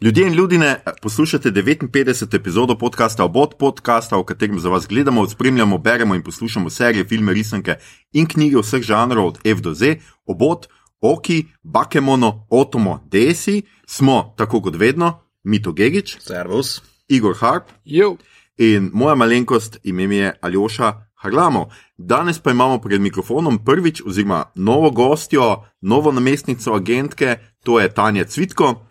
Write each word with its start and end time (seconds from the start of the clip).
Ljudje 0.00 0.26
in 0.26 0.34
ljudje, 0.34 0.80
poslušate 1.02 1.50
59. 1.50 2.36
epizodo 2.36 2.78
podcasta 2.78 3.24
Obot 3.24 3.54
podcasta, 3.58 4.16
v 4.16 4.24
katerem 4.24 4.60
za 4.60 4.68
vas 4.68 4.88
gledamo, 4.88 5.28
spremljamo, 5.28 5.78
beremo 5.78 6.14
in 6.14 6.22
poslušamo 6.22 6.70
serije, 6.70 7.04
filme, 7.04 7.32
risanke 7.34 7.74
in 8.12 8.26
knjige 8.26 8.58
vseh 8.58 8.82
žanrov 8.82 9.26
od 9.26 9.38
F 9.44 9.60
do 9.60 9.74
Z. 9.74 9.96
Obot, 10.26 10.66
Oki, 11.00 11.46
Bakemono, 11.62 12.46
Otomo, 12.50 13.00
Desi, 13.10 13.62
smo 13.86 14.34
tako 14.36 14.60
kot 14.60 14.76
vedno, 14.76 15.20
Mito 15.44 15.72
Gigič, 15.72 16.16
Servus. 16.20 16.82
Igor 17.08 17.34
Harp 17.40 17.64
Jo. 17.84 18.16
in 18.58 18.90
moja 18.92 19.14
malenkost, 19.14 19.78
ime 19.82 20.06
mi 20.06 20.16
je 20.16 20.38
Aljoša 20.40 20.92
Harlamo. 21.14 21.68
Danes 21.96 22.38
pa 22.38 22.50
imamo 22.50 22.78
pred 22.78 23.00
mikrofonom 23.00 23.64
prvič, 23.64 24.02
oziroma 24.06 24.44
novo 24.54 24.90
gostjo, 24.90 25.64
novo 25.80 26.12
namestnico 26.12 26.74
agentke, 26.74 27.36
to 27.64 27.80
je 27.80 27.94
Tanja 27.94 28.24
Cvitko. 28.24 28.87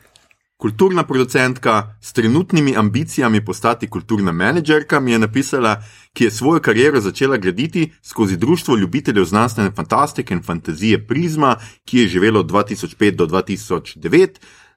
Kulturna 0.57 1.03
producentka 1.03 1.95
s 2.01 2.13
trenutnimi 2.13 2.77
ambicijami 2.77 3.45
postati 3.45 3.87
kulturna 3.87 4.31
menedžerka 4.31 4.99
mi 4.99 5.11
je 5.11 5.19
napisala, 5.19 5.83
ki 6.13 6.23
je 6.23 6.31
svojo 6.31 6.59
kariero 6.59 7.01
začela 7.01 7.37
graditi 7.37 7.91
skozi 8.01 8.37
Društvo 8.37 8.77
ljubiteljev 8.77 9.25
znanstvene 9.25 9.71
fantastike 9.71 10.33
in 10.33 10.41
fantazije 10.43 11.07
Prizma, 11.07 11.55
ki 11.85 11.99
je 11.99 12.07
živelo 12.07 12.39
od 12.39 12.51
2005 12.51 13.11
do 13.11 13.25
2009. 13.27 14.27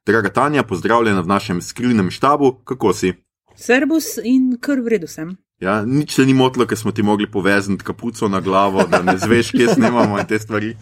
Draga 0.07 0.29
Tanja, 0.29 0.63
pozdravljena 0.63 1.21
v 1.21 1.27
našem 1.27 1.63
skrivnem 1.63 2.11
štabu, 2.11 2.53
kako 2.65 2.93
si? 2.93 3.13
Servus 3.57 4.05
in 4.25 4.59
kar 4.61 4.81
v 4.81 4.89
redu 4.89 5.07
sem. 5.07 5.37
Ja, 5.61 5.85
nič 5.85 6.15
se 6.15 6.27
ni 6.27 6.35
motilo, 6.35 6.67
ker 6.67 6.79
smo 6.79 6.93
ti 6.93 7.03
mogli 7.03 7.31
povezati 7.31 7.85
kapuco 7.85 8.29
na 8.29 8.41
glavo, 8.41 8.85
da 8.85 9.03
ne 9.03 9.19
zveš, 9.19 9.51
kje 9.51 9.75
snemamo 9.75 10.19
in 10.19 10.27
te 10.27 10.39
stvari. 10.39 10.77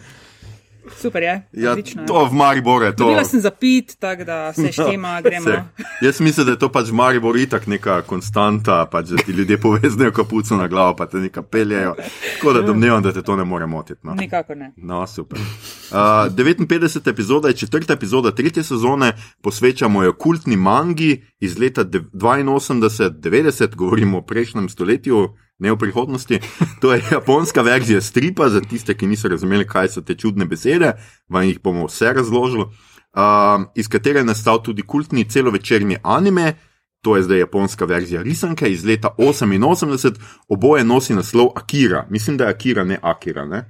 Super 0.97 1.23
je. 1.23 1.47
Ja, 1.53 1.71
odlično 1.71 2.01
je. 2.01 2.07
to 2.07 2.25
v 2.25 2.33
Mariboru 2.33 2.85
je 2.85 2.95
to. 2.95 3.03
Dobila 3.03 3.23
sem 3.25 3.41
zapit, 3.41 3.95
tako 3.99 4.23
da 4.23 4.53
se 4.53 4.71
štima, 4.71 5.21
gremo. 5.21 5.43
Se. 5.45 5.63
Jaz 6.01 6.19
mislim, 6.19 6.45
da 6.45 6.51
je 6.51 6.59
to 6.59 6.69
pač 6.69 6.89
v 6.89 6.93
Mariboru 6.93 7.39
itak 7.39 7.67
neka 7.67 8.01
konstanta, 8.01 8.85
pač, 8.85 9.05
da 9.05 9.17
ti 9.17 9.31
ljudje 9.31 9.57
poveznajo 9.57 10.11
kapuco 10.11 10.57
na 10.57 10.67
glavo, 10.67 10.95
pa 10.95 11.05
te 11.05 11.17
nekaj 11.17 11.43
peljejo. 11.43 11.95
Tako 12.35 12.53
da 12.53 12.61
domnevam, 12.61 13.03
da 13.03 13.13
te 13.13 13.21
to 13.21 13.35
ne 13.35 13.43
more 13.43 13.65
motiti. 13.65 13.99
No. 14.03 14.13
Nikakor 14.13 14.57
ne. 14.57 14.71
No, 14.77 15.07
super. 15.07 15.39
Uh, 15.39 15.95
59. 15.97 17.09
epizoda 17.09 17.47
je 17.47 17.53
četrta 17.53 17.93
epizoda 17.93 18.31
tretje 18.31 18.63
sezone, 18.63 19.13
posvečamo 19.41 20.03
jo 20.03 20.13
kultni 20.13 20.55
mangi 20.55 21.23
iz 21.39 21.57
leta 21.59 21.83
dev- 21.83 22.09
82-90, 22.13 23.75
govorimo 23.75 24.17
o 24.17 24.21
prejšnjem 24.21 24.69
stoletju, 24.69 25.29
ne 25.59 25.71
o 25.71 25.77
prihodnosti. 25.77 26.39
To 26.81 26.93
je 26.93 27.03
japonska 27.11 27.61
verzija 27.61 28.01
stripa, 28.01 28.49
za 28.49 28.61
tiste, 28.61 28.97
ki 28.97 29.07
niso 29.07 29.27
razumeli, 29.27 29.67
kaj 29.67 29.89
so 29.89 30.01
te 30.01 30.15
čudne 30.15 30.45
besede, 30.45 30.93
vam 31.29 31.43
jih 31.43 31.59
bomo 31.63 31.85
vse 31.85 32.13
razložili. 32.13 32.63
Uh, 32.63 33.65
iz 33.75 33.87
katere 33.87 34.19
je 34.19 34.25
nastal 34.25 34.63
tudi 34.63 34.81
kultni 34.81 35.25
celovečerni 35.29 35.97
anime. 36.03 36.53
To 37.01 37.15
je 37.15 37.23
zdaj 37.23 37.39
japonska 37.39 37.85
verzija 37.85 38.21
risanke 38.21 38.71
iz 38.71 38.85
leta 38.85 39.09
88, 39.17 40.15
oboje 40.47 40.83
nosi 40.83 41.13
naslov 41.15 41.47
Akira. 41.55 42.05
Mislim, 42.09 42.37
da 42.37 42.43
je 42.43 42.49
Akira, 42.49 42.83
ne 42.83 42.99
Akira. 43.01 43.45
Ne? 43.45 43.65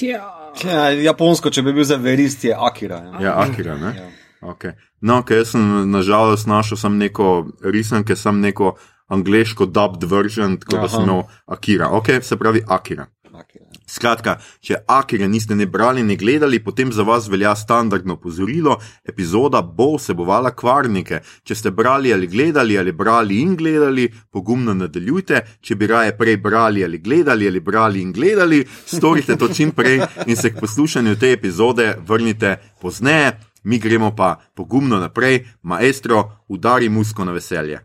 Ja. 0.00 0.50
Ja, 0.64 0.90
japonsko, 0.90 1.50
če 1.50 1.62
bi 1.62 1.72
bil 1.72 1.84
za 1.84 1.96
verist, 1.96 2.44
je 2.44 2.54
Akira. 2.58 2.96
Ja. 2.96 3.20
Ja, 3.20 3.34
Akira. 3.40 3.78
Ne? 3.78 3.96
Ja. 3.96 4.08
Okay. 4.44 4.72
No, 5.00 5.22
ker 5.24 5.40
jaz 5.40 5.54
sem 5.54 5.90
nažalost 5.90 6.46
našel 6.48 6.76
sem 6.80 6.98
neko 7.00 7.46
risanke, 7.64 8.16
sem 8.16 8.40
neko 8.40 8.74
angliško 9.14 9.66
dubbed 9.66 10.04
version, 10.10 10.56
tako 10.60 10.76
da 10.76 10.84
Aha. 10.84 10.94
sem 10.96 11.02
imel 11.02 11.22
Akira. 11.46 11.88
Ok, 11.90 12.16
se 12.22 12.36
pravi 12.36 12.62
Akira. 12.66 13.06
Akira. 13.34 13.64
Skratka, 13.86 14.36
če 14.64 14.78
Akira 14.88 15.26
niste 15.28 15.56
ne 15.58 15.66
brali, 15.66 16.02
ne 16.06 16.16
gledali, 16.16 16.60
potem 16.64 16.92
za 16.92 17.02
vas 17.02 17.26
velja 17.28 17.54
standardno 17.56 18.14
opozorilo: 18.14 18.78
epizoda 19.04 19.62
bo 19.62 19.94
vsebovala 19.96 20.54
kvarnike. 20.54 21.20
Če 21.44 21.54
ste 21.54 21.70
brali 21.70 22.12
ali 22.14 22.26
gledali, 22.30 22.78
ali 22.78 22.92
brali 22.92 23.40
in 23.42 23.56
gledali, 23.56 24.08
pogumno 24.30 24.74
nadaljujte. 24.74 25.42
Če 25.60 25.76
bi 25.76 25.90
raje 25.90 26.16
prej 26.18 26.36
brali 26.36 26.84
ali 26.84 26.98
gledali, 26.98 27.48
ali 27.48 27.60
brali 27.60 28.02
in 28.02 28.12
gledali, 28.12 28.64
storite 28.86 29.36
to 29.36 29.48
čim 29.48 29.72
prej 29.72 30.00
in 30.26 30.36
se 30.36 30.54
k 30.54 30.60
poslušanju 30.60 31.18
te 31.18 31.32
epizode 31.32 31.96
vrnite 32.06 32.56
pozneje. 32.80 33.34
Mi 33.64 33.78
gremo 33.78 34.12
pa 34.16 34.36
pogumno 34.54 34.98
naprej, 35.00 35.46
maestro, 35.62 36.44
udari 36.48 36.88
musko 36.88 37.24
na 37.24 37.32
veselje. 37.32 37.80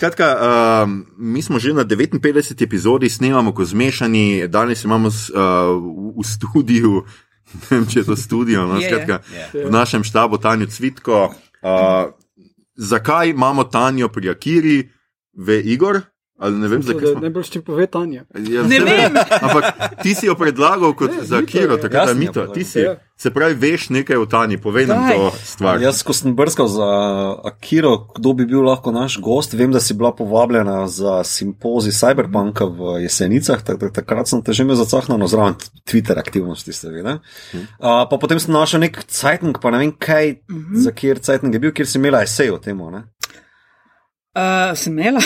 Skratka, 0.00 0.28
um, 0.32 1.04
mi 1.18 1.42
smo 1.42 1.58
že 1.60 1.76
na 1.76 1.84
59. 1.84 2.64
epizodi, 2.64 3.08
snemamo 3.08 3.52
kot 3.52 3.68
zmešani, 3.68 4.48
danes 4.48 4.84
imamo 4.84 5.10
s, 5.10 5.28
uh, 5.28 5.76
v, 6.16 6.24
studiu, 6.24 7.04
ne 7.60 7.60
vem, 7.68 7.84
če 7.84 8.00
je 8.00 8.04
to 8.08 8.16
studio, 8.16 8.64
no, 8.64 8.80
skratka, 8.80 9.20
Je. 9.52 9.66
v 9.66 9.70
našem 9.70 10.00
štabu 10.00 10.40
Tanjo 10.40 10.72
Cvitko. 10.72 11.34
Uh, 11.60 12.16
zakaj 12.80 13.28
imamo 13.36 13.68
Tanjo 13.68 14.08
pri 14.08 14.32
Akiri, 14.32 14.88
ve 15.36 15.60
Igor? 15.60 16.00
Ali 16.40 16.56
ne 16.56 16.68
vem, 16.68 16.82
zakaj 16.82 17.12
smo. 17.12 17.20
Najbolj 17.20 17.48
če 17.52 17.60
pove 17.60 17.84
Tanja. 17.92 18.24
Ja, 18.48 18.62
Ne 18.64 18.80
vem. 18.80 19.16
Ampak 19.44 19.98
ti 20.00 20.14
si 20.16 20.24
jo 20.24 20.34
predlagal 20.40 20.94
kot 20.96 21.12
Ne, 21.12 21.24
za 21.28 21.42
Mito 21.42 21.52
Kiro, 21.52 21.76
tako 21.76 21.92
da 21.98 22.04
jo 22.08 22.16
Mito, 22.16 22.46
ti 22.54 22.64
si. 22.64 22.80
Ja. 22.80 22.96
Se 23.20 23.28
pravi, 23.28 23.52
veš 23.60 23.90
nekaj 23.92 24.16
o 24.16 24.24
Tanji, 24.24 24.56
povej 24.56 24.86
nam 24.88 25.02
Daj. 25.04 25.18
to 25.18 25.32
stvar. 25.44 25.82
Jaz, 25.82 26.00
ko 26.08 26.16
sem 26.16 26.32
brskal 26.32 26.70
za 26.72 26.86
Akiro, 27.44 27.92
kdo 28.16 28.32
bi 28.38 28.46
bil 28.48 28.64
lahko 28.64 28.94
naš 28.96 29.18
gost, 29.20 29.52
vem, 29.52 29.68
da 29.68 29.82
si 29.84 29.92
bila 29.92 30.14
povabljena 30.16 30.88
za 30.88 31.18
simpozij 31.28 31.92
Cyberpunka 31.92 32.64
v 32.64 32.96
Jesenicah, 33.04 33.60
tak, 33.60 33.76
tak, 33.82 33.92
takrat 34.00 34.32
sem 34.32 34.40
te 34.40 34.56
že 34.56 34.64
imel 34.64 34.80
zacahnano 34.80 35.28
zraven 35.28 35.60
Twitter 35.84 36.16
aktivnosti, 36.16 36.72
seveda. 36.72 37.18
Uh, 37.52 38.08
pa 38.08 38.16
potem 38.16 38.40
sem 38.40 38.56
našel 38.56 38.80
nek 38.88 39.04
Cajtnik, 39.04 39.60
pa 39.60 39.76
ne 39.76 39.84
vem 39.84 39.92
kaj, 39.92 40.40
mm 40.48 40.56
-hmm. 40.56 40.80
za 40.88 40.96
kjer 40.96 41.20
Cajtnik 41.20 41.52
je 41.52 41.60
bil, 41.60 41.76
kjer 41.76 41.86
si 41.86 42.00
imela 42.00 42.24
esej 42.24 42.56
o 42.56 42.58
tem. 42.58 42.80
Uh, 44.30 44.78
sem 44.78 44.92
imela. 44.92 45.18
uh, 45.18 45.24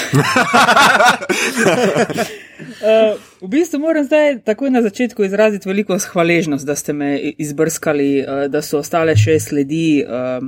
v 3.44 3.48
bistvu 3.48 3.78
moram 3.78 4.04
zdaj 4.04 4.38
takoj 4.48 4.70
na 4.72 4.82
začetku 4.82 5.24
izraziti 5.24 5.68
veliko 5.68 5.98
hvaležnost, 5.98 6.64
da 6.64 6.76
ste 6.76 6.92
me 6.92 7.18
izbrskali, 7.18 8.24
uh, 8.24 8.44
da 8.48 8.62
so 8.64 8.78
ostale 8.80 9.12
še 9.12 9.36
sledi, 9.44 10.00
uh, 10.08 10.40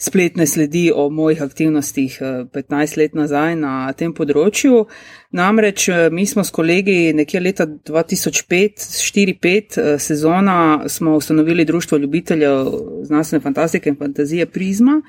spletne 0.00 0.48
sledi 0.48 0.88
o 0.88 1.12
mojih 1.12 1.44
aktivnostih 1.44 2.16
uh, 2.22 2.48
15 2.48 2.96
let 2.96 3.12
nazaj 3.12 3.60
na 3.60 3.92
tem 3.92 4.16
področju. 4.16 4.88
Namreč 5.36 5.92
uh, 5.92 6.08
mi 6.08 6.24
smo 6.24 6.48
s 6.48 6.56
kolegi 6.56 7.12
nekje 7.12 7.44
leta 7.44 7.68
2005-2005 7.68 9.84
uh, 9.84 10.00
sezona 10.00 10.88
smo 10.88 11.20
ustanovili 11.20 11.68
Društvo 11.68 12.00
ljubiteljev 12.00 12.72
znanstvene 13.04 13.44
fantastike 13.44 13.92
in 13.92 14.00
fantazije 14.00 14.48
Prizma 14.48 15.02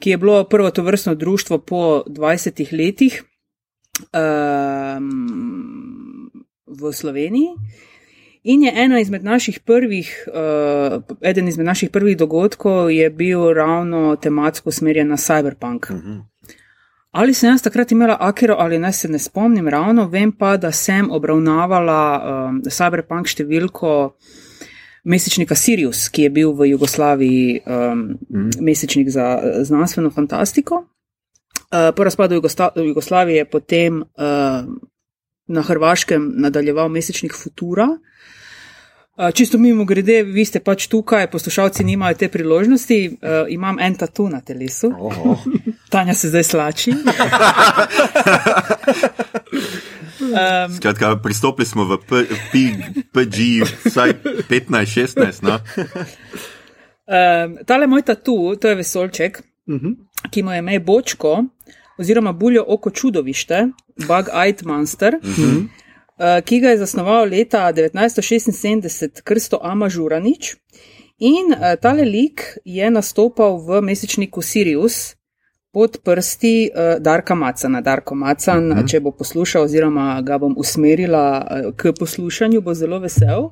ki 0.00 0.10
je 0.10 0.18
bilo 0.18 0.44
prvo 0.44 0.70
to 0.70 0.82
vrstno 0.82 1.14
društvo 1.14 1.58
po 1.58 2.04
20 2.06 2.72
letih 2.72 3.22
um, 4.98 6.30
v 6.66 6.92
Sloveniji. 6.92 7.48
In 8.42 8.62
je 8.62 8.72
ena 8.74 9.00
izmed 9.00 9.24
naših 9.24 9.60
prvih, 9.60 10.28
uh, 10.28 11.02
eden 11.22 11.48
izmed 11.48 11.66
naših 11.66 11.90
prvih 11.90 12.16
dogodkov 12.16 12.90
je 12.90 13.10
bil 13.10 13.52
ravno 13.52 14.16
tematsko 14.16 14.68
usmerjen 14.68 15.08
na 15.08 15.16
cyberpunk. 15.16 15.86
Ali 17.10 17.34
sem 17.34 17.50
jaz 17.50 17.62
takrat 17.62 17.92
imela 17.92 18.16
Akiro 18.20 18.54
ali 18.58 18.78
ne, 18.78 18.92
se 18.92 19.08
ne 19.08 19.18
spomnim 19.18 19.68
ravno, 19.68 20.08
vem 20.08 20.32
pa, 20.32 20.56
da 20.56 20.72
sem 20.72 21.10
obravnavala 21.10 22.00
um, 22.48 22.62
cyberpunk 22.62 23.26
številko 23.26 24.14
mesečnika 25.04 25.54
Sirius, 25.54 26.08
ki 26.08 26.22
je 26.22 26.30
bil 26.30 26.52
v 26.52 26.70
Jugoslaviji 26.70 27.60
um, 27.66 28.18
mm. 28.30 28.50
mesečnik 28.60 29.08
za 29.10 29.40
eh, 29.42 29.64
znanstveno 29.64 30.10
fantastiko. 30.10 30.84
Uh, 31.68 31.94
po 31.96 32.04
razpadu 32.04 32.34
Jugosta 32.34 32.68
Jugoslavije 32.76 33.36
je 33.36 33.50
potem 33.50 34.00
uh, 34.00 34.06
na 35.46 35.62
Hrvaškem 35.62 36.32
nadaljeval 36.36 36.88
mesečnik 36.88 37.34
Futura. 37.34 37.88
Uh, 39.16 39.30
čisto 39.34 39.58
mimo 39.58 39.84
grede, 39.84 40.22
vi 40.22 40.44
ste 40.44 40.60
pač 40.60 40.86
tukaj, 40.86 41.30
poslušalci 41.30 41.84
nimajo 41.84 42.14
te 42.14 42.28
priložnosti. 42.28 43.08
Uh, 43.08 43.18
imam 43.48 43.78
en 43.80 43.94
tatu 43.94 44.28
na 44.28 44.40
telesu, 44.40 44.92
Oho. 44.98 45.36
Tanja 45.90 46.14
se 46.14 46.28
zdaj 46.28 46.44
slači. 46.44 46.92
Um, 50.28 50.76
Skratka, 50.76 51.16
pristopili 51.22 51.66
smo 51.66 51.84
v 51.84 51.98
PG, 53.12 53.38
vsaj 53.84 54.12
15-16. 54.48 55.42
No? 55.42 55.58
um, 57.08 57.56
tale 57.66 57.86
moj 57.86 58.02
tatu, 58.02 58.56
to 58.60 58.68
je 58.68 58.74
vesolček. 58.74 59.42
Mhm. 59.68 60.08
ki 60.30 60.42
mu 60.42 60.52
je 60.52 60.58
ime 60.58 60.80
Bočko, 60.80 61.44
oziroma 61.98 62.32
Buljo 62.32 62.64
oko 62.68 62.90
čudovište, 62.90 63.68
Bug 63.96 64.28
Eyed 64.32 64.64
Monster, 64.64 65.14
uh 65.14 65.22
-huh. 65.22 65.58
uh, 65.58 66.44
ki 66.44 66.60
ga 66.60 66.68
je 66.68 66.78
zasnoval 66.78 67.28
leta 67.28 67.72
1976 67.72 69.22
Krsto 69.24 69.58
Amažuranič. 69.62 70.56
In 71.18 71.52
uh, 71.52 71.80
tale 71.82 72.04
lik 72.04 72.58
je 72.64 72.90
nastopal 72.90 73.58
v 73.58 73.80
mesečniku 73.82 74.42
Sirius 74.42 75.17
pod 75.72 75.98
prsti 76.04 76.70
uh, 76.70 77.02
Darka 77.02 77.34
Macana. 77.34 77.80
Darko 77.80 78.14
Macan, 78.14 78.72
uh 78.72 78.78
-huh. 78.78 78.90
če 78.90 79.00
bo 79.00 79.10
poslušal, 79.10 79.62
oziroma 79.62 80.22
ga 80.22 80.38
bom 80.38 80.54
usmerila 80.56 81.46
uh, 81.50 81.74
k 81.76 81.92
poslušanju, 81.98 82.60
bo 82.60 82.74
zelo 82.74 82.98
vesel. 82.98 83.40
Uh, 83.40 83.50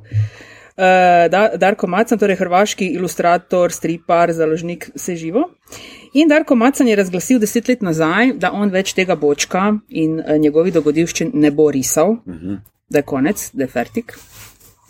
Darko 1.56 1.86
Macan, 1.86 2.18
torej 2.18 2.36
hrvaški 2.36 2.86
ilustrator, 2.86 3.72
stripar, 3.72 4.32
založnik, 4.32 4.90
vse 4.94 5.16
živo. 5.16 5.50
In 6.12 6.28
Darko 6.28 6.54
Macan 6.54 6.88
je 6.88 6.96
razglasil 6.96 7.38
deset 7.38 7.68
let 7.68 7.82
nazaj, 7.82 8.32
da 8.32 8.52
on 8.52 8.70
več 8.70 8.92
tega 8.92 9.16
bočka 9.16 9.78
in 9.88 10.22
njegovi 10.38 10.70
dogodivščin 10.70 11.30
ne 11.34 11.50
bo 11.50 11.70
risal, 11.70 12.10
uh 12.10 12.34
-huh. 12.34 12.58
da 12.88 12.98
je 12.98 13.02
konec, 13.02 13.50
da 13.52 13.64
je 13.64 13.68
fertik 13.68 14.18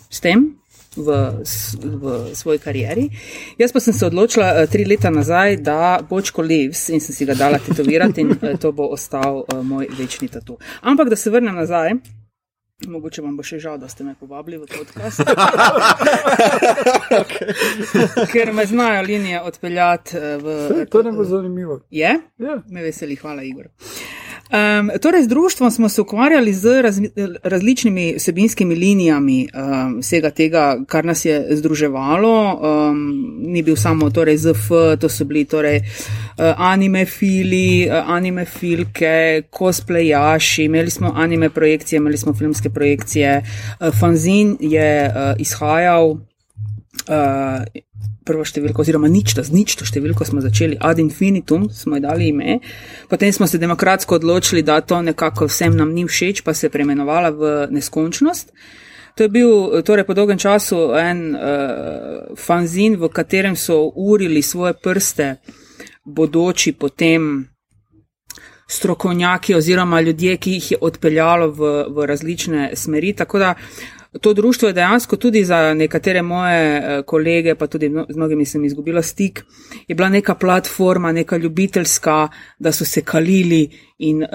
s 0.09 0.19
tem 0.19 0.57
v, 0.97 1.17
v 1.83 2.35
svoji 2.35 2.59
karieri. 2.59 3.09
Jaz 3.57 3.73
pa 3.73 3.79
sem 3.79 3.93
se 3.93 4.05
odločila 4.05 4.51
uh, 4.53 4.69
tri 4.69 4.85
leta 4.85 5.09
nazaj, 5.13 5.57
da 5.57 5.99
bočko 6.09 6.41
lives 6.41 6.89
in 6.89 7.01
sem 7.03 7.15
si 7.15 7.25
ga 7.25 7.37
dala 7.37 7.59
tetovirati 7.59 8.21
in 8.21 8.35
uh, 8.35 8.53
to 8.59 8.71
bo 8.71 8.89
ostal 8.93 9.43
uh, 9.45 9.61
moj 9.63 9.87
večni 9.97 10.27
tatu. 10.27 10.57
Ampak 10.81 11.09
da 11.09 11.15
se 11.15 11.29
vrnem 11.29 11.55
nazaj. 11.55 11.95
Mogoče 12.85 13.23
vam 13.25 13.37
bo 13.37 13.41
še 13.41 13.57
žal, 13.57 13.79
da 13.81 13.87
ste 13.89 14.05
me 14.05 14.13
povabili 14.13 14.59
v 14.61 14.67
podcast. 14.69 15.23
okay. 17.17 17.55
Ker 18.33 18.53
me 18.53 18.67
znajo 18.69 19.01
linije 19.01 19.41
odpeljati 19.41 20.21
v. 20.43 20.85
To 20.93 21.01
ne 21.01 21.11
bo 21.11 21.25
zanimivo. 21.25 21.79
Je? 21.89 22.13
Ja. 22.37 22.61
Me 22.69 22.85
veseli, 22.85 23.17
hvala, 23.17 23.41
Igor. 23.43 23.73
Um, 24.47 24.91
torej, 25.01 25.23
z 25.23 25.27
društvom 25.27 25.71
smo 25.71 25.89
se 25.89 26.01
ukvarjali 26.01 26.53
z 26.53 26.81
raz, 26.81 26.99
različnimi 27.43 28.13
vsebinskimi 28.17 28.75
linijami 28.75 29.47
um, 29.53 29.99
vsega 29.99 30.29
tega, 30.29 30.77
kar 30.87 31.05
nas 31.05 31.25
je 31.25 31.47
združevalo. 31.51 32.59
Um, 32.61 33.35
ni 33.39 33.61
bil 33.63 33.75
samo 33.75 34.09
torej, 34.09 34.37
ZF, 34.37 34.69
to 34.99 35.09
so 35.09 35.25
bili 35.25 35.45
torej, 35.45 35.77
uh, 35.77 36.53
anime 36.57 37.05
fili, 37.05 37.89
uh, 37.89 38.09
anime 38.09 38.45
filke, 38.45 39.41
cosplayaši, 39.51 40.63
imeli 40.63 40.89
smo 40.89 41.11
anime 41.15 41.49
projekcije, 41.49 41.97
imeli 41.97 42.17
smo 42.17 42.33
filmske 42.33 42.69
projekcije. 42.69 43.43
Uh, 43.79 43.99
fanzin 43.99 44.57
je 44.59 45.05
uh, 45.05 45.41
izhajal. 45.41 46.17
Uh, 47.07 47.63
prvo 48.27 48.43
številko, 48.43 48.83
oziroma 48.83 49.07
ničto, 49.07 49.39
z 49.45 49.53
ničto 49.55 49.85
številko 49.87 50.25
smo 50.27 50.41
začeli, 50.43 50.75
ad 50.75 50.99
infinitum 50.99 51.69
smo 51.71 51.95
ji 51.95 52.03
dali 52.03 52.27
ime, 52.33 52.57
potem 53.07 53.31
smo 53.31 53.47
se 53.47 53.61
demokratsko 53.61 54.17
odločili, 54.19 54.65
da 54.67 54.81
to 54.83 54.99
nekako 54.99 55.47
vsem 55.47 55.77
nam 55.77 55.93
ni 55.95 56.03
všeč, 56.03 56.43
pa 56.43 56.51
se 56.51 56.67
je 56.67 56.73
preimenovala 56.73 57.31
v 57.31 57.53
neskončnost. 57.71 58.51
To 59.15 59.23
je 59.23 59.31
bil 59.31 59.81
torej 59.87 60.03
po 60.05 60.13
dolgem 60.13 60.37
času 60.37 60.91
en 60.99 61.31
uh, 61.31 62.35
fanzin, 62.35 62.99
v 62.99 63.09
katerem 63.09 63.55
so 63.55 63.87
urili 63.95 64.43
svoje 64.43 64.75
prste, 64.75 65.37
bodoči 66.03 66.75
potem 66.75 67.47
strokovnjaki 68.67 69.55
oziroma 69.55 70.03
ljudje, 70.03 70.35
ki 70.43 70.57
jih 70.59 70.71
je 70.75 70.77
odpeljalo 70.83 71.47
v, 71.55 71.71
v 71.87 72.05
različne 72.11 72.75
smeri. 72.75 73.15
Tako 73.15 73.39
da 73.39 73.55
uh, 73.55 73.96
To 74.21 74.33
društvo 74.33 74.67
je 74.67 74.73
dejansko 74.73 75.15
tudi 75.15 75.43
za 75.45 75.73
nekatere 75.73 76.21
moje 76.21 76.77
eh, 76.77 77.01
kolege, 77.05 77.55
pa 77.55 77.67
tudi 77.67 77.89
z 78.09 78.17
mnogimi 78.17 78.45
sem 78.45 78.65
izgubila 78.65 79.01
stik, 79.01 79.43
je 79.87 79.95
bila 79.95 80.09
neka 80.09 80.35
platforma, 80.35 81.11
neka 81.11 81.37
ljubiteljska, 81.37 82.27
da 82.59 82.71
so 82.71 82.85
se 82.85 83.01
kalili 83.01 83.69
in 83.97 84.23
uh, 84.23 84.29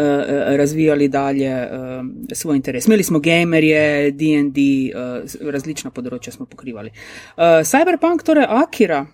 razvijali 0.56 1.08
dalje 1.08 1.54
uh, 1.54 2.06
svoj 2.32 2.56
interes. 2.56 2.86
Imeli 2.86 3.02
smo 3.02 3.20
gamerje, 3.20 4.10
DD, 4.10 4.58
uh, 4.94 5.50
različna 5.52 5.90
področja 5.90 6.32
smo 6.32 6.46
pokrivali. 6.46 6.90
Uh, 7.36 7.62
Cyberpunk, 7.62 8.26
torej 8.26 8.46
Akira. 8.48 9.06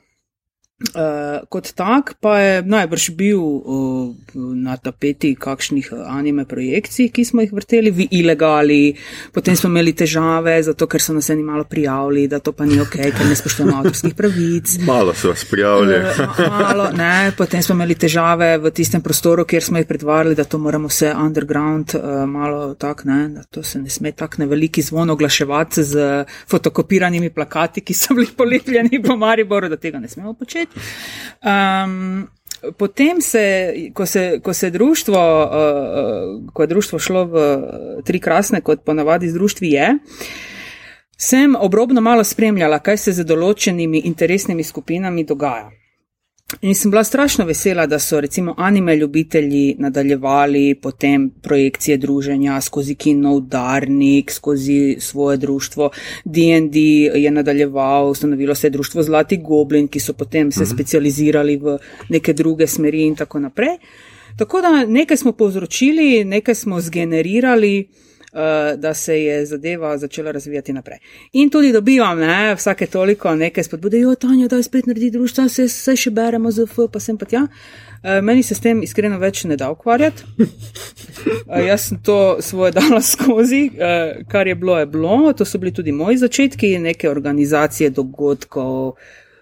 Uh, 0.78 1.42
kot 1.50 1.72
tak 1.74 2.12
pa 2.22 2.38
je 2.38 2.62
najbrž 2.62 3.10
bil 3.18 3.40
uh, 3.42 4.14
na 4.54 4.76
tapeti 4.78 5.32
kakšnih 5.34 5.88
anime 6.06 6.44
projekcij, 6.46 7.08
ki 7.10 7.24
smo 7.26 7.42
jih 7.42 7.50
vrteli 7.50 7.90
v 7.90 8.06
ilegali, 8.14 8.94
potem 9.34 9.58
smo 9.58 9.72
imeli 9.72 9.90
težave, 9.98 10.54
zato 10.62 10.86
ker 10.86 11.02
so 11.02 11.16
nas 11.16 11.26
eni 11.34 11.42
malo 11.42 11.64
prijavili, 11.66 12.28
da 12.30 12.38
to 12.38 12.52
pa 12.54 12.62
ni 12.62 12.78
ok, 12.78 12.94
ker 12.94 13.26
ne 13.26 13.34
spoštujemo 13.34 13.74
avtorskih 13.74 14.14
pravic. 14.14 14.76
Malo 14.86 15.16
so 15.18 15.32
vas 15.32 15.42
prijavili. 15.50 15.98
Uh, 15.98 16.46
malo, 16.46 16.86
ne, 16.94 17.32
potem 17.34 17.58
smo 17.58 17.74
imeli 17.74 17.98
težave 17.98 18.52
v 18.62 18.70
tistem 18.70 19.02
prostoru, 19.02 19.48
kjer 19.50 19.66
smo 19.66 19.82
jih 19.82 19.90
predvarjali, 19.90 20.38
da 20.38 20.46
to 20.46 20.62
moramo 20.62 20.86
vse 20.86 21.10
underground, 21.10 21.96
uh, 21.98 22.22
malo 22.30 22.76
tak, 22.78 23.02
ne, 23.02 23.18
da 23.34 23.42
to 23.50 23.66
se 23.66 23.82
ne 23.82 23.90
sme 23.90 24.14
tak 24.14 24.38
na 24.38 24.46
veliki 24.46 24.86
zvon 24.86 25.10
oglaševati 25.10 25.82
z 25.90 26.08
fotokopiranimi 26.46 27.34
plakati, 27.34 27.82
ki 27.82 27.98
so 27.98 28.14
bili 28.14 28.30
polepljeni 28.30 29.02
po 29.02 29.18
Mariboru, 29.18 29.66
da 29.66 29.74
tega 29.76 29.98
ne 29.98 30.06
smemo 30.06 30.38
početi. 30.38 30.67
Um, 31.38 32.28
potem 32.76 33.20
se, 33.20 33.74
ko 33.94 34.06
se, 34.06 34.40
ko 34.42 34.52
se 34.52 34.70
društvo, 34.70 35.20
uh, 35.44 36.52
ko 36.52 36.62
je 36.62 36.66
društvo 36.66 36.98
šlo 36.98 37.24
v 37.24 37.48
tri 38.04 38.20
krasne, 38.20 38.60
kot 38.60 38.84
ponavadi 38.84 39.28
z 39.28 39.34
društvi 39.34 39.70
je, 39.70 39.90
sem 41.18 41.56
obrobno 41.56 42.00
malo 42.00 42.24
spremljala, 42.24 42.78
kaj 42.78 42.96
se 42.96 43.12
z 43.12 43.26
določenimi 43.26 44.02
interesnimi 44.06 44.64
skupinami 44.64 45.24
dogaja. 45.24 45.70
In 46.60 46.74
sem 46.74 46.90
bila 46.90 47.04
strašno 47.04 47.44
vesela, 47.44 47.84
da 47.86 47.98
so 47.98 48.20
recimo 48.20 48.54
anime 48.56 48.96
ljubitelji 48.96 49.76
nadaljevali 49.78 50.74
potem 50.74 51.30
projekcije 51.42 51.96
druženja 51.96 52.60
skozi 52.60 52.94
kino 52.94 53.34
Udarnik, 53.34 54.30
skozi 54.32 54.96
svoje 55.00 55.36
društvo. 55.36 55.90
DND 56.24 56.76
je 57.14 57.30
nadaljeval, 57.30 58.10
ustanovilo 58.10 58.54
se 58.54 58.66
je 58.66 58.70
društvo 58.70 59.02
Zlati 59.02 59.36
Goblin, 59.36 59.88
ki 59.88 60.00
so 60.00 60.12
potem 60.12 60.52
se 60.52 60.62
mhm. 60.62 60.70
specializirali 60.70 61.56
v 61.56 61.78
neke 62.08 62.32
druge 62.32 62.66
smeri 62.66 63.02
in 63.06 63.16
tako 63.16 63.38
naprej. 63.38 63.76
Tako 64.36 64.60
da 64.60 64.84
nekaj 64.86 65.16
smo 65.16 65.32
povzročili, 65.32 66.24
nekaj 66.24 66.54
smo 66.54 66.80
zgenerirali. 66.80 67.88
Eh, 68.32 68.76
da 68.76 68.94
se 68.94 69.22
je 69.22 69.46
zadeva 69.46 69.98
začela 69.98 70.30
razvijati 70.30 70.72
naprej. 70.72 70.98
In 71.32 71.50
tudi 71.50 71.72
dobivam 71.72 72.18
ne, 72.18 72.54
vsake 72.54 72.86
toliko 72.86 73.34
nekaj 73.34 73.64
spodbude, 73.64 74.00
jo 74.00 74.14
Tanja, 74.14 74.48
da 74.48 74.56
je 74.56 74.62
spet 74.62 74.86
naredi 74.86 75.10
društvo, 75.10 75.48
se, 75.48 75.68
se 75.68 75.96
še 75.96 76.10
beremo 76.10 76.50
z 76.50 76.66
F, 76.68 76.90
pa 76.92 77.00
sem 77.00 77.16
pa 77.16 77.24
tja. 77.24 77.46
Uh, 77.48 78.20
meni 78.22 78.42
se 78.42 78.54
s 78.54 78.60
tem 78.60 78.82
iskreno 78.84 79.16
več 79.18 79.46
ne 79.48 79.56
da 79.56 79.70
ukvarjati. 79.72 80.26
Uh, 80.36 81.62
jaz 81.68 81.86
sem 81.88 82.02
to 82.04 82.36
svoje 82.44 82.74
dala 82.76 83.00
skozi, 83.12 83.70
kar 84.28 84.46
je 84.46 84.54
bilo, 84.54 84.76
je 84.78 84.86
bilo. 84.86 85.32
To 85.32 85.46
so 85.48 85.58
bili 85.58 85.72
tudi 85.72 85.92
moji 85.92 86.20
začetki, 86.20 86.74
neke 86.78 87.08
organizacije 87.10 87.90
dogodkov, 87.90 88.98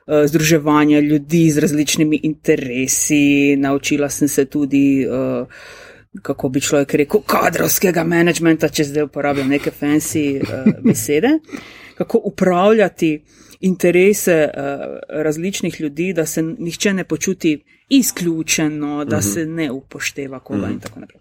združevanja 0.07 1.00
ljudi 1.02 1.50
z 1.50 1.59
različnimi 1.59 2.21
interesi. 2.23 3.57
Naučila 3.59 4.09
sem 4.09 4.28
se 4.28 4.45
tudi. 4.45 5.02
Uh, 5.11 5.83
kako 6.23 6.49
bi 6.49 6.61
človek 6.61 6.95
rekel, 6.95 7.21
kadrovskega 7.27 8.05
menedžmenta, 8.05 8.69
če 8.69 8.85
zdaj 8.85 9.09
uporabljam 9.09 9.49
neke 9.49 9.71
fancy 9.71 10.41
uh, 10.41 10.71
besede, 10.85 11.39
kako 11.97 12.21
upravljati 12.25 13.25
interese 13.61 14.49
uh, 14.49 14.99
različnih 15.09 15.81
ljudi, 15.81 16.13
da 16.13 16.27
se 16.27 16.43
nihče 16.43 16.93
ne 16.93 17.05
počuti 17.05 17.65
izključeno, 17.89 19.05
da 19.05 19.17
uh 19.17 19.23
-huh. 19.23 19.35
se 19.35 19.47
ne 19.47 19.71
upošteva 19.71 20.41
koga 20.41 20.59
uh 20.59 20.65
-huh. 20.65 20.71
in 20.71 20.77
mhm. 20.77 20.83
tako 20.83 21.01
naprej. 21.01 21.21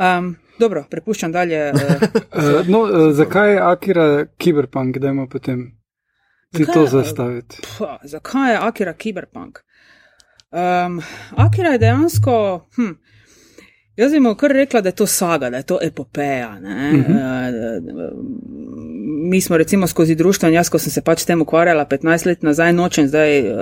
Um, 0.00 0.36
dobro, 0.58 0.84
prepuščam 0.90 1.32
dalje. 1.32 1.72
Uh, 1.72 2.68
no, 2.72 3.12
zakaj 3.12 3.52
je 3.52 3.60
Akira 3.60 4.26
Cyberpunk, 4.38 4.98
da 4.98 5.08
ima 5.08 5.26
potem 5.26 5.80
ti 6.56 6.66
to 6.74 6.86
zastaviti? 6.86 7.56
Pa, 7.78 7.98
zakaj 8.04 8.52
je 8.52 8.58
Akira 8.62 8.94
Cyberpunk? 8.94 9.58
Um, 10.50 11.02
Akira 11.36 11.68
je 11.68 11.78
dejansko. 11.78 12.66
Hm, 12.76 12.90
Jaz 14.00 14.12
bi 14.12 14.20
mu 14.20 14.34
kar 14.34 14.50
rekla, 14.50 14.80
da 14.80 14.88
je 14.88 14.94
to 14.96 15.06
saga, 15.06 15.50
da 15.50 15.56
je 15.56 15.62
to 15.62 15.78
epopeja. 15.82 16.58
Uh 16.62 16.98
mhm. 16.98 17.12
-huh. 17.12 18.10
Mi 19.30 19.40
smo 19.40 19.56
recimo 19.56 19.86
skozi 19.86 20.14
društvo, 20.14 20.48
in 20.48 20.54
jaz, 20.54 20.68
ko 20.68 20.78
sem 20.78 20.92
se 20.92 21.00
pač 21.00 21.24
tem 21.24 21.42
ukvarjala 21.42 21.86
15 21.86 22.26
let 22.26 22.42
nazaj, 22.42 22.72
nočem 22.72 23.08
zdaj 23.08 23.40
uh, 23.40 23.58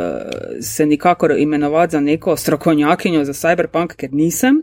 se 0.60 0.86
nikakor 0.86 1.34
imenovati 1.38 1.92
za 1.92 2.00
neko 2.00 2.36
strokovnjakinjo 2.36 3.24
za 3.24 3.32
cyberpunk, 3.32 3.96
ker 3.96 4.12
nisem. 4.12 4.62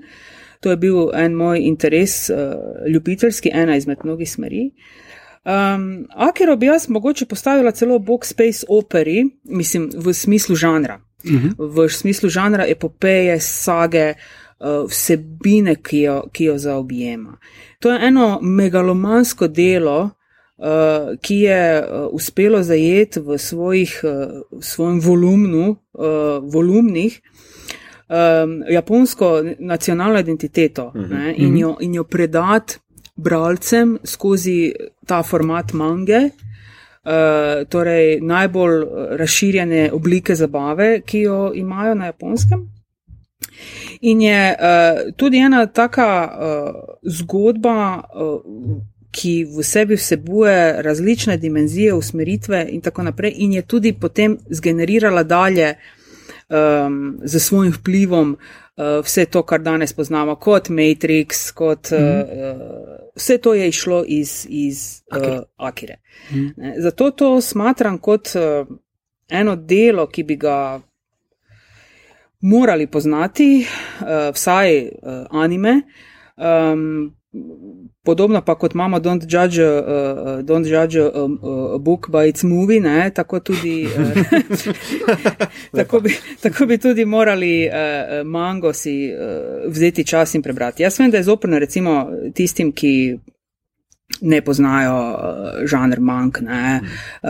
To 0.60 0.70
je 0.70 0.77
bil 0.77 1.15
en 1.15 1.34
moj 1.34 1.60
interes, 1.60 2.29
uh, 2.29 2.38
ljubiteljski, 2.94 3.51
ena 3.53 3.75
izmed 3.75 3.98
mnogih 4.03 4.32
smeri. 4.32 4.72
Um, 5.46 6.08
Akero 6.15 6.55
bi 6.55 6.65
jaz 6.65 6.89
mogoče 6.89 7.25
postavila 7.25 7.72
celo 7.72 8.00
box 8.00 8.24
space 8.24 8.65
operi, 8.70 9.25
mislim, 9.44 9.89
v 9.96 10.13
smislu 10.13 10.55
žanra. 10.55 11.00
Uh 11.25 11.32
mhm. 11.32 11.48
-huh. 11.48 11.86
V 11.86 11.89
smislu 11.89 12.29
žanra 12.29 12.65
epopeje, 12.67 13.39
sage. 13.39 13.98
Eh, 14.00 14.15
vsebine, 14.89 15.75
ki 15.75 16.01
jo, 16.01 16.24
ki 16.31 16.43
jo 16.45 16.57
zaobjema. 16.57 17.38
To 17.79 17.91
je 17.91 18.07
eno 18.07 18.39
megalomansko 18.41 19.48
delo, 19.48 20.00
uh, 20.57 20.65
ki 21.22 21.36
je 21.39 21.62
uh, 21.79 22.07
uspelo 22.12 22.63
zajeti 22.63 23.19
v 23.19 23.38
svojih, 23.38 24.01
uh, 24.03 24.12
svojem 24.62 25.00
volumnu, 25.01 25.75
uh, 25.93 26.05
volumnih. 26.53 27.22
um, 28.10 28.63
japonsko 28.69 29.43
nacionalno 29.60 30.19
identiteto 30.19 30.91
Mhm. 30.95 31.13
ne, 31.15 31.34
in, 31.38 31.57
jo, 31.57 31.77
in 31.79 31.93
jo 31.93 32.03
predati 32.03 32.77
bralcem 33.15 33.98
skozi 34.03 34.74
ta 35.05 35.24
format 35.24 35.74
mange. 35.74 36.29
Uh, 37.05 37.12
torej, 37.69 38.19
najbolj 38.22 38.81
eh, 38.81 38.88
razširjene 39.17 39.91
oblike 39.93 40.36
zabave, 40.36 41.01
ki 41.05 41.19
jo 41.19 41.51
imajo 41.55 41.95
na 41.95 42.05
japonskem. 42.05 42.69
In 44.01 44.21
je 44.21 44.55
uh, 44.55 45.13
tudi 45.15 45.38
ena 45.38 45.65
taka 45.65 46.09
uh, 46.25 46.81
zgodba, 47.03 48.03
uh, 48.15 48.41
ki 49.15 49.45
v 49.47 49.63
sebi 49.63 49.95
vsebuje 49.95 50.81
različne 50.83 51.38
dimenzije, 51.38 51.93
usmeritve 51.93 52.65
in 52.69 52.81
tako 52.81 53.03
naprej, 53.03 53.33
in 53.38 53.53
je 53.53 53.62
tudi 53.62 53.93
potem 53.93 54.38
zgenerirala 54.50 55.24
dalje 55.24 55.75
um, 56.50 57.19
z 57.24 57.39
svojim 57.39 57.74
vplivom 57.74 58.35
uh, 58.35 58.83
vse 59.05 59.25
to, 59.25 59.43
kar 59.43 59.62
danes 59.62 59.93
poznamo 59.93 60.35
kot 60.35 60.69
Matrix, 60.69 61.51
kot 61.53 61.91
mm 61.91 61.95
-hmm. 61.95 62.21
uh, 62.21 62.62
vse 63.15 63.38
to 63.38 63.53
je 63.53 63.67
išlo 63.67 64.03
iz, 64.07 64.45
iz 64.50 65.01
uh, 65.17 65.41
Akire. 65.57 65.95
Mm. 66.31 66.50
Zato 66.77 67.12
to 67.12 67.41
smatram 67.41 67.97
kot 67.97 68.27
uh, 68.35 68.67
eno 69.29 69.55
delo, 69.55 70.07
ki 70.07 70.24
bi 70.24 70.35
ga 70.35 70.81
morali 72.42 72.88
poznati, 72.88 73.65
uh, 74.01 74.08
vsaj 74.34 74.82
uh, 74.82 74.89
anime. 75.32 75.82
Um, 76.38 77.15
podobno 78.04 78.42
pa 78.42 78.56
kot 78.56 78.74
imamo 78.74 79.00
Don't 79.00 79.24
Judge, 79.24 79.63
uh, 79.63 80.44
don't 80.44 80.68
judge 80.68 81.00
a, 81.00 81.10
a 81.75 81.77
book 81.77 82.10
by 82.10 82.30
its 82.30 82.44
movie, 82.44 82.80
ne, 82.80 83.10
tako, 83.10 83.39
tudi, 83.39 83.88
uh, 83.88 84.13
tako, 85.77 86.00
bi, 86.00 86.10
tako 86.42 86.65
bi 86.65 86.77
tudi 86.77 87.06
morali 87.06 87.68
uh, 87.68 88.27
mango 88.27 88.74
si 88.74 89.12
uh, 89.13 89.72
vzeti 89.72 90.06
čas 90.06 90.34
in 90.34 90.42
prebrati. 90.42 90.84
Jaz 90.84 91.00
vem, 91.00 91.12
da 91.12 91.18
je 91.18 91.24
zoprno 91.24 91.60
recimo 91.60 92.08
tistim, 92.34 92.72
ki 92.72 93.18
ne 94.21 94.41
poznajo 94.41 94.95
uh, 94.95 95.67
žanr 95.67 96.00
mank, 96.00 96.39
ne, 96.41 96.81
uh, 97.24 97.29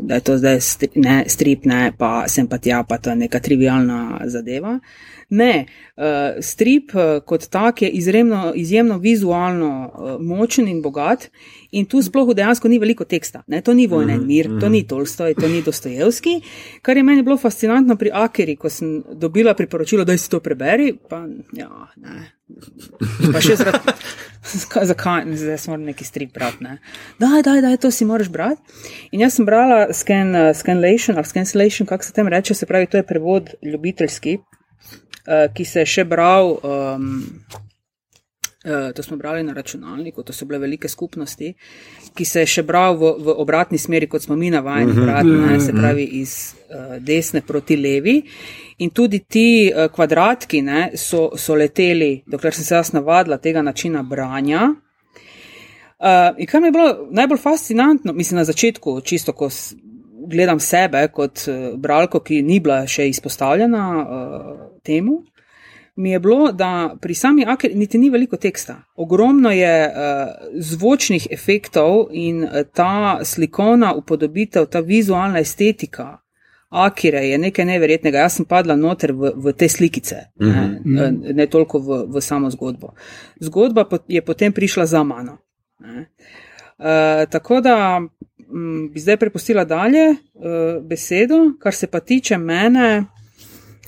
da 0.00 0.14
je 0.14 0.20
to 0.20 0.36
zdaj 0.38 0.60
stri, 0.60 0.88
ne, 0.94 1.24
strip, 1.28 1.64
ne, 1.64 1.92
pa 1.98 2.24
sem 2.28 2.48
pa 2.48 2.58
tja, 2.58 2.82
pa 2.88 2.98
to 2.98 3.10
je 3.10 3.16
neka 3.16 3.40
trivialna 3.40 4.20
zadeva. 4.24 4.78
Ne, 5.30 5.66
uh, 5.96 6.40
strip 6.40 6.94
uh, 6.94 7.20
kot 7.24 7.46
tak 7.52 7.82
je 7.82 7.88
izjemno, 7.88 8.52
izjemno 8.56 8.98
vizualno 8.98 9.70
uh, 9.86 10.16
močen 10.20 10.68
in 10.68 10.82
bogat, 10.82 11.28
in 11.70 11.86
tu 11.86 12.02
sploh 12.02 12.34
dejansko 12.34 12.68
ni 12.68 12.78
veliko 12.78 13.04
teksta. 13.04 13.42
Ne? 13.46 13.62
To 13.62 13.74
ni 13.74 13.86
Vojna 13.86 14.16
in 14.16 14.26
mir, 14.26 14.48
to 14.60 14.68
ni 14.68 14.82
Tolstoj, 14.88 15.34
to 15.34 15.48
ni 15.48 15.62
Dostojevski. 15.62 16.40
Kar 16.82 16.96
je 16.96 17.02
meni 17.02 17.22
bilo 17.22 17.36
fascinantno 17.36 17.96
pri 17.96 18.10
Akeri, 18.12 18.56
ko 18.56 18.68
sem 18.68 19.02
dobila 19.12 19.54
priporočilo, 19.54 20.04
da 20.04 20.16
si 20.16 20.30
to 20.30 20.40
preberi, 20.40 20.92
pa 21.08 21.24
ja, 21.56 21.70
ne. 21.96 22.32
Pa 23.32 23.40
še 23.42 23.56
zaradi, 23.60 23.94
zakaj, 24.90 25.26
zdaj 25.38 25.58
smo 25.58 25.76
neki 25.76 26.04
strip 26.04 26.32
brati, 26.34 26.64
ne. 26.64 26.78
Daj, 27.22 27.42
daj, 27.46 27.60
daj, 27.64 27.76
to 27.84 27.90
si 27.90 28.06
moraš 28.08 28.30
brati. 28.32 28.60
In 29.12 29.24
jaz 29.24 29.38
sem 29.38 29.48
brala 29.48 29.86
scan, 29.94 30.34
uh, 30.34 30.50
Scanlation 30.56 31.16
ali 31.16 31.28
Scanslation, 31.28 31.86
kako 31.86 32.04
se 32.04 32.16
tem 32.16 32.28
reče, 32.28 32.54
se 32.54 32.66
pravi, 32.66 32.90
to 32.90 33.00
je 33.00 33.06
prevod 33.06 33.54
ljubiteljski. 33.62 34.38
Uh, 35.22 35.46
ki 35.54 35.64
se 35.64 35.84
je 35.84 35.86
še 35.86 36.04
bral, 36.10 36.56
um, 36.66 37.10
uh, 38.66 38.88
to 38.90 39.04
smo 39.06 39.16
brali 39.20 39.44
na 39.46 39.54
računalniku, 39.54 40.24
to 40.26 40.34
so 40.34 40.48
bile 40.50 40.58
velike 40.58 40.88
skupnosti, 40.90 41.52
ki 42.10 42.26
se 42.26 42.42
je 42.42 42.48
še 42.56 42.64
bral 42.66 42.98
v, 42.98 43.12
v 43.22 43.36
obratni 43.44 43.78
smeri, 43.78 44.08
kot 44.10 44.26
smo 44.26 44.34
mi 44.36 44.50
navajeni 44.50 44.96
brati, 44.98 45.36
ne, 45.44 45.60
se 45.62 45.76
pravi 45.76 46.08
iz 46.18 46.34
uh, 46.66 46.96
desne 46.98 47.44
proti 47.46 47.78
levi. 47.78 48.16
In 48.82 48.90
tudi 48.90 49.22
ti 49.28 49.70
uh, 49.70 49.86
kvadratki 49.92 50.62
ne, 50.62 50.90
so, 50.98 51.30
so 51.38 51.54
leteli, 51.54 52.22
dokler 52.26 52.54
sem 52.56 52.66
se 52.66 52.74
jaz 52.74 52.92
navadila 52.96 53.38
tega 53.38 53.62
načina 53.62 54.02
branja. 54.02 54.70
Uh, 56.02 56.32
in 56.38 56.48
kar 56.50 56.60
mi 56.60 56.70
je 56.70 56.74
bilo 56.74 57.08
najbolj 57.10 57.38
fascinantno, 57.38 58.12
mislim 58.12 58.40
na 58.40 58.44
začetku, 58.44 59.00
čisto 59.00 59.32
ko 59.32 59.48
gledam 60.26 60.60
sebe 60.60 61.04
kot 61.14 61.44
uh, 61.46 61.78
bralko, 61.78 62.20
ki 62.26 62.40
ni 62.42 62.58
bila 62.60 62.80
še 62.86 63.06
izpostavljena 63.12 63.84
uh, 64.00 64.48
temu, 64.82 65.20
mi 65.96 66.10
je 66.10 66.20
bilo, 66.24 66.52
da 66.52 66.96
pri 67.00 67.14
sami 67.14 67.44
Aker 67.46 67.76
niti 67.76 67.98
ni 67.98 68.10
veliko 68.10 68.36
teksta. 68.36 68.78
Ogromno 68.96 69.50
je 69.52 69.74
uh, 69.86 70.32
zvočnih 70.58 71.28
efektov 71.30 72.08
in 72.10 72.46
ta 72.74 73.20
slikovna 73.24 73.92
upodobitev, 73.94 74.66
ta 74.66 74.80
vizualna 74.80 75.38
estetika. 75.38 76.16
Akire 76.72 77.20
je 77.28 77.38
nekaj 77.38 77.64
neverjetnega. 77.68 78.24
Jaz 78.24 78.38
sem 78.38 78.46
padla 78.48 78.76
noter 78.76 79.12
v, 79.12 79.32
v 79.36 79.52
te 79.52 79.68
slikice, 79.68 80.16
mm 80.40 80.48
-hmm. 80.48 80.78
ne, 80.84 81.34
ne 81.34 81.46
toliko 81.46 81.78
v, 81.78 82.04
v 82.08 82.20
samo 82.20 82.50
zgodbo. 82.50 82.94
Zgodba 83.40 83.84
je 84.08 84.22
potem 84.22 84.52
prišla 84.52 84.86
za 84.86 85.02
mano. 85.04 85.38
Uh, 85.80 87.28
tako 87.30 87.60
da 87.60 88.00
m, 88.52 88.90
bi 88.92 89.00
zdaj 89.00 89.16
prepustila 89.16 89.64
dalje 89.64 90.10
uh, 90.10 90.84
besedo, 90.84 91.52
kar 91.60 91.74
se 91.74 91.86
pa 91.86 92.00
tiče 92.00 92.38
mene, 92.38 93.04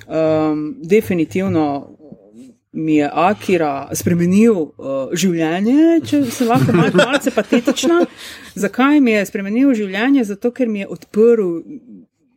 um, 0.07 0.77
definitivno 0.83 1.97
mi 2.75 2.97
je 2.97 3.11
Akira 3.13 3.89
spremenil 3.93 4.53
uh, 4.53 5.13
življenje, 5.15 6.01
če 6.07 6.25
se 6.31 6.45
lahko 6.45 6.75
malo 6.75 6.91
malce 6.99 7.31
patetična. 7.31 8.01
Zakaj 8.65 9.01
mi 9.01 9.15
je 9.15 9.27
spremenil 9.27 9.71
življenje? 9.79 10.25
Zato, 10.27 10.51
ker 10.51 10.69
mi 10.69 10.83
je 10.83 10.89
odprl 10.91 11.61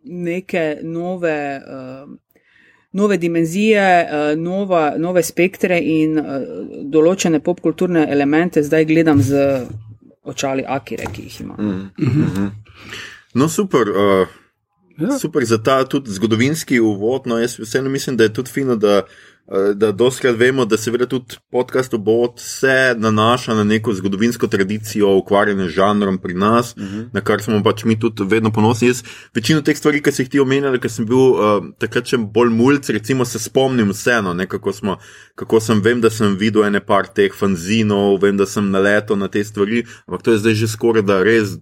neke 0.07 0.77
nove. 0.83 1.61
Uh, 1.65 2.15
Nove 2.97 3.17
dimenzije, 3.17 4.07
nova, 4.39 4.93
nove 4.97 5.21
spektre 5.21 5.75
in 5.77 6.15
določene 6.89 7.41
popkulturne 7.43 8.05
elemente 8.09 8.63
zdaj 8.63 8.85
gledam 8.89 9.19
z 9.21 9.41
očali 10.23 10.63
Akire, 10.65 11.05
ki 11.13 11.25
jih 11.27 11.41
ima. 11.41 11.55
Mm 11.59 11.91
-hmm. 11.97 12.49
No, 13.33 13.49
super. 13.49 13.89
Uh, 13.89 14.27
ja. 14.97 15.19
Super 15.19 15.45
za 15.45 15.57
ta 15.63 15.85
tudi 15.85 16.11
zgodovinski 16.11 16.79
uvod. 16.79 17.21
No, 17.25 17.39
jaz 17.39 17.59
vseeno 17.59 17.89
mislim, 17.89 18.17
da 18.17 18.23
je 18.23 18.33
tudi 18.33 18.51
fino, 18.51 18.75
da, 18.75 19.03
da 19.75 19.91
doskrat 19.91 20.35
vemo, 20.35 20.65
da 20.65 20.77
seveda 20.77 21.05
tudi 21.05 21.35
podcast 21.51 21.93
obod 21.93 22.33
se 22.37 22.95
nanaša 22.97 23.53
na 23.53 23.63
neko 23.63 23.93
zgodovinsko 23.93 24.47
tradicijo, 24.47 25.17
ukvarjanje 25.17 25.69
z 25.69 25.69
žanrom 25.69 26.17
pri 26.17 26.33
nas, 26.33 26.75
uh 26.77 26.83
-huh. 26.83 27.09
na 27.13 27.21
kar 27.21 27.41
smo 27.41 27.63
pač 27.63 27.83
mi 27.83 27.99
tudi 27.99 28.23
vedno 28.23 28.51
ponosni. 28.51 28.87
Jaz 28.87 29.03
večino 29.35 29.61
teh 29.61 29.77
stvari, 29.77 30.01
ki 30.01 30.11
si 30.11 30.21
jih 30.21 30.29
ti 30.29 30.39
omenjali, 30.39 30.79
ker 30.79 30.91
sem 30.91 31.05
bil 31.05 31.17
uh, 31.17 31.39
takrat 31.79 32.05
še 32.05 32.17
bolj 32.17 32.49
mulj, 32.49 32.77
recimo 32.87 33.25
se 33.25 33.39
spomnim 33.39 33.89
vseeno, 33.89 34.33
ne, 34.33 34.47
kako, 34.47 34.73
smo, 34.73 34.97
kako 35.35 35.59
sem, 35.59 35.81
vem, 35.81 36.01
da 36.01 36.09
sem 36.09 36.35
videl 36.37 36.63
ene 36.63 36.79
par 36.79 37.07
teh 37.07 37.33
fanzinov, 37.33 38.21
vem, 38.21 38.37
da 38.37 38.45
sem 38.45 38.71
naletel 38.71 39.15
na 39.17 39.27
te 39.27 39.43
stvari, 39.43 39.85
ampak 40.07 40.21
to 40.21 40.31
je 40.31 40.37
zdaj 40.37 40.53
že 40.53 40.67
skoraj 40.67 41.01
da 41.01 41.23
res 41.23 41.57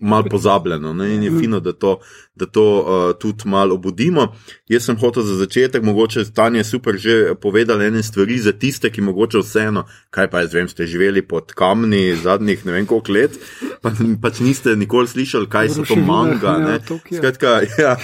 malo 0.00 0.24
pozabljeno 0.30 0.92
ne? 0.92 1.14
in 1.14 1.22
je 1.22 1.30
fino, 1.40 1.60
da 1.60 1.72
to, 1.72 2.00
da 2.34 2.46
to 2.46 2.80
uh, 2.80 3.18
tudi 3.18 3.48
malo 3.48 3.74
obudimo. 3.74 4.34
Jaz 4.68 4.84
sem 4.84 4.96
hotel 4.96 5.22
za 5.22 5.36
začetek, 5.36 5.82
mogoče 5.82 6.24
stanje 6.24 6.64
super 6.64 6.96
že 6.96 7.34
povedal 7.40 7.82
ene 7.82 8.02
stvari 8.02 8.38
za 8.38 8.52
tiste, 8.52 8.90
ki 8.90 9.00
mogoče 9.00 9.38
vseeno, 9.38 9.84
kaj 10.10 10.30
pa 10.30 10.40
jaz 10.40 10.54
vem, 10.54 10.68
ste 10.68 10.86
živeli 10.86 11.22
pod 11.22 11.52
kamni 11.52 12.16
zadnjih 12.22 12.66
ne 12.66 12.72
vem 12.72 12.86
koliko 12.86 13.12
let, 13.12 13.38
pa 13.82 13.92
pač 14.22 14.40
niste 14.40 14.76
nikoli 14.76 15.08
slišali, 15.08 15.48
kaj 15.48 15.68
so 15.68 15.84
to 15.84 15.96
manga. 15.96 16.56
Ja, 16.58 16.78
Skratka, 17.16 17.60
ja, 17.78 17.96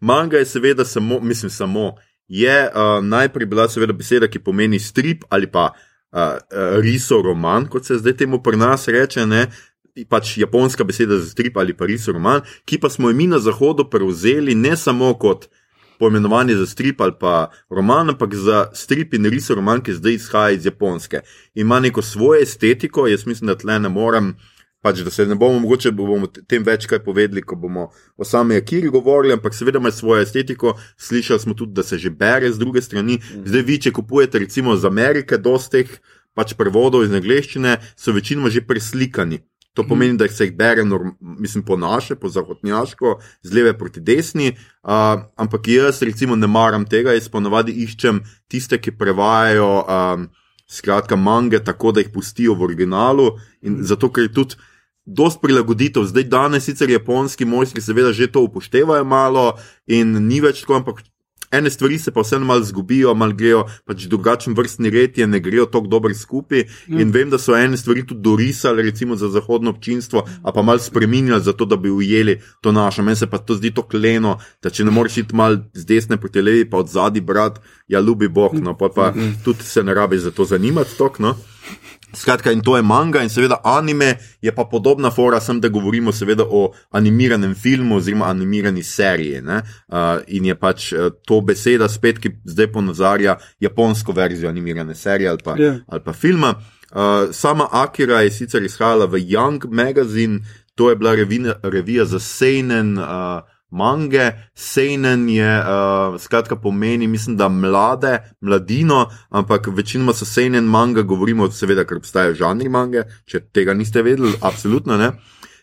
manga 0.00 0.38
je 0.38 0.44
seveda 0.44 0.84
samo, 0.84 1.20
mislim 1.20 1.50
samo, 1.50 1.94
je 2.28 2.68
uh, 2.68 3.04
najprej 3.04 3.46
bila 3.46 3.68
seveda 3.68 3.92
beseda, 3.92 4.28
ki 4.28 4.38
pomeni 4.38 4.78
strip 4.78 5.24
ali 5.28 5.46
pa 5.46 5.70
uh, 5.72 5.78
uh, 6.12 6.80
riso 6.80 7.22
roman, 7.22 7.66
kot 7.66 7.84
se 7.84 7.98
zdaj 7.98 8.16
temu 8.16 8.42
pri 8.42 8.56
nas 8.56 8.88
reče, 8.88 9.26
ne, 9.26 9.46
pač 10.04 10.36
japonska 10.38 10.84
beseda 10.84 11.18
za 11.18 11.30
strip 11.30 11.56
ali 11.56 11.74
pa 11.76 11.86
res 11.86 12.08
roman, 12.08 12.42
ki 12.64 12.78
pa 12.78 12.90
smo 12.90 13.10
jo 13.10 13.16
mi 13.16 13.26
na 13.26 13.38
zahodu 13.38 13.88
prevzeli 13.90 14.54
ne 14.54 14.76
samo 14.76 15.14
kot 15.14 15.48
poimenovanje 15.98 16.54
za 16.56 16.66
strip 16.66 17.00
ali 17.00 17.12
pa 17.20 17.50
roman, 17.70 18.10
ampak 18.10 18.34
za 18.34 18.66
strip 18.74 19.14
in 19.14 19.26
res 19.26 19.50
roman, 19.50 19.82
ki 19.82 19.98
zdaj 19.98 20.14
izhaja 20.14 20.54
iz 20.54 20.66
japonske. 20.66 21.20
Ima 21.54 21.80
neko 21.80 22.02
svojo 22.02 22.42
estetiko, 22.42 23.06
jaz 23.06 23.26
mislim, 23.26 23.46
da 23.46 23.58
tle 23.58 23.78
ne 23.78 23.88
morem. 23.88 24.36
Pač, 24.78 25.00
da 25.02 25.10
se 25.10 25.24
ne 25.26 25.34
bomo, 25.34 25.58
mogoče 25.58 25.90
bomo 25.90 26.28
tem 26.30 26.62
več 26.62 26.84
kaj 26.86 27.00
povedali, 27.02 27.42
ko 27.42 27.56
bomo 27.58 27.88
o 28.16 28.24
sami 28.24 28.54
Akiri 28.56 28.92
govorili, 28.94 29.34
ampak 29.34 29.54
seveda 29.54 29.80
ima 29.82 29.90
svojo 29.90 30.22
estetiko. 30.22 30.76
Slišali 30.96 31.40
smo 31.40 31.54
tudi, 31.58 31.74
da 31.74 31.82
se 31.82 31.98
že 31.98 32.10
bere 32.10 32.52
z 32.52 32.58
druge 32.58 32.82
strani. 32.82 33.18
Zdaj, 33.44 33.62
vi, 33.66 33.80
če 33.82 33.90
kupujete 33.92 34.38
recimo 34.38 34.76
iz 34.78 34.84
Amerike, 34.86 35.38
dosti 35.38 35.82
teh 35.82 35.98
pač 36.38 36.54
prevodov 36.54 37.02
iz 37.02 37.10
angleščine, 37.10 37.80
so 37.98 38.14
večinoma 38.14 38.54
že 38.54 38.62
preslikani. 38.62 39.42
To 39.78 39.84
pomeni, 39.86 40.16
da 40.18 40.26
se 40.28 40.48
jih 40.48 40.56
bere, 40.58 40.82
mislim, 41.20 41.62
po 41.62 41.76
naše, 41.78 42.16
po 42.18 42.28
zahodnjaško, 42.28 43.12
z 43.46 43.54
leve 43.54 43.76
proti 43.78 44.00
desni. 44.02 44.48
Uh, 44.82 45.22
ampak 45.38 45.68
jaz, 45.70 46.02
recimo, 46.02 46.36
ne 46.36 46.50
maram 46.50 46.82
tega, 46.82 47.14
jaz 47.14 47.28
ponovadi 47.30 47.76
iščem 47.84 48.18
tiste, 48.50 48.80
ki 48.82 48.96
prevajajo, 48.98 49.68
um, 49.86 50.24
skratka, 50.66 51.16
mange, 51.16 51.62
tako 51.62 51.92
da 51.94 52.02
jih 52.02 52.10
pustijo 52.10 52.56
v 52.58 52.66
originalu. 52.66 53.28
In 53.62 53.78
zato, 53.86 54.10
ker 54.10 54.26
je 54.26 54.34
tudi 54.40 54.58
dosti 55.06 55.40
prilagoditev. 55.46 56.04
Zdaj, 56.10 56.26
danes 56.28 56.66
sicer 56.66 56.90
japonski 56.90 57.46
mojstri, 57.46 57.82
seveda, 57.84 58.12
že 58.12 58.32
to 58.32 58.42
upoštevajo 58.44 59.06
malo 59.06 59.52
in 59.86 60.12
ni 60.26 60.42
več 60.44 60.64
tako, 60.64 60.82
ampak 60.82 61.06
ene 61.50 61.70
stvari 61.70 61.98
se 61.98 62.10
pa 62.10 62.20
vseeno 62.20 62.46
malo 62.46 62.62
zgubijo, 62.64 63.14
malo 63.14 63.32
grejo, 63.32 63.64
pač 63.86 64.06
drugačen 64.06 64.54
vrstni 64.54 64.90
red 64.90 65.18
je, 65.18 65.26
ne 65.26 65.40
grejo 65.40 65.66
tako 65.66 65.86
dobro 65.86 66.14
skupaj. 66.14 66.64
Mm. 66.88 67.00
In 67.00 67.10
vem, 67.10 67.30
da 67.30 67.38
so 67.38 67.56
ene 67.56 67.76
stvari 67.76 68.06
tudi 68.06 68.20
dorisali, 68.20 68.82
recimo 68.82 69.16
za 69.16 69.28
zahodno 69.28 69.70
občinstvo, 69.70 70.24
a 70.42 70.52
pa 70.52 70.62
malo 70.62 70.78
spremenili, 70.78 71.40
zato 71.42 71.64
da 71.64 71.76
bi 71.76 71.90
ujeli 71.90 72.40
to 72.60 72.72
našo. 72.72 73.02
Meni 73.02 73.16
se 73.16 73.26
pa 73.26 73.38
to 73.38 73.54
zdi 73.54 73.70
to 73.74 73.82
kleno, 73.82 74.38
da 74.62 74.70
če 74.70 74.84
ne 74.84 74.90
moreš 74.90 75.16
iti 75.24 75.36
mal 75.36 75.56
z 75.74 75.84
desne 75.84 76.16
proti 76.16 76.42
levi, 76.42 76.70
pa 76.70 76.78
od 76.78 76.88
zadaj 76.88 77.20
brat, 77.22 77.60
ja, 77.88 78.00
ljubi 78.00 78.28
Bog, 78.28 78.54
no 78.60 78.76
pa, 78.76 78.88
pa 78.88 79.10
mm. 79.10 79.40
tudi 79.44 79.64
se 79.64 79.82
ne 79.82 79.94
rabi 79.94 80.18
za 80.18 80.30
to 80.30 80.44
zanimati 80.44 80.96
tok. 80.98 81.18
No? 81.18 81.36
Skratka, 82.14 82.52
in 82.52 82.62
to 82.64 82.76
je 82.76 82.82
manga, 82.82 83.20
in 83.22 83.28
seveda 83.28 83.60
anime 83.64 84.14
je 84.42 84.52
pa 84.54 84.64
podobna 84.64 85.10
fora, 85.10 85.40
sem 85.40 85.60
da 85.60 85.68
govorimo 85.68 86.12
seveda 86.12 86.44
o 86.48 86.72
animiranem 86.90 87.54
filmu 87.54 87.96
oziroma 87.96 88.30
animirani 88.30 88.82
seriji. 88.82 89.42
Uh, 89.42 89.60
in 90.26 90.44
je 90.48 90.54
pač 90.54 90.92
to 91.26 91.40
beseda 91.40 91.88
spet, 91.88 92.18
ki 92.18 92.32
zdaj 92.44 92.72
ponazarja 92.72 93.36
japonsko 93.60 94.12
verzijo 94.12 94.48
animirane 94.48 94.94
serije 94.94 95.30
ali 95.30 95.44
pa, 95.44 95.54
yeah. 95.56 95.76
Ja. 95.76 95.84
ali 95.88 96.04
pa 96.04 96.12
filma. 96.12 96.54
Uh, 96.90 97.28
sama 97.32 97.68
Akira 97.72 98.20
je 98.24 98.30
sicer 98.30 98.62
izhajala 98.64 99.06
v 99.06 99.20
Young 99.20 99.68
Magazine, 99.68 100.40
to 100.74 100.90
je 100.90 100.96
bila 100.96 101.14
revina, 101.14 101.54
revija 101.62 102.04
za 102.04 102.18
Seinen. 102.18 102.98
Uh, 102.98 103.42
mange, 103.70 104.32
seinen 104.54 105.28
je, 105.28 105.48
uh, 105.60 106.16
skratka, 106.20 106.56
pomeni, 106.56 107.06
mislim, 107.06 107.36
da 107.36 107.48
mlade, 107.48 108.18
mladino, 108.40 109.06
ampak 109.30 109.68
večinoma 109.68 110.14
so 110.16 110.24
seinen 110.24 110.64
manga, 110.64 111.02
govorimo, 111.02 111.50
seveda, 111.50 111.84
ker 111.84 112.00
obstajajo 112.00 112.36
žanri 112.38 112.72
mange, 112.72 113.04
če 113.28 113.42
tega 113.52 113.74
niste 113.76 114.02
vedeli, 114.02 114.32
absolutno 114.40 114.96
ne. 114.96 115.12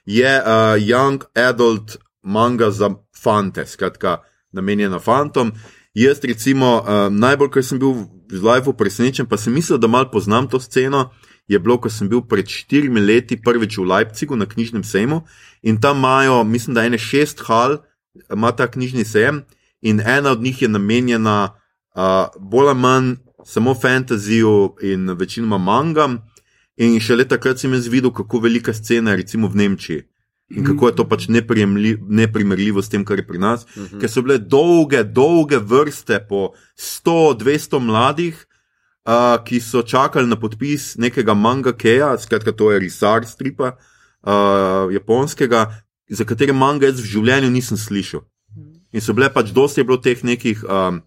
Je 0.05 0.35
uh, 0.37 0.75
young 0.77 1.25
adult 1.33 1.97
manga 2.21 2.69
za 2.71 2.91
fante, 3.17 3.65
skratka, 3.65 4.19
namenjena 4.53 4.99
fantom. 4.99 5.51
Jaz, 5.95 6.21
recimo, 6.23 6.77
uh, 6.83 7.07
najbolj, 7.09 7.51
ker 7.55 7.65
sem 7.65 7.81
bil 7.81 8.05
v 8.29 8.41
live 8.41 8.73
presenečen, 8.77 9.25
pa 9.25 9.37
sem 9.37 9.53
mislil, 9.53 9.79
da 9.81 9.87
malo 9.87 10.11
poznam 10.13 10.49
to 10.49 10.59
sceno. 10.59 11.09
Je 11.47 11.59
bilo, 11.61 11.77
ko 11.77 11.89
sem 11.93 12.09
bil 12.09 12.23
pred 12.25 12.49
štirimi 12.49 13.01
leti 13.01 13.37
prvič 13.37 13.77
v 13.77 13.85
Leipzigu 13.85 14.33
na 14.33 14.47
knjižnem 14.49 14.81
sejmu 14.81 15.21
in 15.61 15.77
tam 15.81 16.01
imajo, 16.01 16.43
mislim, 16.43 16.73
da 16.73 16.85
ene 16.85 16.97
šest 16.97 17.43
hal, 17.45 17.77
ima 18.33 18.51
ta 18.51 18.67
knjižni 18.67 19.05
sejem 19.05 19.43
in 19.81 19.99
ena 19.99 20.31
od 20.31 20.41
njih 20.41 20.61
je 20.61 20.67
namenjena 20.67 21.49
uh, 21.95 22.01
bolj 22.39 22.67
ali 22.67 22.79
manj 22.79 23.13
samo 23.45 23.73
fantaziju 23.73 24.75
in 24.81 25.09
večinoma 25.09 25.57
mangam. 25.57 26.19
In 26.77 26.99
še 26.99 27.15
leta 27.15 27.37
takrat 27.37 27.61
sem 27.61 27.73
jaz 27.73 27.87
videl, 27.87 28.11
kako 28.11 28.41
velika 28.43 28.73
scena 28.73 29.13
je 29.13 29.21
recimo 29.23 29.47
v 29.47 29.55
Nemčiji. 29.55 30.01
In 30.49 30.61
mhm. 30.61 30.65
kako 30.65 30.87
je 30.87 30.95
to 30.95 31.05
pač 31.09 31.27
neprimerljivo 31.29 32.81
s 32.81 32.89
tem, 32.89 33.05
kar 33.05 33.17
je 33.17 33.27
pri 33.27 33.39
nas. 33.39 33.63
Uh 33.63 33.77
mhm. 33.77 33.85
-huh. 33.85 34.01
Ker 34.01 34.09
so 34.09 34.21
bile 34.21 34.37
dolge, 34.37 35.03
dolge 35.03 35.57
vrste, 35.57 36.19
po 36.29 36.53
100-200 36.77 37.79
mladih, 37.79 38.45
uh, 39.05 39.43
ki 39.45 39.59
so 39.59 39.81
čakali 39.81 40.27
na 40.27 40.35
podpis 40.35 40.95
nekega 40.97 41.33
manga 41.33 41.73
Keja, 41.73 42.17
skratka, 42.17 42.51
to 42.51 42.71
je 42.71 42.79
risar 42.79 43.25
stripa 43.25 43.77
uh, 44.25 44.93
japonskega, 44.93 45.84
za 46.09 46.25
katere 46.25 46.53
manga 46.53 46.89
jaz 46.89 47.01
v 47.01 47.11
življenju 47.15 47.51
nisem 47.51 47.77
slišal. 47.77 48.23
In 48.95 49.03
so 49.03 49.13
bile 49.13 49.29
pač 49.33 49.51
dosti 49.51 49.83
bilo 49.83 49.97
teh 49.99 50.21
nekih 50.23 50.63
um, 50.63 51.01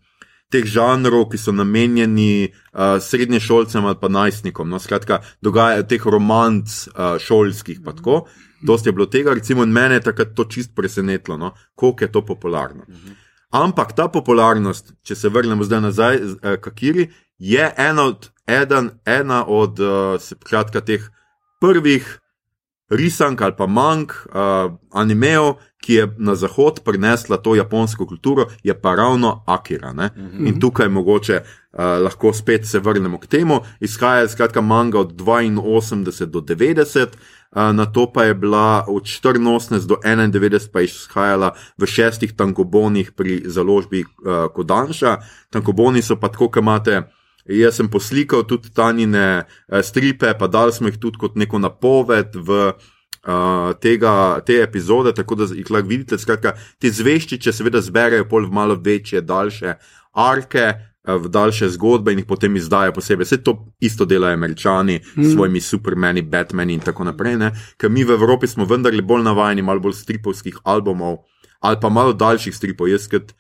teh 0.52 0.64
žanrov, 0.64 1.28
ki 1.32 1.38
so 1.40 1.52
namenjeni 1.52 2.48
uh, 2.48 2.96
srednje 3.04 3.40
šolcem 3.44 3.84
ali 3.84 3.98
pa 4.00 4.08
najstnikom. 4.08 4.68
No, 4.68 4.80
skratka, 4.80 5.20
dogajajo 5.44 5.86
teh 5.88 6.06
romanc 6.08 6.88
uh, 6.88 7.16
šolskih, 7.20 7.82
pa 7.84 7.92
tako. 7.96 8.22
Dosti 8.64 8.88
je 8.88 8.96
bilo 8.96 9.06
tega, 9.06 9.34
recimo, 9.36 9.62
in 9.62 9.72
mene 9.72 10.00
je 10.00 10.06
takrat 10.08 10.32
to 10.34 10.48
čist 10.50 10.74
presenetilo, 10.74 11.36
no, 11.38 11.52
koliko 11.78 12.04
je 12.04 12.12
to 12.12 12.24
popularno. 12.26 12.88
Ampak 13.54 13.94
ta 13.96 14.08
popularnost, 14.12 14.96
če 15.06 15.14
se 15.16 15.28
vrnemo 15.32 15.64
zdaj 15.64 15.84
nazaj, 15.84 16.22
uh, 16.24 16.56
kakiri, 16.64 17.10
je 17.38 17.68
ena 17.76 18.08
od, 18.10 18.30
eden, 18.48 18.90
ena 19.06 19.44
od 19.46 19.80
uh, 19.80 20.16
skratka, 20.20 20.80
teh 20.80 21.04
prvih 21.60 22.08
risank 22.90 23.40
ali 23.40 23.54
pa 23.56 23.66
mank 23.66 24.12
uh, 24.12 24.72
animejev, 24.92 25.54
ki 25.78 25.94
je 25.94 26.08
na 26.18 26.34
zahod 26.34 26.80
prinesla 26.84 27.36
to 27.36 27.54
japonsko 27.54 28.06
kulturo, 28.06 28.46
je 28.62 28.74
pa 28.80 28.94
ravno 28.94 29.42
Akira. 29.46 29.92
Mm 29.92 29.98
-hmm. 29.98 30.48
In 30.48 30.60
tukaj 30.60 30.88
mogoče 30.88 31.40
uh, 31.40 31.78
lahko 31.78 32.32
spet 32.32 32.66
se 32.66 32.78
vrnemo 32.78 33.18
k 33.18 33.26
temu. 33.26 33.60
Izhaja 33.80 34.28
skratka 34.28 34.60
manga 34.60 34.98
od 35.00 35.12
82 35.12 36.24
do 36.24 36.40
90. 36.40 37.06
Uh, 37.50 37.62
na 37.72 37.86
to 37.86 38.12
pa 38.12 38.24
je 38.24 38.34
bila 38.34 38.84
od 38.88 39.02
84 39.02 39.86
do 39.86 39.94
91, 40.04 40.68
pa 40.72 40.80
je 40.80 40.84
izhajala 40.84 41.54
v 41.78 41.86
šestih 41.86 42.32
tankobonih 42.32 43.12
pri 43.12 43.42
založbi 43.46 44.04
uh, 44.04 44.52
Kodanša. 44.54 45.16
Tankoboni 45.50 46.02
so 46.02 46.16
pa 46.16 46.28
tako, 46.28 46.48
kot 46.48 46.62
imate 46.62 47.02
Jaz 47.48 47.80
sem 47.80 47.88
poslikal 47.88 48.44
tudi 48.48 48.72
tanine 48.74 49.26
uh, 49.42 49.80
stripe, 49.82 50.34
pa 50.38 50.50
dal 50.52 50.72
smo 50.72 50.90
jih 50.92 50.98
tudi 51.00 51.20
kot 51.20 51.38
neko 51.40 51.60
napoved 51.62 52.36
v 52.36 52.58
uh, 52.68 53.72
tega, 53.80 54.12
te 54.46 54.60
epizode, 54.62 55.14
tako 55.16 55.40
da 55.40 55.48
jih 55.52 55.70
lahko 55.72 55.88
vidite. 55.88 56.18
Skratka, 56.20 56.56
te 56.80 56.92
zveščiče 56.92 57.54
seveda 57.54 57.80
zberejo 57.84 58.28
pol 58.28 58.46
v 58.48 58.60
malo 58.60 58.76
večje, 58.76 59.24
daljše 59.24 59.78
arke. 60.12 60.68
Eh, 61.08 61.16
v 61.16 61.28
daljše 61.28 61.68
zgodbe 61.68 62.12
in 62.12 62.18
jih 62.20 62.26
potem 62.28 62.56
izdajo 62.56 62.92
posebej. 62.92 63.24
Vse 63.24 63.38
to 63.42 63.54
isto 63.80 64.04
delajo 64.04 64.34
američani 64.34 65.00
s 65.00 65.16
mm. 65.16 65.30
svojimi 65.32 65.60
supermeni, 65.60 66.22
Batmani 66.22 66.74
in 66.74 66.80
tako 66.80 67.04
naprej. 67.04 67.36
Ne? 67.36 67.52
Ker 67.80 67.90
mi 67.90 68.04
v 68.04 68.12
Evropi 68.12 68.46
smo 68.46 68.66
vendarle 68.68 69.02
bolj 69.02 69.24
navajeni, 69.24 69.62
malo 69.62 69.80
bolj 69.80 69.96
stripovskih 70.02 70.60
albumov 70.64 71.24
ali 71.60 71.78
pa 71.80 71.88
malo 71.88 72.12
daljših 72.12 72.54
stripov. 72.54 72.88
Jaz, 72.88 73.08
kot 73.08 73.32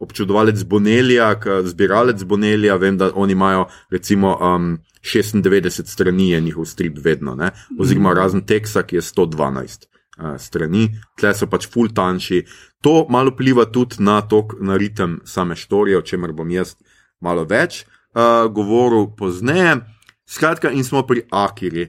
občudovalec 0.00 0.62
Bonelija, 0.64 1.32
zbiralec 1.64 2.24
Bonelija, 2.24 2.76
vem, 2.76 2.98
da 2.98 3.10
oni 3.14 3.32
imajo 3.32 3.66
recimo 3.90 4.36
um, 4.40 4.78
96 5.02 5.86
strani, 5.86 6.30
je 6.30 6.40
njihov 6.40 6.64
strip 6.64 6.98
vedno, 7.04 7.34
ne? 7.34 7.50
oziroma 7.78 8.14
razen 8.14 8.46
teksta, 8.46 8.82
ki 8.82 8.96
je 8.96 9.02
112 9.02 9.86
uh, 10.18 10.36
strani, 10.38 10.88
tle 11.18 11.34
so 11.34 11.46
pač 11.46 11.68
full 11.70 11.92
tanjši. 11.94 12.44
To 12.82 13.06
malo 13.10 13.34
pliva 13.36 13.66
tudi 13.66 13.98
na, 13.98 14.20
tok, 14.22 14.54
na 14.60 14.76
ritem 14.76 15.20
same 15.24 15.56
štorije, 15.56 15.98
o 15.98 16.02
čemer 16.02 16.32
bom 16.32 16.50
jaz 16.50 16.76
malo 17.20 17.44
več 17.44 17.84
uh, 17.84 18.46
govoril 18.52 19.10
pozneje. 19.16 19.80
Skratka, 20.28 20.70
in 20.70 20.84
smo 20.84 21.02
pri 21.08 21.24
Akiri. 21.30 21.88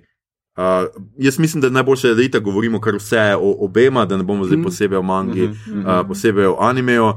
Uh, 0.59 0.87
jaz 1.17 1.39
mislim, 1.39 1.61
da 1.61 1.67
je 1.67 1.71
najboljše, 1.71 2.07
da 2.07 2.31
tako 2.31 2.43
govorimo 2.43 2.81
kar 2.81 2.95
vse 2.95 3.35
o 3.39 3.55
obema, 3.59 4.05
da 4.05 4.17
ne 4.17 4.23
bomo 4.23 4.43
zdaj 4.43 4.57
mhm. 4.57 4.63
posebej 4.63 4.97
o 4.97 5.01
mangi, 5.01 5.43
uh 5.43 5.49
-huh. 5.49 6.01
uh, 6.01 6.07
posebej 6.07 6.45
o 6.45 6.57
animeju. 6.59 7.05
Uh, 7.05 7.15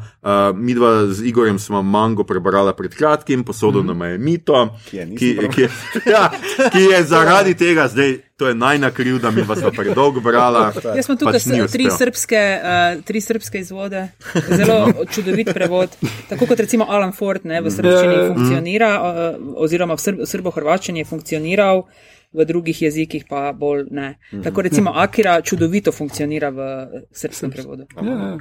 mi 0.55 0.75
dva 0.75 1.07
z 1.07 1.27
Igorjem 1.27 1.59
smo 1.59 1.83
mango 1.83 2.25
prebrali 2.25 2.73
pred 2.77 2.95
kratkim, 2.95 3.45
posodo 3.45 3.79
uh 3.79 3.85
-huh. 3.85 3.89
nam 3.89 4.03
je 4.03 4.19
mito, 4.19 4.79
ki 4.91 4.97
je, 4.97 5.17
ki, 5.17 5.39
ki, 5.55 5.63
ja, 6.11 6.31
ki 6.73 6.79
je 6.79 7.05
zaradi 7.05 7.55
tega 7.55 7.89
zdaj. 7.89 8.19
To 8.37 8.49
je 8.49 8.55
najnakriv, 8.55 9.19
da 9.19 9.31
mi 9.31 9.43
vas 9.43 9.59
je 9.59 9.71
predolgo 9.71 10.21
brala. 10.21 10.73
Jaz 10.97 11.07
sem 11.07 11.17
tukaj 11.17 11.33
pač 11.33 11.73
tri, 11.73 11.87
srpske, 11.99 12.61
uh, 12.63 13.03
tri 13.05 13.21
srpske 13.21 13.59
izvode, 13.59 14.09
zelo 14.49 14.93
čudovit 15.15 15.55
prevod. 15.55 15.89
Tako 16.29 16.47
kot 16.47 16.61
recimo 16.61 16.87
Alan 16.89 17.13
Ford 17.13 17.45
ne, 17.45 17.61
v 17.61 17.71
srbščini 17.71 18.15
ja. 18.15 18.35
funkcionira, 18.35 18.91
uh, 19.03 19.55
oziroma 19.57 19.95
v 19.95 20.27
srbo-hrvaščini 20.27 20.99
je 20.99 21.05
funkcioniral 21.05 21.85
v 22.33 22.45
drugih 22.49 22.83
jezikih 22.83 23.25
pa 23.29 23.53
bolj 23.53 23.87
ne. 23.91 24.19
Mhm. 24.33 24.43
Tako 24.43 24.63
recimo 24.63 24.93
Akira 24.95 25.41
čudovito 25.43 25.93
funkcionira 25.93 26.51
v 26.51 26.69
srpskem 27.13 27.51
prevodu. 27.51 27.87
Ja, 27.97 28.03
ja. 28.03 28.39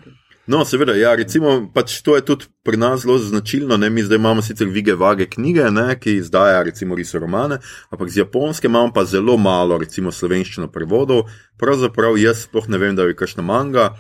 No, 0.48 0.66
seveda, 0.66 0.96
ja, 0.98 1.14
recimo, 1.16 1.70
pač 1.74 2.00
to 2.02 2.16
je 2.18 2.24
tudi 2.26 2.48
pri 2.66 2.78
nas 2.78 3.04
zelo 3.06 3.20
značilno. 3.22 3.78
Ne? 3.78 3.90
Mi 3.90 4.04
zdaj 4.04 4.18
imamo 4.18 4.42
sicer 4.42 4.68
vige 4.68 4.96
vage 4.98 5.28
knjige, 5.30 5.70
ne? 5.72 5.94
ki 6.00 6.18
izdaja 6.18 6.64
recimo 6.66 6.96
riso 6.98 7.20
romane, 7.20 7.60
ampak 7.94 8.10
z 8.10 8.24
japonske 8.24 8.68
imamo 8.68 8.92
pa 8.94 9.06
zelo 9.06 9.38
malo, 9.38 9.78
recimo 9.78 10.12
slovenščino 10.12 10.72
prevodov. 10.74 11.30
Pravzaprav 11.62 12.18
jaz 12.18 12.48
sploh 12.48 12.68
ne 12.68 12.82
vem, 12.82 12.98
da 12.98 13.06
bi 13.06 13.16
kakšna 13.16 13.46
manga. 13.46 13.92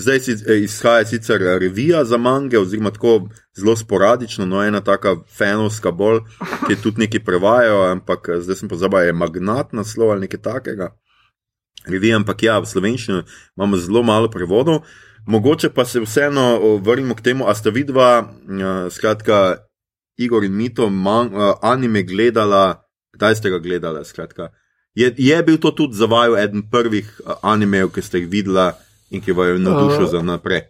Zdaj 0.00 0.20
si, 0.20 0.32
eh, 0.32 0.62
izhaja 0.64 1.04
sicer 1.04 1.40
revija 1.40 2.04
za 2.04 2.16
mange, 2.16 2.58
oziroma 2.58 2.90
tako 2.90 3.28
zelo 3.56 3.76
sporadično, 3.76 4.46
no 4.46 4.62
ena 4.64 4.80
taka 4.80 5.16
fenovska 5.36 5.90
bolj, 5.90 6.20
ki 6.66 6.76
tudi 6.82 7.04
nekaj 7.04 7.24
prevajajo, 7.24 7.82
ampak 7.90 8.28
eh, 8.28 8.40
zdaj 8.40 8.56
sem 8.56 8.68
pozabil, 8.68 9.10
je 9.10 9.12
magnat 9.12 9.72
naslov 9.72 10.10
ali 10.10 10.20
nekaj 10.20 10.40
takega. 10.40 10.90
Revija, 11.86 12.16
ampak 12.16 12.42
ja, 12.42 12.58
v 12.60 12.68
slovenščini 12.68 13.22
imamo 13.56 13.76
zelo 13.76 14.02
malo 14.02 14.30
prevodov. 14.30 14.84
Mogoče 15.26 15.68
pa 15.70 15.84
se 15.84 16.00
vseeno 16.00 16.76
vrnimo 16.80 17.14
k 17.14 17.20
temu, 17.20 17.48
a 17.48 17.54
sta 17.54 17.70
vidva, 17.70 18.32
skratka, 18.90 19.56
Igor 20.16 20.44
in 20.44 20.56
Mito, 20.56 20.88
man, 20.90 21.30
anime 21.62 22.02
gledala, 22.02 22.84
kdaj 23.16 23.36
ste 23.36 23.50
ga 23.50 23.58
gledali? 23.58 24.04
Je, 24.94 25.12
je 25.16 25.42
bil 25.42 25.58
to 25.60 25.70
tudi 25.70 25.96
za 25.96 26.06
vaju 26.06 26.36
eden 26.36 26.64
prvih 26.70 27.20
animejev, 27.42 27.92
ki 27.92 28.02
ste 28.02 28.24
jih 28.24 28.28
videla? 28.28 28.72
In 29.10 29.20
ki 29.20 29.32
vaju 29.32 29.58
navdušil 29.58 30.04
uh, 30.04 30.10
za 30.10 30.22
naprej. 30.22 30.62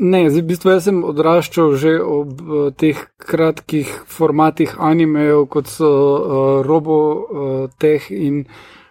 Ne, 0.00 0.30
zdaj, 0.30 0.42
v 0.42 0.48
bistvu 0.48 0.72
jaz 0.72 0.86
sem 0.88 1.00
odraščal 1.04 1.74
že 1.76 1.94
ob 2.00 2.40
uh, 2.40 2.68
teh 2.72 2.96
kratkih 3.20 3.88
formatih 4.08 4.76
animejev, 4.78 5.46
kot 5.52 5.68
so 5.68 5.90
uh, 5.90 6.52
Robotech 6.64 8.08
uh, 8.08 8.16
in 8.16 8.44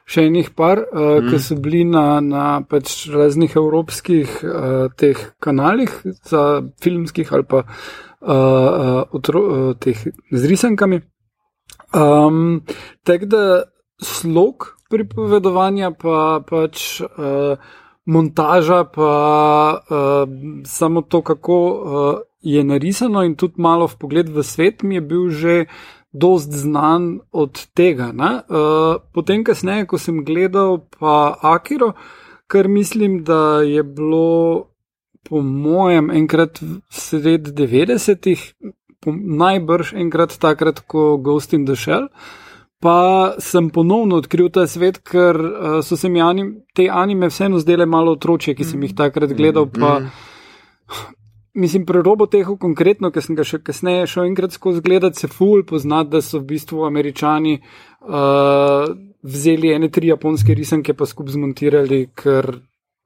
še 0.09 0.25
enih 0.29 0.51
par, 0.57 0.81
uh, 0.81 1.19
mm. 1.21 1.29
ki 1.29 1.39
so 1.41 1.57
bili 1.61 1.83
na, 1.85 2.19
na 2.21 2.45
pač 2.65 3.07
raznih 3.13 3.57
evropskih 3.61 4.37
uh, 4.41 4.85
teh 4.97 5.17
kanalih, 5.41 5.93
za 6.25 6.61
filmskih 6.81 7.33
ali 7.33 7.45
pa 7.45 7.63
uh, 7.65 7.73
uh, 8.21 9.03
otro, 9.13 9.41
uh, 9.41 9.73
teh 9.77 9.97
z 10.31 10.43
risankami. 10.45 11.01
Um, 11.93 12.61
Tako 13.03 13.25
da 13.25 13.43
slog 14.01 14.75
pripovedovanja, 14.89 15.91
pa 15.97 16.41
pač 16.45 17.01
uh, 17.01 17.57
montaža, 18.09 18.83
pa 18.89 19.11
uh, 19.77 20.29
samo 20.65 21.01
to, 21.01 21.21
kako 21.21 21.57
uh, 21.69 22.17
je 22.41 22.63
narisano, 22.63 23.23
in 23.23 23.35
tudi 23.35 23.61
malo 23.61 23.87
v 23.87 23.95
pogled 24.01 24.29
v 24.29 24.43
svet, 24.43 24.83
mi 24.83 24.97
je 24.97 25.01
bil 25.01 25.29
že 25.29 25.65
dost 26.13 26.49
znan 26.49 27.21
od 27.31 27.69
tega. 27.77 28.09
Uh, 28.09 28.97
potem, 29.13 29.45
kasneje, 29.45 29.85
ko 29.85 30.01
sem 30.01 30.25
gledal 30.25 30.81
pa 30.97 31.37
Akiro, 31.41 31.93
kar 32.49 32.67
mislim, 32.67 33.23
da 33.23 33.61
je 33.61 33.83
bilo. 33.83 34.65
Po 35.29 35.43
mojem, 35.43 36.07
enkrat 36.09 36.57
sred 36.89 37.51
90-ih, 37.53 38.39
najbrž 39.05 39.91
enkrat 39.93 40.31
takrat, 40.39 40.79
ko 40.87 41.19
Ghost 41.21 41.53
in 41.53 41.67
the 41.67 41.75
Shell, 41.75 42.07
pa 42.79 43.35
sem 43.43 43.69
ponovno 43.69 44.19
odkril 44.23 44.49
ta 44.55 44.65
svet, 44.67 45.01
ker 45.03 45.35
uh, 45.35 45.79
so 45.83 45.97
se 45.99 46.09
mi 46.09 46.21
anim, 46.23 46.53
te 46.75 46.87
anime 46.91 47.27
vseeno 47.27 47.59
zdele 47.59 47.85
malo 47.85 48.15
otroče, 48.15 48.55
ki 48.55 48.67
sem 48.67 48.83
jih 48.87 48.95
takrat 48.95 49.33
gledal. 49.35 49.67
Pa, 49.67 49.99
Mislim, 51.59 51.83
pri 51.83 51.99
Robotehu 52.05 52.55
konkretno, 52.61 53.09
ker 53.11 53.25
sem 53.25 53.35
ga 53.35 53.43
še 53.43 53.57
kasneje 53.65 54.05
šel 54.07 54.29
enkrat 54.29 54.53
skozi 54.55 54.83
gledati, 54.85 55.19
se 55.19 55.27
ful 55.27 55.65
poznati, 55.67 56.13
da 56.13 56.21
so 56.23 56.39
v 56.39 56.45
bistvu 56.53 56.85
američani 56.87 57.57
uh, 57.59 58.85
vzeli 59.25 59.73
ene 59.73 59.89
tri 59.91 60.13
japonske 60.13 60.55
risanke 60.55 60.93
pa 60.95 61.09
skupaj 61.09 61.35
zmontirali, 61.35 62.03
ker 62.15 62.53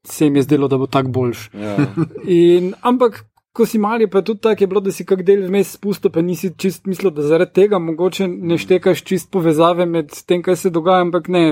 se 0.05 0.27
jim 0.27 0.35
je 0.37 0.43
zdelo, 0.45 0.67
da 0.67 0.77
bo 0.77 0.85
tak 0.91 1.09
boljš. 1.09 1.47
Ja. 1.55 1.87
In, 2.27 2.73
ampak 2.83 3.23
ko 3.53 3.65
si 3.65 3.77
mali, 3.77 4.09
pa 4.09 4.21
tudi 4.21 4.41
tako 4.41 4.63
je 4.63 4.67
bilo, 4.67 4.81
da 4.81 4.91
si 4.91 5.05
kak 5.05 5.21
del 5.23 5.45
vmes 5.47 5.75
spustil, 5.77 6.11
pa 6.11 6.21
nisi 6.21 6.53
čist 6.57 6.87
mislil, 6.89 7.11
da 7.13 7.25
zaradi 7.27 7.53
tega 7.61 7.79
mogoče 7.79 8.27
ne 8.27 8.57
štekaš 8.57 9.03
čist 9.05 9.29
povezave 9.31 9.85
med 9.85 10.09
tem, 10.27 10.41
kaj 10.41 10.57
se 10.65 10.73
dogaja, 10.73 11.05
ampak 11.05 11.29
ne. 11.29 11.45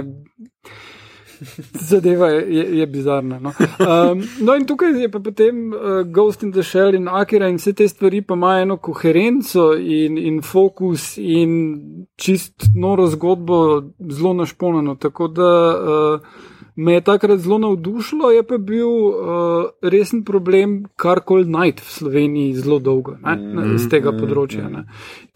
Zadeva 1.90 2.28
je, 2.30 2.42
je, 2.56 2.66
je 2.80 2.86
bizarna. 2.88 3.40
No. 3.40 3.54
Um, 3.82 4.22
no, 4.46 4.56
in 4.56 4.66
tukaj 4.70 4.94
je 5.02 5.10
pa 5.12 5.20
potem 5.20 5.72
uh, 5.74 6.02
Ghost 6.06 6.44
in 6.44 6.52
the 6.54 6.64
Shell 6.64 6.94
in 6.96 7.08
Akira 7.10 7.50
in 7.50 7.58
vse 7.58 7.74
te 7.74 7.88
stvari 7.90 8.22
pa 8.22 8.38
imajo 8.38 8.62
eno 8.62 8.78
koherenco 8.78 9.72
in, 9.74 10.18
in 10.18 10.42
fokus 10.46 11.16
in 11.18 12.06
čist 12.16 12.70
noro 12.78 13.08
zgodbo, 13.10 13.82
zelo 14.10 14.34
našponjeno. 14.34 14.96
Tako 14.96 15.28
da 15.28 15.50
uh, 15.74 16.51
me 16.76 16.94
je 16.94 17.02
takrat 17.02 17.40
zelo 17.40 17.58
navdušilo, 17.58 18.32
je 18.32 18.44
pa 18.48 18.58
bil 18.58 18.88
uh, 18.88 19.70
resen 19.82 20.24
problem 20.24 20.86
karkoli 20.96 21.46
najti 21.46 21.84
v 21.84 21.92
Sloveniji 21.92 22.56
zelo 22.56 22.80
dolgo 22.80 23.18
ne, 23.22 23.36
ne, 23.36 23.78
z 23.78 23.90
tega 23.92 24.14
področja. 24.16 24.70
Ne. 24.72 24.86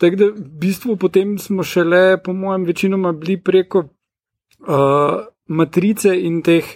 Tako 0.01 0.21
da 0.21 0.29
v 0.31 0.49
bistvu 0.63 0.97
potem 1.01 1.37
smo 1.41 1.63
šele, 1.63 2.17
po 2.23 2.33
mojem, 2.33 2.65
večinoma 2.65 3.13
bili 3.13 3.37
preko 3.41 3.85
uh, 3.85 5.25
matrice 5.47 6.15
in 6.15 6.41
teh 6.45 6.75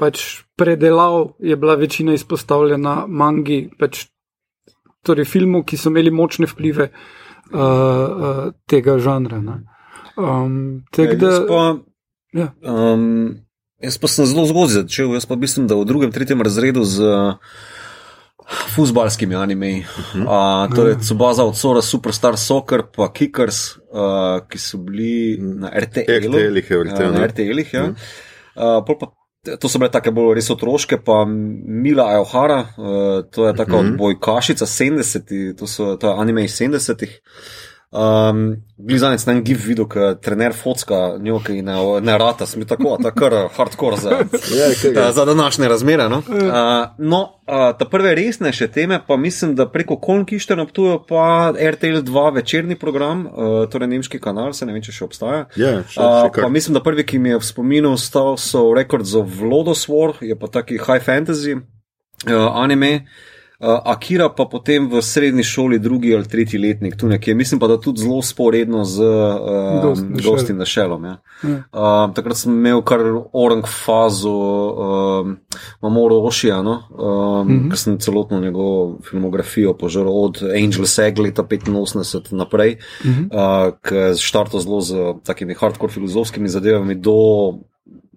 pač 0.00 0.44
predelav 0.56 1.34
je 1.44 1.56
bila 1.56 1.74
večina 1.76 2.14
izpostavljena 2.16 3.04
mangi, 3.06 3.68
pač, 3.78 4.06
torej 5.04 5.28
filmov, 5.28 5.66
ki 5.68 5.76
so 5.76 5.92
imeli 5.92 6.12
močne 6.12 6.48
vplive 6.48 6.88
uh, 6.88 7.60
uh, 7.60 8.40
tega 8.68 8.96
žanra. 8.98 9.40
Um, 10.16 10.84
tak, 10.92 11.14
Ja, 11.14 11.20
da, 11.20 11.32
ja. 12.32 12.48
um, 12.64 13.36
jaz 13.82 13.98
pa 13.98 14.08
sem 14.08 14.26
zelo 14.26 14.46
zgodaj 14.46 14.74
začel. 14.76 15.14
Jaz 15.14 15.26
pa 15.26 15.36
mislim, 15.36 15.66
da 15.66 15.74
v 15.74 15.84
drugem, 15.84 16.12
tretjem 16.12 16.42
razredu 16.42 16.84
z 16.84 17.00
futbalskimi 18.74 19.34
anime. 19.34 19.84
Uh, 20.14 20.74
to 20.74 20.86
je 20.88 20.98
Tsubaza 20.98 21.44
od 21.44 21.56
Sora, 21.56 21.82
Superstar 21.82 22.36
Soccer, 22.36 22.82
pa 22.96 23.12
Kickers, 23.12 23.76
uh, 23.76 24.42
ki 24.48 24.58
so 24.58 24.78
bili 24.78 25.38
na. 25.38 25.70
RTL-ih 25.70 26.70
vrtel, 26.70 27.04
Ja, 27.04 27.10
ne? 27.10 27.18
na 27.18 27.26
RTL-ih, 27.26 27.74
ja. 27.74 27.84
Uh, 28.56 28.82
pol 28.86 28.98
pa 28.98 29.06
To 29.56 29.70
so 29.72 29.78
bile 29.80 29.88
take 29.88 30.10
bolj 30.12 30.34
res 30.36 30.50
otroške, 30.52 30.98
pa 31.00 31.22
Mila 31.24 32.04
Aohara, 32.12 32.58
uh, 32.76 33.22
to 33.32 33.46
je 33.48 33.54
taka 33.56 33.72
Mhm. 33.72 33.86
odbojkašica 33.94 34.66
70, 34.66 35.56
to, 35.56 35.64
so, 35.66 35.96
to 35.96 36.10
je 36.10 36.14
anime 36.14 36.44
iz 36.44 36.52
70-ih. 36.52 37.14
Um, 37.92 38.62
Blizanec 38.78 39.24
na 39.26 39.32
en 39.34 39.40
gif 39.42 39.64
videl, 39.66 39.84
ki 39.90 40.12
trener 40.22 40.54
focka, 40.54 41.16
njo, 41.18 41.40
ki 41.42 41.56
ne, 41.66 41.74
rata, 42.22 42.46
smo 42.46 42.62
tako, 42.64 42.92
ta 43.02 43.10
kar 43.10 43.34
hardcore 43.56 43.96
za, 43.98 44.10
Ja, 44.58 44.68
kaj 44.78 44.92
ga. 44.94 45.08
za, 45.12 45.24
današnje 45.26 45.68
razmere. 45.68 46.06
No, 46.08 46.20
uh, 46.22 46.94
no 46.98 47.20
uh, 47.50 47.64
ta 47.78 47.88
prve 47.90 48.14
resnejše 48.14 48.68
teme, 48.68 49.00
pa 49.06 49.16
mislim, 49.16 49.56
da 49.58 49.66
preko 49.68 49.98
Konkište 49.98 50.56
naptujo 50.56 51.00
pa 51.08 51.52
RTL 51.72 52.04
2 52.06 52.34
večerni 52.34 52.78
program, 52.78 53.26
uh, 53.26 53.66
torej 53.70 53.90
nemški 53.90 54.20
kanal, 54.20 54.52
se 54.52 54.66
ne 54.66 54.72
vem, 54.72 54.86
če 54.86 54.94
še 54.94 55.04
obstaja. 55.04 55.42
Ja, 55.58 55.80
še, 55.82 55.98
Uh, 55.98 56.20
še 56.30 56.46
pa 56.46 56.48
mislim, 56.48 56.78
da 56.78 56.84
prvi, 56.86 57.02
ki 57.04 57.18
mi 57.18 57.34
je 57.34 57.42
v 57.42 57.48
spominu 57.50 57.96
ostal, 57.98 58.38
so 58.38 58.68
Records 58.76 59.18
of 59.18 59.42
Lodos 59.42 59.88
War, 59.90 60.14
je 60.22 60.38
pa 60.38 60.46
taki 60.46 60.78
high 60.78 61.02
fantasy 61.02 61.58
uh, 61.58 62.48
anime. 62.54 62.94
Uh, 62.94 63.29
Akira 63.60 64.28
pa 64.28 64.44
potem 64.44 64.88
v 64.88 65.02
srednji 65.02 65.42
šoli, 65.44 65.78
drugi 65.78 66.14
ali 66.14 66.24
tretji 66.24 66.58
letnik, 66.58 66.96
tu 66.96 67.08
nekje. 67.08 67.34
Mislim 67.34 67.60
pa, 67.60 67.66
da 67.66 67.80
tudi 67.80 68.00
zelo 68.00 68.22
sporedno 68.22 68.84
z 68.84 69.00
uh, 69.00 69.82
Ghost 69.82 70.04
Ghost 70.24 70.50
in 70.50 70.56
the 70.56 70.66
Shellom. 70.66 71.04
Ja. 71.04 71.16
Ja. 71.42 71.50
Uh, 71.72 72.14
takrat 72.14 72.36
sem 72.36 72.52
imel 72.52 72.80
kar 72.82 73.00
orang 73.32 73.64
fazo 73.66 74.32
um, 74.32 75.36
Mamoru 75.82 76.22
Oshija, 76.26 76.62
no? 76.62 76.82
um, 76.90 77.46
mm 77.46 77.50
Mhm. 77.50 77.60
-hmm. 77.60 77.68
ker 77.70 77.78
sem 77.78 77.98
celotno 77.98 78.40
njegovo 78.40 78.98
filmografijo 79.02 79.74
požrl 79.74 80.08
od 80.08 80.42
Angel 80.42 80.84
Seg 80.84 81.18
leta 81.18 81.42
85 81.42 82.32
naprej, 82.32 82.76
Mhm. 83.04 83.22
uh, 83.24 83.72
ki 83.82 83.94
je 83.94 84.14
štartal 84.16 84.60
zelo 84.60 84.80
z 84.80 84.94
takimi 85.24 85.54
hardcore 85.54 85.92
filozofskimi 85.92 86.48
zadevami 86.48 86.94
do, 86.94 87.12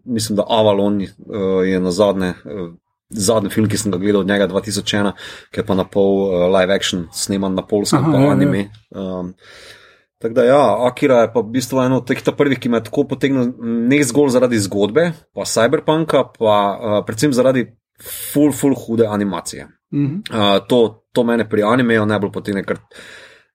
mislim, 0.06 0.36
da 0.36 0.44
Avalon 0.50 1.02
uh, 1.02 1.08
je 1.68 1.80
na 1.80 1.92
zadnje. 1.92 2.34
Uh, 2.46 2.74
Zadnji 3.14 3.54
film, 3.54 3.70
ki 3.70 3.78
sem 3.78 3.94
ga 3.94 4.00
gledal 4.02 4.24
od 4.24 4.28
njega 4.28 4.48
2001, 4.50 5.14
ki 5.54 5.62
je 5.62 5.66
pa 5.68 5.78
na 5.78 5.86
pol 5.86 6.26
uh, 6.26 6.48
live 6.50 6.74
action, 6.74 7.08
sneman 7.14 7.54
na 7.54 7.62
polskem, 7.62 8.04
pa 8.10 8.18
ja, 8.18 8.26
ja. 8.26 8.34
anime. 8.34 8.68
Um, 8.90 9.34
Tako 10.24 10.34
da, 10.34 10.44
ja, 10.48 10.88
Akira 10.88 11.18
je 11.22 11.34
pa 11.34 11.42
v 11.44 11.52
bistvu 11.52 11.82
eno 11.84 11.98
od 12.00 12.08
teh 12.08 12.22
prvih, 12.24 12.60
ki 12.60 12.70
me 12.72 12.80
je 12.80 12.86
tako 12.88 13.04
potegnil, 13.12 13.50
ne 13.60 13.98
zgolj 14.08 14.30
zaradi 14.32 14.60
zgodbe, 14.64 15.10
pa 15.36 15.44
cyberpunka, 15.44 16.22
pa 16.38 16.54
uh, 16.56 16.94
predvsem 17.04 17.34
zaradi 17.36 17.66
full, 18.00 18.54
full 18.56 18.76
hude 18.76 19.04
animacije. 19.04 19.68
Mhm. 19.94 20.22
Uh, 20.32 20.62
to, 20.68 21.04
to 21.12 21.26
mene 21.28 21.44
pri 21.50 21.68
animeju 21.68 22.06
najbolj 22.08 22.32
potegne, 22.32 22.64
ker 22.64 22.80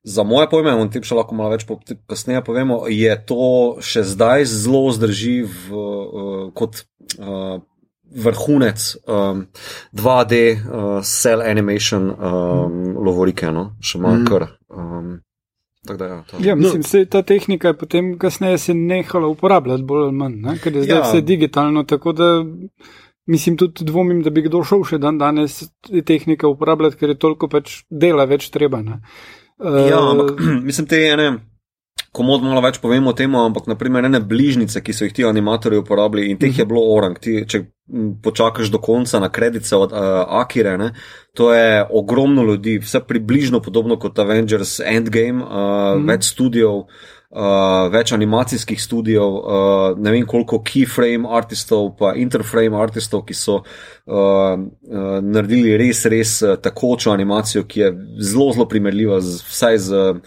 za 0.03 0.23
moje 0.23 0.45
pojme, 0.51 0.75
in 0.77 0.91
tem 0.93 1.03
še 1.03 1.17
lahko 1.17 1.35
malo 1.35 1.55
več 1.55 1.65
po, 1.65 1.79
kasneje 2.07 2.43
povemo, 2.45 2.83
je 2.85 3.17
to 3.25 3.81
še 3.81 4.05
zdaj 4.05 4.45
zelo 4.45 4.85
zdrži 4.93 5.41
v, 5.49 5.73
uh, 5.73 6.45
kot. 6.53 6.85
Uh, 7.17 7.65
Vrhunec 8.15 8.95
um, 9.07 9.45
2D, 9.93 10.33
uh, 10.55 11.01
cell 11.03 11.41
animation, 11.41 12.09
um, 12.09 12.77
lovorike, 12.97 13.51
no, 13.51 13.75
še 13.81 13.99
malo 13.99 14.15
Mhm. 14.15 14.25
kar. 14.25 14.47
Um, 14.69 15.19
da, 15.83 16.05
ja, 16.05 16.23
to. 16.23 16.37
Ja, 16.39 16.55
mislim, 16.55 16.83
no. 16.93 17.05
ta 17.05 17.21
tehnika 17.21 17.67
je 17.67 17.73
potem 17.73 18.17
kasneje 18.17 18.57
se 18.57 18.73
nehala 18.73 19.27
uporabljati, 19.27 19.83
bolj 19.83 20.03
ali 20.03 20.11
manj, 20.13 20.35
ne? 20.37 20.57
ker 20.57 20.75
je 20.75 20.83
zdaj 20.83 20.97
Ja. 20.97 21.03
vse 21.03 21.21
digitalno. 21.21 21.83
Tako 21.83 22.13
da 22.13 22.43
mislim, 23.27 23.57
tudi 23.57 23.85
dvomim, 23.85 24.23
da 24.23 24.29
bi 24.29 24.41
kdo 24.41 24.63
šel 24.63 24.83
še 24.83 24.97
dan 24.97 25.17
danes 25.17 25.59
te 25.81 26.01
tehnike 26.01 26.47
uporabljati, 26.47 26.97
ker 26.97 27.09
je 27.09 27.15
toliko 27.17 27.47
pač 27.47 27.83
dela 27.89 28.25
več 28.25 28.49
treba. 28.49 28.81
Ne? 28.81 28.99
Ja, 29.59 29.69
Eh, 29.69 29.93
ampak 29.93 30.39
mislim, 30.63 30.87
te 30.87 30.95
ene. 31.07 31.37
Komod 32.11 32.41
malo 32.41 32.61
več 32.61 32.79
povemo 32.79 33.09
o 33.09 33.13
tem, 33.13 33.35
ampak 33.35 33.67
naprimer 33.67 34.05
ene 34.05 34.19
bližnjice, 34.19 34.81
ki 34.81 34.93
so 34.93 35.05
jih 35.05 35.13
ti 35.13 35.23
animatorji 35.23 35.77
uporabljali 35.77 36.31
in 36.31 36.37
teh 36.37 36.57
je 36.57 36.65
bilo 36.65 36.81
orang. 36.89 37.19
Ti, 37.19 37.45
če 37.45 37.59
počakaš 38.23 38.67
do 38.67 38.77
konca 38.77 39.19
na 39.19 39.29
kredice 39.29 39.75
od 39.75 39.91
uh, 39.91 39.99
Akire, 40.27 40.77
ne, 40.77 40.93
to 41.33 41.53
je 41.53 41.85
ogromno 41.91 42.43
ljudi, 42.43 42.79
vse 42.79 42.99
približno 42.99 43.59
podobno 43.61 43.99
kot 43.99 44.19
Avengers 44.19 44.79
Endgame, 44.79 45.43
uh, 45.43 45.97
Mhm. 45.97 46.07
več 46.09 46.23
studijev. 46.33 46.83
Uh, 47.29 47.91
več 47.93 48.09
animacijskih 48.11 48.81
studijev, 48.81 49.21
uh, 49.21 49.97
ne 50.01 50.11
vem 50.11 50.25
koliko 50.25 50.57
keyframe 50.65 51.29
artistov, 51.29 51.91
pa 51.97 52.15
interframe 52.17 52.73
artistov, 52.81 53.21
ki 53.21 53.33
so 53.37 53.59
uh, 53.59 53.63
uh, 54.09 54.57
naredili 55.21 55.77
res, 55.77 56.05
res 56.09 56.41
uh, 56.41 56.55
takočo 56.57 57.11
animacijo, 57.13 57.67
ki 57.69 57.79
je 57.79 57.91
zelo, 58.19 58.49
zelo 58.53 58.65
primerljiva 58.65 59.21
z, 59.21 59.43
vsaj 59.45 59.77
z 59.77 59.93
uh, 59.93 60.17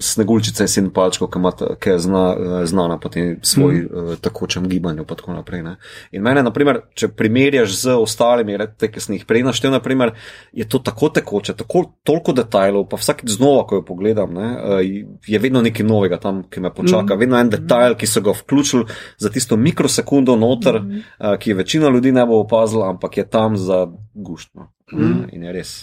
Snegulčice 0.00 0.66
in 0.78 0.90
Palčko, 0.94 1.26
ki, 1.26 1.38
ima, 1.38 1.50
ta- 1.50 1.74
ki 1.80 1.90
je 1.90 1.98
zna, 1.98 2.24
uh, 2.30 2.64
znana 2.66 2.98
po 2.98 3.08
tem 3.08 3.38
svoj 3.42 3.74
mm. 3.74 3.88
uh, 3.90 4.16
takočem 4.22 4.68
gibanju. 4.68 5.04
pa 5.04 5.16
naprej, 5.32 5.62
ne. 5.62 5.76
In 6.12 6.22
mene, 6.22 6.42
naprimer, 6.42 6.80
če 6.94 7.08
primerjaš 7.08 7.74
z 7.80 7.96
ostalimi, 7.98 8.56
re- 8.56 8.68
te, 8.78 8.90
ki 8.92 9.00
sem 9.00 9.16
jih 9.16 9.24
prej 9.26 9.42
naštel, 9.42 9.72
naprimer, 9.74 10.14
je 10.52 10.68
to 10.68 10.78
tako 10.78 11.08
tekoče, 11.08 11.56
tako, 11.58 11.84
toliko 12.06 12.32
detajlov, 12.32 12.86
pa 12.88 12.96
vsakeč 12.96 13.34
znova, 13.34 13.66
ko 13.66 13.80
jo 13.80 13.86
pogledam, 13.88 14.34
ne, 14.34 14.48
uh, 14.54 15.18
je 15.26 15.42
vedno 15.42 15.62
nekaj 15.62 15.86
novega 15.86 16.20
tam, 16.22 16.44
ki 16.46 16.62
me 16.62 16.70
počaka. 16.74 17.16
Mm. 17.16 17.18
Vedno 17.18 17.40
en 17.40 17.50
detajl, 17.50 17.98
ki 17.98 18.06
so 18.06 18.22
ga 18.22 18.36
vključili 18.38 18.86
za 19.18 19.32
tisto 19.34 19.56
mikrosekundo 19.56 20.36
noter, 20.38 20.80
mm. 20.82 21.02
uh, 21.18 21.34
ki 21.38 21.50
je 21.50 21.58
večina 21.58 21.90
ljudi 21.90 22.14
ne 22.14 22.26
bo 22.26 22.38
opazila, 22.44 22.92
ampak 22.94 23.18
je 23.18 23.26
tam 23.26 23.56
za 23.56 23.88
guštno. 24.14 24.70
Mm. 24.92 25.02
Uh, 25.02 25.26
in 25.32 25.42
je 25.42 25.52
res. 25.52 25.74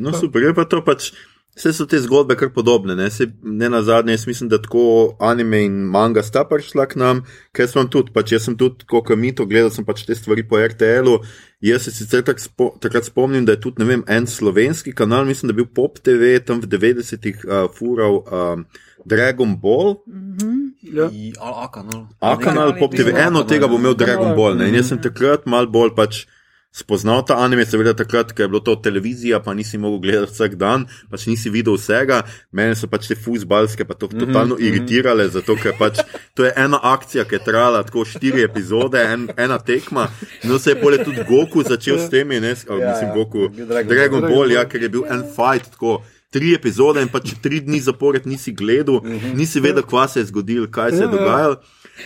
No, 0.00 0.14
super, 0.16 0.42
je 0.42 0.54
pa 0.54 0.64
to 0.64 0.80
pač. 0.84 1.10
Vse 1.58 1.72
so 1.74 1.84
te 1.90 1.98
zgodbe 1.98 2.36
kar 2.38 2.52
podobne, 2.54 2.94
ne, 2.94 3.08
Se, 3.10 3.26
ne 3.42 3.68
na 3.68 3.82
zadnje, 3.82 4.12
jaz 4.12 4.26
mislim, 4.26 4.48
da 4.48 4.60
tako 4.62 5.16
anime 5.18 5.64
in 5.64 5.72
manga 5.90 6.22
sta 6.22 6.44
prišla 6.46 6.86
k 6.86 6.96
nam, 6.96 7.22
ker 7.52 7.66
sem 7.68 7.88
tudi, 7.90 8.14
pač 8.14 8.32
jaz 8.32 8.46
sem 8.46 8.56
tudi, 8.56 8.86
kot 8.86 9.10
mi 9.18 9.32
to 9.34 9.46
gledal, 9.50 9.72
sem 9.74 9.84
pač 9.84 10.04
te 10.06 10.14
stvari 10.14 10.46
po 10.46 10.60
RTL-u. 10.62 11.18
Jaz 11.60 11.88
se 11.88 11.94
sicer 11.96 12.22
tak 12.24 12.38
spo, 12.40 12.70
takrat 12.80 13.10
spomnim, 13.10 13.44
da 13.44 13.58
je 13.58 13.62
tudi, 13.66 13.82
ne 13.82 13.88
vem, 13.90 14.04
en 14.06 14.30
slovenski 14.30 14.94
kanal, 14.94 15.26
mislim, 15.26 15.50
da 15.50 15.56
je 15.56 15.60
bil 15.64 15.68
Pop 15.74 15.98
TV 15.98 16.38
tam 16.46 16.62
v 16.62 16.70
90-ih 16.70 17.42
uh, 17.44 17.66
fural 17.74 18.22
um, 18.22 18.64
Dragon 19.04 19.56
Ball. 19.60 19.96
Mm 20.06 20.36
-hmm. 20.38 20.58
ja. 20.94 21.10
A 21.40 21.70
kanal. 21.72 22.06
A 22.20 22.38
kanal 22.38 22.78
Pop 22.78 22.94
TV, 22.94 23.10
eno 23.26 23.40
od 23.40 23.48
tega 23.48 23.66
bo 23.66 23.74
imel 23.74 23.94
Dragon 23.94 24.36
Ball, 24.36 24.54
ne, 24.54 24.68
in 24.68 24.74
jaz 24.74 24.88
sem 24.88 25.02
takrat 25.02 25.46
mal 25.46 25.66
bolj 25.66 25.94
pač 25.96 26.26
spoznal 26.72 27.24
ta 27.26 27.34
anime, 27.42 27.64
seveda 27.66 27.94
takrat, 27.98 28.30
ker 28.32 28.44
je 28.44 28.48
bilo 28.52 28.60
to 28.62 28.76
televizija, 28.78 29.40
pa 29.42 29.54
nisi 29.54 29.78
mogel 29.78 29.98
gledati 30.04 30.32
vsak 30.32 30.54
dan, 30.54 30.86
pač 31.10 31.26
nisi 31.26 31.50
videl 31.50 31.74
vsega. 31.74 32.22
Mene 32.54 32.76
so 32.78 32.86
pač 32.90 33.08
te 33.10 33.16
fuzbalske 33.18 33.84
pa 33.84 33.94
to 33.94 34.06
mm 34.06 34.10
-hmm, 34.10 34.26
totalno 34.26 34.54
mm 34.54 34.60
-hmm. 34.60 34.66
iritirale, 34.66 35.28
zato 35.28 35.56
ker 35.56 35.74
pač 35.78 35.98
to 36.34 36.44
je 36.44 36.52
ena 36.56 36.78
akcija, 36.82 37.24
ki 37.24 37.34
je 37.34 37.44
trajala 37.44 37.82
tako 37.82 38.04
štiri 38.04 38.42
epizode, 38.42 39.02
en, 39.02 39.28
ena 39.36 39.58
tekma. 39.58 40.08
No, 40.44 40.58
se 40.58 40.70
je 40.70 40.80
pole 40.80 41.04
tudi 41.04 41.24
Goku 41.28 41.62
začel 41.62 41.98
s 41.98 42.10
temi, 42.10 42.40
ne, 42.40 42.48
ja, 42.48 42.54
mislim, 42.54 43.08
ja, 43.08 43.14
Goku, 43.14 43.48
Dragon, 43.48 43.88
Dragon 43.88 44.20
Ball, 44.20 44.52
ja, 44.52 44.64
ker 44.68 44.82
je 44.82 44.88
bil 44.88 45.04
en 45.10 45.22
fight 45.22 45.70
tako. 45.70 46.02
Tri 46.30 46.54
epizode 46.54 47.02
in 47.02 47.08
pa 47.08 47.20
če 47.20 47.34
tri 47.42 47.60
dni 47.60 47.80
zapored 47.80 48.26
nisi 48.26 48.52
gledal, 48.52 49.00
nisi 49.34 49.60
vedel, 49.60 49.82
kaj 49.82 50.08
se 50.08 50.20
je 50.20 50.26
zgodilo, 50.26 50.66
kaj 50.70 50.90
se 50.90 50.96
je 50.96 51.02
ja, 51.02 51.06
dogajalo. 51.10 51.56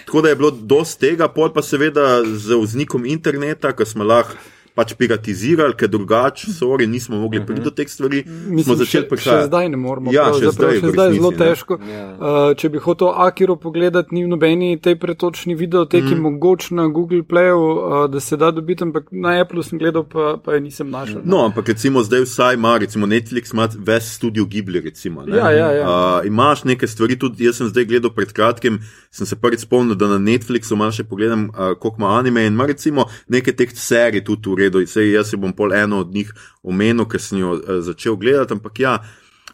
Tako 0.06 0.20
da 0.22 0.28
je 0.28 0.36
bilo 0.36 0.50
dosti 0.50 1.00
tega, 1.00 1.28
pol 1.28 1.52
pa 1.52 1.62
seveda 1.62 2.24
z 2.24 2.56
vznikom 2.56 3.04
interneta, 3.04 3.72
ko 3.72 3.84
smo 3.84 4.04
lahko 4.04 4.34
pač 4.74 4.94
piratizirali, 4.98 5.76
ker 5.78 5.88
drugače, 5.88 6.50
sorry, 6.50 6.86
nismo 6.90 7.20
mogli 7.22 7.40
priti 7.46 7.62
do 7.62 7.70
teh 7.70 7.88
stvari. 7.90 8.24
Mi 8.26 8.64
smo 8.66 8.74
začeli 8.74 9.06
prihajati. 9.08 9.46
Še 9.46 9.50
zdaj 9.50 9.68
ne 9.70 9.78
moramo. 9.78 10.10
Ja, 10.14 10.26
še 10.34 10.50
zdaj, 10.50 10.80
še 10.82 10.90
zdaj 10.90 11.12
je 11.12 11.18
zelo 11.20 11.30
težko. 11.38 11.78
Uh, 11.78 12.50
če 12.58 12.70
bi 12.74 12.82
hotel 12.82 13.12
Akiro 13.26 13.54
pogledati, 13.60 14.14
ni 14.16 14.24
v 14.26 14.32
nobeni 14.32 14.74
tej 14.82 14.96
pretočni 14.98 15.54
videoteki 15.58 16.16
mm. 16.16 16.24
mogoč 16.26 16.72
na 16.74 16.88
Google 16.90 17.22
Playu, 17.22 17.60
uh, 17.60 17.94
da 18.10 18.20
se 18.20 18.38
da 18.40 18.50
dobiti, 18.54 18.82
ampak 18.82 19.12
na 19.14 19.36
Apple 19.42 19.62
sem 19.62 19.78
gledal, 19.78 20.06
pa, 20.10 20.34
pa 20.42 20.58
je 20.58 20.64
nisem 20.66 20.90
našel. 20.90 21.22
No, 21.22 21.44
ampak 21.46 21.70
recimo 21.70 22.02
zdaj 22.02 22.26
vsaj 22.26 22.58
ima, 22.58 22.74
recimo 22.82 23.06
Netflix 23.06 23.54
ima 23.54 23.68
ves 23.78 24.10
studio 24.18 24.48
Ghibli, 24.50 24.82
recimo. 24.82 25.22
Ne? 25.22 25.38
Ja, 25.38 25.54
ja, 25.54 25.70
ja. 25.78 25.86
Uh, 25.86 26.26
imaš 26.26 26.66
neke 26.66 26.90
stvari, 26.90 27.14
tudi 27.20 27.46
jaz 27.46 27.62
sem 27.62 27.70
zdaj 27.70 27.86
gledal 27.92 28.10
pred 28.10 28.34
kratkim, 28.34 28.82
sem 29.14 29.26
se 29.26 29.38
prvič 29.38 29.62
spomnil, 29.68 29.94
da 29.94 30.10
na 30.10 30.18
Netflixu 30.18 30.74
imaš 30.74 30.98
še 30.98 31.06
pogledam, 31.06 31.46
uh, 31.54 31.78
koliko 31.78 32.02
ima 32.02 32.12
anime 32.18 32.42
in 32.48 32.58
ima 32.58 32.66
recimo 32.66 33.06
neke 33.30 33.54
teh 33.54 33.70
serij 33.70 34.24
tudi 34.26 34.50
v 34.50 34.54
redu, 34.54 34.63
sej 34.86 35.12
jaz 35.12 35.30
si 35.30 35.36
bom 35.36 35.52
pol 35.52 35.72
eno 35.72 36.00
od 36.00 36.14
njih 36.14 36.32
omenil, 36.62 37.04
ker 37.04 37.20
sem 37.20 37.38
jo 37.38 37.56
uh, 37.58 37.80
začel 37.80 38.16
gledati. 38.16 38.52
Ampak 38.52 38.80
ja, 38.80 38.98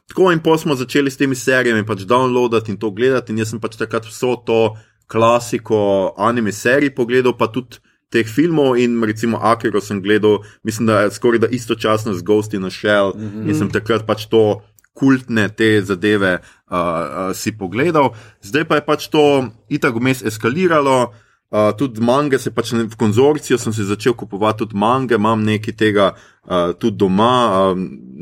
tako 0.09 0.33
in 0.33 0.41
pa 0.41 0.59
smo 0.59 0.75
začeli 0.75 1.11
s 1.11 1.17
temi 1.17 1.35
serijami 1.35 1.87
pač 1.87 2.07
downloadati 2.07 2.71
in 2.71 2.79
to 2.79 2.91
gledati. 2.91 3.33
In 3.33 3.39
jaz 3.39 3.51
sem 3.51 3.61
pač 3.61 3.77
takrat 3.77 4.07
vso 4.07 4.37
to 4.47 4.77
klasiko 5.11 6.15
anime 6.19 6.53
serij 6.53 6.95
pogledal, 6.95 7.35
pa 7.35 7.51
tudi 7.51 7.83
teh 8.11 8.27
filmov 8.27 8.79
in 8.79 8.99
recimo 9.07 9.39
Akiro 9.39 9.81
sem 9.81 10.03
gledal, 10.03 10.43
mislim, 10.63 10.87
da 10.87 11.11
skoraj 11.11 11.47
da 11.47 11.49
istočasno 11.51 12.15
z 12.15 12.23
Ghost 12.27 12.55
in 12.55 12.65
a 12.65 12.71
Shell 12.71 13.15
mm 13.15 13.21
-hmm. 13.21 13.49
in 13.49 13.55
sem 13.55 13.71
takrat 13.71 14.07
pač 14.07 14.27
to. 14.27 14.63
Kultne 14.93 15.49
te 15.49 15.83
zadeve 15.83 16.39
uh, 16.39 16.77
uh, 16.77 17.35
si 17.35 17.53
pogledal, 17.53 18.11
zdaj 18.43 18.65
pa 18.65 18.75
je 18.75 18.85
pač 18.85 19.09
to 19.09 19.49
itak 19.69 19.95
vmes 19.95 20.23
eskaliralo, 20.23 21.15
uh, 21.51 21.51
Uh, 21.51 21.73
tudi 21.75 21.99
mange, 21.99 22.39
se 22.39 22.53
pač 22.55 22.69
v 22.71 22.95
konzorciju 22.95 23.57
sem 23.59 23.73
se 23.75 23.83
začel 23.83 24.15
kupovati 24.15 24.61
tudi 24.63 24.77
mange, 24.79 25.17
imam 25.19 25.41
nekaj 25.43 25.75
tega 25.75 26.05
uh, 26.15 26.71
tudi 26.79 26.95
doma, 27.03 27.73
uh, 27.75 27.81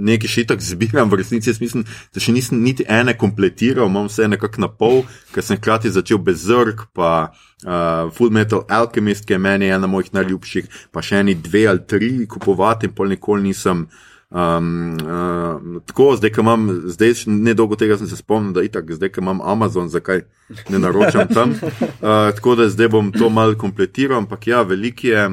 nekaj 0.09 0.31
še 0.33 0.45
tako 0.49 0.64
zbiram, 0.64 1.11
v 1.12 1.19
resnici 1.21 1.51
jaz 1.51 1.61
mislim, 1.61 1.85
da 1.85 2.23
še 2.25 2.33
nisem 2.33 2.62
niti 2.64 2.87
ene 2.88 3.12
kompletiral, 3.21 3.91
imam 3.93 4.09
vse 4.09 4.31
nekako 4.33 4.64
na 4.64 4.71
pol, 4.73 5.03
ker 5.35 5.45
sem 5.45 5.61
hkrati 5.61 5.93
začel 5.93 6.23
bezrk, 6.25 6.87
pa 6.97 7.29
uh, 7.29 8.09
Full 8.17 8.33
Metal 8.33 8.64
Alchemist, 8.64 9.29
ki 9.29 9.37
je 9.37 9.43
meni 9.45 9.69
ena 9.77 9.93
mojih 9.93 10.09
najljubših, 10.17 10.88
pa 10.88 11.05
še 11.05 11.21
eni 11.21 11.37
dve 11.37 11.67
ali 11.69 11.85
tri 11.85 12.14
kupovati 12.25 12.88
in 12.88 12.97
pol 12.97 13.12
nikoli 13.12 13.51
nisem. 13.51 13.91
Um, 14.31 14.97
uh, 15.01 15.83
tako, 15.87 16.17
zdaj, 16.17 16.33
ko 16.37 16.41
imam, 16.41 16.69
zdaj, 16.85 17.14
ne 17.27 17.55
dolgo 17.57 17.77
tega 17.81 17.97
sem 17.97 18.09
se 18.11 18.17
spomnil, 18.17 18.53
da 18.53 18.64
itak, 18.67 18.91
zdaj, 18.93 19.09
ko 19.14 19.23
imam 19.25 19.41
Amazon, 19.41 19.88
zakaj 19.88 20.27
ne 20.69 20.79
naročam 20.79 21.29
tam. 21.33 21.55
Uh, 21.57 22.29
tako 22.37 22.55
da 22.61 22.69
zdaj 22.69 22.91
bom 22.93 23.12
to 23.12 23.31
mal 23.33 23.55
kompletiral, 23.57 24.19
ampak 24.19 24.47
ja, 24.47 24.62
veliko 24.62 25.07
je, 25.09 25.25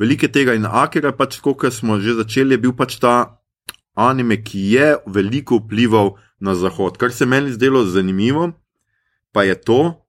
veliko 0.00 0.24
je 0.26 0.32
tega 0.32 0.56
in 0.56 0.64
Akira, 0.66 1.12
pač 1.12 1.36
tako, 1.36 1.54
kot 1.54 1.76
smo 1.76 2.00
že 2.00 2.16
začeli, 2.16 2.56
je 2.56 2.64
bil 2.64 2.72
pač 2.72 2.96
ta 2.96 3.42
anime, 3.94 4.40
ki 4.40 4.64
je 4.72 4.94
veliko 5.06 5.60
vplival 5.60 6.16
na 6.40 6.54
zahod. 6.56 6.96
Kar 6.96 7.12
se 7.12 7.28
meni 7.28 7.52
zdelo 7.52 7.84
zanimivo, 7.84 8.52
pa 9.32 9.44
je 9.44 9.54
to, 9.60 10.01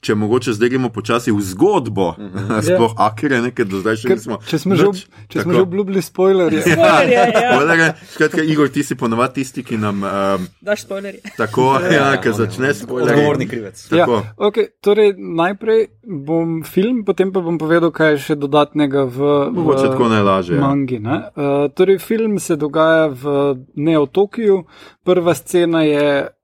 če 0.00 0.14
mogoče 0.14 0.52
zdaj 0.52 0.68
gremo 0.68 0.88
počasi 0.92 1.32
v 1.32 1.40
zgodbo, 1.42 2.08
uh 2.08 2.16
-huh. 2.18 2.62
sploh 2.62 2.92
yeah. 2.92 3.06
akere, 3.06 3.40
nekaj 3.42 3.64
do 3.64 3.80
zdaj 3.80 3.96
še 3.96 4.08
nismo. 4.08 4.38
Če 4.48 4.58
smo, 4.58 4.76
že, 4.76 4.86
če 5.28 5.42
smo 5.42 5.52
že 5.52 5.60
obljubili 5.60 6.02
spoilerje. 6.02 6.62
spoilerje 6.62 7.14
ja. 7.14 7.94
Skratka, 8.14 8.42
Igor, 8.42 8.68
ti 8.68 8.82
si 8.82 8.94
ponovadi 8.94 9.34
tisti, 9.34 9.64
ki 9.64 9.78
nam. 9.78 10.02
Um, 10.04 10.46
Daš 10.60 10.82
spoilerje. 10.82 11.20
Tako, 11.36 11.80
ja, 11.96 12.10
ja 12.10 12.20
ki 12.20 12.32
začne 12.32 12.74
spoilerje. 12.74 13.14
Odgovorni 13.14 13.48
krivec. 13.48 13.88
Ja, 13.92 14.06
okay, 14.36 14.66
torej, 14.80 15.14
najprej 15.18 15.86
bom 16.26 16.62
film, 16.64 17.04
potem 17.04 17.32
pa 17.32 17.40
bom 17.40 17.58
povedal, 17.58 17.90
kaj 17.90 18.12
je 18.12 18.18
še 18.18 18.34
dodatnega 18.34 19.04
v. 19.04 19.50
Mogoče 19.52 19.90
tako 19.90 20.08
najlažje. 20.08 20.56
Ja. 20.56 20.60
Mangi, 20.60 20.98
ne? 20.98 21.18
uh, 21.36 21.66
torej, 21.74 21.98
film 21.98 22.38
se 22.38 22.56
dogaja 22.56 23.06
v 23.06 23.54
Neotokiju. 23.74 24.64
Prva 25.04 25.34
scena 25.34 25.82
je 25.82 26.35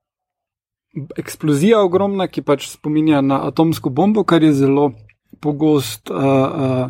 eksplozija 0.93 1.81
ogromna, 1.83 2.27
ki 2.27 2.43
pač 2.45 2.67
spominja 2.69 3.21
na 3.21 3.41
atomsko 3.47 3.89
bombo, 3.89 4.23
kar 4.23 4.43
je 4.43 4.53
zelo 4.53 4.91
pogost, 5.41 6.11
uh, 6.11 6.17
uh, 6.17 6.89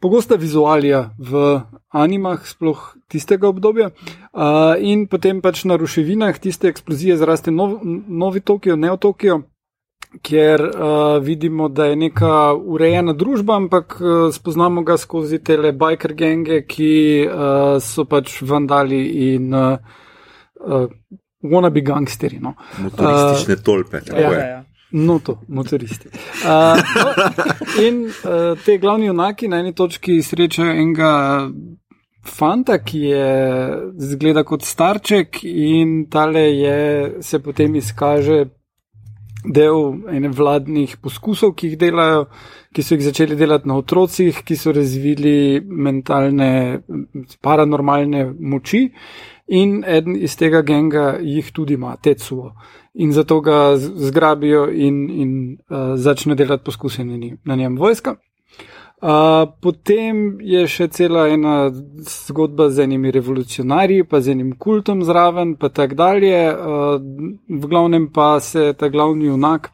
pogosta 0.00 0.38
vizualija 0.40 1.10
v 1.18 1.60
animah, 1.92 2.40
sploh 2.46 2.80
tistega 3.10 3.50
obdobja. 3.50 3.90
Uh, 4.32 4.74
in 4.80 5.06
potem 5.10 5.42
pač 5.44 5.64
na 5.68 5.76
ruševinah 5.76 6.38
tiste 6.40 6.70
eksplozije 6.72 7.18
zraste 7.20 7.52
nov, 7.52 7.80
novi 7.84 8.40
Tokio, 8.40 8.76
ne 8.76 8.96
Tokio. 8.96 9.42
Ker 10.26 10.58
uh, 10.58 11.22
vidimo, 11.22 11.68
da 11.68 11.84
je 11.86 11.96
neka 11.96 12.54
urejena 12.58 13.12
družba, 13.14 13.60
ampak 13.60 13.94
uh, 14.00 14.32
spoznamo 14.34 14.82
ga 14.82 14.96
skozi 14.98 15.38
te 15.38 15.54
biker 15.54 16.16
genge, 16.18 16.64
ki 16.66 16.94
uh, 17.28 17.76
so 17.78 18.02
pač 18.10 18.40
vandali 18.42 19.04
in 19.30 19.54
uh, 19.54 19.78
uh, 20.66 20.88
wanna 21.42 21.70
be 21.70 21.80
gangsteri. 21.80 22.38
No. 22.40 22.54
Motoristične 22.78 23.54
uh, 23.54 23.62
tolpe. 23.64 24.02
Ja, 24.06 24.20
ja, 24.20 24.46
ja. 24.46 24.64
No, 24.92 25.20
to, 25.22 25.38
motoristi. 25.48 26.08
Uh, 26.42 26.80
no, 26.96 27.26
in 27.86 28.00
uh, 28.08 28.58
te 28.64 28.78
glavni 28.82 29.06
junaki 29.06 29.48
na 29.48 29.60
eni 29.62 29.74
točki 29.74 30.18
srečajo 30.22 30.72
enega 30.72 31.12
fanta, 32.26 32.80
ki 32.82 33.02
je 33.06 33.28
zgleda 34.12 34.42
kot 34.44 34.66
starček, 34.66 35.44
in 35.44 36.08
tale 36.10 36.42
je, 36.56 36.80
se 37.22 37.38
potem 37.38 37.78
izkaže 37.78 38.42
del 39.44 39.94
ene 40.12 40.28
vladnih 40.36 40.98
poskusov, 41.00 41.54
ki 41.56 41.70
jih 41.70 41.78
delajo, 41.80 42.26
ki 42.74 42.82
so 42.84 42.98
jih 42.98 43.06
začeli 43.06 43.38
delati 43.38 43.70
na 43.70 43.78
otrocih, 43.80 44.42
ki 44.44 44.56
so 44.58 44.74
razvili 44.74 45.62
mentalne, 45.64 46.82
paranormalne 47.40 48.26
moči. 48.36 48.88
In 49.50 49.80
eden 49.82 50.14
iz 50.16 50.36
tega 50.38 50.62
genga 50.62 51.16
jih 51.18 51.50
tudi 51.52 51.74
ima, 51.74 51.96
Tetsuo. 51.96 52.52
In 52.94 53.12
zato 53.12 53.40
ga 53.40 53.76
zgrabijo 53.76 54.68
in, 54.70 55.08
in 55.10 55.32
uh, 55.68 55.96
začne 55.98 56.34
delati 56.38 56.64
poskuse 56.64 57.04
na 57.04 57.56
njem 57.56 57.78
vojska. 57.78 58.14
Uh, 59.00 59.48
potem 59.64 60.36
je 60.44 60.66
še 60.68 60.86
cela 60.92 61.24
ena 61.32 61.70
zgodba 62.04 62.68
z 62.70 62.84
enimi 62.84 63.10
revolucionarji, 63.10 64.04
pa 64.04 64.20
z 64.20 64.34
enim 64.36 64.50
kultom 64.60 65.00
zraven, 65.08 65.54
pa 65.56 65.70
tako 65.72 65.96
dalje. 65.96 66.40
Uh, 66.52 67.00
v 67.48 67.70
glavnem 67.70 68.10
pa 68.12 68.34
se 68.44 68.74
ta 68.78 68.90
glavni 68.92 69.30
junak, 69.32 69.70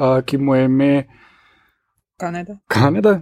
uh, 0.00 0.22
ki 0.24 0.40
mu 0.40 0.56
je 0.56 0.64
ime. 0.64 0.92
Kanada. 2.16 2.58
Kanada? 2.66 3.20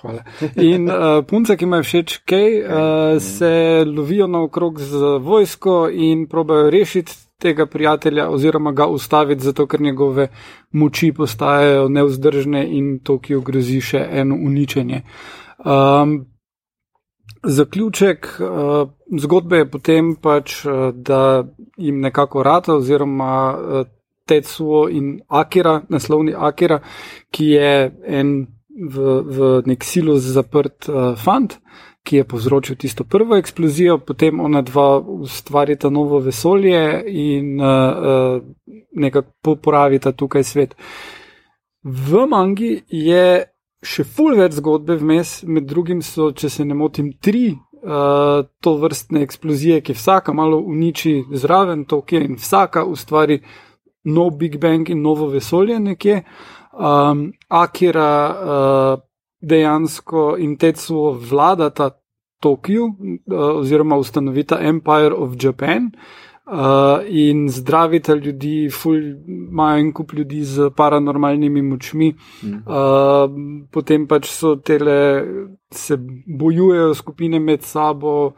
Hvala. 0.00 0.22
In 0.56 0.88
uh, 0.90 1.24
punce, 1.28 1.56
ki 1.56 1.64
imajo 1.64 1.82
všeč 1.82 2.18
kaj, 2.28 2.50
uh, 2.60 3.22
se 3.22 3.84
lovijo 3.86 4.26
naokrog 4.26 4.80
z 4.80 5.16
vojsko 5.24 5.88
in 5.92 6.26
probajo 6.28 6.70
rešiti 6.70 7.12
tega 7.38 7.66
prijatelja 7.66 8.28
oziroma 8.30 8.72
ga 8.72 8.86
ustaviti, 8.86 9.44
zato 9.44 9.66
ker 9.66 9.80
njegove 9.80 10.28
moči 10.72 11.12
postajajo 11.12 11.88
neuzdržne 11.88 12.66
in 12.78 12.98
to, 13.04 13.18
ki 13.18 13.34
ogrozi 13.34 13.80
še 13.80 14.06
eno 14.12 14.36
uničenje. 14.36 15.02
Um, 15.64 16.16
zaključek 17.42 18.28
uh, 18.40 18.88
zgodbe 19.20 19.56
je 19.56 19.70
potem 19.70 20.14
pač, 20.22 20.64
da 20.92 21.44
jim 21.76 22.00
nekako 22.00 22.42
rata 22.42 22.74
oziroma 22.74 23.34
uh, 23.52 23.86
Tetsuo 24.26 24.88
in 24.88 25.20
Akira, 25.28 25.82
naslovni 25.88 26.34
Akira, 26.34 26.80
ki 27.30 27.44
je 27.46 27.92
en 28.06 28.55
v, 28.76 29.22
v 29.24 29.50
nek 29.66 29.84
silo 29.84 30.18
zaprt 30.20 30.88
uh, 30.88 31.14
fant, 31.16 31.58
ki 32.06 32.20
je 32.20 32.24
povzročil 32.28 32.76
tisto 32.76 33.04
prvo 33.04 33.36
eksplozijo, 33.36 33.98
potem 33.98 34.40
ona 34.40 34.62
dva 34.62 35.00
ustvarita 35.00 35.90
novo 35.90 36.20
vesolje 36.22 37.02
in 37.06 37.60
uh, 37.60 37.66
uh, 37.66 38.42
nekako 38.94 39.32
popravita 39.42 40.12
tukaj 40.12 40.44
svet. 40.44 40.76
V 41.82 42.26
mangi 42.30 42.76
je 42.88 43.44
še 43.82 44.04
ful 44.04 44.36
več 44.38 44.58
zgodbe 44.58 44.96
vmes, 45.00 45.42
med 45.46 45.66
drugim 45.66 46.02
so, 46.02 46.30
če 46.32 46.50
se 46.50 46.64
ne 46.64 46.74
motim, 46.74 47.12
tri 47.22 47.50
uh, 47.52 48.46
to 48.62 48.74
vrstne 48.82 49.22
eksplozije, 49.26 49.80
ki 49.82 49.94
vsaka 49.94 50.34
malo 50.34 50.58
uniči 50.62 51.20
zraven 51.34 51.84
Tokija 51.90 52.22
in 52.26 52.38
vsaka 52.40 52.84
ustvari 52.86 53.40
nov 54.06 54.36
Big 54.38 54.58
Bang 54.62 54.88
in 54.90 55.02
novo 55.02 55.28
vesolje 55.30 55.78
nekje. 55.80 56.22
Um, 56.76 57.32
Akira 57.48 58.12
uh, 58.28 59.00
dejansko 59.40 60.36
in 60.38 60.56
Tetsuo 60.56 61.12
vladata 61.12 61.90
Tokiju 62.40 62.84
uh, 62.84 63.56
oziroma 63.60 63.96
ustanovita 63.96 64.58
Empire 64.60 65.14
of 65.14 65.36
Japan. 65.40 65.90
Uh, 66.46 67.02
in 67.08 67.48
zdravite 67.48 68.14
ljudi, 68.14 68.70
imajo 69.26 69.78
en 69.78 69.92
kup 69.92 70.12
ljudi 70.12 70.44
z 70.44 70.70
paranormalnimi 70.76 71.62
močmi, 71.62 72.12
uh, 72.12 73.30
potem 73.70 74.06
pač 74.06 74.28
so 74.30 74.54
tele, 74.56 75.24
se 75.70 75.98
bojujejo 76.26 76.94
skupine 76.94 77.40
med 77.40 77.66
sabo, 77.66 78.36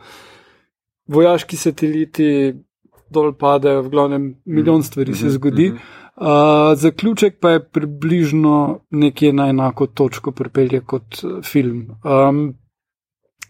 vojaški 1.07 1.57
sateliti 1.57 2.55
dol 3.11 3.35
padejo, 3.37 3.83
v 3.83 3.93
glavnem 3.93 4.35
milijon 4.45 4.83
stvari 4.83 5.15
se 5.15 5.29
zgodi. 5.37 5.73
Uh, 6.21 6.79
zaključek 6.79 7.41
pa 7.41 7.51
je 7.51 7.65
približno 7.65 8.81
nekje 8.91 9.33
na 9.33 9.49
enako 9.49 9.87
točko 9.87 10.33
pripelje 10.33 10.81
kot 10.81 11.21
film. 11.45 11.91
Um, 12.05 12.55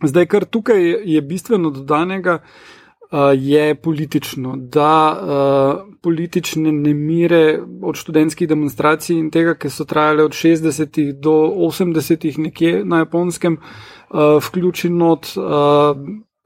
zdaj, 0.05 0.27
kar 0.27 0.45
tukaj 0.45 0.85
je 1.05 1.23
bistveno 1.23 1.71
dodanega, 1.71 2.39
uh, 2.43 3.19
je 3.35 3.75
politično, 3.75 4.57
da 4.57 4.93
uh, 5.17 5.97
politične 6.03 6.73
nemire 6.73 7.59
od 7.83 7.97
študentskih 7.97 8.49
demonstracij 8.49 9.17
in 9.17 9.31
tega, 9.31 9.55
ki 9.55 9.71
so 9.71 9.89
trajale 9.89 10.29
od 10.29 10.33
60. 10.37 11.13
do 11.13 11.33
80. 11.33 12.39
nekje 12.39 12.85
na 12.85 12.99
japonskem, 12.99 13.57
uh, 13.57 14.45
vključi 14.45 14.91
not. 14.91 15.33
Uh, 15.37 15.97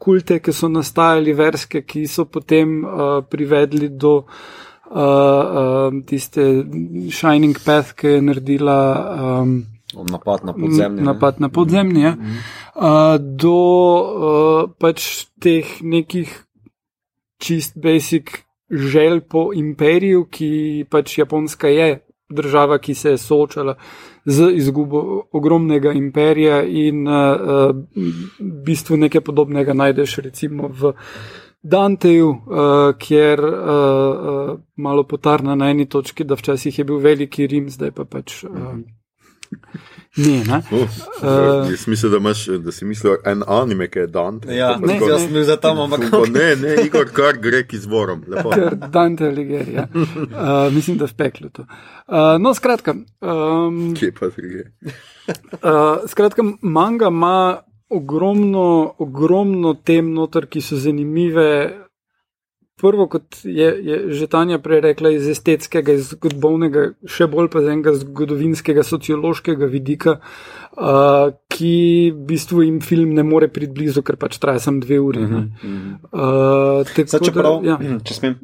Kulte, 0.02 0.40
ki 0.42 0.50
so 0.50 0.66
nastajali, 0.66 1.30
verske, 1.32 1.84
ki 1.86 2.08
so 2.10 2.24
potem 2.26 2.80
uh, 2.84 3.20
privedli 3.30 3.86
do 3.88 4.16
uh, 4.16 4.24
uh, 4.92 4.98
uh, 5.00 6.04
tiste 6.06 6.64
Shining 7.10 7.56
Path, 7.64 7.92
ki 7.96 8.06
je 8.06 8.22
naredila 8.22 8.78
um, 9.42 9.64
napad 10.10 10.44
na 10.44 10.52
podzemlje. 10.52 11.02
Napad 11.02 11.40
na 11.40 11.48
podzemlje. 11.48 12.10
Mm 12.10 12.20
-hmm. 12.20 12.38
uh, 12.76 13.20
do 13.36 13.58
uh, 14.00 14.70
pač 14.78 15.26
teh 15.40 15.82
nekih 15.82 16.44
čist 17.38 17.76
basic 17.76 18.30
želj 18.70 19.20
po 19.20 19.50
imperiju, 19.54 20.24
ki 20.30 20.84
pač 20.90 21.18
Japonska 21.18 21.68
je 21.68 21.98
država, 22.30 22.78
ki 22.78 22.94
se 22.94 23.10
je 23.10 23.18
soočala 23.18 23.74
z 24.24 24.50
izgubo 24.54 25.22
ogromnega 25.32 25.92
imperija 25.92 26.62
in 26.62 27.08
uh, 27.08 27.14
uh, 27.14 27.76
bistvo 28.64 28.96
nekaj 28.96 29.20
podobnega 29.20 29.74
najdeš 29.74 30.16
recimo 30.16 30.68
v 30.68 30.92
Danteju, 31.62 32.28
uh, 32.28 32.94
kjer 32.98 33.40
uh, 33.40 33.52
uh, 33.52 34.58
malo 34.76 35.04
potarna 35.06 35.54
na 35.54 35.70
eni 35.70 35.88
točki, 35.88 36.24
da 36.24 36.34
včasih 36.34 36.78
je 36.78 36.84
bil 36.84 36.98
veliki 36.98 37.46
Rim, 37.46 37.70
zdaj 37.70 37.90
pa 37.90 38.04
pač. 38.04 38.42
Uh, 38.44 38.82
Ne, 40.16 40.44
ne. 40.44 40.62
Uh, 40.70 40.80
uh, 40.80 41.70
jaz 41.70 41.86
mislim, 41.86 42.12
da, 42.12 42.16
imaš, 42.16 42.46
da 42.46 42.72
si 42.72 42.84
mislil 42.84 43.14
en 43.24 43.42
anime, 43.46 43.88
ki 43.90 43.98
je 43.98 44.06
Dante. 44.06 44.54
Ja, 44.54 44.76
ne, 44.80 44.94
tako, 44.94 45.08
jaz 45.08 45.22
sem 45.22 45.32
bil 45.32 45.44
za 45.44 45.56
tam, 45.56 45.80
ampak 45.80 46.00
ne, 46.32 46.46
ne, 46.56 46.74
Igor, 46.84 47.08
kar 47.12 47.38
gre 47.40 47.62
k 47.66 47.76
izvorom. 47.76 48.24
Dante 48.92 49.26
Alighieri, 49.28 49.74
ja. 49.74 49.86
uh, 49.94 50.72
mislim, 50.74 50.98
da 51.00 51.08
v 51.08 51.16
peklu 51.16 51.48
to. 51.48 51.64
Uh, 51.64 52.36
no, 52.40 52.54
skratka. 52.54 52.94
Um, 53.20 53.94
Kje 53.96 54.12
pa 54.20 54.28
gre? 54.36 54.68
uh, 54.84 56.04
skratka, 56.08 56.44
manga 56.60 57.08
ima 57.08 57.62
ogromno, 57.92 58.94
ogromno 58.98 59.74
tem 59.74 60.12
noter, 60.14 60.46
ki 60.46 60.60
so 60.64 60.78
zanimive. 60.80 61.48
Prvo, 62.82 63.04
kot 63.06 63.44
je, 63.44 63.68
je 63.86 63.96
že 64.16 64.26
Tanja 64.26 64.58
prej 64.58 64.80
rekla, 64.82 65.12
iz 65.14 65.28
estetskega, 65.30 65.94
iz 65.94 66.08
zgodovnega, 66.16 66.86
še 67.06 67.28
bolj 67.30 67.50
pa 67.52 67.60
iz 67.62 67.68
enega 67.70 67.92
zgodovinskega, 68.00 68.82
sociološkega 68.82 69.68
vidika, 69.70 70.16
uh, 70.18 71.30
ki 71.52 71.76
v 72.10 72.24
bistvu 72.32 72.64
jim 72.66 72.80
film 72.82 73.12
ne 73.14 73.22
more 73.28 73.46
priti 73.52 73.76
blizu, 73.76 74.02
ker 74.02 74.18
pač 74.18 74.40
traja 74.42 74.64
samo 74.64 74.82
dve 74.82 74.98
uri. 74.98 75.22
Uh 75.22 75.30
-huh. 75.30 75.46
uh, 76.10 77.06
Zdaj, 77.06 77.22
čeprav, 77.28 77.60
da, 77.62 77.76
ja. 77.76 77.78
če 78.08 78.18
smem. 78.18 78.40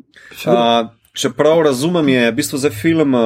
Uh, 0.46 0.92
Čeprav 1.18 1.62
razumem, 1.66 2.08
je 2.08 2.30
v 2.30 2.34
bistvu 2.34 2.58
za 2.62 2.70
film 2.70 3.14
uh, 3.14 3.22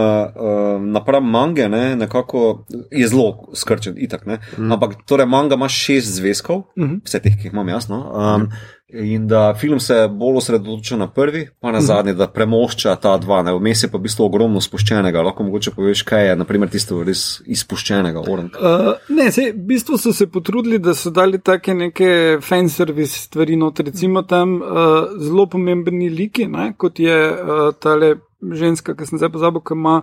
napram 0.80 1.26
mange, 1.30 1.68
ne, 1.68 1.96
nekako 1.96 2.64
je 2.90 3.08
zelo 3.08 3.52
skrčen, 3.54 3.98
itak, 4.00 4.24
mm. 4.26 4.72
ampak 4.72 4.94
torej 5.04 5.28
manga 5.28 5.58
ima 5.60 5.68
šest 5.68 6.14
zvezkov, 6.16 6.62
mm 6.76 6.84
-hmm. 6.84 7.00
vse 7.04 7.20
teh, 7.20 7.36
ki 7.36 7.48
jih 7.48 7.52
imam 7.52 7.68
jasno. 7.68 7.98
Um, 8.14 8.42
mm. 8.42 8.48
In 8.92 9.26
da 9.28 9.54
film 9.54 9.80
se 9.80 10.08
bolj 10.08 10.36
osredotoča 10.36 10.96
na 10.96 11.06
prvi, 11.10 11.48
pa 11.60 11.72
na 11.72 11.78
mhm. 11.78 11.86
zadnji, 11.86 12.14
da 12.14 12.26
premošča 12.28 12.96
ta 12.96 13.16
dva, 13.18 13.42
ne 13.42 13.54
vmes 13.56 13.82
je 13.82 13.88
pa 13.88 13.96
v 13.98 14.04
bistvu 14.06 14.26
ogromno 14.26 14.60
spuščenega. 14.60 15.22
Lahko 15.24 15.46
mogoče 15.46 15.72
poveš, 15.72 16.02
kaj 16.08 16.28
je, 16.28 16.34
naprimer, 16.36 16.68
tisto 16.72 17.00
res 17.04 17.40
izpuščenega. 17.48 18.20
Uh, 18.20 18.90
ne, 19.08 19.30
se, 19.32 19.48
v 19.54 19.64
bistvu 19.72 19.96
so 20.00 20.12
se 20.12 20.28
potrudili, 20.28 20.80
da 20.82 20.94
so 20.98 21.10
dali 21.10 21.40
take 21.40 21.74
neke 21.74 22.12
fanservice 22.44 23.24
stvari, 23.24 23.56
not 23.56 23.80
recimo 23.80 24.26
tam 24.28 24.58
uh, 24.60 25.16
zelo 25.16 25.48
pomembni 25.48 26.10
liki, 26.12 26.46
ne, 26.52 26.74
kot 26.76 27.00
je 27.00 27.16
uh, 27.32 27.64
tale 27.80 28.18
ženska, 28.42 28.96
ki 28.98 29.08
sem 29.08 29.22
zdaj 29.22 29.32
pozabil, 29.32 29.64
ki 29.64 29.78
ima 29.78 30.02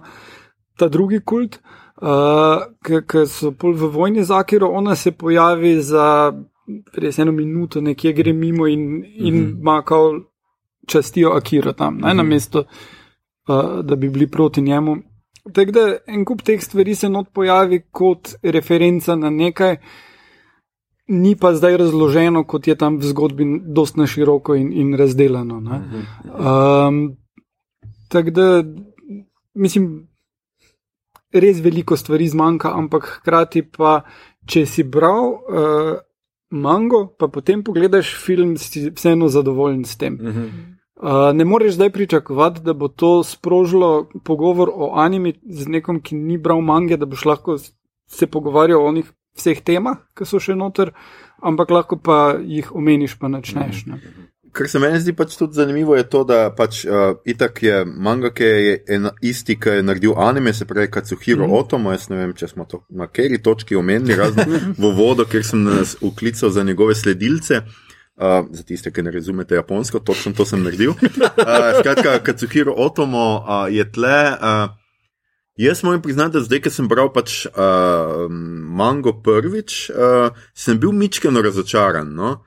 ta 0.79 0.89
drugi 0.89 1.21
kult, 1.21 1.59
uh, 2.01 2.65
ki 2.81 3.27
so 3.29 3.53
pol 3.53 3.77
v 3.77 3.93
vojni 3.93 4.25
z 4.25 4.33
Akiro, 4.33 4.73
ona 4.73 4.97
se 4.97 5.11
pojavi 5.11 5.77
za 5.83 6.31
res 6.93 7.19
eno 7.19 7.31
minuto, 7.31 7.81
nekje 7.81 8.13
gre 8.13 8.33
mimo 8.33 8.67
in, 8.67 9.05
in 9.05 9.35
mm 9.35 9.45
-hmm. 9.45 9.59
ima 9.59 9.81
kao 9.81 10.19
častijo 10.87 11.29
Akiro 11.29 11.73
tam, 11.73 11.93
ne, 11.93 11.99
mm 11.99 12.03
-hmm. 12.03 12.17
na 12.17 12.23
mesto, 12.23 12.59
uh, 12.59 13.85
da 13.85 13.95
bi 13.95 14.09
bili 14.09 14.27
proti 14.27 14.61
njemu. 14.61 14.97
Tako 15.53 15.71
da 15.71 15.97
en 16.07 16.25
kup 16.25 16.41
teh 16.41 16.61
stvari 16.63 16.95
se 16.95 17.09
not 17.09 17.27
pojavi 17.33 17.81
kot 17.91 18.35
referenca 18.43 19.15
na 19.15 19.29
nekaj, 19.29 19.77
ni 21.07 21.35
pa 21.35 21.53
zdaj 21.53 21.77
razloženo, 21.77 22.43
kot 22.43 22.67
je 22.67 22.75
tam 22.75 22.97
v 22.97 23.03
zgodbi, 23.03 23.61
dost 23.65 23.97
na 23.97 24.07
široko 24.07 24.55
in, 24.55 24.73
in 24.73 24.97
razdeljeno. 24.97 25.57
Um, 25.57 27.17
Tako 28.09 28.29
da, 28.29 28.63
mislim, 29.53 30.07
res 31.33 31.61
veliko 31.61 31.97
stvari 31.97 32.27
zmanjka, 32.29 32.73
ampak 32.73 33.05
hkrati 33.19 33.63
pa, 33.77 33.99
če 34.49 34.65
si 34.65 34.83
bral 34.83 35.27
uh, 35.29 35.91
mango, 36.49 37.07
pa 37.19 37.27
potem 37.27 37.63
pogledaš 37.63 38.15
film, 38.25 38.57
si 38.57 38.89
vseeno 38.89 39.27
zadovoljen 39.27 39.85
s 39.85 39.97
tem. 39.97 40.19
Uh, 40.99 41.31
ne 41.33 41.45
moreš 41.45 41.77
zdaj 41.77 41.89
pričakovati, 41.89 42.61
da 42.61 42.73
bo 42.73 42.87
to 42.87 43.23
sprožilo 43.23 44.09
pogovor 44.23 44.71
o 44.73 44.91
animi 44.99 45.33
z 45.43 45.67
nekom, 45.67 46.01
ki 46.01 46.15
ni 46.15 46.37
bral 46.37 46.61
mange, 46.61 46.97
da 46.97 47.05
boš 47.05 47.25
lahko 47.25 47.57
se 48.07 48.27
pogovarjal 48.27 48.85
o 48.85 48.91
njih 48.91 49.11
vseh 49.37 49.61
temah, 49.63 50.01
ki 50.17 50.25
so 50.25 50.41
še 50.43 50.57
noter, 50.59 50.91
ampak 51.41 51.71
lahko 51.71 51.99
pa 52.03 52.35
jih 52.43 52.73
omeniš, 52.75 53.15
pa 53.19 53.29
načneš. 53.31 53.85
Ne? 53.87 54.01
Kar 54.51 54.69
se 54.69 54.79
meni 54.79 54.99
zdi 55.01 55.13
pač 55.13 55.35
tudi 55.37 55.53
zanimivo, 55.53 55.95
je 55.97 56.05
to, 56.09 56.23
da 56.27 56.49
pač 56.55 56.81
uh, 56.87 57.19
itak 57.27 57.61
je 57.63 57.83
manga, 57.85 58.31
ki 58.33 58.47
je 58.47 58.77
en, 58.95 59.09
isti, 59.25 59.55
ki 59.59 59.79
je 59.79 59.83
naredil 59.85 60.15
anime, 60.17 60.53
se 60.53 60.65
pravi, 60.69 60.89
kot 60.91 61.09
so 61.09 61.17
Hero 61.21 61.47
mm. 61.47 61.53
Otomo. 61.59 61.93
Jaz 61.93 62.07
ne 62.09 62.17
vem, 62.21 62.33
če 62.37 62.49
smo 62.53 62.65
to 62.69 62.81
na 62.89 63.09
kateri 63.09 63.41
točki 63.43 63.77
omenili, 63.77 64.17
razen 64.17 64.57
v 64.81 64.91
vodo, 64.97 65.27
ker 65.29 65.45
sem 65.45 65.63
nas 65.67 65.95
uklical 66.01 66.53
za 66.55 66.63
njegove 66.65 66.97
sledilce. 66.97 67.61
Uh, 68.19 68.49
za 68.51 68.65
tiste, 68.67 68.91
ki 68.91 69.05
ne 69.05 69.13
razumete 69.15 69.55
japonsko, 69.55 70.01
točno 70.03 70.33
to 70.35 70.43
sem 70.45 70.63
naredil. 70.63 70.91
Uh, 70.91 71.79
skratka, 71.79 72.17
Katsuhiro 72.23 72.73
Otomo 72.75 73.27
uh, 73.39 73.69
je 73.71 73.85
tle. 73.91 74.17
Uh, 74.33 74.75
jaz 75.55 75.83
moram 75.83 76.01
priznati, 76.01 76.35
da 76.35 76.43
zdaj, 76.43 76.65
ki 76.65 76.73
sem 76.73 76.89
bral 76.91 77.13
pač 77.15 77.45
uh, 77.47 78.27
mango 78.75 79.13
prvič, 79.23 79.85
uh, 79.93 80.35
sem 80.51 80.79
bil 80.79 80.91
mičkeno 80.91 81.43
razočaran. 81.45 82.11
No? 82.11 82.37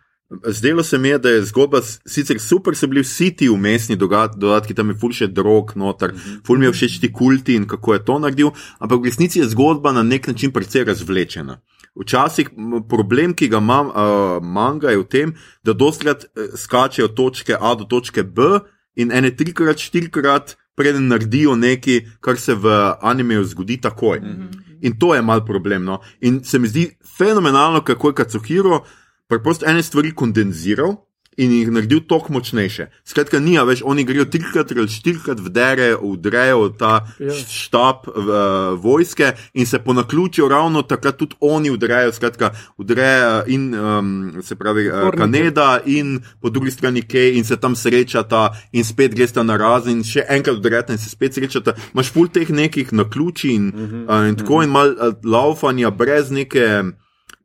Zdelo 0.47 0.83
se 0.83 0.99
mi 0.99 1.09
je, 1.09 1.19
da 1.19 1.31
je 1.31 1.43
zgodba 1.45 1.81
sicer 1.83 2.41
super, 2.41 2.77
so 2.77 2.87
bili 2.87 3.03
vsi 3.03 3.31
ti 3.37 3.49
umestni 3.49 3.97
dodatki, 3.97 4.75
tam 4.75 4.91
je 4.91 4.97
ful 5.01 5.13
še 5.13 5.29
drog, 5.29 5.75
noter, 5.77 6.15
ful 6.47 6.59
mi 6.59 6.67
je 6.67 6.73
všeč 6.73 7.01
ti 7.03 7.13
kulti 7.13 7.57
in 7.59 7.67
kako 7.69 7.95
je 7.95 8.05
to 8.05 8.19
naredil, 8.19 8.53
ampak 8.81 9.03
v 9.03 9.11
resnici 9.11 9.43
je 9.43 9.51
zgodba 9.53 9.93
na 9.93 10.03
nek 10.03 10.29
način 10.33 10.53
precej 10.53 10.87
razvlečena. 10.89 11.59
Včasih 12.01 12.49
problem, 12.89 13.35
ki 13.37 13.51
ga 13.53 13.61
imam, 13.61 13.93
uh, 13.93 14.39
manga, 14.41 14.91
je 14.91 15.03
v 15.03 15.09
tem, 15.09 15.35
da 15.65 15.77
dostkrat 15.77 16.25
skačejo 16.57 17.13
točke 17.13 17.57
A 17.61 17.75
do 17.77 17.85
točke 17.85 18.25
B 18.25 18.63
in 18.97 19.13
ene 19.13 19.35
trikrat, 19.37 19.79
štirikrat 19.79 20.57
preden 20.77 21.09
naredijo 21.13 21.57
nekaj, 21.57 22.01
kar 22.21 22.41
se 22.41 22.55
v 22.55 22.73
animeju 23.03 23.45
zgodi 23.45 23.77
takoj. 23.81 24.21
Mm 24.21 24.27
-hmm. 24.27 24.63
In 24.83 24.99
to 24.99 25.15
je 25.15 25.23
mal 25.23 25.45
problem. 25.47 25.85
No? 25.85 26.01
In 26.21 26.45
se 26.45 26.59
mi 26.59 26.69
zdi 26.69 26.97
fenomenalno, 27.19 27.81
kako 27.81 28.09
je 28.09 28.15
Kacuhiro 28.15 28.85
preprosto 29.33 29.69
ene 29.69 29.83
stvari 29.83 30.13
kondenziral 30.15 31.01
in 31.37 31.53
jih 31.53 31.71
naredil 31.73 32.03
toliko 32.09 32.33
močnejše. 32.37 32.89
Skratka, 33.09 33.41
ni 33.41 33.55
več, 33.57 33.81
oni 33.85 34.05
grejo 34.05 34.27
trikrat 34.29 34.73
ali 34.75 34.89
štirikrat 34.93 35.41
v 35.41 35.53
dere, 35.53 35.89
vdrejo 35.97 36.69
ta 36.77 36.93
ja. 37.17 37.33
štab 37.33 38.05
v, 38.05 38.43
vojske 38.83 39.33
in 39.57 39.67
se 39.67 39.81
po 39.81 39.97
naključju 39.97 40.49
ravno 40.49 40.83
takrat 40.85 41.17
tudi 41.17 41.39
oni 41.41 41.73
vdrejo. 41.73 42.13
Skratka, 42.13 42.53
vdrejo 42.79 43.45
in 43.49 43.71
um, 43.75 44.11
se 44.45 44.57
pravi 44.61 44.89
uh, 44.91 45.09
Kanada 45.17 45.81
in 45.87 46.19
po 46.41 46.51
drugi 46.53 46.71
strani 46.71 47.03
Kej 47.03 47.39
in 47.39 47.49
se 47.49 47.57
tam 47.57 47.77
srečata 47.77 48.51
in 48.73 48.85
spet 48.85 49.15
gresta 49.17 49.43
na 49.43 49.57
razen 49.57 50.03
in 50.03 50.05
še 50.05 50.27
enkrat 50.29 50.61
vdrete 50.61 50.93
in 50.93 51.01
se 51.01 51.09
spet 51.09 51.39
srečata. 51.39 51.77
Maš 51.97 52.13
pol 52.13 52.29
teh 52.29 52.51
nekih 52.53 52.93
naključij 52.93 53.55
in, 53.57 53.73
uh 53.73 53.81
-huh, 53.81 54.05
uh, 54.05 54.29
in 54.29 54.37
tako 54.37 54.55
uh 54.55 54.61
-huh. 54.61 54.65
in 54.65 54.71
mal 54.71 54.93
uh, 54.93 55.15
laufanja 55.25 55.91
brez 55.91 56.31
neke 56.31 56.93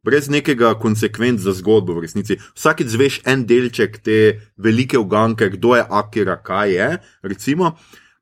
brez 0.07 0.29
nekega 0.31 0.71
konsekvenc 0.79 1.43
za 1.43 1.51
zgodbo 1.57 1.97
v 1.97 2.07
resnici. 2.07 2.39
Vsakeč 2.55 2.95
zveš 2.95 3.21
en 3.27 3.43
delček 3.47 3.99
te 3.99 4.19
velike 4.55 4.99
uganke, 4.99 5.51
kdo 5.57 5.75
je 5.75 5.83
Akira, 5.83 6.37
kaj 6.39 6.71
je. 6.71 6.89
Recimo. 7.27 7.75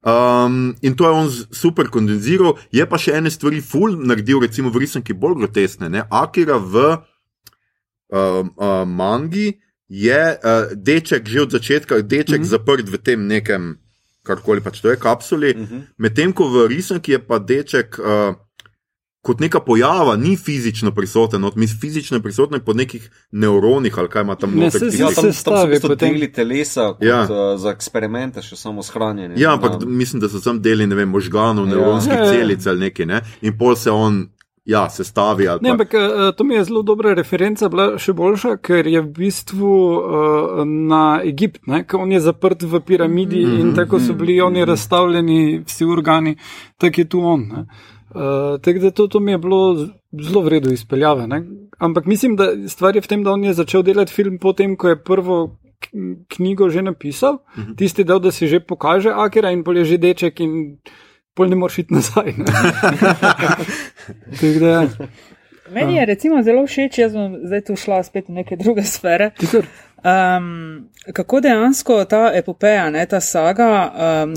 Um, 0.06 0.76
in 0.82 0.94
to 0.98 1.06
je 1.06 1.12
on 1.12 1.30
super 1.52 1.90
kondenziral, 1.90 2.60
je 2.74 2.86
pa 2.86 2.98
še 3.02 3.16
ene 3.18 3.32
stvari, 3.34 3.62
ful, 3.62 3.96
naredil, 3.98 4.44
recimo 4.44 4.70
v 4.70 4.84
resnici 4.84 5.18
bolj 5.18 5.40
grotesne. 5.40 5.90
Ne? 5.90 6.04
Akira 6.14 6.60
v 6.62 6.84
uh, 6.94 7.00
uh, 8.14 8.84
mangi 8.86 9.56
je 9.90 10.22
uh, 10.38 10.74
deček 10.78 11.26
že 11.26 11.42
od 11.42 11.58
začetka, 11.58 12.02
deček 12.02 12.42
mm 12.42 12.46
-hmm. 12.46 12.54
zaprt 12.54 12.90
v 12.90 12.98
tem 13.02 13.28
nekem, 13.28 13.78
karkoli 14.22 14.62
pač 14.62 14.82
to 14.82 14.90
je, 14.90 14.98
kapsuli, 14.98 15.54
mm 15.54 15.66
-hmm. 15.66 15.82
medtem 15.98 16.34
ko 16.34 16.50
v 16.50 16.68
resnici 16.70 17.12
je 17.12 17.20
pa 17.20 17.40
deček. 17.40 17.98
Uh, 18.00 18.45
kot 19.26 19.40
neka 19.42 19.60
pojava, 19.66 20.16
ni 20.22 20.36
fizično 20.38 20.92
prisoten, 20.94 21.44
od 21.44 21.58
mis 21.58 21.74
fizično 21.82 22.20
prisoten 22.22 22.62
po 22.66 22.74
nekih 22.74 23.10
nevronih 23.32 23.98
ali 23.98 24.10
kaj 24.10 24.22
ima 24.22 24.36
tam 24.36 24.54
noter. 24.54 24.82
Ne, 24.84 24.92
se, 24.92 25.02
ja, 25.02 25.10
tam, 25.16 25.32
tam 25.44 25.74
so 25.82 25.88
potem 25.88 26.14
deli 26.14 26.30
telesa 26.32 26.92
kot, 26.94 27.04
ja. 27.04 27.24
uh, 27.24 27.56
za 27.60 27.74
eksperimente, 27.74 28.44
še 28.46 28.60
samo 28.60 28.86
shranjene. 28.86 29.34
Ja, 29.42 29.56
ampak 29.58 29.80
na... 29.82 29.90
mislim, 30.04 30.22
da 30.22 30.30
so 30.30 30.44
tam 30.44 30.62
deli, 30.62 30.86
ne 30.88 31.00
vem, 31.00 31.10
možganov, 31.10 31.66
nevronskih 31.72 32.14
ja. 32.14 32.30
celic 32.36 32.68
ali 32.70 32.90
nekaj, 32.90 33.10
ne? 33.10 33.22
in 33.42 33.58
pol 33.58 33.76
se 33.80 33.92
on. 33.92 34.26
Ja, 34.66 34.88
se 34.90 35.04
stavi. 35.06 35.46
Ne, 35.62 35.76
ampak 35.76 35.92
uh, 35.94 36.32
to 36.34 36.42
mi 36.44 36.56
je 36.56 36.64
zelo 36.66 36.82
dobra 36.82 37.12
referenca, 37.14 37.68
bila 37.70 38.00
še 38.02 38.16
boljša, 38.18 38.56
ker 38.66 38.88
je 38.90 39.04
v 39.04 39.12
bistvu 39.14 39.74
uh, 39.94 40.64
na 40.66 41.20
Egipt, 41.22 41.68
ne, 41.70 41.84
on 41.94 42.16
je 42.16 42.24
zaprt 42.26 42.66
v 42.66 42.82
piramidi 42.82 43.44
mm 43.46 43.52
-hmm, 43.52 43.60
in 43.62 43.76
tako 43.78 44.00
so 44.00 44.14
bili 44.14 44.34
mm 44.34 44.40
-hmm. 44.40 44.48
oni 44.48 44.66
razstavljeni, 44.66 45.62
vsi 45.68 45.86
organi, 45.86 46.36
tako 46.82 47.02
je 47.02 47.10
tu 47.10 47.22
on. 47.22 47.46
Ne. 47.46 47.66
Uh, 48.10 48.62
tako 48.62 48.80
da 48.80 48.92
to, 48.92 49.08
to 49.08 49.20
mi 49.20 49.32
je 49.32 49.38
bilo 49.38 49.88
zelo 50.22 50.42
vredno 50.42 50.72
izpeljave. 50.72 51.28
Ne? 51.28 51.44
Ampak 51.78 52.06
mislim, 52.06 52.36
da 52.36 52.48
stvar 52.68 52.96
je 52.96 53.02
v 53.02 53.08
tem, 53.08 53.24
da 53.24 53.32
on 53.32 53.44
je 53.44 53.54
začel 53.54 53.84
delati 53.84 54.14
film 54.14 54.38
potem, 54.38 54.76
ko 54.76 54.90
je 54.90 55.04
prvo 55.04 55.58
knjigo 56.28 56.70
že 56.70 56.82
napisal, 56.82 57.34
uh 57.34 57.58
mhm. 57.58 57.72
-huh. 57.72 57.78
tisti 57.78 58.04
del, 58.04 58.20
da 58.20 58.32
si 58.32 58.48
že 58.48 58.60
pokaže 58.60 59.10
Akira 59.10 59.52
in 59.52 59.64
pol 59.64 59.78
je 59.78 59.86
že 59.86 59.98
deček 59.98 60.40
in 60.40 60.78
pol 61.34 61.48
ne 61.48 61.56
moreš 61.56 61.80
iti 61.80 61.94
nazaj. 61.94 62.34
da, 64.60 64.88
Meni 65.70 65.96
je 65.96 66.06
recimo 66.06 66.44
zelo 66.44 66.68
všeč, 66.68 66.98
jaz 66.98 67.14
bom 67.14 67.36
zdaj 67.44 67.62
tu 67.62 67.76
šla 67.76 68.04
spet 68.04 68.30
v 68.30 68.32
neke 68.32 68.56
druge 68.56 68.84
sfere. 68.84 69.32
Tikor. 69.40 69.66
Um, 70.06 70.90
kako 71.14 71.40
dejansko 71.42 72.04
ta 72.06 72.32
epopeja, 72.36 72.90
ne, 72.90 73.06
ta 73.06 73.20
saga, 73.20 73.70
um, 74.24 74.34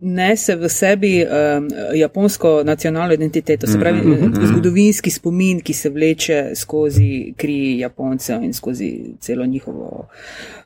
nese 0.00 0.56
v 0.56 0.68
sebi 0.68 1.12
um, 1.22 1.68
japonsko 1.94 2.62
nacionalno 2.64 3.14
identiteto, 3.14 3.66
se 3.66 3.78
pravi, 3.80 4.00
mm 4.00 4.14
-hmm. 4.14 4.46
zgodovinski 4.46 5.10
spomin, 5.10 5.60
ki 5.60 5.72
se 5.72 5.90
vleče 5.90 6.50
skozi 6.54 7.34
kri 7.36 7.78
Japoncev 7.78 8.42
in 8.42 8.52
skozi 8.52 9.00
celo 9.20 9.46
njihovo 9.46 10.08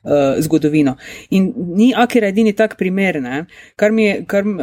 uh, 0.03 0.11
zgodovino. 0.37 0.95
In 1.29 1.53
ni 1.55 1.93
Akira 1.97 2.27
edini 2.27 2.53
tak 2.53 2.77
primer, 2.77 3.21
ne, 3.21 3.45
kar 3.75 3.91
mi 3.91 4.03
je. 4.03 4.25
Kar, 4.27 4.47
uh, 4.47 4.55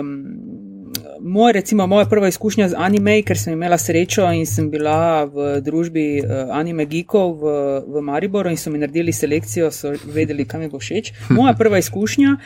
um, 0.00 0.77
moj, 1.20 1.52
recimo, 1.52 1.86
moja 1.86 2.06
prva 2.06 2.28
izkušnja 2.28 2.68
z 2.68 2.78
anime, 2.78 3.22
ker 3.22 3.38
sem 3.38 3.52
imela 3.52 3.78
srečo 3.78 4.26
in 4.32 4.46
sem 4.46 4.70
bila 4.70 5.24
v 5.24 5.48
družbi 5.64 6.06
uh, 6.20 6.52
anime 6.56 6.86
geekov 6.86 7.34
v, 7.40 7.56
v 7.86 8.04
Mariboru 8.04 8.50
in 8.50 8.56
so 8.56 8.70
mi 8.70 8.78
naredili 8.78 9.12
selekcijo, 9.12 9.70
so 9.70 9.92
vedeli, 10.04 10.46
kam 10.48 10.60
mi 10.60 10.68
bo 10.68 10.78
všeč. 10.78 11.12
Moja 11.38 11.54
prva 11.58 11.78
izkušnja 11.78 12.36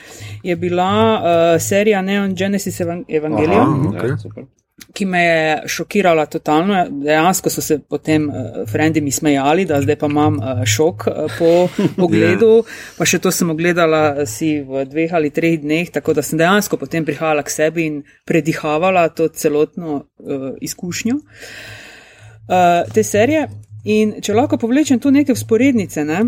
je 0.43 0.57
bila 0.57 0.91
uh, 1.19 1.61
serija 1.61 2.03
Neon 2.03 2.35
Genesis 2.35 2.81
Evangelion. 2.81 3.95
Aha, 3.95 4.17
okay 4.25 4.62
ki 4.93 5.05
me 5.05 5.23
je 5.23 5.63
šokirala 5.69 6.27
totalno. 6.27 6.87
Dejansko 6.91 7.51
so 7.51 7.63
se 7.63 7.79
potem 7.79 8.29
uh, 8.29 8.35
frendi 8.69 9.01
mi 9.01 9.11
smejali, 9.11 9.65
da 9.65 9.81
zdaj 9.83 9.97
pa 9.97 10.07
imam 10.07 10.39
uh, 10.39 10.65
šok 10.67 11.07
uh, 11.07 11.37
po 11.39 11.51
ogledu. 12.05 12.47
Yeah. 12.47 12.67
Ja. 12.67 12.97
Pa 12.99 13.09
še 13.09 13.21
to 13.23 13.33
sem 13.33 13.51
ogledala 13.51 14.27
si 14.27 14.55
v 14.61 14.85
dveh 14.89 15.15
ali 15.15 15.31
treh 15.31 15.61
dneh, 15.61 15.91
tako 15.93 16.17
da 16.17 16.23
sem 16.23 16.41
dejansko 16.41 16.77
potem 16.81 17.05
prihajala 17.09 17.45
k 17.45 17.55
sebi 17.55 17.87
in 17.87 18.03
predihavala 18.29 19.09
to 19.09 19.29
celotno 19.29 20.03
uh, 20.03 20.53
izkušnjo 20.61 21.19
uh, 21.19 22.93
te 22.93 23.05
serije. 23.05 23.49
In 23.85 24.21
če 24.23 24.35
lahko 24.35 24.61
povlečem 24.63 25.01
tu 25.03 25.11
neke 25.11 25.35
vzporednice, 25.35 26.05
ne? 26.07 26.25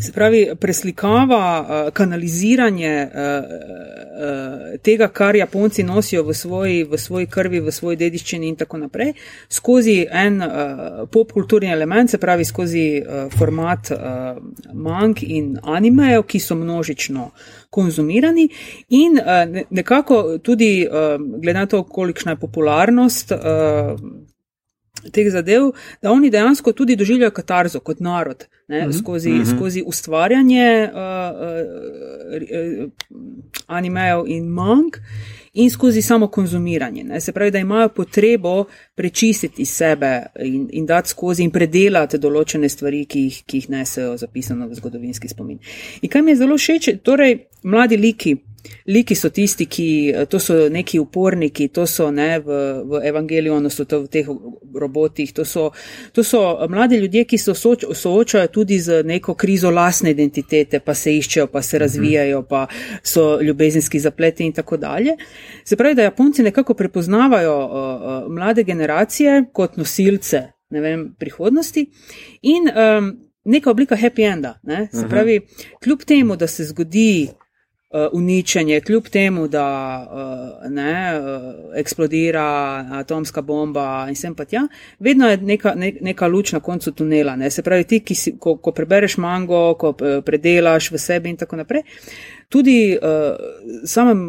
Se 0.00 0.12
pravi, 0.12 0.50
preslikava, 0.60 1.66
eh, 1.68 1.90
kanaliziranje 1.90 2.86
eh, 2.86 3.10
eh, 3.14 4.78
tega, 4.82 5.08
kar 5.08 5.36
Japonci 5.36 5.82
nosijo 5.82 6.22
v 6.22 6.34
svoji, 6.34 6.84
v 6.84 6.98
svoji 6.98 7.26
krvi, 7.26 7.60
v 7.60 7.72
svoji 7.72 7.96
dediščini 7.96 8.48
in 8.48 8.56
tako 8.56 8.78
naprej, 8.78 9.12
skozi 9.48 10.06
en 10.10 10.42
popkulturni 11.10 11.70
element, 11.72 12.10
se 12.10 12.18
pravi 12.18 12.44
skozi 12.44 13.02
format 13.38 13.90
mank 14.72 15.22
in 15.22 15.56
animejev, 15.62 16.22
ki 16.26 16.38
so 16.40 16.54
množično 16.54 17.30
konzumirani 17.70 18.48
in 18.88 19.18
nekako 19.70 20.38
tudi, 20.38 20.86
glede 21.40 21.58
na 21.58 21.66
to, 21.66 21.82
kolikšna 21.82 22.32
je 22.32 22.40
popularnost 22.40 23.32
teh 25.12 25.30
zadev, 25.30 25.70
da 26.02 26.12
oni 26.12 26.30
dejansko 26.30 26.72
tudi 26.72 26.96
doživljajo 26.96 27.30
katarzo 27.30 27.80
kot 27.80 28.00
narod, 28.00 28.46
ne, 28.68 28.86
mm 28.86 28.90
-hmm. 28.90 28.98
skozi, 28.98 29.30
mm 29.30 29.42
-hmm. 29.42 29.56
skozi 29.56 29.82
ustvarjanje 29.86 30.88
uh, 30.92 30.98
uh, 31.00 32.84
uh, 32.84 32.90
animejev 33.66 34.24
in 34.26 34.48
mank 34.48 34.96
in 35.52 35.70
skozi 35.70 36.02
samo 36.02 36.26
konzumiranje. 36.26 37.04
Ne. 37.04 37.20
Se 37.20 37.32
pravi, 37.32 37.50
da 37.50 37.58
imajo 37.58 37.88
potrebo 37.88 38.64
prečistiti 38.94 39.64
sebe 39.64 40.26
in, 40.38 40.68
in 40.70 40.86
dati 40.86 41.08
skozi 41.08 41.42
in 41.42 41.50
predelati 41.50 42.18
določene 42.18 42.68
stvari, 42.70 43.04
ki 43.10 43.26
jih, 43.26 43.42
ki 43.46 43.62
jih 43.62 43.70
nesejo 43.74 44.16
zapisano 44.20 44.68
v 44.70 44.78
zgodovinski 44.78 45.28
spomin. 45.28 45.58
In 46.02 46.10
kaj 46.10 46.22
mi 46.22 46.34
je 46.34 46.42
zelo 46.44 46.58
všeč, 46.60 46.90
torej 47.02 47.38
mladi 47.64 47.98
liki. 47.98 48.36
Liki 48.88 49.12
so 49.12 49.28
tisti, 49.28 49.66
ki 49.68 49.88
to 50.32 50.38
so 50.40 50.54
neki 50.72 50.96
uporniki, 51.00 51.66
to 51.68 51.84
so 51.88 52.06
ne, 52.12 52.38
v, 52.40 52.60
v 52.88 53.00
evangelijonu, 53.10 53.68
so 53.68 53.84
to 53.84 53.98
v 54.04 54.08
teh 54.08 54.28
robotih, 54.80 55.32
to 55.36 55.44
so, 55.44 55.66
to 56.16 56.24
so 56.24 56.40
mladi 56.72 56.96
ljudje, 57.02 57.26
ki 57.28 57.38
se 57.38 57.54
soč, 57.54 57.84
soočajo 57.92 58.48
tudi 58.48 58.78
z 58.80 59.02
neko 59.04 59.34
krizo 59.36 59.68
lasne 59.70 60.14
identitete, 60.16 60.80
pa 60.80 60.94
se 60.96 61.12
iščejo, 61.12 61.46
pa 61.52 61.60
se 61.62 61.80
razvijajo, 61.82 62.40
pa 62.48 62.64
so 63.02 63.38
ljubezenski 63.42 64.00
zapleti 64.00 64.48
in 64.48 64.56
tako 64.56 64.80
dalje. 64.80 65.16
Se 65.64 65.76
pravi, 65.76 66.00
da 66.00 66.08
Japonci 66.08 66.42
nekako 66.42 66.74
prepoznavajo 66.74 67.58
uh, 67.58 67.68
uh, 67.68 68.32
mlade 68.32 68.64
generacije 68.64 68.83
kot 69.52 69.76
nosilce 69.76 70.54
ne 70.74 70.80
vem, 70.80 71.06
prihodnosti 71.18 71.86
in 72.42 72.68
um, 72.68 73.14
neka 73.44 73.70
oblika 73.70 73.96
happy 73.96 74.26
enda. 74.26 74.58
Ne? 74.62 74.88
Se 74.92 75.08
pravi, 75.08 75.40
kljub 75.84 76.04
temu, 76.08 76.36
da 76.36 76.46
se 76.46 76.64
zgodi 76.64 77.28
uh, 77.28 78.08
uničenje, 78.12 78.80
kljub 78.80 79.10
temu, 79.12 79.46
da 79.48 79.66
uh, 80.08 80.70
ne, 80.72 80.94
uh, 81.18 81.76
eksplodira 81.76 82.46
atomska 83.00 83.42
bomba 83.42 84.06
in 84.08 84.16
sem 84.16 84.34
pa 84.34 84.48
tja, 84.48 84.64
vedno 84.98 85.28
je 85.30 85.36
neka, 85.36 85.74
ne, 85.76 85.92
neka 86.00 86.26
luč 86.26 86.52
na 86.56 86.60
koncu 86.60 86.92
tunela. 86.92 87.36
Ne. 87.36 87.50
Se 87.50 87.62
pravi, 87.62 87.84
ti, 87.84 88.00
ki 88.00 88.18
si, 88.18 88.34
ko, 88.40 88.56
ko 88.56 88.72
prebereš 88.72 89.18
mango, 89.22 89.62
ko 89.78 89.92
predelaš 90.24 90.90
v 90.90 91.02
sebi 91.04 91.30
in 91.30 91.38
tako 91.38 91.60
naprej. 91.60 91.84
Tudi 92.48 92.96
uh, 92.96 93.36
samem 93.84 94.26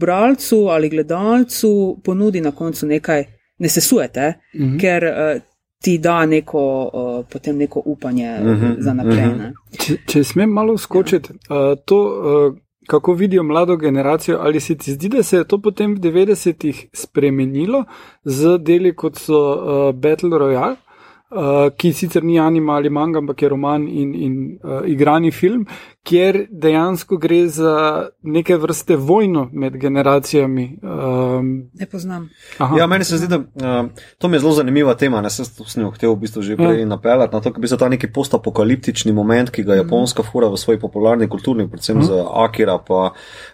bralcu 0.00 0.64
ali 0.72 0.88
gledalcu 0.88 2.00
ponudi 2.04 2.40
na 2.40 2.50
koncu 2.56 2.86
nekaj, 2.86 3.24
ne 3.58 3.68
sesujete, 3.68 4.34
mm 4.54 4.60
-hmm. 4.60 4.80
ker 4.80 5.04
uh, 5.04 5.42
ti 5.82 5.98
da 5.98 6.26
neko, 6.26 6.90
uh, 6.92 7.26
potem 7.32 7.56
neko 7.56 7.82
upanje 7.84 8.38
mm 8.40 8.46
-hmm, 8.46 8.74
za 8.78 8.94
naprej. 8.94 9.26
Mm 9.26 9.38
-hmm. 9.38 9.52
Če, 9.78 9.96
če 10.06 10.24
smem 10.24 10.50
malo 10.50 10.78
skočiti, 10.78 11.32
ja. 11.50 11.56
uh, 11.56 11.78
to, 11.84 11.98
uh, 11.98 12.56
kako 12.86 13.12
vidijo 13.12 13.42
mlado 13.42 13.76
generacijo, 13.76 14.38
ali 14.40 14.60
se 14.60 14.74
ti 14.78 14.92
zdi, 14.92 15.08
da 15.08 15.22
se 15.22 15.36
je 15.36 15.44
to 15.44 15.58
potem 15.62 15.94
v 15.94 15.98
90-ih 15.98 16.86
spremenilo 16.92 17.84
z 18.24 18.58
deli 18.58 18.94
kot 18.96 19.16
so 19.16 19.34
uh, 19.34 19.94
Battle 19.94 20.38
Royale, 20.38 20.76
uh, 21.30 21.70
ki 21.76 21.92
sicer 21.92 22.24
ni 22.24 22.38
anima 22.38 22.74
ali 22.74 22.90
manga, 22.90 23.18
ampak 23.18 23.42
je 23.42 23.48
roman 23.48 23.88
in, 23.88 24.14
in 24.14 24.58
uh, 24.62 24.82
igrani 24.86 25.30
film, 25.30 25.66
kjer 26.04 26.46
dejansko 26.50 27.16
gre 27.16 27.46
za 27.48 27.74
neke 28.22 28.56
vrste 28.56 28.96
vojno 28.96 29.48
med 29.52 29.76
generacijami. 29.80 30.78
Um, 30.82 31.70
ne 31.74 31.86
poznam. 31.86 32.28
Ja, 32.78 32.86
meni 32.86 33.04
se 33.04 33.18
zdi, 33.18 33.28
da 33.28 33.38
uh, 33.38 33.88
to 34.18 34.28
mi 34.28 34.36
je 34.36 34.40
zelo 34.40 34.52
zanimiva 34.52 34.94
tema. 34.94 35.20
Ne 35.20 35.30
sem 35.30 35.44
s 35.44 35.76
njo 35.76 35.90
hotel 35.90 36.12
v 36.12 36.20
bistvu 36.26 36.42
že 36.42 36.56
prej 36.56 36.80
ja. 36.80 36.86
napeljati 36.86 37.34
na 37.34 37.40
to, 37.40 37.52
ker 37.52 37.60
bi 37.60 37.68
se 37.68 37.78
ta 37.80 37.88
neki 37.88 38.12
postapokaliptični 38.12 39.12
moment, 39.12 39.50
ki 39.50 39.64
ga 39.64 39.80
Japonska 39.80 40.22
mm. 40.22 40.32
fura 40.32 40.48
v 40.52 40.60
svoji 40.60 40.80
popularni 40.80 41.28
kulturni, 41.28 41.68
predvsem 41.70 41.98
mm. 41.98 42.02
za 42.02 42.26
Akira, 42.44 42.78
pa 42.78 43.10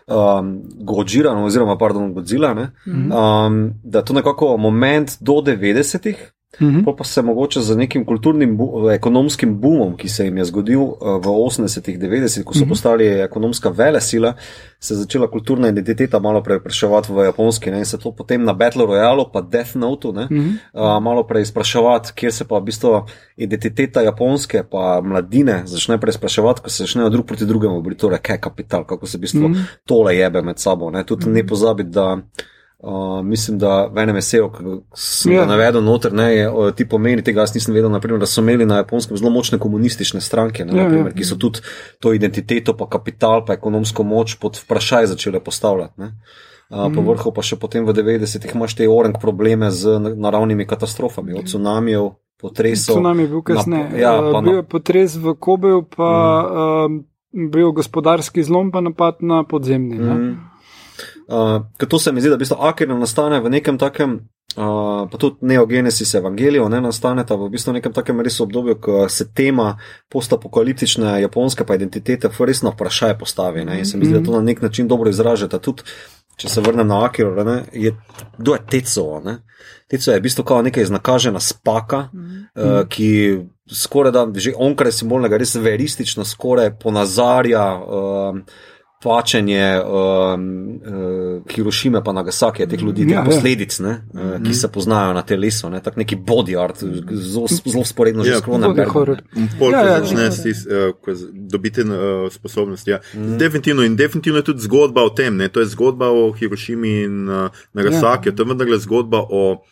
um, 0.06 0.52
Godzilla, 0.86 1.36
oziroma 1.44 1.78
pardon, 1.78 2.12
Godzilla, 2.14 2.54
mm. 2.54 3.12
um, 3.12 3.62
da 3.82 3.98
je 3.98 4.04
to 4.04 4.14
nekako 4.14 4.56
moment 4.56 5.16
do 5.20 5.32
90-ih. 5.32 6.30
-hmm. 6.58 6.96
pa 6.96 7.04
se 7.04 7.22
mogoče 7.22 7.60
z 7.60 7.76
nekim 7.76 8.04
kulturnim, 8.04 8.58
ekonomskim 8.94 9.60
boomom, 9.60 9.96
ki 9.96 10.08
se 10.08 10.24
jim 10.24 10.36
je 10.38 10.44
zgodil 10.44 10.80
uh, 10.80 10.96
v 11.22 11.26
80-ih, 11.26 11.98
90-ih, 11.98 12.44
ko 12.44 12.54
so 12.54 12.58
mm 12.58 12.64
-hmm. 12.64 12.68
postali 12.68 13.06
ekonomska 13.06 13.68
vele 13.68 14.00
sila, 14.00 14.34
se 14.80 14.94
je 14.94 14.98
začela 14.98 15.30
kulturna 15.30 15.68
identiteta 15.68 16.18
malo 16.18 16.42
preizpraševati 16.42 17.12
v 17.12 17.24
japonski 17.24 17.70
ne? 17.70 17.78
in 17.78 17.84
se 17.84 17.98
to 17.98 18.12
potem 18.12 18.44
na 18.44 18.52
Battle 18.52 18.86
Royale, 18.86 19.24
pa 19.32 19.40
Death 19.40 19.76
Note, 19.76 20.08
mm 20.08 20.14
-hmm. 20.14 20.54
uh, 20.72 21.02
malo 21.02 21.22
preizpraševati, 21.26 22.12
kjer 22.14 22.32
se 22.32 22.44
pa 22.44 22.58
v 22.58 22.62
bistvu 22.62 23.06
identiteta 23.36 24.00
japonske, 24.02 24.62
pa 24.70 25.00
mladine 25.04 25.62
začne 25.64 25.98
preizpraševati, 25.98 26.60
ko 26.60 26.70
se 26.70 26.82
začnejo 26.82 27.08
drug 27.08 27.26
proti 27.26 27.46
drugemu, 27.46 27.94
torej 27.94 28.18
kaj 28.18 28.36
je 28.36 28.40
kapital, 28.40 28.84
kako 28.84 29.06
se 29.06 29.18
v 29.18 29.20
bistvu 29.20 29.48
mm 29.48 29.54
-hmm. 29.54 29.64
tole 29.86 30.16
jebe 30.16 30.42
med 30.42 30.58
sabo. 30.58 30.90
Ne? 30.90 31.04
Tudi 31.04 31.26
mm 31.26 31.32
-hmm. 31.32 31.34
ne 31.34 31.46
pozabiti, 31.46 31.90
da. 31.90 32.18
Uh, 32.82 33.26
mislim, 33.26 33.58
da 33.58 33.90
v 33.92 33.98
enem 34.00 34.16
eseju, 34.16 34.46
ki 34.54 34.62
sem 34.96 35.34
ga 35.34 35.42
ja. 35.42 35.46
navedel 35.46 35.82
noter, 35.84 36.14
ne, 36.16 36.30
je, 36.32 36.46
uh, 36.48 36.70
ti 36.72 36.86
pomeni 36.88 37.20
tega, 37.20 37.44
jaz 37.44 37.52
nisem 37.52 37.74
vedel, 37.76 37.90
naprimer, 37.92 38.22
da 38.22 38.28
so 38.30 38.40
imeli 38.40 38.64
na 38.64 38.78
japonskem 38.80 39.20
zelo 39.20 39.28
močne 39.34 39.58
komunistične 39.60 40.20
stranke, 40.24 40.64
ne, 40.64 40.72
ja, 40.72 40.86
naprimer, 40.86 41.10
ja. 41.12 41.16
ki 41.18 41.26
so 41.28 41.36
tudi 41.36 41.60
to 42.00 42.14
identiteto, 42.16 42.72
pa 42.80 42.88
kapital, 42.88 43.44
pa 43.44 43.58
ekonomsko 43.58 44.06
moč 44.08 44.38
pod 44.40 44.56
vprašaj 44.62 45.10
začele 45.12 45.44
postavljati. 45.44 45.92
Ne. 46.00 46.10
Uh, 46.70 46.86
mm. 46.86 46.96
Po 46.96 47.04
vrhu 47.10 47.36
pa 47.36 47.44
še 47.44 47.60
potem 47.60 47.84
v 47.84 47.92
90-ih 48.00 48.56
imaš 48.56 48.78
te 48.80 48.88
orang 48.88 49.20
probleme 49.20 49.68
z 49.68 50.00
naravnimi 50.16 50.64
katastrofami, 50.64 51.36
od 51.36 51.52
tsunamijev, 51.52 52.14
potresov. 52.40 52.96
Tsunami 52.96 53.28
je 53.28 53.34
bil 53.34 53.42
kasneje. 53.44 53.88
Ja, 54.00 54.16
uh, 54.24 54.40
bil 54.40 54.62
je 54.62 54.64
potres 54.64 55.20
v 55.20 55.36
Kobeju, 55.36 55.84
pa 55.84 56.08
mm. 56.08 56.96
uh, 56.96 57.50
bil 57.52 57.76
gospodarski 57.76 58.40
zlom, 58.40 58.72
pa 58.72 58.80
napad 58.80 59.20
na 59.20 59.44
podzemni. 59.44 60.00
Mm. 60.00 60.38
Uh, 61.30 61.88
to 61.88 61.98
se 61.98 62.12
mi 62.12 62.20
zdi, 62.20 62.28
da 62.28 62.34
v 62.34 62.38
bistvu 62.38 62.56
Akira 62.60 62.94
nastane 62.98 63.38
v 63.40 63.50
nekem 63.50 63.78
takem, 63.78 64.14
uh, 64.56 65.06
pa 65.10 65.18
tudi 65.18 65.46
Neogenesis 65.46 66.14
Evangelijo, 66.18 66.68
ne 66.68 66.80
nastane 66.82 67.22
ta 67.26 67.36
v 67.38 67.46
bistvu 67.52 67.76
nekem 67.76 67.92
takem 67.94 68.20
res 68.20 68.40
obdobju, 68.40 68.74
ko 68.82 69.04
se 69.08 69.28
tema 69.30 69.76
postapokaliptične 70.10 71.20
japonske 71.22 71.64
pa 71.64 71.76
identitete 71.78 72.28
v 72.28 72.48
resno 72.50 72.72
vprašanje 72.74 73.18
postavi. 73.18 73.64
Ne? 73.64 73.78
In 73.78 73.86
se 73.86 73.98
mi 73.98 74.10
zdi, 74.10 74.18
da 74.18 74.24
to 74.26 74.34
na 74.34 74.42
nek 74.42 74.62
način 74.62 74.88
dobro 74.88 75.10
izražata. 75.10 75.62
Tudi, 75.62 75.86
če 76.36 76.48
se 76.48 76.64
vrnem 76.66 76.88
na 76.88 77.04
Akiro, 77.04 77.44
ne? 77.44 77.62
je, 77.72 77.94
kdo 78.38 78.56
je 78.58 78.66
Teco? 78.70 79.20
Ne? 79.24 79.36
Teco 79.86 80.10
je 80.10 80.18
v 80.18 80.24
bistvu 80.26 80.44
kao 80.44 80.62
nekaj 80.66 80.82
iznakažena 80.82 81.40
spaka, 81.40 82.08
mm 82.12 82.18
-hmm. 82.18 82.80
uh, 82.80 82.88
ki 82.88 83.38
skoraj 83.70 84.12
da, 84.12 84.26
že 84.34 84.52
onkraj 84.56 84.92
simbolnega, 84.92 85.38
res 85.38 85.54
veristično 85.54 86.24
skoraj 86.24 86.74
ponazarja. 86.78 87.78
Uh, 87.78 88.42
tvačenje 89.02 89.80
um, 89.80 90.80
uh, 90.86 91.42
Hirošime 91.54 92.04
pa 92.04 92.12
Nagasaki, 92.12 92.66
teh 92.68 92.82
ljudi, 92.82 93.06
teh 93.06 93.14
ja, 93.14 93.20
ja. 93.20 93.24
posledic, 93.24 93.78
ne, 93.80 93.94
uh, 94.12 94.20
mm. 94.20 94.44
ki 94.44 94.54
se 94.54 94.68
poznajo 94.68 95.14
na 95.16 95.22
telesu, 95.22 95.70
ne, 95.70 95.80
tak 95.82 95.96
neki 95.96 96.16
body 96.16 96.58
art, 96.60 96.84
zelo 97.64 97.84
sporedno 97.84 98.24
že 98.24 98.42
sklona. 98.42 98.74
Pol, 99.58 99.72
ja, 99.72 99.86
ja, 99.86 99.96
začne 100.04 100.28
si 100.36 100.52
uh, 100.52 101.24
dobiti 101.32 101.80
uh, 101.80 102.28
sposobnosti. 102.32 102.90
Ja. 102.90 103.00
Mm. 103.14 103.38
Definitivno 103.38 103.88
in 103.88 103.96
definitivno 103.96 104.38
je 104.38 104.50
tudi 104.52 104.68
zgodba 104.68 105.02
o 105.02 105.10
tem, 105.10 105.36
ne, 105.36 105.48
to 105.48 105.64
je 105.64 105.72
zgodba 105.72 106.12
o 106.12 106.32
Hirošimi 106.32 107.02
in 107.02 107.28
uh, 107.28 107.48
Nagasaki, 107.72 108.28
ja. 108.28 108.36
to 108.36 108.42
je 108.42 108.52
vendarle 108.52 108.78
zgodba 108.78 109.24
o 109.30 109.62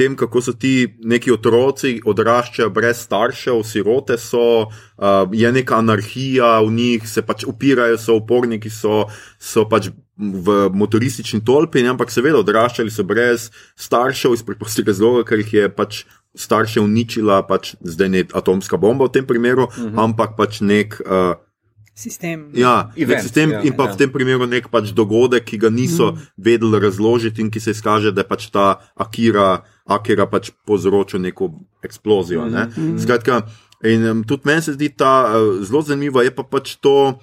tem, 0.00 0.16
kako 0.16 0.40
so 0.40 0.54
ti 0.56 0.88
neki 1.04 1.32
otroci 1.34 1.98
odraščajo 2.08 2.70
brez 2.72 3.02
staršev, 3.04 3.60
sirote 3.68 4.16
so, 4.20 4.44
uh, 4.66 5.24
je 5.36 5.50
neka 5.52 5.76
anarhija 5.76 6.54
v 6.64 6.72
njih, 6.76 7.08
se 7.08 7.24
pač 7.26 7.44
upirajo, 7.48 7.98
so 8.00 8.16
uporniki, 8.20 8.72
so, 8.72 9.04
so 9.36 9.66
pač 9.68 9.90
v 10.16 10.56
motoristični 10.76 11.42
tolpi, 11.44 11.84
ampak 11.88 12.12
seveda 12.12 12.40
odraščali 12.40 12.92
so 12.92 13.04
brez 13.08 13.50
staršev 13.80 14.36
iz 14.36 14.44
preprostega 14.46 14.94
razloga, 14.94 15.28
ker 15.28 15.44
jih 15.44 15.54
je 15.60 15.68
pač. 15.82 16.06
Starše 16.30 16.78
uničila, 16.78 17.40
pač 17.42 17.72
zdaj 17.82 18.08
ne 18.08 18.20
atomska 18.22 18.78
bomba 18.78 19.08
v 19.08 19.16
tem 19.16 19.24
primeru, 19.26 19.64
uh 19.66 19.72
mhm. 19.74 19.88
-huh. 19.90 20.04
ampak 20.04 20.36
pač 20.38 20.60
nek 20.62 21.00
uh, 21.02 21.34
sistem. 22.00 22.48
Ja, 22.56 22.90
Event, 22.96 23.22
sistem 23.22 23.52
ja, 23.54 23.62
in 23.66 23.76
pa 23.76 23.86
ja. 23.88 23.94
v 23.94 24.00
tem 24.00 24.12
primeru 24.12 24.48
nek 24.48 24.70
pač 24.72 24.94
dogodek, 24.96 25.44
ki 25.46 25.60
ga 25.60 25.70
niso 25.72 26.12
mm. 26.12 26.28
vedeli 26.40 26.80
razložiti 26.82 27.44
in 27.44 27.50
ki 27.52 27.60
se 27.60 27.74
izkaže, 27.76 28.14
da 28.16 28.24
je 28.24 28.30
pač 28.30 28.48
ta 28.54 28.80
Akira, 28.96 29.62
Akira 29.84 30.26
pač 30.30 30.50
povzročil 30.66 31.22
neko 31.22 31.52
eksplozijo. 31.84 32.48
Ne? 32.48 32.68
Mm. 32.72 32.96
Skratka, 33.02 33.44
in 33.84 34.24
tudi 34.24 34.48
meni 34.48 34.64
se 34.64 34.76
zdi 34.76 34.88
ta 34.92 35.14
uh, 35.28 35.60
zelo 35.64 35.84
zanimiva, 35.84 36.24
je 36.26 36.34
pa 36.34 36.46
pač 36.46 36.78
to. 36.80 37.20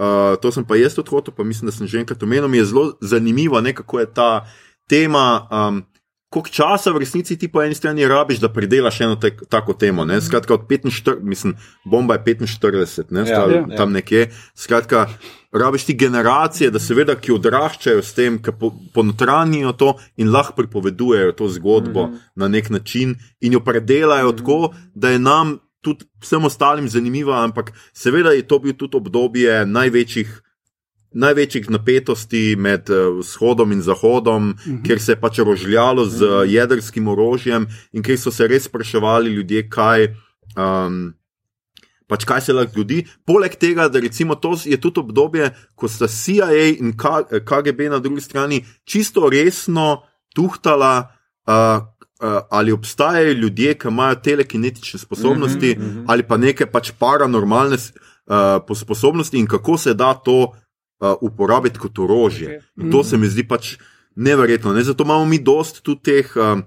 Uh, 0.00 0.38
to 0.40 0.52
sem 0.54 0.64
pa 0.64 0.78
jaz 0.78 0.94
odhotel, 1.02 1.34
pa 1.34 1.44
mislim, 1.44 1.66
da 1.68 1.74
sem 1.74 1.88
že 1.90 1.98
enkrat 2.00 2.22
omenil. 2.22 2.48
Mi 2.48 2.62
je 2.62 2.70
zelo 2.70 2.84
zanimivo, 3.02 3.58
ne, 3.60 3.74
kako 3.74 4.00
je 4.00 4.06
ta 4.06 4.46
tema 4.88 5.48
um, 5.50 5.82
koliko 6.30 6.48
časa 6.48 6.92
v 6.94 7.02
resnici 7.02 7.34
ti 7.38 7.48
po 7.50 7.62
eni 7.62 7.74
strani 7.74 8.06
rabiš, 8.08 8.38
da 8.38 8.48
pridelaš 8.52 9.00
eno 9.00 9.16
te, 9.16 9.32
tako 9.50 9.74
temo. 9.74 10.04
Ne? 10.04 10.20
Skratka, 10.20 10.54
od 10.54 10.66
45, 10.68 11.18
mislim, 11.22 11.56
bomba 11.84 12.14
je 12.14 12.22
45, 12.24 13.10
ne? 13.10 13.26
Stav, 13.26 13.50
ja, 13.50 13.56
ja. 13.56 13.76
tam 13.76 13.92
nekje. 13.92 14.28
Skratka, 14.54 15.08
rabiš 15.52 15.84
ti 15.84 15.96
generacije, 15.98 16.70
da 16.70 16.78
seveda, 16.78 17.16
ki 17.18 17.34
odraščajo 17.34 18.02
s 18.02 18.14
tem, 18.14 18.38
ki 18.38 18.54
ponotranijo 18.94 19.72
to 19.72 19.96
in 20.16 20.30
lahko 20.30 20.54
pripovedujejo 20.62 21.32
to 21.32 21.48
zgodbo 21.48 22.06
mm 22.06 22.12
-hmm. 22.12 22.30
na 22.34 22.48
nek 22.48 22.70
način 22.70 23.16
in 23.40 23.52
jo 23.52 23.60
predelajo 23.60 24.28
mm 24.28 24.32
-hmm. 24.32 24.38
tako, 24.38 24.74
da 24.94 25.10
je 25.10 25.18
nam. 25.18 25.58
Tudi 25.80 26.04
vsem 26.20 26.44
ostalim 26.44 26.88
zanimiva, 26.88 27.44
ampak 27.44 27.72
seveda 27.92 28.30
je 28.30 28.42
to 28.48 28.58
bil 28.58 28.72
tudi 28.76 28.96
obdobje 28.96 29.66
največjih 29.66 30.42
največjih 31.12 31.70
napetosti 31.70 32.56
med 32.56 32.90
uh, 32.90 33.18
vzhodom 33.18 33.72
in 33.72 33.82
zahodom, 33.82 34.50
uh 34.50 34.66
mhm. 34.66 34.76
-huh. 34.76 34.86
kjer 34.86 35.00
se 35.00 35.12
je 35.12 35.20
pač 35.20 35.38
rožljalo 35.38 36.04
z 36.06 36.22
uh 36.22 36.28
mhm. 36.28 36.36
-huh. 36.36 36.50
jedrskim 36.50 37.08
orožjem 37.08 37.66
in 37.92 38.02
kjer 38.02 38.18
so 38.18 38.30
se 38.30 38.46
res 38.46 38.64
spraševali 38.64 39.30
ljudje, 39.30 39.68
kaj. 39.68 40.14
Um, 40.56 41.14
Pač 42.10 42.24
kaj 42.24 42.40
se 42.40 42.52
lahko 42.52 42.72
zgodi. 42.72 43.06
Poleg 43.26 43.54
tega, 43.54 43.88
da 43.88 44.00
to 44.40 44.56
je 44.64 44.80
tudi 44.80 45.00
obdobje, 45.00 45.54
ko 45.74 45.88
sta 45.88 46.08
CIA 46.08 46.74
in 46.78 46.92
KGB 47.44 47.80
na 47.90 47.98
drugi 47.98 48.20
strani 48.20 48.64
čisto 48.84 49.30
resno 49.30 50.02
tuhtala, 50.34 51.12
uh, 51.46 51.86
uh, 52.20 52.42
ali 52.50 52.72
obstajajo 52.72 53.32
ljudje, 53.32 53.74
ki 53.74 53.88
imajo 53.88 54.14
telekinetične 54.14 55.00
sposobnosti 55.00 55.76
mm 55.78 55.82
-hmm. 55.82 56.04
ali 56.06 56.22
pa 56.22 56.36
neke 56.36 56.66
pač 56.66 56.92
paranormalne 56.98 57.76
uh, 57.76 58.76
sposobnosti 58.76 59.38
in 59.38 59.46
kako 59.46 59.78
se 59.78 59.94
da 59.94 60.14
to 60.14 60.52
uh, 61.00 61.16
uporabiti 61.20 61.78
kot 61.78 61.98
orožje. 61.98 62.48
Okay. 62.48 62.84
In 62.84 62.92
to 62.92 63.04
se 63.04 63.18
mi 63.18 63.28
zdi 63.28 63.46
pač 63.48 63.76
neverjetno. 64.16 64.72
Ne? 64.72 64.84
Zato 64.84 65.04
imamo 65.04 65.24
mi 65.24 65.38
dost 65.38 65.82
tudi 65.82 66.00
teh, 66.02 66.36
um, 66.36 66.64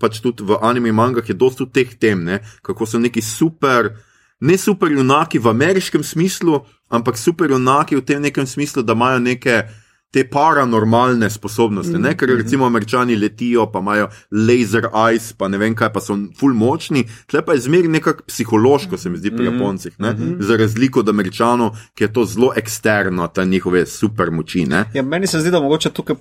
pač 0.00 0.22
tudi 0.24 0.46
v 0.46 0.58
anime 0.62 0.92
mangah 0.92 1.26
je 1.28 1.34
dost 1.34 1.58
tudi 1.58 1.72
teh 1.72 1.94
tem, 1.98 2.24
ne? 2.24 2.40
kako 2.62 2.86
so 2.86 2.98
neki 2.98 3.22
super. 3.22 3.94
Ne 4.40 4.58
super 4.58 4.90
junaki 4.92 5.38
v 5.38 5.48
ameriškem 5.48 6.02
smislu, 6.04 6.64
ampak 6.90 7.16
super 7.18 7.50
junaki 7.50 7.96
v 7.96 8.04
tem 8.04 8.20
nekem 8.22 8.46
smislu, 8.46 8.82
da 8.82 8.92
imajo 8.92 9.22
neke 9.22 9.62
uh, 9.62 9.83
te 10.14 10.22
paranormalne 10.24 11.30
sposobnosti. 11.30 11.96
Mm 11.96 12.02
-hmm. 12.02 12.16
Ker 12.16 12.28
recimo 12.28 12.66
američani 12.66 13.16
letijo, 13.16 13.66
pa 13.72 13.78
imajo 13.78 14.08
laser 14.30 14.84
eyes, 14.92 15.32
pa 15.38 15.48
ne 15.48 15.58
vem 15.58 15.74
kaj, 15.74 15.92
pa 15.92 16.00
so 16.00 16.14
full 16.38 16.54
močni. 16.54 17.04
Tle 17.26 17.42
pa 17.44 17.52
je 17.52 17.60
zmeraj 17.60 17.88
nekako 17.88 18.22
psihološko, 18.26 18.96
se 18.96 19.10
mi 19.10 19.18
zdi, 19.18 19.30
pri 19.30 19.44
mm 19.44 19.48
-hmm. 19.48 19.60
Japoncih. 19.60 19.92
Mm 19.98 20.04
-hmm. 20.04 20.42
Za 20.42 20.56
razliko 20.56 21.00
od 21.00 21.08
američanov, 21.08 21.70
ki 21.94 22.04
je 22.04 22.12
to 22.12 22.24
zelo 22.24 22.52
eksterno, 22.56 23.26
ta 23.28 23.44
njihove 23.44 23.86
super 23.86 24.30
moči. 24.30 24.66
Ja, 24.94 25.02
meni 25.02 25.26
se 25.26 25.40
zdi, 25.40 25.50
da 25.50 25.60
mogoče 25.60 25.90
tukaj 25.90 26.16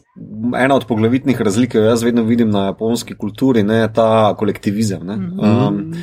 ena 0.58 0.76
od 0.76 0.86
poglavitnih 0.86 1.42
razlik, 1.42 1.76
jaz 1.76 2.04
vedno 2.04 2.24
vidim 2.24 2.50
na 2.50 2.66
japonski 2.66 3.16
kulturi, 3.16 3.60
je 3.60 3.94
ta 3.94 4.36
kolektivizem. 4.38 5.02
Mm 5.02 5.08
-hmm. 5.08 5.68
um, 5.68 5.94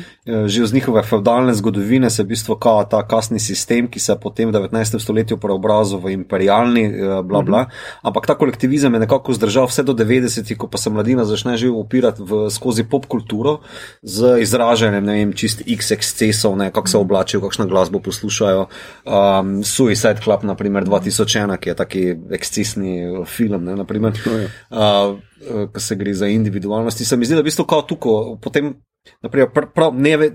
že 0.47 0.63
iz 0.63 0.73
njihove 0.73 1.03
feudalne 1.03 1.53
zgodovine 1.53 2.09
se 2.09 2.21
je 2.21 2.25
v 2.25 2.27
bistvu 2.27 2.57
ta 2.89 3.07
kasni 3.07 3.39
sistem, 3.39 3.87
ki 3.87 3.99
se 3.99 4.11
je 4.11 4.19
potem 4.19 4.49
v 4.49 4.53
19. 4.53 4.99
stoletju 4.99 5.37
preobrazil 5.37 5.97
v 5.97 6.11
imperialni, 6.11 6.83
eh, 6.83 7.23
bla 7.23 7.41
bla. 7.41 7.61
Mm 7.61 7.65
-hmm. 7.65 7.80
Ampak 8.03 8.27
ta 8.27 8.35
kolektivizem 8.35 8.93
je 8.93 9.03
nekako 9.05 9.33
zdržal 9.33 9.67
vse 9.67 9.83
do 9.83 9.93
90-ih, 9.93 10.57
ko 10.57 10.67
pa 10.67 10.77
se 10.77 10.89
mladina 10.89 11.25
začne 11.25 11.57
že 11.57 11.69
upirati 11.69 12.23
v, 12.23 12.49
skozi 12.49 12.83
pop 12.83 13.05
kulturo 13.05 13.59
z 14.03 14.41
izražanjem, 14.41 15.03
ne 15.05 15.15
vem, 15.21 15.33
čist 15.33 15.63
x 15.65 15.91
ekscesov, 15.91 16.57
kako 16.71 16.87
se 16.87 16.97
oblačijo, 16.97 17.41
kakšno 17.41 17.67
glasbo 17.67 17.99
poslušajo. 17.99 18.67
Um, 19.05 19.63
Suicide 19.63 20.21
Club, 20.23 20.43
naprimer 20.43 20.85
2001, 20.85 21.57
ki 21.57 21.69
je 21.69 21.75
taki 21.75 22.03
ekscesni 22.31 23.25
film, 23.25 23.65
ne, 23.65 23.75
naprimer, 23.75 24.13
uh, 24.25 24.47
uh, 24.69 25.30
ko 25.73 25.79
se 25.79 25.95
gre 25.95 26.13
za 26.13 26.27
individualnost. 26.27 27.03
Se 27.05 27.17
mi 27.17 27.25
zdi, 27.25 27.35
da 27.35 27.41
v 27.41 27.49
bistvu 27.49 27.65
kao 27.65 27.81
tukaj, 27.87 28.35
potem 28.41 28.73
Naprimer, 29.21 29.49
pr, 29.49 29.65
prav, 29.73 29.95
neve, 29.97 30.27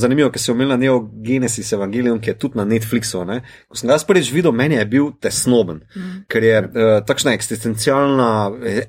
zanimivo, 0.00 0.30
ker 0.32 0.40
si 0.40 0.50
omenila 0.52 0.78
Neo 0.80 0.96
Genesis 1.24 1.72
Evangelion, 1.76 2.16
ki 2.24 2.30
je 2.30 2.34
tudi 2.40 2.56
na 2.56 2.64
Netflixu. 2.68 3.20
Ne? 3.28 3.42
Ko 3.68 3.76
sem 3.76 3.88
ga 3.88 3.98
prvič 4.08 4.30
videl, 4.32 4.52
meni 4.56 4.78
je 4.78 4.84
bil 4.88 5.10
tesnoben, 5.20 5.82
mm. 5.92 6.14
ker 6.32 6.44
je 6.44 6.62
uh, 6.64 6.92
takšna 7.04 7.34
eksistencialna 7.36 8.28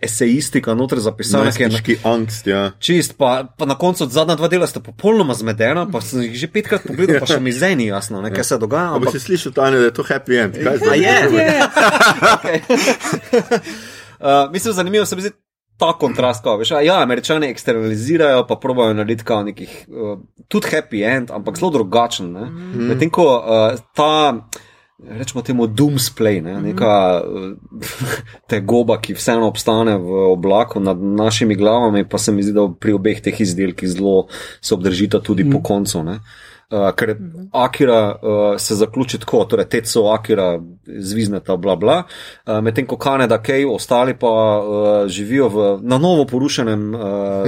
esejistika 0.03 0.75
noter 0.75 1.03
zapisana. 1.03 1.51
Neki 1.51 1.99
angst, 2.07 2.47
ja. 2.47 2.69
Čist, 2.79 3.17
pa, 3.19 3.43
pa 3.47 3.67
na 3.67 3.75
koncu 3.79 4.07
zadnja 4.11 4.39
dva 4.39 4.51
dela 4.51 4.67
sta 4.71 4.83
popolnoma 4.83 5.35
zmedena, 5.35 5.83
pa 5.91 6.03
sem 6.03 6.23
jih 6.29 6.39
že 6.45 6.51
petkrat 6.51 6.87
pogledal, 6.87 7.19
pa 7.23 7.31
še 7.35 7.43
mi 7.43 7.55
zdaj 7.55 7.75
ni 7.79 7.91
jasno, 7.91 8.23
ne, 8.23 8.31
kaj 8.31 8.43
ja. 8.43 8.49
se 8.53 8.59
dogaja. 8.63 8.95
Ampak, 8.95 9.15
si 9.15 9.23
slišal, 9.27 9.55
Tanja, 9.55 9.83
da 9.83 9.91
je 9.91 9.95
to 9.99 10.07
happy 10.07 10.39
end. 10.45 10.59
Kaj 10.63 10.95
je? 10.95 11.03
Je, 11.03 11.15
je. 11.43 12.59
uh, 14.23 14.47
mislim, 14.55 14.79
zanimivo 14.79 15.03
se 15.07 15.19
mi 15.19 15.27
zdi 15.27 15.35
ta 15.77 15.93
kontrast, 15.99 16.43
ko 16.43 16.55
veš, 16.57 16.71
ja, 16.83 17.01
američani 17.01 17.49
eksternalizirajo, 17.51 18.45
pa 18.47 18.55
probojajo 18.55 18.93
narediti 18.93 19.23
kao 19.23 19.43
nekih, 19.43 19.73
uh, 19.87 20.19
tudi 20.47 20.67
happy 20.71 21.03
end, 21.15 21.31
ampak 21.31 21.59
zelo 21.59 21.71
drugačen. 21.71 22.31
Mm. 22.31 22.87
Medtem 22.87 23.09
ko 23.09 23.27
uh, 23.35 23.79
ta, 23.95 24.47
rečemo 25.19 25.43
temu, 25.43 25.67
doomsplay, 25.67 26.39
ne, 26.41 26.55
neka 26.61 26.95
uh, 27.19 27.83
te 28.49 28.61
goba, 28.61 29.01
ki 29.01 29.17
vseeno 29.19 29.49
obstane 29.51 29.97
v 29.99 30.25
oblaku 30.31 30.79
nad 30.79 31.01
našimi 31.01 31.55
glavami, 31.55 32.07
pa 32.09 32.17
se 32.17 32.31
mi 32.31 32.43
zdi, 32.43 32.55
da 32.55 32.69
pri 32.79 32.95
obeh 32.95 33.21
teh 33.21 33.41
izdelkih 33.41 33.89
zelo 33.89 34.27
se 34.61 34.73
obdržita 34.73 35.19
tudi 35.19 35.43
mm. 35.43 35.51
po 35.51 35.63
koncu. 35.63 36.03
Ne. 36.03 36.19
Uh, 36.71 36.89
ker 36.97 37.13
mhm. 37.13 37.49
Akira 37.53 38.15
uh, 38.15 38.57
se 38.57 38.75
zaključi 38.75 39.19
tako, 39.19 39.43
torej 39.45 39.65
Teco, 39.69 40.07
Akira, 40.09 40.59
zvizneta, 40.85 41.57
bla 41.57 41.75
bla, 41.75 42.03
uh, 42.47 42.61
medtem 42.61 42.87
ko 42.89 42.97
Kanada, 42.97 43.37
Kej, 43.37 43.65
ostali 43.69 44.15
pa 44.17 44.27
uh, 44.27 45.07
živijo 45.07 45.49
v, 45.49 45.67
na 45.81 45.97
novo 45.97 46.25
porušenem 46.25 46.95
uh, 46.95 47.01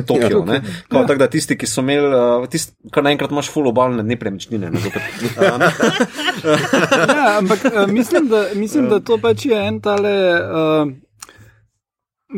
Tokiu. 0.05 0.45
Ja, 0.47 0.53
ja. 0.53 0.61
Tako 0.89 1.15
da 1.15 1.27
tisti, 1.27 1.57
ki 1.57 1.67
so 1.67 1.81
imeli, 1.81 2.07
uh, 2.07 2.45
tisti, 2.49 2.75
kar 2.93 3.03
naenkrat 3.03 3.31
imaš 3.33 3.49
full 3.51 3.67
obalne 3.67 4.03
nepremičnine. 4.03 4.69
Ne, 4.71 4.79
ja, 7.17 7.37
ampak 7.37 7.65
uh, 7.65 7.87
mislim, 7.91 8.27
da, 8.27 8.45
mislim, 8.55 8.89
da 8.89 8.99
to 8.99 9.17
pač 9.17 9.45
je 9.45 9.67
en 9.67 9.81
tale. 9.81 10.15
Uh, 10.45 11.06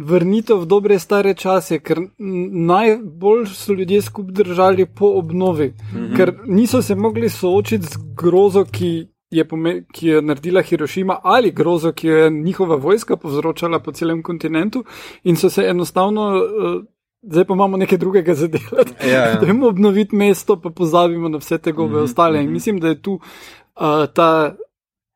vrnitev 0.05 0.61
v 0.63 0.65
dobre 0.65 0.99
stare 0.99 1.33
čase, 1.33 1.79
ker 1.79 2.01
najbolj 2.17 3.45
so 3.53 3.73
ljudje 3.73 4.01
skupaj 4.01 4.33
držali 4.33 4.85
po 4.85 5.13
obnovi, 5.19 5.67
mm 5.67 5.97
-hmm. 5.97 6.15
ker 6.15 6.33
niso 6.45 6.81
se 6.81 6.95
mogli 6.95 7.29
soočiti 7.29 7.85
z 7.85 7.97
grozo, 8.15 8.65
ki 8.71 9.07
je, 9.31 9.45
ki 9.93 10.07
je 10.07 10.21
naredila 10.21 10.61
Hirošima 10.61 11.19
ali 11.23 11.51
grozo, 11.51 11.91
ki 11.91 12.07
je 12.07 12.29
njihova 12.29 12.75
vojska 12.75 13.17
povzročala 13.17 13.79
po 13.79 13.91
celem 13.91 14.23
kontinentu 14.23 14.83
in 15.23 15.35
so 15.35 15.49
se 15.49 15.63
enostavno. 15.63 16.35
Uh, 16.35 16.83
Zdaj 17.21 17.45
pa 17.45 17.53
imamo 17.53 17.77
nekaj 17.77 17.97
drugega 17.97 18.33
za 18.33 18.47
delati. 18.47 19.07
Ja, 19.07 19.25
ja. 19.25 19.35
Dajmo 19.41 19.67
obnoviti 19.67 20.15
mesto, 20.15 20.61
pa 20.61 20.69
pozabimo 20.69 21.29
na 21.29 21.37
vse 21.37 21.57
te 21.57 21.71
gobe 21.71 21.93
mm 21.93 21.97
-hmm, 21.97 22.03
ostale. 22.03 22.39
In 22.39 22.43
mhm. 22.43 22.53
mislim, 22.53 22.79
da 22.79 22.87
je 22.87 23.01
tu 23.01 23.13
uh, 23.13 24.05
ta 24.13 24.55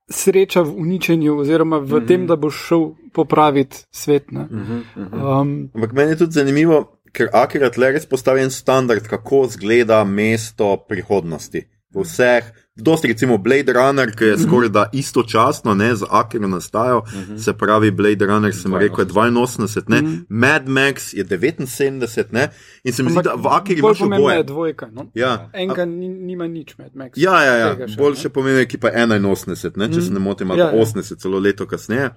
sreča 0.10 0.62
v 0.62 0.74
uničenju, 0.78 1.38
oziroma 1.40 1.78
v 1.78 1.82
mm 1.82 1.88
-hmm. 1.88 2.08
tem, 2.08 2.28
da 2.28 2.36
boš 2.36 2.66
šel 2.68 2.90
popraviti 3.14 3.78
svet. 3.92 4.32
Mm 4.32 4.40
-hmm. 4.40 5.42
um, 5.42 5.70
Ampak 5.76 5.92
meni 5.92 6.12
je 6.12 6.18
tudi 6.18 6.32
zanimivo, 6.32 7.00
ker 7.12 7.28
Akirat 7.34 7.78
le 7.78 7.92
res 7.92 8.06
postavljen 8.06 8.52
standard, 8.52 9.08
kako 9.08 9.46
izgleda 9.46 10.04
mesto 10.04 10.78
prihodnosti. 10.88 11.73
V 11.94 12.02
vseh 12.02 12.64
Dosti 12.76 13.08
recimo 13.08 13.38
Blade 13.38 13.74
Runner, 13.74 14.12
ki 14.16 14.24
je 14.24 14.38
skoraj 14.38 14.70
da 14.70 14.90
istočasno 14.94 15.76
ne, 15.76 15.96
z 15.96 16.06
Akirom 16.10 16.52
nastajal, 16.52 16.98
uh 16.98 17.04
-huh. 17.06 17.44
se 17.44 17.54
pravi 17.54 17.92
Blade 17.92 18.26
Runner, 18.26 18.56
sem 18.56 18.76
rekel, 18.76 19.00
je 19.00 19.06
82, 19.06 19.84
ne, 19.88 19.98
uh 19.98 20.04
-huh. 20.04 20.26
Mad 20.30 20.68
Max 20.68 21.14
je 21.14 21.26
79, 21.26 22.26
ne, 22.32 22.50
in 22.84 22.94
se 22.94 23.04
mi 23.04 23.12
zdi, 23.12 23.20
da 23.24 23.34
v 23.34 23.48
Akiri 23.48 23.80
imaš 23.80 24.02
oboje. 24.02 24.38
Je 24.38 24.44
dvojka, 24.44 24.90
no? 24.92 25.12
Ja. 25.14 25.50
Enega 25.54 25.86
nima 25.86 26.48
nič 26.48 26.78
Mad 26.78 26.96
Max. 26.96 27.12
Ja, 27.16 27.44
ja, 27.44 27.56
ja. 27.56 27.78
bolj 27.98 28.16
še 28.16 28.30
pomeni, 28.30 28.66
ki 28.66 28.78
pa 28.78 28.88
je 28.88 29.06
81, 29.06 29.78
ne, 29.78 29.88
če 29.88 29.92
uh 29.92 29.98
-huh. 29.98 30.08
se 30.08 30.14
ne 30.14 30.20
motim, 30.20 30.52
ali 30.52 30.60
ja, 30.60 30.72
80, 30.74 31.12
ja. 31.12 31.18
celo 31.18 31.40
leto 31.40 31.68
kasneje. 31.68 32.10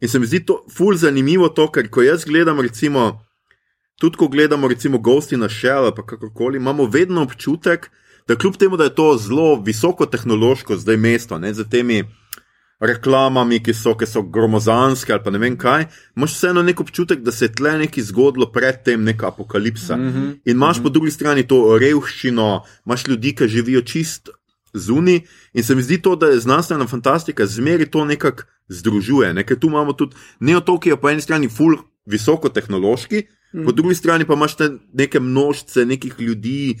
In 0.00 0.08
se 0.08 0.18
mi 0.18 0.26
zdi 0.26 0.44
to 0.44 0.64
ful 0.76 0.96
zanimivo 0.96 1.48
to, 1.48 1.70
ker 1.72 1.88
ko 1.90 2.02
jaz 2.02 2.24
gledam 2.24 2.60
recimo, 2.60 3.20
tudi 4.00 4.16
ko 4.16 4.28
gledamo 4.28 4.68
recimo 4.68 4.98
Ghosti 4.98 5.36
na 5.36 5.48
Shell, 5.48 5.94
pa 5.96 6.06
kakorkoli, 6.06 6.56
imamo 6.56 6.84
vedno 6.84 7.22
občutek, 7.22 7.80
da 7.80 8.05
kljub 8.34 8.56
temu, 8.56 8.76
da 8.76 8.84
je 8.84 8.94
to 8.94 9.16
zelo 9.18 9.62
visoko 9.62 10.06
tehnološko 10.06 10.76
zdaj 10.76 10.96
mesto, 10.96 11.38
ne, 11.38 11.54
z 11.54 11.64
temi 11.70 12.04
reklamami, 12.80 13.60
ki 13.62 13.72
so, 13.74 13.94
ki 13.96 14.06
so 14.06 14.22
gromozanske 14.22 15.12
ali 15.12 15.22
pa 15.24 15.30
ne 15.30 15.38
vem 15.40 15.54
kaj, 15.56 15.86
imaš 16.16 16.34
vseeno 16.34 16.62
nek 16.62 16.80
občutek, 16.80 17.22
da 17.24 17.32
se 17.32 17.46
je 17.46 17.52
tle 17.56 17.76
nekaj 17.78 18.04
zgodilo 18.10 18.50
pred 18.52 18.82
tem, 18.84 19.04
neka 19.04 19.28
apokalipsa. 19.28 19.96
Mm 19.96 20.12
-hmm. 20.12 20.32
In 20.44 20.56
imaš 20.56 20.76
mm 20.76 20.80
-hmm. 20.80 20.82
po 20.82 20.88
drugi 20.88 21.10
strani 21.10 21.46
to 21.46 21.78
revščino, 21.78 22.62
imaš 22.86 23.06
ljudi, 23.06 23.34
ki 23.34 23.48
živijo 23.48 23.80
čist 23.82 24.28
zunaj. 24.74 25.20
In 25.52 25.64
se 25.64 25.74
mi 25.74 25.82
zdi 25.82 26.02
to, 26.02 26.16
da 26.16 26.26
je 26.26 26.40
znanstvena 26.40 26.86
fantastika 26.86 27.46
zmeri 27.46 27.86
to 27.90 28.04
nekako 28.04 28.42
združuje. 28.68 29.34
Ne? 29.34 29.46
Ker 29.46 29.58
tu 29.58 29.66
imamo 29.66 29.92
tudi 29.92 30.16
neotok, 30.40 30.82
ki 30.82 30.88
je 30.88 30.96
po 30.96 31.10
eni 31.10 31.20
strani 31.20 31.48
full 31.48 31.76
visoko 32.06 32.48
tehnološki, 32.48 33.16
mm 33.16 33.60
-hmm. 33.60 33.64
po 33.64 33.72
drugi 33.72 33.94
strani 33.94 34.24
pa 34.24 34.34
imaš 34.34 34.56
neke 34.92 35.20
množice 35.20 35.86
nekih 35.86 36.14
ljudi, 36.18 36.76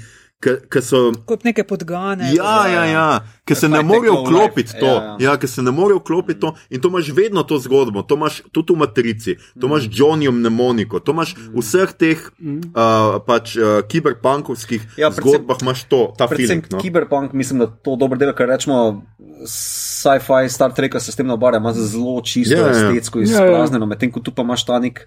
Ki 0.72 0.82
so 0.84 1.10
kot 1.26 1.44
neke 1.46 1.64
podgane. 1.66 2.30
Ja, 2.34 2.66
ja, 2.70 2.84
ja. 2.90 3.08
ki 3.46 3.54
se 3.58 3.68
ne 3.68 3.82
morejo 3.86 4.20
vklopiti 4.22 4.78
to. 4.78 4.86
Ja, 4.86 5.16
ja. 5.20 5.32
ja 5.32 5.36
ki 5.40 5.48
se 5.50 5.64
ne 5.64 5.74
morejo 5.74 6.00
vklopiti 6.02 6.40
to. 6.40 6.54
In 6.70 6.80
to 6.80 6.90
imaš 6.92 7.10
vedno 7.16 7.42
to 7.42 7.58
zgodbo, 7.62 8.02
to 8.02 8.18
imaš 8.18 8.40
tudi 8.52 8.74
v 8.74 8.82
Matrici, 8.84 9.36
to 9.60 9.66
imaš 9.66 9.88
mm. 9.88 9.96
Johnnyjem 9.98 10.40
mnemoniko, 10.40 11.00
to 11.00 11.16
imaš 11.16 11.34
v 11.36 11.64
vseh 11.64 11.92
teh 11.98 12.22
mm. 12.38 12.72
uh, 12.72 13.18
pač, 13.26 13.56
uh, 13.58 13.80
kiberpunkovskih 13.88 14.98
ja, 15.00 15.10
zgodbah, 15.14 15.62
imaš 15.62 15.86
to, 15.90 16.02
ta 16.18 16.28
film. 16.30 16.62
No? 16.70 16.80
Kiberpunk, 16.82 17.32
mislim, 17.32 17.64
da 17.64 17.70
to 17.70 17.96
dobro 17.96 18.18
dela, 18.18 18.36
ker 18.36 18.50
rečemo. 18.50 19.02
Sci-fi, 19.46 20.48
Star 20.48 20.72
Trek, 20.72 20.96
se 21.00 21.12
s 21.12 21.18
tem 21.18 21.26
nabara, 21.28 21.60
ima 21.60 21.72
zelo 21.76 22.20
čisto, 22.24 22.56
yeah, 22.56 22.72
ja, 22.72 22.88
estetsko 22.88 23.20
yeah. 23.20 23.28
izpraznjeno, 23.28 23.84
yeah, 23.84 23.88
yeah. 23.88 23.92
medtem 23.92 24.12
ko 24.12 24.22
tu 24.24 24.32
pa 24.32 24.46
imaš 24.46 24.64
ta 24.64 24.78
nek 24.80 25.02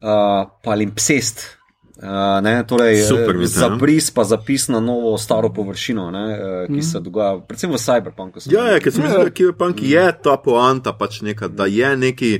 uh, 0.00 0.48
palimpsest, 0.64 1.57
Uh, 1.98 2.38
ne, 2.42 2.62
torej, 2.62 3.00
Super, 3.02 3.34
eh, 3.42 3.46
za 3.50 3.68
bris 3.74 4.10
pa 4.14 4.22
zapis 4.24 4.68
na 4.70 4.78
novo, 4.80 5.16
staro 5.18 5.50
površino, 5.50 6.10
ne, 6.14 6.26
uh, 6.30 6.66
ki 6.66 6.78
mm. 6.78 6.82
se 6.86 7.00
dogaja, 7.02 7.40
predvsem 7.42 7.72
v 7.74 7.80
Cyberpunku. 7.82 8.42
Ja, 8.46 8.68
ja, 8.70 8.78
ker 8.78 8.94
se 8.94 9.02
mi 9.02 9.10
zdi, 9.10 9.18
da 9.18 9.32
Cyberpunk 9.34 9.82
mm. 9.82 9.88
je 9.90 10.04
ta 10.22 10.36
poanta, 10.38 10.92
pač 10.94 11.18
neka, 11.26 11.48
da 11.50 11.66
je 11.66 11.90
neki, 11.98 12.30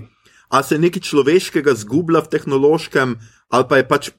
a 0.55 0.63
se 0.63 0.79
nekaj 0.79 1.03
človeškega 1.03 1.75
zgublja 1.75 2.23
v 2.23 2.33
tehnološkem, 2.37 3.17
ali 3.51 3.67
pa 3.67 3.81
je 3.81 3.89
pač 3.91 4.11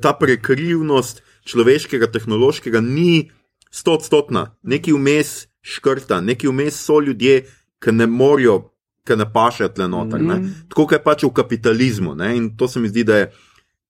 ta 0.00 0.14
prekrivnost 0.16 1.20
človeškega 1.44 2.08
tehnološkega 2.14 2.80
ni 2.80 3.28
stotstotna, 3.70 4.54
neki 4.62 4.96
vmes 4.96 5.44
škrta, 5.60 6.22
neki 6.24 6.48
vmes 6.48 6.80
so 6.80 7.02
ljudje, 7.04 7.44
ki 7.84 7.92
ne 7.92 8.08
morajo, 8.08 8.72
ki 9.04 9.16
ne 9.16 9.28
pašajo 9.32 9.74
tle 9.76 9.92
noter. 9.92 10.24
Mm. 10.24 10.50
Tako 10.72 10.88
je 10.92 11.04
pač 11.04 11.28
v 11.28 11.32
kapitalizmu 11.36 12.16
ne, 12.16 12.32
in 12.36 12.50
to 12.56 12.68
se 12.68 12.80
mi 12.80 12.88
zdi, 12.88 13.04
da 13.04 13.22
je. 13.22 13.30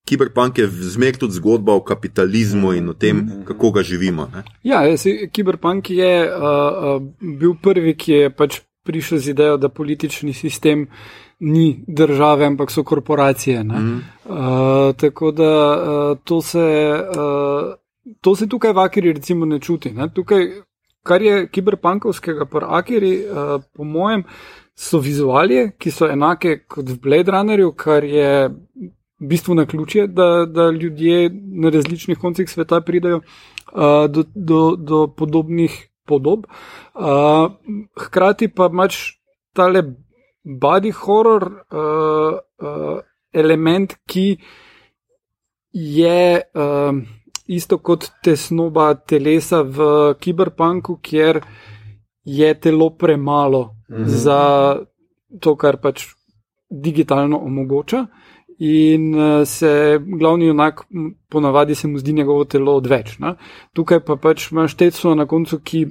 Kiberpunk 0.09 0.59
je 0.59 0.67
zmeraj 0.67 1.21
tudi 1.21 1.39
zgodba 1.39 1.75
o 1.75 1.85
kapitalizmu 1.85 2.73
in 2.73 2.89
o 2.89 2.95
tem, 2.95 3.17
mhm. 3.17 3.45
kako 3.45 3.71
ga 3.71 3.83
živimo. 3.83 4.31
Ne? 4.35 4.43
Ja, 4.63 4.83
Kiberpunk 5.33 5.91
je 5.91 6.27
uh, 6.27 6.43
uh, 6.43 7.03
bil 7.39 7.55
prvi, 7.63 7.95
ki 7.97 8.13
je 8.13 8.31
pač 8.31 8.61
prišel 8.85 9.19
z 9.19 9.35
idejo, 9.35 9.57
da 9.57 9.69
politični 9.69 10.33
sistem 10.33 10.87
ni 11.41 11.85
države, 11.89 12.47
ampak 12.47 12.71
so 12.71 12.85
korporacije. 12.85 13.65
Mm. 13.65 14.01
Uh, 14.25 14.37
tako 14.97 15.31
da 15.31 15.53
uh, 15.53 16.19
to, 16.25 16.43
se, 16.43 16.59
uh, 17.17 17.75
to 18.21 18.37
se 18.37 18.49
tukaj 18.49 18.73
v 18.73 18.79
Akiri 18.79 19.13
recimo 19.13 19.47
ne 19.47 19.61
čuti. 19.61 19.93
Ne? 19.93 20.09
Tukaj, 20.15 20.49
kar 21.03 21.23
je 21.23 21.47
kiberpunkovskega 21.49 22.47
par 22.47 22.65
Akiri, 22.69 23.25
uh, 23.25 23.63
po 23.77 23.85
mojem, 23.85 24.25
so 24.77 24.99
vizualije, 24.99 25.71
ki 25.79 25.91
so 25.91 26.09
enake 26.09 26.65
kot 26.69 26.89
v 26.89 26.99
Blade 27.01 27.33
Runnerju, 27.33 27.73
kar 27.73 28.05
je 28.05 28.51
v 29.21 29.27
bistvu 29.27 29.55
na 29.55 29.67
ključje, 29.67 30.07
da, 30.07 30.47
da 30.47 30.71
ljudje 30.71 31.31
na 31.53 31.71
različnih 31.71 32.19
koncih 32.19 32.51
sveta 32.51 32.81
pridajo 32.81 33.17
uh, 33.17 34.07
do, 34.09 34.25
do, 34.35 34.77
do 34.77 35.07
podobnih 35.17 35.89
podob. 36.07 36.47
Uh, 36.95 37.53
hkrati 38.01 38.49
pa 38.49 38.67
imaš 38.73 39.21
tale 39.53 39.83
body 40.45 40.91
horror 40.91 41.45
uh, 41.45 42.39
uh, 42.59 42.99
element, 43.33 43.95
ki 44.07 44.37
je 45.73 46.41
uh, 46.41 46.97
isto 47.47 47.79
kot 47.79 48.09
tesnoba 48.25 48.95
telesa 48.95 49.63
v 49.63 50.15
kiberpunku, 50.21 50.99
kjer 51.03 51.43
je 52.25 52.55
telo 52.61 52.91
premalo 52.91 53.77
mhm. 53.91 54.05
za 54.07 54.41
to, 55.41 55.55
kar 55.57 55.77
pač 55.77 56.07
digitalno 56.71 57.39
omogoča 57.39 58.07
in 58.61 59.15
uh, 59.15 59.47
se 59.49 60.01
glavni 60.19 60.47
junak, 60.47 60.83
ponavadi 61.29 61.75
se 61.75 61.89
mu 61.89 61.99
zdi 61.99 62.13
njegovo 62.13 62.45
telo 62.45 62.75
odveč. 62.77 63.19
Ne? 63.19 63.35
Tukaj 63.73 64.03
pa 64.05 64.17
pač 64.17 64.51
imaš 64.53 64.75
teco 64.77 65.15
na 65.15 65.27
koncu, 65.27 65.59
ki 65.65 65.87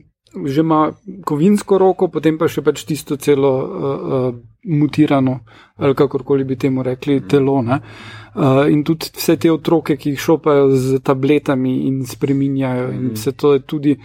že 0.45 0.61
ima 0.61 0.91
kovinsko 1.25 1.77
roko, 1.81 2.07
potem 2.13 2.37
pa 2.37 2.45
še 2.45 2.61
pač 2.61 2.83
tisto 2.85 3.15
celo 3.17 3.53
uh, 3.57 3.85
uh, 3.97 4.35
mutirano, 4.69 5.39
ali 5.81 5.95
kakorkoli 5.97 6.43
bi 6.45 6.55
temu 6.55 6.83
rekli, 6.85 7.23
telo. 7.25 7.63
Uh, 7.65 8.69
in 8.69 8.83
tudi 8.85 9.09
vse 9.17 9.39
te 9.41 9.49
otroke, 9.49 9.97
ki 9.97 10.13
jih 10.13 10.21
šopajo 10.21 10.67
z 10.69 10.99
tabletami 11.01 11.87
in 11.87 12.03
spreminjajo, 12.05 12.91
in 12.93 13.07
vse 13.15 13.33
to 13.33 13.55
je 13.55 13.63
tudi 13.65 13.95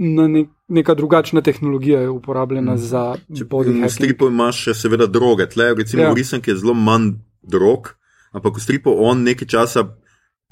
na 0.00 0.24
nek, 0.28 0.48
neka 0.72 0.94
drugačna 0.96 1.42
tehnologija 1.44 2.10
uporabljena 2.10 2.72
mm. 2.72 2.78
za 2.78 3.04
body. 3.28 3.76
V 3.84 3.92
stripu 3.92 4.30
imaš 4.32 4.62
še 4.70 4.74
seveda 4.86 5.06
droge, 5.06 5.50
tle 5.52 5.74
recimo 5.76 6.08
ja. 6.08 6.14
risank 6.16 6.48
je 6.48 6.56
zelo 6.56 6.72
manj 6.72 7.12
drog, 7.42 7.94
ampak 8.32 8.56
v 8.56 8.62
stripu 8.62 8.94
on 8.98 9.22
nekaj 9.22 9.48
časa 9.48 9.88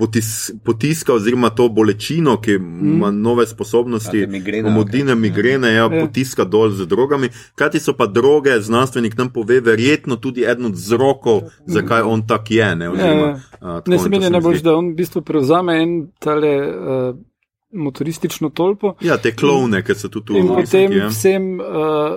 potis, 0.00 0.52
potiska, 0.64 1.12
oziroma 1.14 1.50
to 1.50 1.68
bolečino, 1.68 2.40
ki 2.40 2.58
mm. 2.58 2.92
ima 2.94 3.10
nove 3.10 3.46
sposobnosti, 3.46 4.26
modine, 4.70 5.14
migrene, 5.14 5.72
ja, 5.74 5.84
ja. 5.84 5.88
potiska 6.06 6.44
dol 6.44 6.72
z 6.72 6.86
drogami. 6.88 7.28
Kaj 7.54 7.80
so 7.80 7.92
pa 7.96 8.06
droge, 8.06 8.56
znanstvenik 8.60 9.18
nam 9.18 9.28
pove, 9.32 9.60
verjetno 9.60 10.16
tudi 10.16 10.46
eden 10.48 10.72
od 10.72 10.78
vzrokov, 10.78 11.50
zakaj 11.66 12.02
on 12.02 12.24
tak 12.26 12.50
je. 12.50 12.74
Ne, 12.76 12.88
oziroma, 12.90 13.26
ja, 13.26 13.40
ja. 13.62 13.80
ne 13.86 13.98
se 13.98 14.08
meni 14.08 14.30
najbolj, 14.30 14.62
da 14.64 14.76
on 14.76 14.94
v 14.94 15.02
bistvu 15.02 15.22
prevzame 15.22 15.82
en 15.82 15.98
tale. 16.18 16.54
Uh, 16.70 17.18
motoristično 17.72 18.48
tolpo. 18.50 18.94
Ja, 19.00 19.16
te 19.18 19.30
klovne, 19.36 19.82
ki 19.82 19.94
so 19.94 20.08
tudi 20.08 20.26
tu. 20.26 20.36
In 20.38 20.48
potem 20.48 20.92
ja. 20.92 21.08
vsem 21.08 21.60
uh, 21.60 21.66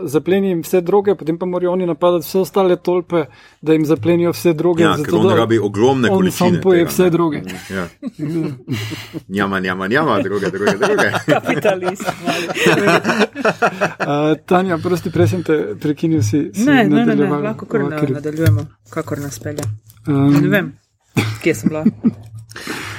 zaplenijo 0.09 0.61
vse 0.63 0.81
droge, 0.81 1.15
potem 1.15 1.37
pa 1.37 1.45
morajo 1.45 1.71
oni 1.71 1.85
napadati 1.85 2.25
vse 2.25 2.39
ostale 2.39 2.75
tolpe, 2.75 3.25
da 3.61 3.73
jim 3.73 3.85
zaplenijo 3.85 4.31
vse 4.33 4.53
droge. 4.53 4.83
Ja, 4.83 4.95
zato, 4.97 5.11
ker 5.11 5.19
on 5.19 5.37
rabi 5.37 5.59
ogromne 5.59 6.09
on 6.09 6.17
količine. 6.17 6.47
On 6.47 6.55
sam 6.55 6.61
poje 6.63 6.85
vse 6.85 7.09
droge. 7.09 7.41
Ja. 7.69 7.87
njama, 9.27 9.59
njama, 9.59 9.87
njama, 9.87 10.21
droge, 10.21 10.49
droge, 10.49 10.77
droge. 10.77 11.11
Kapitalist. 11.33 12.03
uh, 13.99 14.37
Tanja, 14.49 14.77
prosti, 14.77 15.11
prej 15.11 15.27
sem 15.27 15.43
te 15.43 15.75
prekinil 15.81 16.21
si. 16.21 16.49
si 16.53 16.65
ne, 16.65 16.83
ne, 16.89 17.05
ne, 17.05 17.15
ne, 17.15 17.29
lahko 17.29 17.65
kar 17.65 17.81
nadaljujemo, 18.09 18.65
kakor 18.89 19.19
nas 19.19 19.39
pelje. 19.39 19.63
Um, 20.07 20.33
ne 20.41 20.47
vem, 20.49 20.73
kje 21.43 21.55
sem 21.55 21.69
bila 21.69 21.85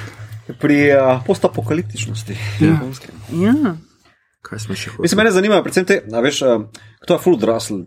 pri 0.53 0.77
uh, 0.93 1.25
postapokaliptičnosti. 1.25 2.37
Ja. 2.61 2.77
ja. 3.41 3.75
Kaj 4.45 4.59
smo 4.59 4.77
še 4.77 4.93
hoteli? 4.93 5.05
Mislim, 5.05 5.21
mene 5.23 5.33
zanima, 5.33 5.59
predvsem 5.65 5.87
te, 5.89 5.99
a 6.05 6.21
veš, 6.23 6.41
uh, 6.45 6.85
kdo 7.05 7.17
je 7.17 7.23
full 7.23 7.39
odrasl. 7.39 7.83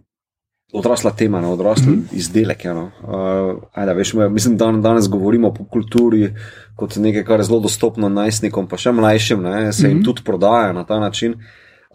Odrasla 0.69 1.15
tema, 1.17 1.41
no, 1.41 1.55
odrasli 1.57 1.87
mm 1.89 1.95
-hmm. 1.97 2.17
izdelek. 2.19 2.65
Ja, 2.65 2.75
no. 2.75 2.91
uh, 3.03 3.63
ajda, 3.73 3.93
veš, 3.93 4.13
mislim, 4.31 4.57
da 4.57 4.73
danes 4.73 5.09
govorimo 5.09 5.49
o 5.49 5.55
popkulturi 5.55 6.35
kot 6.77 6.97
nekaj, 6.97 7.25
kar 7.25 7.41
je 7.41 7.45
zelo 7.45 7.61
dostopno 7.61 8.09
najstnikom, 8.09 8.69
pa 8.69 8.77
še 8.77 8.93
mlajšim, 8.93 9.43
ne, 9.43 9.73
se 9.73 9.87
jim 9.87 9.97
mm 9.97 10.01
-hmm. 10.01 10.05
tudi 10.05 10.23
prodaja 10.25 10.73
na 10.73 10.85
ta 10.85 11.01
način. 11.01 11.35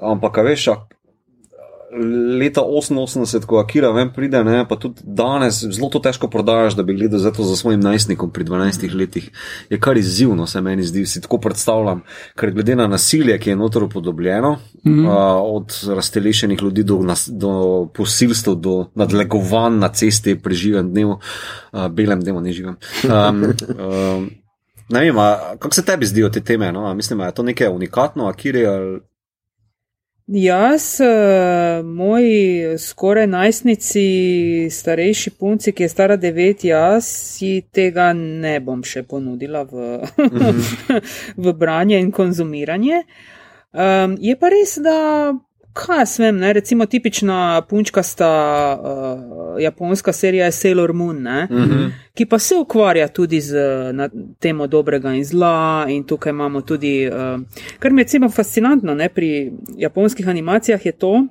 Ampak, 0.02 0.38
veš, 0.38 0.70
leta 2.40 2.62
88, 2.62 3.46
ko 3.46 3.60
Akira 3.60 3.92
ven 3.92 4.10
pride, 4.14 4.44
ne, 4.44 4.64
pa 4.70 4.76
tudi 4.76 5.02
danes 5.04 5.62
zelo 5.64 5.90
to 5.94 6.00
težko 6.04 6.28
prodajaš, 6.28 6.76
da 6.76 6.84
bi 6.84 6.96
gledal 6.98 7.20
za 7.20 7.32
to 7.32 7.44
za 7.44 7.56
svojim 7.56 7.80
najstnikom 7.80 8.32
pri 8.32 8.46
12 8.46 8.96
letih. 8.96 9.30
Je 9.70 9.80
kar 9.80 9.98
izzivno, 9.98 10.48
se 10.48 10.62
meni 10.62 10.84
zdi, 10.84 11.06
si 11.06 11.22
tako 11.22 11.38
predstavljam, 11.38 12.04
ker 12.40 12.52
glede 12.52 12.76
na 12.76 12.88
nasilje, 12.88 13.38
ki 13.40 13.50
je 13.50 13.56
notor 13.56 13.84
upodobljeno, 13.84 14.58
mm 14.84 14.92
-hmm. 14.92 15.08
uh, 15.08 15.56
od 15.58 15.96
raztelešenih 15.96 16.62
ljudi 16.62 16.84
do, 16.84 17.00
do 17.28 17.54
posilstv, 17.94 18.52
do 18.52 18.86
nadlegovanj 18.96 19.80
na 19.80 19.90
cesti, 19.90 20.40
preživem 20.40 20.92
dnev, 20.92 21.10
uh, 21.10 21.88
belem 21.90 22.22
dnevu 22.22 22.42
ne 22.42 22.52
živim. 22.52 22.76
Um, 23.04 23.44
um, 23.44 24.30
Ne 24.90 25.00
vem, 25.00 25.16
kako 25.60 25.76
se 25.76 25.86
tebi 25.86 26.06
zdijo 26.06 26.30
te 26.30 26.42
teme? 26.42 26.72
No? 26.72 26.94
Mislim, 26.94 27.20
da 27.20 27.26
je 27.26 27.32
to 27.32 27.44
nekaj 27.44 27.68
unikatno, 27.68 28.26
Akiri, 28.28 28.66
ali 28.66 29.00
Jaz, 30.28 31.02
eh, 31.02 31.84
moji 31.84 32.78
skoraj 32.78 33.28
najstnici, 33.28 34.68
starejši 34.72 35.30
punci, 35.30 35.72
ki 35.72 35.84
je 35.84 35.90
stara 35.90 36.16
devet, 36.16 36.64
jaz 36.64 37.06
si 37.06 37.62
tega 37.72 38.14
ne 38.14 38.60
bom 38.60 38.84
še 38.84 39.04
ponudila 39.04 39.64
v, 39.64 40.00
mm 40.18 40.30
-hmm. 40.30 41.02
v 41.44 41.54
branje 41.54 42.00
in 42.00 42.12
konzumiranje. 42.12 43.04
Um, 43.74 44.18
je 44.20 44.36
pa 44.36 44.50
res, 44.50 44.78
da 44.78 45.34
kaj 45.74 46.06
smem, 46.06 46.38
ne? 46.38 46.54
recimo 46.54 46.86
tipična 46.86 47.62
punčkasta 47.70 48.30
uh, 48.82 49.62
japonska 49.62 50.14
serija 50.14 50.46
je 50.46 50.52
Sailor 50.52 50.94
Moon, 50.94 51.18
mm 51.18 51.48
-hmm. 51.50 51.92
ki 52.14 52.26
pa 52.26 52.40
se 52.40 52.56
ukvarja 52.56 53.08
tudi 53.08 53.42
z 53.42 53.56
temo 54.40 54.68
dobrega 54.68 55.14
in 55.14 55.26
zla 55.26 55.86
in 55.90 56.04
tukaj 56.04 56.30
imamo 56.30 56.62
tudi, 56.62 57.08
uh, 57.08 57.42
kar 57.80 57.92
mi 57.92 58.02
je 58.02 58.04
recimo 58.04 58.30
fascinantno 58.30 58.96
ne? 58.96 59.10
pri 59.10 59.52
japonskih 59.78 60.28
animacijah 60.28 60.86
je 60.86 60.92
to, 60.92 61.28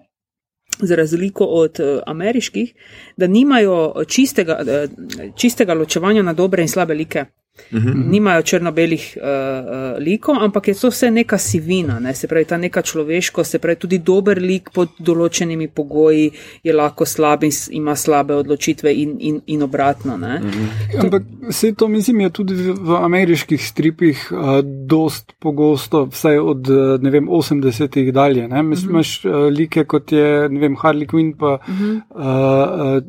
za 0.79 0.97
razliko 0.97 1.45
od 1.45 1.81
uh, 1.81 2.03
ameriških, 2.07 2.75
da 3.17 3.27
nimajo 3.27 3.95
čistega, 4.09 4.59
uh, 4.61 4.91
čistega 5.37 5.75
ločevanja 5.75 6.23
na 6.23 6.33
dobre 6.33 6.63
in 6.63 6.69
slabe 6.69 6.95
like. 6.95 7.25
-hmm. 7.53 8.11
Nimajo 8.11 8.43
črno-belih 8.43 9.17
uh, 9.17 9.23
uh, 9.23 9.99
likov, 9.99 10.37
ampak 10.41 10.69
je 10.69 10.75
to 10.75 10.89
vse 10.89 11.11
neka 11.11 11.39
sivina, 11.39 11.99
ne? 12.01 12.15
se 12.15 12.29
pravi, 12.29 12.45
ta 12.45 12.57
neka 12.57 12.83
človeško, 12.83 13.45
se 13.45 13.59
pravi, 13.59 13.77
tudi 13.77 13.99
dober 13.99 14.41
lik 14.43 14.71
pod 14.75 14.89
določenimi 14.99 15.69
pogoji 15.69 16.31
je 16.65 16.73
lahko 16.73 17.05
slab 17.05 17.45
in 17.45 17.53
ima 17.71 17.97
slabe 17.97 18.35
odločitve 18.35 18.93
in, 18.95 19.17
in, 19.21 19.41
in 19.47 19.63
obratno. 19.63 20.17
Mm 20.17 20.23
-hmm. 20.23 21.01
Ampak 21.01 21.23
vse 21.49 21.75
to, 21.75 21.89
mislim, 21.89 22.21
je 22.21 22.31
tudi 22.31 22.55
v, 22.55 22.97
ameriških 22.97 23.67
stripih 23.67 24.33
uh, 24.33 24.39
dost 24.87 25.33
pogosto, 25.39 26.05
vsaj 26.05 26.39
od 26.39 26.69
ne 27.01 27.11
vem, 27.11 27.29
80-ih 27.29 28.13
dalje. 28.13 28.49
Ne? 28.49 28.63
Mislim, 28.63 28.89
-hmm. 28.89 28.95
imaš 28.95 29.25
uh, 29.25 29.33
like 29.33 29.85
kot 29.85 30.13
je, 30.13 30.49
ne 30.49 30.61
vem, 30.61 30.77
Harley 30.77 31.07
Quinn 31.07 31.37
pa 31.39 31.59
-hmm. 31.59 32.01
uh, 32.11 33.03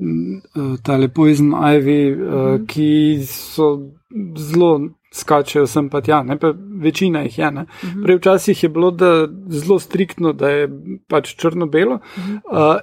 uh, 0.55 0.79
tale 0.83 1.07
Poison 1.07 1.51
Ivy, 1.51 2.13
uh, 2.13 2.19
-hmm. 2.19 2.65
ki 2.67 3.19
so 3.25 3.93
zelo 4.37 4.89
skačejo 5.13 5.67
sem 5.67 5.89
pa 5.89 6.01
tja, 6.01 6.23
ne 6.23 6.37
pa 6.39 6.53
večina 6.81 7.21
jih 7.21 7.37
je. 7.39 7.51
Mhm. 7.51 8.03
Prej 8.03 8.17
včasih 8.17 8.63
je 8.63 8.69
bilo 8.69 8.91
da 8.91 9.27
zelo 9.47 9.79
striktno, 9.79 10.33
da 10.33 10.49
je 10.49 10.69
pač 11.07 11.35
črno-belo, 11.35 11.99
mhm. 12.17 12.35
uh, 12.51 12.75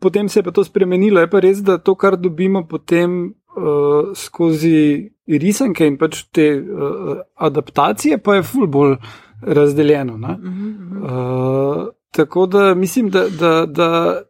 potem 0.00 0.28
se 0.28 0.38
je 0.38 0.44
pa 0.44 0.50
to 0.50 0.64
spremenilo. 0.64 1.20
Je 1.20 1.30
pa 1.30 1.40
res, 1.40 1.62
da 1.62 1.78
to, 1.78 1.94
kar 1.94 2.16
dobimo 2.16 2.66
potem 2.68 3.34
uh, 3.56 4.14
skozi 4.14 5.10
risanke 5.26 5.86
in 5.86 5.98
pač 5.98 6.24
te 6.32 6.48
uh, 6.60 7.18
adaptacije, 7.34 8.18
pa 8.18 8.38
je 8.38 8.42
ful 8.42 8.66
bolj 8.66 8.96
razdeljeno. 9.42 10.14
Uh, 10.14 11.88
tako 12.14 12.46
da 12.46 12.74
mislim, 12.74 13.10
da, 13.10 13.28
da, 13.28 13.66
da 13.66 14.22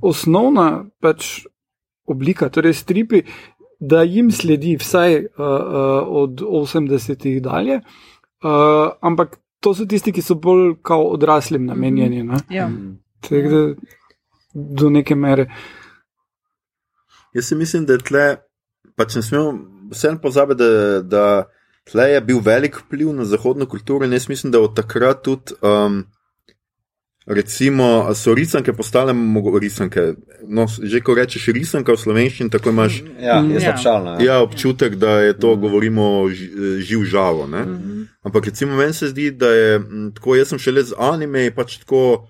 osnovna 0.00 0.84
pač. 1.00 1.44
Oblika, 2.04 2.50
torej 2.52 2.74
stripi, 2.76 3.22
da 3.90 4.02
jim 4.02 4.30
sledi 4.30 4.76
vsaj 4.80 5.16
uh, 5.16 5.24
uh, 5.38 6.12
od 6.22 6.40
80-ih 6.40 7.42
dalje, 7.42 7.80
uh, 7.80 8.92
ampak 9.00 9.38
to 9.60 9.74
so 9.74 9.86
tisti, 9.88 10.12
ki 10.12 10.22
so 10.22 10.36
bolj 10.36 10.74
kot 10.84 11.14
odraslim 11.16 11.66
namenjeni. 11.66 12.22
Ne? 12.22 12.40
Ja. 12.52 12.68
Tako 13.24 13.52
da 13.52 13.62
do 14.54 14.90
neke 14.90 15.14
mere. 15.14 15.48
Jaz 17.34 17.52
mislim, 17.52 17.86
da 17.86 17.96
je 17.96 18.04
tle, 18.08 18.24
pač 18.96 19.16
ne 19.18 19.22
smemo 19.22 19.54
vseeno 19.90 20.20
pozabiti, 20.22 20.62
da, 20.62 21.00
da 21.02 21.24
tle 21.90 22.10
je 22.12 22.20
bil 22.20 22.42
velik 22.44 22.76
vpliv 22.84 23.12
na 23.12 23.24
zahodno 23.24 23.66
kulturo 23.66 24.06
in 24.06 24.12
jaz 24.12 24.28
mislim, 24.28 24.52
da 24.52 24.60
od 24.60 24.76
takrat 24.76 25.24
tudi. 25.24 25.56
Um, 25.62 26.04
Recimo, 27.26 28.14
so 28.14 28.34
risanke 28.34 28.72
postale 28.72 29.14
risanke. 29.60 30.14
No, 30.44 30.66
že 30.68 31.00
ko 31.00 31.14
rečeš 31.16 31.56
risanka 31.56 31.96
v 31.96 31.96
slovenščini, 31.96 32.52
tako 32.52 32.68
imaš 32.68 33.00
ja. 33.16 33.40
Občalno, 33.40 34.20
ja. 34.20 34.24
Ja, 34.24 34.36
občutek, 34.44 35.00
da 35.00 35.24
je 35.24 35.32
to, 35.32 35.56
mm. 35.56 35.60
govorimo, 35.60 36.28
živ 36.84 37.04
žavo. 37.08 37.46
Mm 37.46 37.52
-hmm. 37.52 38.06
Ampak 38.22 38.44
recimo 38.44 38.76
meni 38.76 38.92
se 38.92 39.08
zdi, 39.08 39.30
da 39.30 39.48
je 39.48 39.80
tako, 40.14 40.36
jaz 40.36 40.48
sem 40.48 40.58
šele 40.58 40.82
z 40.82 40.92
anime 40.98 41.50
pač 41.50 41.78
tako 41.78 42.28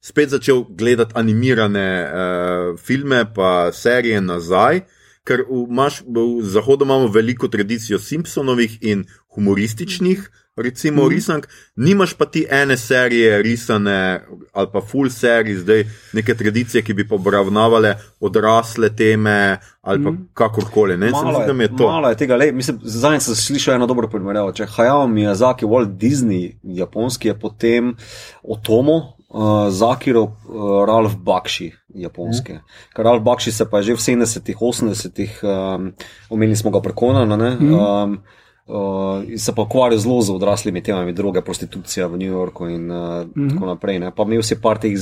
spet 0.00 0.28
začel 0.28 0.64
gledati 0.68 1.12
animirane 1.14 2.04
uh, 2.04 2.78
filme 2.80 3.24
pa 3.34 3.72
serije 3.72 4.20
nazaj, 4.20 4.80
ker 5.24 5.40
v, 5.40 5.64
imaš, 5.70 6.02
v 6.06 6.42
Zahodu 6.42 6.84
imamo 6.84 7.08
veliko 7.08 7.48
tradicijo 7.48 7.98
Simpsonovih 7.98 8.78
in 8.82 9.04
humorističnih. 9.28 10.18
Mm 10.18 10.22
-hmm 10.22 10.43
recimo 10.56 11.04
mm 11.04 11.08
risank, 11.08 11.48
nimaš 11.76 12.14
pa 12.14 12.26
ti 12.26 12.46
ene 12.50 12.76
serije 12.76 13.42
risane 13.42 14.20
ali 14.52 14.68
pa 14.72 14.80
full 14.80 15.10
serije, 15.10 15.58
zdaj 15.58 15.84
neke 16.12 16.34
tradicije, 16.34 16.82
ki 16.82 16.94
bi 16.94 17.06
obravnavale 17.10 17.96
odrasle 18.20 18.96
teme 18.96 19.58
ali 19.82 20.04
pa 20.04 20.10
mm 20.10 20.28
kakorkoli. 20.34 20.96
Ne, 20.96 21.10
malo, 21.10 21.42
sem, 21.46 21.60
je, 21.60 21.76
to. 21.76 21.86
Malo 21.86 22.08
je 22.08 22.16
tega, 22.16 22.36
le, 22.36 22.52
mislim, 22.52 22.78
zadnjič 22.82 23.22
sem 23.22 23.34
slišal 23.34 23.74
eno 23.74 23.86
dobro 23.86 24.08
primerjavo. 24.08 24.52
Če 24.52 24.66
Hayao 24.66 25.06
Miyazaki, 25.06 25.66
Walt 25.66 25.96
Disney, 25.98 26.56
japonski 26.62 27.28
je 27.28 27.38
potem 27.38 27.94
Otomo. 28.42 29.14
Uh, 29.34 29.66
Zakiro, 29.70 30.22
uh, 30.22 30.84
Ralph 30.86 31.16
Bakshi, 31.18 31.72
japonske. 31.94 32.52
Mm. 32.54 32.92
Ker 32.94 33.04
Ralph 33.04 33.24
Bakshi 33.26 33.52
se 33.52 33.66
pa 33.70 33.80
je 33.80 33.82
že 33.82 33.94
v 33.94 34.02
70-ih, 34.04 34.56
80-ih, 34.56 35.40
um, 35.42 35.88
omenili 36.30 36.56
smo 36.56 36.70
ga 36.70 36.78
prekonano, 36.80 37.36
mm. 37.36 37.72
um, 37.74 38.14
Uh, 38.66 39.20
in 39.28 39.38
se 39.38 39.52
pa 39.52 39.62
ukvarjal 39.62 39.98
zelo 40.00 40.22
z 40.22 40.30
odraslimi 40.30 40.80
temami, 40.82 41.12
droge, 41.12 41.42
prostitucija 41.44 42.06
v 42.06 42.16
New 42.16 42.30
Yorku 42.32 42.66
in 42.68 42.90
uh, 42.90 42.96
mm 42.96 43.32
-hmm. 43.34 43.50
tako 43.52 43.66
naprej. 43.66 43.98
Ne. 43.98 44.10
Pa 44.16 44.22
imel 44.22 44.42
si 44.42 44.60
par 44.60 44.78
teh 44.78 44.92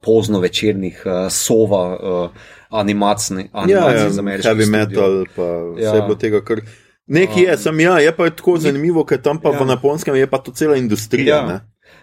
pozno 0.00 0.40
večernih 0.40 1.02
uh, 1.06 1.12
sova, 1.30 1.98
uh, 1.98 2.30
animacij, 2.70 3.48
animacij 3.52 4.10
z 4.10 4.16
ja, 4.16 4.20
ameriških 4.20 4.50
heavy 4.52 4.62
studiojev. 4.62 4.88
metal, 4.88 5.24
pa 5.36 5.42
vse 5.74 5.82
Ja. 5.82 5.94
je 5.94 6.02
bilo 6.02 6.14
tega, 6.14 6.40
kar. 6.44 6.60
Nekaj 7.06 7.42
je, 7.42 7.56
sem 7.58 7.80
ja, 7.80 7.98
je 7.98 8.16
pa 8.16 8.30
tako 8.30 8.56
zanimivo, 8.58 9.04
ker 9.04 9.22
tam 9.22 9.38
pa 9.40 9.48
Ja. 9.50 9.64
v 9.64 9.68
Japonskem 9.68 10.14
je 10.14 10.26
pa 10.26 10.38
to 10.38 10.52
cela 10.52 10.76
industrija. 10.76 11.36
Ja. 11.36 11.46
ne. 11.46 11.60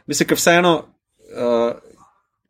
Mislim, 0.08 0.28
ker 0.28 0.38
vseeno, 0.38 0.84
uh, 1.38 1.72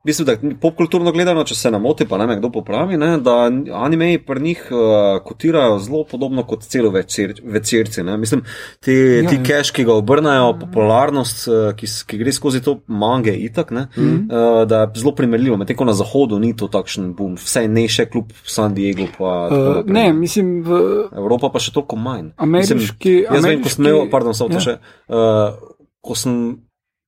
mislim, 0.10 0.26
da 0.26 0.34
popkulturno 0.58 1.12
gledano, 1.12 1.44
če 1.44 1.56
se 1.56 1.70
ne 1.70 1.80
moti, 1.80 2.06
pa 2.06 2.18
ne 2.18 2.26
vem, 2.26 2.40
kdo 2.40 2.50
popravi, 2.52 2.98
ne, 2.98 3.18
da 3.20 3.36
anime 3.76 4.10
pri 4.20 4.42
njih 4.42 4.66
uh, 4.68 4.80
kotirajo 5.22 5.78
zelo 5.80 6.04
podobno 6.06 6.44
kot 6.44 6.66
celo 6.66 6.90
večer, 6.92 7.36
večerci. 7.46 8.04
Ne. 8.04 8.18
Mislim, 8.18 8.42
ti, 8.80 8.94
Ja, 9.16 9.28
ti 9.28 9.38
ja. 9.38 9.44
cash, 9.46 9.72
ki 9.72 9.86
ga 9.86 9.94
obrnajo, 9.96 10.52
popularnost, 10.60 11.48
uh, 11.48 11.54
ki, 11.74 11.88
ki 12.06 12.18
gre 12.18 12.32
skozi 12.32 12.62
to 12.62 12.78
mange, 12.88 13.34
itak, 13.40 13.72
ne, 13.72 13.88
Mhm. 13.92 14.16
uh, 14.26 14.40
da 14.66 14.82
je 14.82 14.98
zelo 14.98 15.14
primerljivo. 15.14 15.58
Medtem 15.58 15.76
ko 15.76 15.86
na 15.86 15.94
zahodu 15.94 16.40
ni 16.40 16.52
to 16.54 16.68
takšen 16.70 17.14
boom, 17.14 17.36
vsaj 17.38 17.68
ne 17.70 17.88
še 17.88 18.06
kljub 18.08 18.34
San 18.46 18.74
Diegu. 18.74 19.08
Pa, 19.16 19.36
Uh, 19.50 19.84
ne, 19.88 20.14
mislim, 20.14 20.62
v 20.62 20.80
Evropa 21.14 21.50
pa 21.50 21.60
še 21.60 21.72
toliko 21.72 21.96
manj. 21.98 22.32
ameriški. 22.38 23.14
Jaz 23.26 23.44
vem, 23.44 23.62
ko 23.62 23.70
sem 23.70 23.82
imel, 23.82 23.96
ameriški- 23.96 24.12
pardon, 24.12 24.34
samo 24.34 24.50
to 24.50 24.56
ja. 24.56 24.62
še. 24.62 24.74
Uh, 25.08 25.54
ko 26.02 26.16
sem 26.16 26.36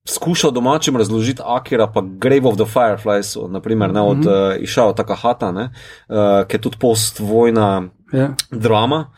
skušal 0.05 0.51
domačim 0.51 0.97
razložiti 0.97 1.41
Akira, 1.45 1.87
pa 1.87 2.01
Grave 2.03 2.41
of 2.43 2.55
the 2.55 2.65
Fireflies, 2.65 3.37
naprimer, 3.47 3.93
ne, 3.93 4.01
od 4.01 4.17
Mhm. 4.17 4.27
uh, 4.27 4.33
Išao 4.59 4.93
Takahata, 4.93 5.51
ne, 5.51 5.69
uh, 6.09 6.15
ki 6.47 6.55
je 6.55 6.61
tudi 6.61 6.77
postvojna 6.79 7.83
Ja, 8.13 8.29
drama. 8.51 9.13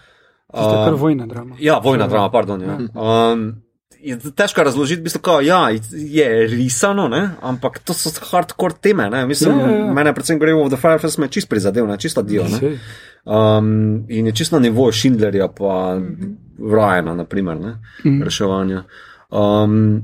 tista 0.48 0.70
Uh, 0.70 0.86
kar 0.86 0.94
vojna 0.94 1.26
drama. 1.26 1.56
Ja, 1.60 1.80
vojna 1.80 2.08
drama, 2.08 2.30
pardon. 2.30 2.62
Ja. 2.62 2.78
Um, 3.32 3.56
je 4.00 4.20
težko 4.20 4.64
razložiti, 4.64 5.00
v 5.00 5.04
bistvu, 5.04 5.22
kao, 5.22 5.42
ja, 5.42 5.70
je 5.92 6.48
risano, 6.48 7.08
ne? 7.08 7.30
ampak 7.42 7.80
to 7.80 7.94
so 7.94 8.10
hardcore 8.32 8.74
teme. 8.76 9.10
Ne? 9.10 9.26
Mislim, 9.26 9.60
Ja, 9.60 9.68
ja, 9.68 9.78
ja. 9.78 9.94
mene 9.94 10.14
predvsem 10.14 10.40
Grave 10.40 10.62
of 10.62 10.68
the 10.68 10.78
Fireflies 10.78 11.18
me 11.18 11.28
čist 11.28 11.50
prizadel, 11.50 11.88
ne? 11.88 11.98
čista 11.98 12.22
dio. 12.22 12.44
Ne? 12.44 12.78
Um, 13.26 13.66
in 14.10 14.26
je 14.26 14.32
čisto 14.34 14.56
na 14.56 14.62
nivoju 14.62 14.92
Schindlerja, 14.92 15.48
pa 15.50 15.98
Rajana, 16.72 17.16
naprimer, 17.16 17.60
ne? 17.60 17.80
Mhm. 18.06 18.24
reševanja. 18.24 18.84
Um, 19.32 20.04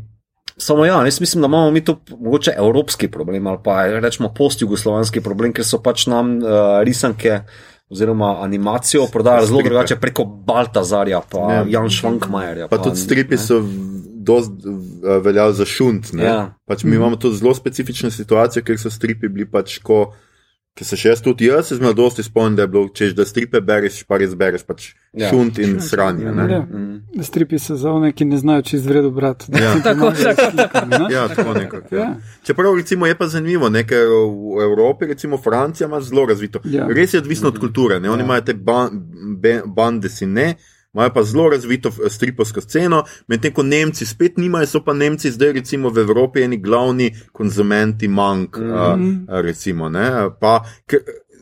samo 0.60 0.86
ja, 0.86 1.02
jaz 1.06 1.20
mislim, 1.22 1.42
da 1.42 1.48
imamo 1.48 1.72
mi 1.72 1.84
to 1.86 2.00
mogoče 2.20 2.54
evropski 2.58 3.08
problem 3.12 3.48
ali 3.48 3.58
pa 3.64 3.86
rečemo 3.88 4.34
post-jugoslovanski 4.38 5.22
problem, 5.22 5.54
ker 5.54 5.66
so 5.66 5.82
pač 5.82 6.08
nam 6.08 6.38
uh, 6.38 6.82
risanke. 6.84 7.42
Oziroma, 7.90 8.44
animacijo 8.44 9.08
prodajajo 9.12 9.46
zelo 9.50 9.62
drugače 9.66 9.96
preko 9.96 10.24
Baltazarja, 10.26 11.22
pa 11.32 11.40
Ja. 11.40 11.56
ja. 11.56 11.66
Jan 11.70 11.90
Švankmajerja. 11.90 12.68
Pa 12.68 12.78
tudi 12.78 13.02
stripi 13.02 13.38
so 13.38 13.64
dosti 14.14 14.54
veljali 15.24 15.54
za 15.54 15.66
šunt. 15.66 16.14
ne. 16.14 16.24
Ja. 16.24 16.54
Pač 16.66 16.84
mi 16.84 16.96
imamo 16.96 17.16
tudi 17.16 17.38
zelo 17.38 17.54
specifične 17.56 18.12
situacije, 18.12 18.64
ker 18.64 18.78
so 18.78 18.90
stripi 18.94 19.28
bili 19.28 19.50
pač 19.50 19.80
ko. 19.82 20.14
Ker 20.76 20.86
se 20.86 20.96
še 20.96 21.16
tudi 21.18 21.46
jaz 21.46 21.68
se 21.68 21.76
zelo 21.76 21.92
dosti 21.94 22.24
spomnim, 22.24 22.56
da 22.56 22.62
je 22.62 22.68
bilo, 22.68 22.88
češ, 22.90 23.12
da 23.12 23.26
stripe 23.26 23.60
bereš, 23.62 24.04
pa 24.04 24.18
res 24.18 24.32
bereš, 24.34 24.64
pač 24.64 24.86
Ja. 25.12 25.26
ja. 25.26 25.30
šunt 25.30 25.58
in 25.58 25.80
sranje. 25.82 26.32
ne. 26.32 26.46
Ja. 26.48 26.60
Mm. 26.62 27.22
Stripi 27.22 27.60
so 27.60 27.76
za 27.76 27.92
one, 27.92 28.12
ki 28.12 28.26
ne 28.26 28.38
znajo 28.38 28.62
čist 28.62 28.86
vredo 28.86 29.10
brati. 29.12 29.50
Ja. 29.52 29.74
Tako, 29.82 30.12
tako. 30.14 31.10
Ja, 31.10 31.28
tako 31.28 31.54
nekako. 31.54 31.90
Ja. 31.92 32.00
Ja. 32.00 32.16
Čeprav 32.44 32.76
recimo, 32.76 33.06
je 33.06 33.16
pa 33.16 33.28
zanimivo, 33.28 33.70
ne, 33.70 33.84
ker 33.84 34.06
v 34.06 34.64
Evropi, 34.64 35.06
recimo 35.08 35.38
Francija, 35.40 35.88
ima 35.88 36.02
zelo 36.02 36.26
razvito. 36.26 36.60
Ja. 36.66 36.88
Res 36.88 37.14
je 37.14 37.20
odvisno 37.20 37.48
od 37.48 37.60
kulture. 37.60 38.00
Ne? 38.00 38.10
Oni 38.10 38.22
Ja. 38.22 38.26
imajo 38.26 38.42
te 38.44 38.54
ban, 38.54 38.90
be- 39.36 39.64
bande, 39.68 40.10
si 40.10 40.26
ne. 40.28 40.54
Imajo 40.94 41.14
pa 41.14 41.24
zelo 41.24 41.50
razvito 41.50 41.90
f- 41.90 42.10
stripovsko 42.10 42.62
sceno, 42.62 43.04
medtem 43.28 43.54
ko 43.54 43.64
Nemci 43.64 44.06
spet 44.06 44.38
nimajo, 44.38 44.66
so 44.68 44.84
pa 44.84 44.94
Nemci 44.94 45.32
zdaj 45.32 45.54
recimo 45.54 45.90
v 45.90 46.02
Evropi 46.02 46.42
eni 46.44 46.58
glavni 46.58 47.12
konzumenti 47.32 48.08
mank. 48.08 48.58
Mhm. 48.58 49.04
Mm. 49.04 49.26
Uh, 49.30 49.42
recimo, 49.42 49.90
ne? 49.90 50.30
pa, 50.40 50.64
ker, 50.90 51.00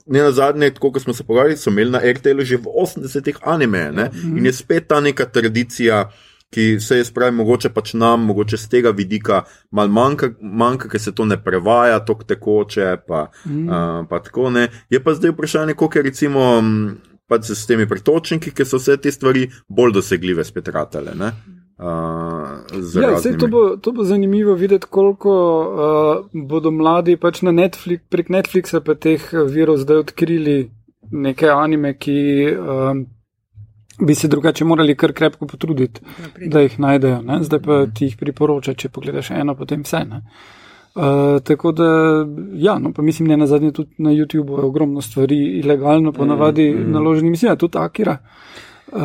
ne 0.07 0.21
na 0.21 0.31
zadnje, 0.31 0.73
tako 0.73 0.91
kot 0.91 1.01
smo 1.01 1.13
se 1.13 1.23
pogovarjali, 1.23 1.57
so 1.57 1.69
imeli 1.69 1.91
na 1.91 1.99
RTL 1.99 2.41
že 2.43 2.57
v 2.57 2.67
80-ih 2.67 3.37
anime 3.43 3.91
ne? 3.91 4.09
in 4.23 4.45
je 4.45 4.53
spet 4.53 4.87
ta 4.87 4.99
neka 5.01 5.25
tradicija. 5.25 6.09
Ki 6.49 6.79
se 6.79 6.95
je 6.95 7.03
spravi, 7.03 7.35
mogoče 7.35 7.69
pač 7.75 7.91
nam, 7.93 8.21
mogoče 8.23 8.55
z 8.57 8.69
tega 8.71 8.93
vidika 8.95 9.41
malo 9.71 9.91
manjka, 9.91 10.29
manjka 10.41 10.87
ker 10.87 11.01
se 11.01 11.11
to 11.11 11.25
ne 11.25 11.35
prevaja, 11.43 11.99
tako 11.99 12.23
tekoče. 12.23 12.85
Pa, 13.07 13.25
mm. 13.45 13.65
uh, 13.67 14.05
pa 14.09 14.19
tako 14.23 14.49
ne. 14.49 14.69
Je 14.89 15.03
pa 15.03 15.11
zdaj 15.13 15.33
vprašanje, 15.33 15.73
koliko 15.73 15.99
je 15.99 16.03
recimo 16.03 16.57
m, 16.57 16.97
pač 17.27 17.51
s 17.51 17.67
temi 17.67 17.87
pretočniki, 17.87 18.53
ki 18.55 18.65
so 18.65 18.79
vse 18.81 18.97
te 19.03 19.11
stvari 19.11 19.47
bolj 19.67 19.97
dosegljive 19.99 20.45
spet 20.47 20.71
ratale. 20.73 21.15
ne. 21.15 21.31
Uh, 21.77 22.65
Ja, 22.97 23.19
sej, 23.21 23.35
to, 23.37 23.47
bo, 23.47 23.77
to 23.77 23.91
bo 23.93 24.03
zanimivo 24.03 24.55
videti, 24.57 24.87
koliko 24.89 25.33
uh, 25.61 26.45
bodo 26.49 26.71
mladi 26.73 27.19
pač 27.21 27.43
na 27.45 27.53
Netflix, 27.53 28.01
prek 28.09 28.31
Netflixa 28.33 28.81
pa 28.81 28.95
teh 28.97 29.21
eh, 29.21 29.43
virov 29.45 29.77
zdaj 29.83 30.01
odkrili 30.07 30.55
neke 31.11 31.51
anime, 31.53 31.93
ki 31.93 32.17
um, 32.57 33.05
bi 34.01 34.15
se 34.15 34.27
drugače 34.27 34.65
morali 34.65 34.95
kar 34.97 35.13
krepko 35.13 35.47
potruditi, 35.47 36.01
da 36.49 36.65
jih 36.65 36.79
najdejo. 36.79 37.21
Ne? 37.21 37.43
Zdaj 37.45 37.61
pa 37.61 37.77
ti 37.93 38.09
jih 38.09 38.17
priporoča, 38.17 38.73
če 38.73 38.89
pogledaš 38.89 39.31
eno, 39.37 39.55
potem 39.55 39.85
vse. 39.85 40.01
Ne? 40.09 40.23
Uh, 40.97 41.41
tako 41.43 41.71
da, 41.71 41.85
ja, 42.53 42.79
no, 42.79 42.93
pa 42.93 43.01
mislim, 43.01 43.29
da 43.29 43.35
na 43.35 43.47
zadnje 43.47 43.71
tudi 43.71 43.89
na 43.97 44.09
YouTubu 44.09 44.59
je 44.59 44.65
ogromno 44.65 45.01
stvari 45.01 45.35
ilegalno, 45.35 46.11
ponavadi 46.11 46.71
mm, 46.71 46.87
mm. 46.87 46.91
naloženi, 46.91 47.29
mislim, 47.29 47.49
da 47.49 47.55
tudi 47.55 47.77
Akira. 47.77 48.17
Uh, 48.87 48.99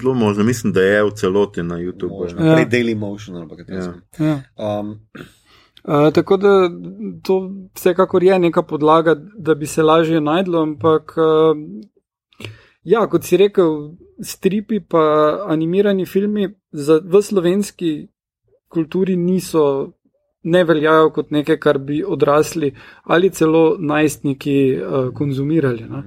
Zelo 0.00 0.14
možno, 0.14 0.44
mislim, 0.44 0.72
da 0.72 0.80
je 0.80 1.04
v 1.04 1.10
celoti 1.10 1.62
na 1.62 1.74
YouTubu. 1.78 2.20
Možno. 2.20 2.46
Ja. 2.46 2.54
Prej 2.54 2.66
Daily 2.66 2.98
Motion 2.98 3.36
ali 3.36 3.48
kaj 3.48 3.76
Ja. 3.76 3.80
takega. 3.80 4.42
ja. 4.58 4.80
Um, 4.80 4.98
Uh, 5.84 6.12
tako 6.12 6.36
da 6.36 6.70
to 7.22 7.50
vsekakor 7.74 8.22
je 8.22 8.38
neka 8.38 8.62
podlaga, 8.62 9.14
da 9.38 9.54
bi 9.54 9.66
se 9.66 9.82
lažje 9.82 10.20
najdlo, 10.20 10.62
ampak 10.62 11.14
uh, 11.16 11.56
ja, 12.82 13.06
kot 13.06 13.24
si 13.24 13.36
rekel, 13.36 13.96
stripi 14.22 14.80
pa 14.80 15.00
animirani 15.48 16.06
filmi 16.06 16.48
za, 16.72 17.00
v 17.04 17.22
slovenski 17.22 18.08
kulturi 18.68 19.16
niso, 19.16 19.92
ne 20.42 20.64
veljajo 20.64 21.10
kot 21.10 21.30
nekaj, 21.30 21.58
kar 21.60 21.78
bi 21.78 22.02
odrasli 22.04 22.74
ali 23.04 23.30
celo 23.30 23.76
najstniki 23.78 24.58
uh, 24.76 25.14
konzumirali. 25.14 25.84
No? 25.88 26.02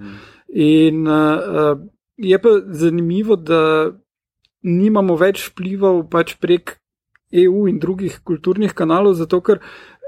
In 0.54 1.08
uh, 1.08 1.80
je 2.18 2.40
pa 2.42 2.50
zanimivo, 2.68 3.36
da 3.36 3.92
nimamo 4.64 5.16
več 5.20 5.50
vplivov 5.50 6.08
pač 6.10 6.38
prek 6.42 6.78
EU 7.34 7.68
in 7.68 7.80
drugih 7.82 8.20
kulturnih 8.24 8.74
kanalov, 8.78 9.18
zato 9.18 9.42
ker 9.42 9.60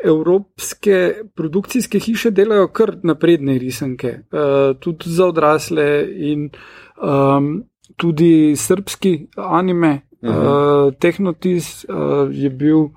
evropske 0.05 0.97
produkcijske 1.36 1.99
hiše 1.99 2.32
delajo 2.32 2.67
kar 2.67 2.95
napredne 3.03 3.57
risanke, 3.59 4.19
uh, 4.32 4.76
tudi 4.80 5.09
za 5.09 5.30
odrasle 5.32 5.88
in 6.32 6.49
um, 7.01 7.63
tudi 7.97 8.55
srpski 8.55 9.28
anime. 9.38 10.01
Uh, 10.26 10.89
Tehnotis 10.99 11.86
uh, 11.86 12.26
je 12.34 12.49
bil 12.49 12.88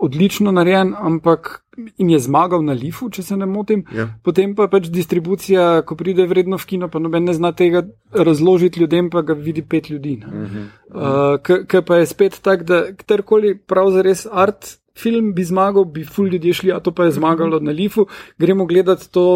odlično 0.00 0.52
narejen, 0.52 0.94
ampak 0.98 1.60
in 1.98 2.10
je 2.10 2.18
zmagal 2.18 2.64
na 2.64 2.72
Lifu, 2.72 3.10
če 3.10 3.22
se 3.22 3.36
ne 3.36 3.46
motim. 3.46 3.84
Ja. 3.94 4.08
Potem 4.24 4.54
pa 4.56 4.66
pač 4.72 4.88
distribucija, 4.92 5.82
ko 5.86 5.96
pride 5.96 6.26
vredno 6.28 6.58
v 6.60 6.68
kino, 6.72 6.88
pa 6.92 7.00
noben 7.02 7.24
ne 7.28 7.34
zna 7.36 7.52
tega 7.56 7.84
razložiti 8.12 8.80
ljudem, 8.80 9.10
pa 9.10 9.22
ga 9.22 9.36
vidi 9.36 9.62
pet 9.62 9.90
ljudi. 9.90 10.16
Ne. 10.20 10.66
Uh, 10.90 11.38
Ker 11.40 11.84
pa 11.86 12.00
je 12.00 12.10
spet 12.10 12.40
tako, 12.42 12.64
da 12.64 12.82
kjerkoli 12.96 13.54
pravzaprav 13.58 14.26
art 14.32 14.76
film 15.00 15.32
bi 15.34 15.44
zmagal, 15.44 15.84
bi 15.84 16.04
ful 16.04 16.28
ljudje 16.28 16.52
šli, 16.54 16.72
a 16.72 16.80
to 16.80 16.92
pa 16.92 17.04
je 17.04 17.16
zmagalo 17.16 17.60
na 17.60 17.72
Lifu. 17.72 18.06
Gremo 18.38 18.66
gledati 18.66 19.10
to 19.10 19.26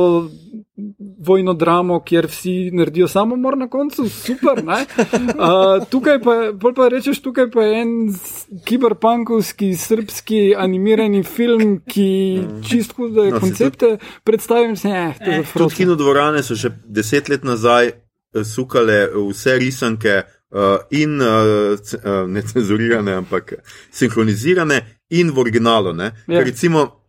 vojno 1.26 1.54
dramo, 1.54 2.00
kjer 2.04 2.26
vsi 2.26 2.70
naredijo 2.72 3.08
samomor 3.08 3.58
na 3.58 3.68
koncu, 3.68 4.08
super. 4.08 4.58
Uh, 4.64 5.86
tukaj 5.90 6.18
pa, 6.20 6.34
pa 6.76 6.88
rečeš, 6.88 7.22
tukaj 7.22 7.50
pa 7.50 7.62
je 7.62 7.82
en 7.82 7.88
kiberpunkovski, 8.64 9.74
srpski 9.76 10.54
animirani 10.58 11.22
film, 11.22 11.80
ki 11.86 12.40
čist 12.68 12.92
hude 12.92 13.30
No, 13.30 13.40
koncepte 13.40 13.96
predstavim, 14.24 14.76
se 14.76 14.88
je, 14.88 15.14
to 15.18 15.30
je 15.30 15.36
za 15.36 15.42
Tudi 15.42 15.52
frotke. 15.52 15.76
kino 15.76 15.94
dvorane 15.94 16.42
so 16.42 16.54
že 16.54 16.70
deset 16.84 17.28
let 17.28 17.44
nazaj 17.44 17.86
eh, 17.86 18.44
sukale 18.44 19.08
vse 19.30 19.58
risanke 19.58 20.22
in 20.90 21.20
uh, 21.20 21.76
c- 21.82 21.98
uh, 22.04 22.26
ne 22.26 22.42
cenzurirane, 22.42 23.12
ampak 23.14 23.54
sinhronizirane 23.90 24.82
in 25.10 25.30
v 25.30 25.38
originalu. 25.38 25.92
ne. 25.92 26.12
Ja. 26.28 26.40
Recimo, 26.44 27.03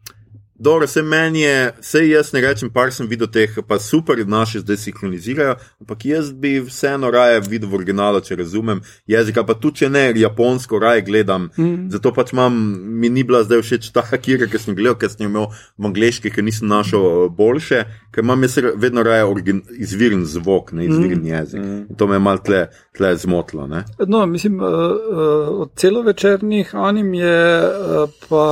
Dobro, 0.60 0.88
se 0.88 1.01
meni 1.01 1.41
je, 1.41 1.72
vse 1.80 2.08
jaz 2.08 2.34
ne 2.34 2.41
rečem, 2.41 2.70
par 2.72 2.91
sem 2.95 3.08
videl 3.12 3.28
teh, 3.28 3.58
pa 3.68 3.76
super, 3.80 4.22
naši 4.28 4.62
zdaj 4.64 4.78
sinhronizirajo, 4.86 5.56
ampak 5.84 6.06
jaz 6.08 6.30
bi 6.32 6.62
vseeno 6.64 7.10
raje 7.12 7.41
videl 7.43 7.68
v 7.70 7.76
originalu, 7.82 8.22
če 8.24 8.38
razumem 8.39 8.80
jezika, 9.08 9.43
pa 9.43 9.58
tudi 9.60 9.84
če 9.84 9.89
ne 9.91 10.06
japonsko, 10.16 10.80
raje 10.80 11.03
gledam. 11.10 11.49
Mm. 11.60 11.89
Zato 11.91 12.14
pač 12.16 12.32
imam, 12.32 12.56
mi 13.01 13.12
ni 13.12 13.26
bila 13.28 13.43
zdaj 13.43 13.66
všeč 13.66 13.89
ta 13.91 14.06
hakira, 14.08 14.47
ki 14.47 14.62
sem 14.64 14.78
gledal, 14.78 14.95
ker 15.01 15.12
sem 15.12 15.28
imel 15.28 15.49
v 15.51 15.89
angliški, 15.91 16.32
ker 16.32 16.47
nisem 16.47 16.72
našel 16.72 17.28
boljše, 17.36 17.84
ker 18.16 18.24
imam 18.24 18.47
jaz 18.47 18.56
vedno 18.80 19.03
raje 19.03 19.28
origin, 19.28 19.60
izviren 19.76 20.24
zvok, 20.24 20.72
ne 20.72 20.88
izviren 20.88 21.20
mm. 21.20 21.30
jezik. 21.34 21.60
Mm. 21.60 21.84
In 21.91 21.99
to 21.99 22.08
me 22.08 22.16
je 22.16 22.24
mal 22.30 22.39
tle, 22.39 22.64
tle 22.95 23.12
zmotilo. 23.20 23.68
Ne? 23.68 23.84
No, 24.08 24.24
mislim, 24.24 24.64
uh, 24.64 24.72
uh, 24.72 25.51
od 25.66 25.76
celovečernih 25.76 26.72
anim 26.80 27.14
je 27.20 27.38
uh, 27.60 28.18
pa 28.30 28.47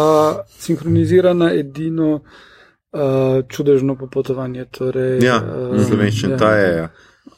sinhronizirana 0.60 1.54
edina 1.56 1.93
edino 1.94 2.22
uh, 2.92 3.48
čudežno 3.50 3.96
popotovanje. 3.96 4.66
Torej, 4.66 5.24
ja, 5.24 5.38
uh, 5.38 5.86
slovenščina, 5.86 6.34
ja. 6.34 6.38
ta 6.38 6.56
je. 6.56 6.78
Ja. 6.78 6.90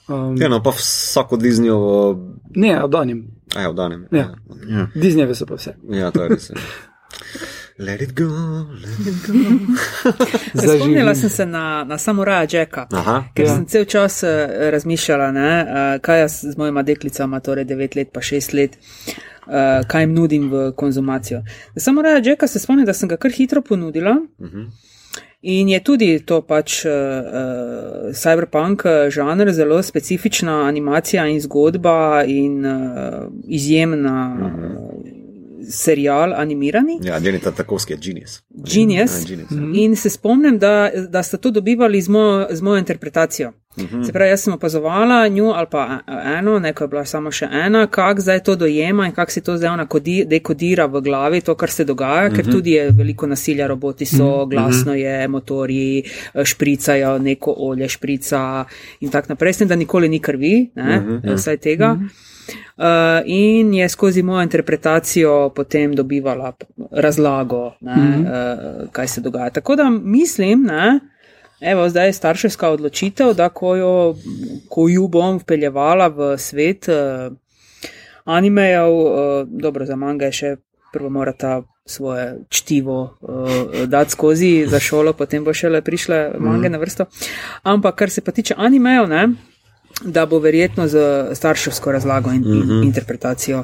Um, 0.08 0.38
ja, 0.38 0.49
no, 0.49 0.62
pa 0.64 0.70
vsako 0.70 1.38
Disneyovo. 1.38 2.36
Ne, 2.56 2.84
oddanim. 2.84 3.28
Ja, 3.56 3.70
oddanim. 3.70 4.08
Ja. 4.12 4.32
Ja. 4.70 4.88
Disneyve 4.95 5.36
so 5.36 5.45
pa 5.45 5.56
vse. 5.56 5.76
Ja, 5.89 6.12
to 6.12 6.24
je 6.24 6.30
res. 6.30 6.51
Let 7.78 8.01
it 8.01 8.15
go, 8.15 8.26
let 8.71 8.99
it 9.05 9.28
go. 9.28 9.34
Spomnila 10.78 11.15
sem 11.15 11.30
se 11.30 11.45
na, 11.45 11.84
na 11.84 11.97
samuraja 11.97 12.47
Jacka, 12.51 12.88
Aha, 12.91 13.23
ker 13.36 13.45
ja. 13.45 13.55
sem 13.55 13.65
cel 13.65 13.84
čas 13.86 14.23
uh, 14.23 14.30
razmišljala, 14.71 15.32
ne, 15.36 15.49
uh, 15.63 15.80
kaj 16.01 16.19
jaz 16.19 16.38
z 16.53 16.55
mojima 16.57 16.86
deklicama, 16.88 17.41
torej 17.43 17.65
9 17.67 17.97
let 17.99 18.13
pa 18.15 18.23
6 18.23 18.55
let, 18.55 18.78
uh, 18.78 19.84
kaj 19.91 20.07
jim 20.07 20.13
nudim 20.15 20.47
v 20.51 20.71
konzumacijo. 20.71 21.41
Za 21.76 21.84
samuraja 21.89 22.21
Jacka 22.23 22.47
se 22.47 22.63
spomnim, 22.63 22.86
da 22.88 22.93
sem 22.93 23.11
ga 23.11 23.17
kar 23.17 23.36
hitro 23.36 23.61
ponudila. 23.61 24.15
Uh 24.39 24.47
mhm. 24.47 24.57
-huh. 24.57 24.71
In 25.41 25.69
je 25.69 25.80
tudi 25.84 26.19
to 26.26 26.41
pač 26.41 26.86
uh, 26.86 26.91
uh, 26.91 28.15
cyberpunk 28.15 28.84
žanr, 29.09 29.51
zelo 29.51 29.84
specifična 29.84 30.63
animacija 30.67 31.28
in 31.28 31.41
zgodba 31.41 32.23
in 32.28 32.65
uh, 32.65 33.28
izjemna. 33.47 34.38
Uh 34.39 34.47
-huh. 34.47 34.78
uh, 35.01 35.05
serial 35.70 36.34
animirani. 36.34 36.99
Ja, 37.03 37.20
Jenny 37.20 37.39
Tatakovski 37.39 37.93
je 37.93 37.97
genius. 37.97 38.43
Genius. 38.49 39.22
Ja, 39.22 39.28
genius. 39.28 39.49
Mm 39.49 39.57
-hmm. 39.57 39.84
In 39.84 39.95
se 39.95 40.09
spomnim, 40.09 40.59
da, 40.59 40.91
da 41.09 41.24
ste 41.24 41.38
to 41.38 41.51
dobivali 41.51 42.01
z 42.01 42.09
mojo, 42.09 42.47
z 42.51 42.61
mojo 42.61 42.78
interpretacijo. 42.78 43.51
Mm 43.78 43.86
-hmm. 43.86 44.05
Se 44.05 44.11
pravi, 44.11 44.30
jaz 44.30 44.43
sem 44.43 44.53
opazovala 44.53 45.28
njo 45.28 45.45
ali 45.45 45.68
pa 45.72 45.99
eno, 46.38 46.59
neko 46.59 46.84
je 46.84 46.88
bila 46.88 47.05
samo 47.05 47.32
še 47.32 47.47
ena, 47.51 47.88
kak 47.88 48.20
zdaj 48.20 48.43
to 48.43 48.55
dojema 48.55 49.05
in 49.05 49.11
kak 49.11 49.32
si 49.32 49.41
to 49.41 49.57
zdaj 49.57 49.70
ona 49.70 49.88
dekodira 50.26 50.86
v 50.86 51.01
glavi, 51.01 51.41
to, 51.41 51.55
kar 51.55 51.70
se 51.70 51.84
dogaja, 51.84 52.30
mm 52.30 52.32
-hmm. 52.32 52.36
ker 52.36 52.45
mhm. 52.45 52.51
tudi 52.51 52.72
je 52.72 52.91
veliko 52.91 53.28
nasilja, 53.28 53.68
roboti 53.68 54.05
so, 54.05 54.45
glasno 54.45 54.93
je, 54.93 55.28
motori 55.28 56.03
špricajo, 56.43 57.20
neko 57.20 57.55
olje 57.57 57.89
šprica 57.89 58.66
in 58.99 59.09
tako 59.09 59.26
naprej. 59.30 59.53
S 59.53 59.57
tem, 59.57 59.68
da 59.68 59.76
nikoli 59.76 60.09
ni 60.09 60.20
krvi, 60.20 60.70
ne, 60.76 60.99
mm 60.99 61.22
-hmm. 61.24 61.36
vsaj 61.36 61.57
tega. 61.57 61.97
Uh, 62.01 62.34
in 63.25 63.73
je 63.73 63.89
skozi 63.89 64.23
mojo 64.23 64.43
interpretacijo 64.43 65.49
potem 65.55 65.95
dobivala 65.95 66.53
razlago, 66.91 67.71
ne, 67.81 67.95
mm 67.95 68.25
-hmm. 68.25 68.87
kaj 68.91 69.07
se 69.07 69.21
dogaja. 69.21 69.49
Tako 69.49 69.75
da 69.75 69.89
mislim, 69.89 70.69
da 71.93 72.03
je 72.03 72.13
starševska 72.13 72.69
odločitev, 72.69 73.33
da 73.33 73.49
ko 73.49 73.75
jo, 73.75 74.15
ko 74.69 74.89
jo 74.89 75.07
bom 75.07 75.37
vpeljevala 75.37 76.07
v 76.07 76.37
svet 76.37 76.87
uh, 76.87 77.35
animejev, 78.23 78.89
uh, 78.89 79.47
dobro, 79.47 79.85
za 79.85 79.95
manga 79.95 80.25
je 80.25 80.31
še 80.31 80.55
prvo 80.93 81.09
morata 81.09 81.61
svoje 81.85 82.35
čtivo 82.49 83.17
uh, 83.21 83.87
dati 83.87 84.11
skozi 84.11 84.65
za 84.67 84.79
šolo, 84.79 85.13
potem 85.13 85.43
bo 85.43 85.53
šele 85.53 85.81
prišle 85.81 86.31
mange 86.39 86.69
mm 86.69 86.71
na 86.71 86.77
vrsto. 86.77 87.05
Ampak 87.63 87.95
kar 87.95 88.09
se 88.09 88.21
pa 88.21 88.31
tiče 88.31 88.55
animejev, 88.57 89.07
ne 89.07 89.27
da 90.03 90.25
bo 90.25 90.39
verjetno 90.39 90.87
z 90.87 90.97
starševsko 91.35 91.91
razlago 91.91 92.31
in 92.31 92.41
mm 92.41 92.63
-hmm. 92.63 92.85
interpretacijo, 92.85 93.63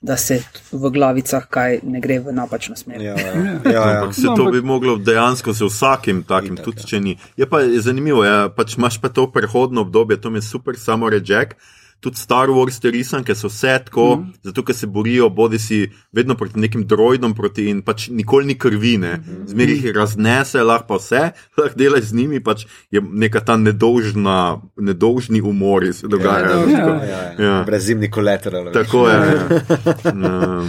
da 0.00 0.16
se 0.16 0.42
v 0.72 0.90
glavicah 0.90 1.46
kaj 1.50 1.80
ne 1.82 2.00
gre 2.00 2.18
v 2.20 2.32
napačno 2.32 2.76
smer. 2.76 3.00
Ja, 3.02 3.14
ja. 3.18 3.34
ja, 3.64 3.72
ja. 3.72 4.00
Ampak 4.00 4.14
se 4.14 4.26
to 4.36 4.50
bi 4.50 4.62
moglo 4.62 4.96
dejansko 4.96 5.52
z 5.52 5.64
vsakim 5.64 6.22
takim, 6.22 6.54
Itak, 6.54 6.64
tudi 6.64 6.86
če 6.86 7.00
ni. 7.00 7.18
Je 7.36 7.46
pa 7.46 7.60
je 7.60 7.80
zanimivo, 7.80 8.24
ja, 8.24 8.48
pač 8.48 8.76
imaš 8.76 9.00
pa 9.00 9.08
to 9.08 9.30
prehodno 9.32 9.80
obdobje, 9.80 10.20
to 10.20 10.30
mi 10.30 10.38
je 10.38 10.42
super, 10.42 10.78
samo 10.78 11.10
reček 11.10 11.56
tudi 12.00 12.16
Star 12.16 12.48
Wars 12.48 12.78
te 12.80 12.90
risanke 12.90 13.34
so 13.34 13.48
vse 13.48 13.78
tako, 13.84 14.16
mm 14.16 14.22
-hmm. 14.22 14.34
zato 14.42 14.62
ker 14.62 14.74
se 14.74 14.86
borijo, 14.86 15.28
bodi 15.30 15.58
si 15.58 15.90
vedno 16.12 16.34
proti 16.34 16.60
nekim 16.60 16.86
droidom, 16.86 17.34
proti 17.34 17.68
in 17.68 17.82
pač 17.82 18.08
nikoli 18.08 18.46
ni 18.46 18.58
krvine, 18.58 19.16
mm 19.16 19.24
-hmm. 19.24 19.46
zmeri 19.46 19.72
jih 19.72 19.94
raznese, 19.94 20.62
lahko 20.62 20.86
pa 20.86 20.96
vse, 20.96 21.30
lahko 21.58 21.78
delaš 21.78 22.04
z 22.04 22.14
njimi, 22.14 22.40
pač 22.40 22.66
je 22.90 23.02
neka 23.12 23.40
ta 23.40 23.56
nedolžna, 23.56 24.60
nedolžni 24.76 25.40
umor, 25.40 25.84
ki 25.84 25.92
se 25.92 26.08
dogaja. 26.08 26.50
Ja, 26.50 26.68
ja, 26.68 26.78
ja, 26.78 27.34
ja. 27.38 27.44
ja. 27.44 27.64
Brezimni 27.64 28.10
kolateral. 28.10 28.72
Tako 28.72 29.08
je. 29.08 29.14
Ja. 29.14 30.64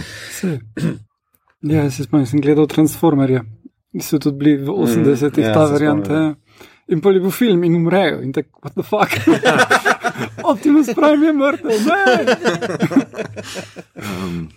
Ja. 1.62 1.82
ja, 1.82 1.90
se 1.90 2.04
spomnim, 2.04 2.26
sem 2.26 2.40
gledal 2.40 2.66
Transformerje, 2.66 3.42
ki 3.92 4.02
so 4.02 4.18
tudi 4.18 4.36
bili 4.38 4.56
v 4.56 4.68
80-ih, 4.68 5.44
mm, 5.44 5.82
ja, 5.84 6.02
ta. 6.04 6.14
Ja. 6.14 6.34
In 6.88 7.00
pa 7.00 7.10
je 7.10 7.20
bil 7.20 7.30
film 7.30 7.64
in 7.64 7.74
umrejo, 7.76 8.22
in 8.22 8.32
tako, 8.32 8.60
what 8.62 8.72
the 8.72 8.82
fuck. 8.82 9.12
Optimus 10.42 10.86
Prime 10.96 11.26
je 11.26 11.32
mrtev, 11.32 11.70
ne. 11.86 12.36
um, 13.96 14.50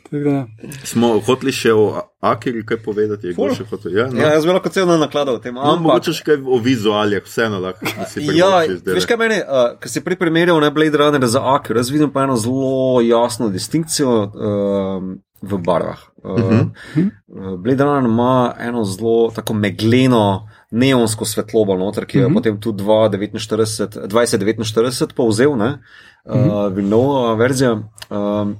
smo 0.83 1.19
hoteli 1.19 1.51
še 1.51 1.73
o 1.73 1.85
Akiri 2.23 2.63
kaj 2.65 2.79
povedati, 2.85 3.27
je 3.27 3.49
še 3.57 3.65
hotel. 3.69 3.97
Ja, 3.97 4.07
no. 4.07 4.19
ja, 4.21 4.33
jaz 4.37 4.45
bi 4.47 4.53
lahko 4.55 4.71
celo 4.71 4.97
nakladal 5.01 5.39
o 5.39 5.43
tem. 5.43 5.55
No, 5.57 5.75
mogoče 5.83 6.13
še 6.15 6.23
kaj 6.29 6.39
o 6.45 6.59
vizualijah, 6.63 7.25
vseeno 7.27 7.59
lahko. 7.63 7.89
Ja, 8.31 8.63
veš 8.87 9.09
kaj 9.09 9.19
meni, 9.19 9.41
uh, 9.43 9.75
ker 9.81 9.91
si 9.91 10.03
prej 10.05 10.19
primerjal 10.21 10.61
ne 10.63 10.71
Blade 10.71 10.99
Runner 10.99 11.27
za 11.27 11.43
Akir, 11.55 11.79
jaz 11.81 11.91
vidim 11.93 12.13
pa 12.13 12.23
eno 12.27 12.39
zelo 12.39 13.03
jasno 13.03 13.51
distinkcijo. 13.53 14.17
Uh, 14.31 15.13
V 15.43 15.57
barvah. 15.59 15.99
Uh, 16.23 16.39
uh 16.39 16.63
-huh. 16.95 17.57
Blade 17.59 17.83
Runner 17.83 18.07
ima 18.07 18.55
eno 18.59 18.83
zelo 18.87 19.31
tako 19.35 19.53
megleno, 19.53 20.47
neonsko 20.73 21.25
svetlobo, 21.25 21.77
noter, 21.77 22.05
ki 22.05 22.17
je 22.17 22.23
mhm. 22.23 22.31
-huh. 22.31 22.37
potem 22.37 22.59
tudi 22.59 22.83
2049 22.83 25.13
povzel, 25.15 25.57
ne, 25.57 25.79
uh 26.25 26.35
-huh. 26.35 26.67
uh, 26.67 26.75
Vilnova 26.75 27.35
verzija. 27.35 27.71
Um, 28.09 28.57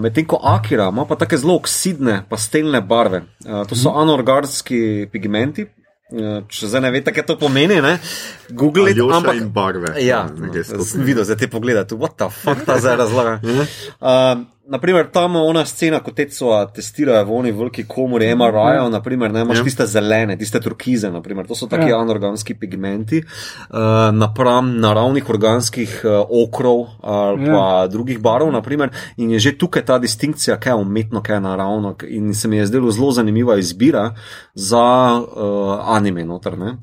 Medtem 0.00 0.26
ko 0.26 0.40
Akira 0.42 0.88
ima 0.88 1.06
pa 1.06 1.16
tako 1.16 1.36
zelo 1.36 1.54
oksidne, 1.54 2.24
pastelne 2.28 2.80
barve. 2.80 3.18
Uh, 3.18 3.24
to 3.66 3.74
so 3.74 3.88
mhm. 3.88 3.98
-huh. 3.98 4.02
anorganski 4.02 5.08
pigmenti, 5.12 5.66
Če 6.52 6.68
zdaj 6.68 6.82
ne 6.84 6.90
veste, 6.92 7.12
kaj 7.14 7.24
to 7.28 7.36
pomeni, 7.40 7.78
ne? 7.80 7.94
Google 8.50 8.90
it. 8.90 8.98
Ampak 9.00 9.38
in 9.38 9.48
barve. 9.52 9.94
Ja, 10.04 10.26
sem 10.64 11.04
videl, 11.06 11.24
zdaj 11.24 11.38
te 11.40 11.48
pogledate, 11.48 11.96
what 11.96 12.18
the 12.20 12.28
fuck 12.28 12.66
ta 12.68 12.76
zdaj 12.82 12.98
razlaga. 13.00 13.38
uh, 13.40 14.42
naprimer, 14.72 15.10
tam 15.12 15.36
ona 15.36 15.64
scena, 15.68 16.00
ko 16.00 16.14
te 16.16 16.24
so 16.32 16.52
testirajo 16.74 17.26
v 17.28 17.34
oni 17.36 17.52
veliki 17.52 17.84
komori 17.88 18.30
MRI-jev, 18.32 18.88
naprimer, 18.92 19.32
ne 19.32 19.44
imaš 19.44 19.60
ja. 19.60 19.64
tiste 19.68 19.86
zelene, 19.86 20.36
tiste 20.40 20.60
turkize, 20.64 21.10
naprimer, 21.12 21.46
to 21.48 21.58
so 21.58 21.68
taki 21.70 21.90
ja. 21.90 22.00
anorganski 22.00 22.56
pigmenti, 22.58 23.20
uh, 23.22 24.08
napram 24.16 24.72
naravnih 24.80 25.28
organskih 25.30 25.98
uh, 26.04 26.22
okrov 26.42 26.86
ali 27.02 27.48
ja. 27.48 27.56
pa 27.56 27.66
drugih 27.92 28.20
barov, 28.22 28.52
naprimer, 28.54 28.94
in 29.20 29.34
je 29.36 29.42
že 29.48 29.56
tukaj 29.60 29.84
ta 29.90 29.98
distinkcija, 30.00 30.56
kaj 30.56 30.72
je 30.72 30.80
umetno, 30.80 31.22
kaj 31.22 31.36
je 31.36 31.44
naravno, 31.44 31.94
in 32.08 32.32
se 32.34 32.48
mi 32.48 32.56
je 32.56 32.66
zdelo 32.72 32.90
zelo 32.90 33.12
zanimiva 33.12 33.58
izbira 33.60 34.14
za 34.54 34.86
uh, 35.20 35.96
anime 35.96 36.24
noter. 36.24 36.58
Ne? 36.58 36.76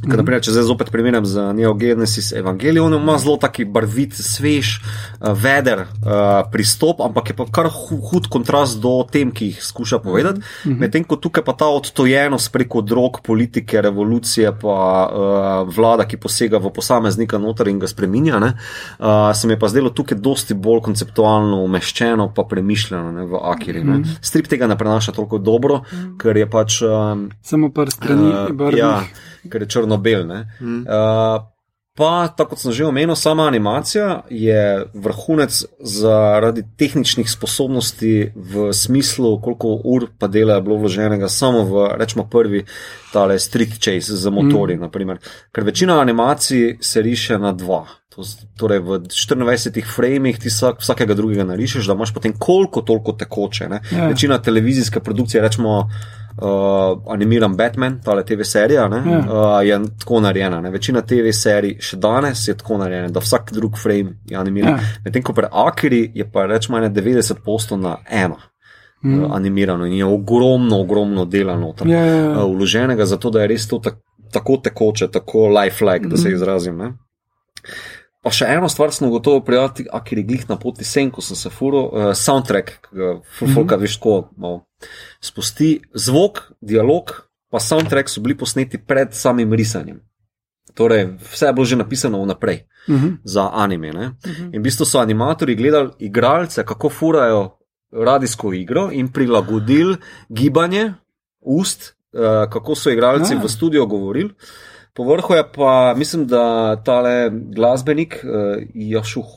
Ker, 0.00 0.16
naprimer, 0.16 0.40
če 0.40 0.54
zdaj 0.54 0.64
zopet 0.64 0.88
primerjam 0.94 1.26
z 1.28 1.42
Neo 1.58 1.74
Genesis 1.76 2.30
Evangelion, 2.32 2.94
ima 2.96 3.18
zelo 3.20 3.34
taki 3.40 3.66
barvit, 3.68 4.14
svež, 4.16 4.70
uh, 4.80 5.34
veder 5.36 5.82
uh, 5.84 6.40
pristop, 6.52 7.02
ampak 7.04 7.32
je 7.32 7.36
pa 7.36 7.44
kar 7.52 7.68
hud 7.68 8.30
kontrast 8.32 8.80
do 8.80 8.94
tem, 9.04 9.28
ki 9.28 9.50
jih 9.50 9.58
skuša 9.64 9.98
povedati. 10.00 10.40
Mm 10.40 10.44
-hmm. 10.72 10.78
Medtem 10.80 11.04
ko 11.04 11.16
tukaj 11.16 11.44
pa 11.44 11.52
ta 11.52 11.68
odtojenost 11.68 12.52
preko 12.52 12.80
drog, 12.80 13.20
politike, 13.20 13.80
revolucije, 13.80 14.52
pa 14.62 14.78
uh, 15.12 15.74
vlada, 15.76 16.08
ki 16.08 16.16
posega 16.16 16.58
v 16.58 16.72
posameznika 16.72 17.38
noter 17.38 17.68
in 17.68 17.78
ga 17.78 17.88
spreminja, 17.88 18.38
ne, 18.38 18.56
uh, 18.98 19.36
se 19.36 19.46
mi 19.46 19.52
je 19.52 19.58
pa 19.58 19.68
zdelo 19.68 19.90
tukaj 19.90 20.18
dosti 20.18 20.54
bolj 20.54 20.80
konceptualno 20.80 21.60
umeščeno, 21.64 22.32
pa 22.34 22.44
premišljeno 22.44 23.12
ne, 23.12 23.26
v 23.26 23.36
Akiri. 23.42 23.84
Mm 23.84 23.92
-hmm. 23.92 24.16
Strip 24.20 24.46
tega 24.46 24.66
ne 24.66 24.78
prenaša 24.78 25.12
toliko 25.12 25.38
dobro, 25.38 25.76
mm 25.76 25.96
-hmm. 25.96 26.18
ker 26.18 26.36
je 26.36 26.50
pač. 26.50 26.82
Um, 26.82 27.30
Samo 27.42 27.70
par 27.70 27.90
strani, 27.90 28.28
uh, 28.28 28.50
barvih. 28.56 28.78
Ja, 28.78 29.04
ker 29.48 29.62
je 29.62 29.68
črno-bel. 29.68 30.26
Mm. 30.60 30.82
Uh, 30.84 31.42
pa, 31.96 32.28
tako 32.36 32.54
kot 32.54 32.62
sem 32.62 32.72
že 32.72 32.86
omenil, 32.88 33.16
sama 33.16 33.46
animacija 33.48 34.22
je 34.30 34.86
vrhunec 34.94 35.62
zaradi 35.80 36.64
tehničnih 36.76 37.30
sposobnosti, 37.30 38.32
v 38.34 38.72
smislu, 38.72 39.36
koliko 39.40 39.76
ur 39.84 40.08
pa 40.18 40.28
dela 40.28 40.58
je 40.58 40.66
bilo 40.66 40.80
vloženega 40.80 41.28
samo 41.28 41.64
v, 41.68 41.86
rečemo, 42.00 42.26
prvi 42.30 42.64
tale 43.12 43.38
street 43.38 43.80
chase 43.80 44.16
z 44.16 44.30
motori. 44.30 44.76
Mm. 44.76 45.18
Ker 45.52 45.64
večina 45.64 46.00
animacij 46.00 46.78
se 46.80 47.02
riše 47.02 47.38
na 47.38 47.52
dva. 47.52 47.86
To, 48.10 48.26
torej, 48.58 48.80
v 48.82 49.06
24 49.06 49.86
frameh 49.86 50.38
ti 50.38 50.50
vsak, 50.50 50.80
vsakega 50.82 51.14
drugega 51.14 51.44
narišeš, 51.46 51.86
da 51.86 51.94
imaš 51.94 52.10
potem 52.14 52.34
koliko 52.38 52.82
toliko 52.82 53.12
tekoče. 53.12 53.68
Ja. 53.70 54.08
Večina 54.08 54.40
televizijske 54.42 55.00
produkcije, 55.00 55.42
rečemo, 55.42 55.86
uh, 56.42 56.48
animiran 57.06 57.56
Batman, 57.56 58.00
ta 58.04 58.22
TV 58.22 58.42
serija, 58.42 58.88
ne, 58.88 59.02
Ja. 59.06 59.18
uh, 59.18 59.24
je 59.62 59.80
tako 59.98 60.20
narejena. 60.20 60.60
Ne. 60.60 60.70
Večina 60.70 61.02
TV 61.02 61.32
serij 61.32 61.76
še 61.80 61.96
danes 61.96 62.48
je 62.48 62.54
tako 62.54 62.78
narejena, 62.78 63.08
da 63.08 63.20
vsak 63.20 63.52
drug 63.52 63.78
frame 63.78 64.18
je 64.26 64.36
animiran. 64.36 64.70
Ja. 64.70 64.78
Medtem 65.04 65.22
ko 65.22 65.32
pri 65.32 65.46
Akiri 65.52 66.10
je 66.14 66.24
pa 66.24 66.46
rečemo 66.46 66.78
90 66.80 67.34
postov 67.44 67.78
na 67.78 67.96
eno. 68.06 68.36
Mhm. 69.04 69.24
Uh, 69.24 69.30
animirano 69.32 69.86
in 69.86 69.92
je 69.92 70.04
ogromno, 70.04 70.80
ogromno 70.80 71.24
dela 71.24 71.56
noter 71.56 71.88
Ja, 71.88 71.98
ja, 71.98 72.14
ja. 72.14 72.30
uh, 72.38 72.50
vloženega, 72.50 73.06
zato 73.06 73.30
da 73.30 73.40
je 73.40 73.46
res 73.48 73.68
to 73.68 73.78
tak, 73.78 73.94
tako 74.30 74.56
tekoče, 74.58 75.08
tako 75.08 75.48
lifelike, 75.50 76.06
da 76.06 76.16
se 76.16 76.28
Mhm. 76.28 76.34
izrazim. 76.34 76.76
Ne? 76.76 76.92
Pa 78.22 78.30
še 78.30 78.44
eno 78.46 78.68
stvar 78.68 78.92
sem 78.92 79.08
gotovo 79.08 79.40
prijatelj, 79.40 79.86
a 79.88 80.00
ker 80.00 80.18
je 80.18 80.24
glih 80.24 80.48
na 80.48 80.56
poti 80.56 80.84
sen, 80.84 81.10
ko 81.10 81.20
sem 81.20 81.36
se 81.36 81.48
furo, 81.48 81.84
uh, 81.84 82.12
soundtrack, 82.14 82.66
ki 82.82 82.92
ga 82.92 83.08
fulfoka 83.32 83.76
Mhm. 83.76 83.82
veš 83.82 83.96
tako 83.96 84.28
malo 84.36 84.64
spusti, 85.20 85.70
zvok, 85.94 86.52
dialog, 86.60 87.10
pa 87.50 87.58
soundtrack 87.58 88.08
so 88.08 88.20
bili 88.20 88.36
posneti 88.36 88.78
pred 88.78 89.14
samim 89.14 89.52
risanjem. 89.52 90.00
Torej, 90.74 91.06
vse 91.26 91.46
je 91.46 91.52
bilo 91.52 91.64
že 91.64 91.76
napisano 91.76 92.22
vnaprej 92.22 92.66
Mhm. 92.88 93.08
za 93.24 93.50
anime. 93.50 93.92
Ne? 93.92 94.06
Mhm. 94.26 94.54
In 94.54 94.60
v 94.60 94.64
bistvu 94.64 94.84
so 94.84 94.98
animatori 94.98 95.54
gledali 95.54 95.90
igralce, 96.00 96.64
kako 96.64 96.88
furajo 96.88 97.56
radijsko 97.92 98.52
igro 98.52 98.90
in 98.92 99.08
prilagodili 99.08 99.96
gibanje 100.28 100.92
ust, 101.40 101.82
eh, 102.12 102.18
kako 102.46 102.74
so 102.74 102.90
igralci 102.90 103.34
Ah. 103.34 103.40
v 103.42 103.48
studiu 103.48 103.86
govorili. 103.86 104.30
Povrhu 104.94 105.34
je 105.34 105.44
pa, 105.52 105.94
mislim, 105.94 106.26
da 106.26 106.42
tale 106.76 107.30
glasbenik, 107.30 108.24
uh, 108.24 108.62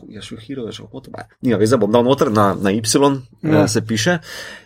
Jašuhiro, 0.09 0.69
nima 1.41 1.57
veze, 1.57 1.77
bom 1.77 1.91
dal 1.91 2.03
noter 2.03 2.31
na, 2.31 2.55
na 2.55 2.71
Y, 2.71 2.81
Ja. 3.43 3.59
uh, 3.59 3.67
se 3.67 3.81
piše, 3.81 4.17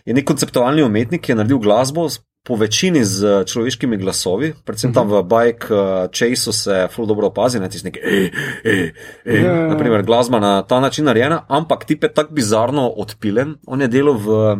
je 0.04 0.14
nek 0.14 0.24
konceptualni 0.24 0.82
umetnik, 0.82 1.20
ki 1.20 1.32
je 1.32 1.36
naredil 1.36 1.58
glasbo 1.58 2.08
s- 2.08 2.20
po 2.44 2.56
večini 2.56 3.04
z 3.04 3.24
eh, 3.24 3.44
človeškimi 3.44 3.96
glasovi, 3.96 4.54
predvsem 4.64 4.94
tam 4.94 5.08
v 5.08 5.22
Bike 5.22 5.66
uh, 5.68 5.80
Chaseu 6.08 6.52
se 6.52 6.88
ful 6.88 7.06
dobro 7.06 7.26
opazi, 7.26 7.60
ne 7.60 7.68
tisti 7.68 7.84
neki, 7.84 8.00
ej, 8.00 8.30
ej, 8.64 8.92
ej, 9.26 9.36
Ja, 9.36 9.44
ja, 9.44 9.52
ja. 9.54 9.66
naprimer 9.68 10.02
glasba 10.02 10.38
na 10.38 10.62
ta 10.62 10.80
način 10.80 11.04
narejena, 11.04 11.44
ampak 11.48 11.84
tip 11.84 12.02
je 12.02 12.12
tako 12.12 12.32
bizarno 12.32 12.88
odpilen, 12.88 13.56
on 13.66 13.80
je 13.80 13.88
delal 13.88 14.14
v 14.14 14.56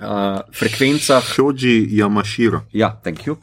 uh, 0.00 0.40
frekvencah 0.52 1.24
Shoji 1.24 1.88
Yamashiro. 1.92 2.60
Ja, 2.72 3.00
thank 3.04 3.26
you. 3.26 3.36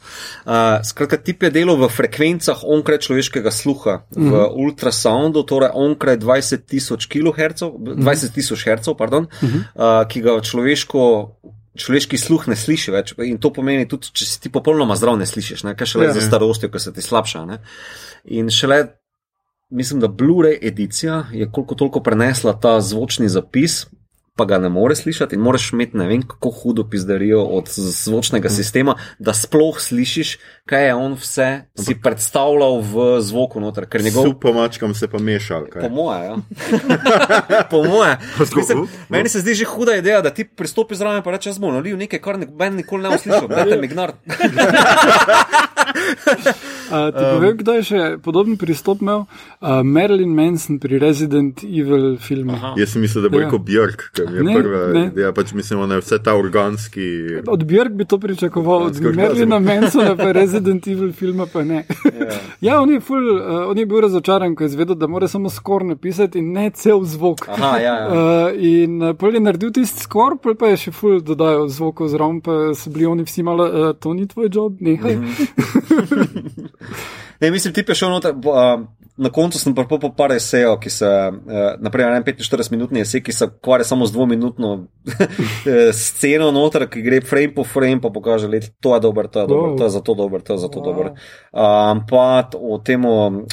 Uh, 0.45 0.83
skratka, 0.83 1.17
tip 1.17 1.43
je 1.43 1.49
delal 1.51 1.77
v 1.77 1.89
frekvencah 1.89 2.57
onkraj 2.63 2.97
človeškega 2.99 3.51
sluha, 3.51 4.03
v 4.11 4.19
Mhm. 4.19 4.27
uh 4.27 4.39
-huh. 4.39 4.53
ultrasoundu, 4.55 5.43
torej 5.43 5.69
onkraj 5.73 6.17
20 6.17 6.65
tisoč 6.65 7.05
kHz, 7.05 7.61
20 7.79 8.33
tisoč 8.33 8.65
Hz, 8.65 8.89
pardon, 8.97 9.27
Mhm. 9.41 9.47
-huh. 9.47 10.01
uh, 10.01 10.07
ki 10.07 10.21
ga 10.21 10.41
človeško. 10.41 11.31
Človeški 11.77 12.17
sluh 12.17 12.47
ne 12.47 12.55
sliši 12.55 12.91
več, 12.91 13.13
in 13.19 13.37
to 13.37 13.53
pomeni 13.53 13.87
tudi, 13.87 14.07
če 14.13 14.25
si 14.25 14.41
ti 14.41 14.49
popolnoma 14.49 14.95
zdrav, 14.95 15.17
ne 15.17 15.25
slišiš, 15.25 15.63
ne? 15.63 15.75
kaj 15.75 15.85
šele 15.87 16.05
Ja. 16.05 16.13
za 16.13 16.21
starostjo, 16.21 16.69
ko 16.69 16.79
se 16.79 16.93
ti 16.93 17.01
slabša. 17.01 17.45
Ne? 17.45 17.57
In 18.25 18.49
šele, 18.49 18.87
mislim, 19.69 19.99
da 19.99 20.07
Blu-ray 20.07 20.57
edicija 20.61 21.25
je 21.31 21.51
koliko 21.51 21.75
toliko 21.75 21.99
prenesla 21.99 22.53
ta 22.53 22.81
zvočni 22.81 23.29
zapis, 23.29 23.85
pa 24.37 24.45
ga 24.45 24.57
ne 24.57 24.69
moreš 24.69 24.97
slišati 24.97 25.35
in 25.35 25.41
moraš 25.41 25.73
imeti 25.73 25.97
ne 25.97 26.07
vem 26.07 26.21
kako 26.21 26.49
hudo 26.49 26.89
pizdarijo 26.89 27.43
od 27.43 27.69
zvočnega 27.69 28.49
sistema, 28.49 28.95
da 29.19 29.33
sploh 29.33 29.81
slišiš, 29.81 30.39
kaj 30.65 30.85
je 30.85 30.95
on 30.95 31.13
vse 31.13 31.61
si 31.75 31.95
predstavljal 32.03 32.81
v 32.81 33.21
zvoku 33.21 33.59
noter, 33.59 33.87
njegov. 34.03 34.23
Super 34.23 34.53
mačkam 34.53 34.93
se 34.93 35.07
pa 35.07 35.19
mešal. 35.19 35.65
kaj? 35.73 35.81
Po 35.81 35.89
moje, 35.89 36.25
ja. 36.25 36.37
po 37.71 37.83
moje. 37.83 38.17
Mislim, 38.55 38.87
meni 39.09 39.29
se 39.29 39.39
zdi 39.39 39.53
že 39.53 39.65
huda 39.65 39.95
ideja, 39.95 40.21
da 40.21 40.29
ti 40.29 40.43
pristopi 40.43 40.95
zraven 40.95 41.23
in 41.25 41.31
reče: 41.31 41.49
Jaz 41.49 41.59
bom 41.59 41.73
nalil 41.73 41.97
nekaj, 41.97 42.21
kar 42.21 42.37
ben 42.37 42.75
nikoli 42.75 43.03
ne 43.03 43.09
bo 43.09 43.17
slišal, 43.17 43.47
dajte 43.47 43.81
mi 43.81 43.87
gnar. 43.87 44.11
A, 46.91 47.11
ti 47.11 47.23
povem, 47.33 47.57
kdo 47.57 47.73
je 47.77 47.83
še 47.83 48.01
podoben 48.23 48.57
pristop 48.57 49.01
imel? 49.01 49.25
Uh, 49.59 49.81
Marilyn 49.83 50.31
Manson 50.35 50.79
pri 50.79 50.99
Resident 51.01 51.63
Evil 51.63 52.17
filmu. 52.17 52.53
Aha. 52.53 52.73
Jaz 52.77 52.93
sem 52.93 53.01
mislil, 53.01 53.23
da 53.23 53.29
bo 53.29 53.39
Ja. 53.39 53.45
rekel 53.45 53.59
Björk, 53.59 54.05
ker 54.13 54.25
je 54.31 54.43
Ne, 54.43 54.53
prva 54.55 54.81
ne. 54.93 55.05
ideja. 55.11 55.31
Pač 55.33 55.53
mislim, 55.53 55.83
da 55.89 55.95
je 55.95 56.01
vse 56.01 56.19
ta 56.23 56.35
organski. 56.37 57.07
Od 57.47 57.63
Björk 57.63 57.91
bi 57.93 58.05
to 58.05 58.19
pričakoval, 58.19 58.87
od 58.87 58.95
Marilyna 58.95 59.59
Mansona 59.59 60.15
pa 60.15 60.31
Resident 60.31 60.87
Evil 60.87 61.11
filma 61.13 61.45
pa 61.45 61.63
ne. 61.63 61.83
Ja. 62.05 62.37
ja, 62.61 62.81
on 62.81 62.91
je, 62.91 62.99
ful, 62.99 63.17
uh, 63.35 63.69
on 63.69 63.77
je 63.77 63.85
bil 63.85 64.01
razočaran, 64.01 64.55
ko 64.55 64.63
je 64.63 64.67
izvedel, 64.67 64.95
da 64.95 65.07
mora 65.07 65.27
samo 65.27 65.49
skor 65.49 65.85
napisati 65.85 66.39
in 66.39 66.51
ne 66.53 66.69
cel 66.69 67.03
zvok. 67.03 67.47
Aha, 67.49 67.77
ja, 67.77 67.93
ja. 67.95 68.07
Uh, 68.07 68.63
in 68.63 69.01
uh, 69.03 69.13
pol 69.15 69.33
je 69.33 69.39
naredil 69.39 69.71
tisti 69.71 70.01
skor, 70.01 70.37
pol 70.41 70.55
pa 70.55 70.67
je 70.71 70.77
še 70.87 70.91
ful 70.91 71.19
dodajal 71.21 71.67
zvokov 71.69 72.07
zraven, 72.09 72.41
pa 72.41 72.73
so 72.73 72.89
bili 72.89 73.05
oni 73.05 73.23
vsi 73.23 73.43
malo, 73.43 73.65
uh, 73.65 73.91
to 73.99 74.13
ni 74.13 74.27
tvoj 74.27 74.49
job, 74.53 74.77
nehaj. 74.79 75.17
Ne, 77.41 77.51
mislim, 77.51 77.73
ti 77.73 77.83
je 77.87 77.95
šel 77.95 78.09
noter. 78.09 78.33
a, 78.53 78.83
Na 79.17 79.29
koncu 79.29 79.57
sem 79.57 79.73
pa 79.73 79.81
po 79.89 79.97
par 80.13 80.29
esejev, 80.31 80.75
ki 80.77 80.89
se, 80.93 81.05
eh, 81.05 81.75
naprimer, 81.81 82.21
45-minutni 82.21 83.01
esej, 83.01 83.23
ki 83.25 83.33
se 83.33 83.45
ukvarja 83.45 83.83
samo 83.83 84.05
z 84.05 84.11
dvominutno 84.13 84.87
eh, 85.65 85.89
sceno 85.93 86.51
noter, 86.51 86.85
ki 86.89 87.01
gre 87.01 87.21
frame 87.21 87.49
po 87.55 87.63
frame, 87.63 87.97
pa 88.01 88.11
pokaže, 88.13 88.47
da 88.47 88.59
to 88.79 88.93
je 88.93 88.99
dobro, 89.01 89.27
to 89.27 89.39
je 89.39 89.47
dobro, 89.47 89.71
Wow. 89.71 89.77
to 89.77 89.83
je 89.83 89.89
zato 89.89 90.13
dobro, 90.13 90.39
to 90.39 90.53
je 90.53 90.57
zato 90.57 90.79
Wow. 90.79 90.85
dobro. 90.85 91.09
Um, 91.49 92.05
pa 92.09 92.49
o 92.53 92.77
tem 92.77 93.05
um, 93.05 93.45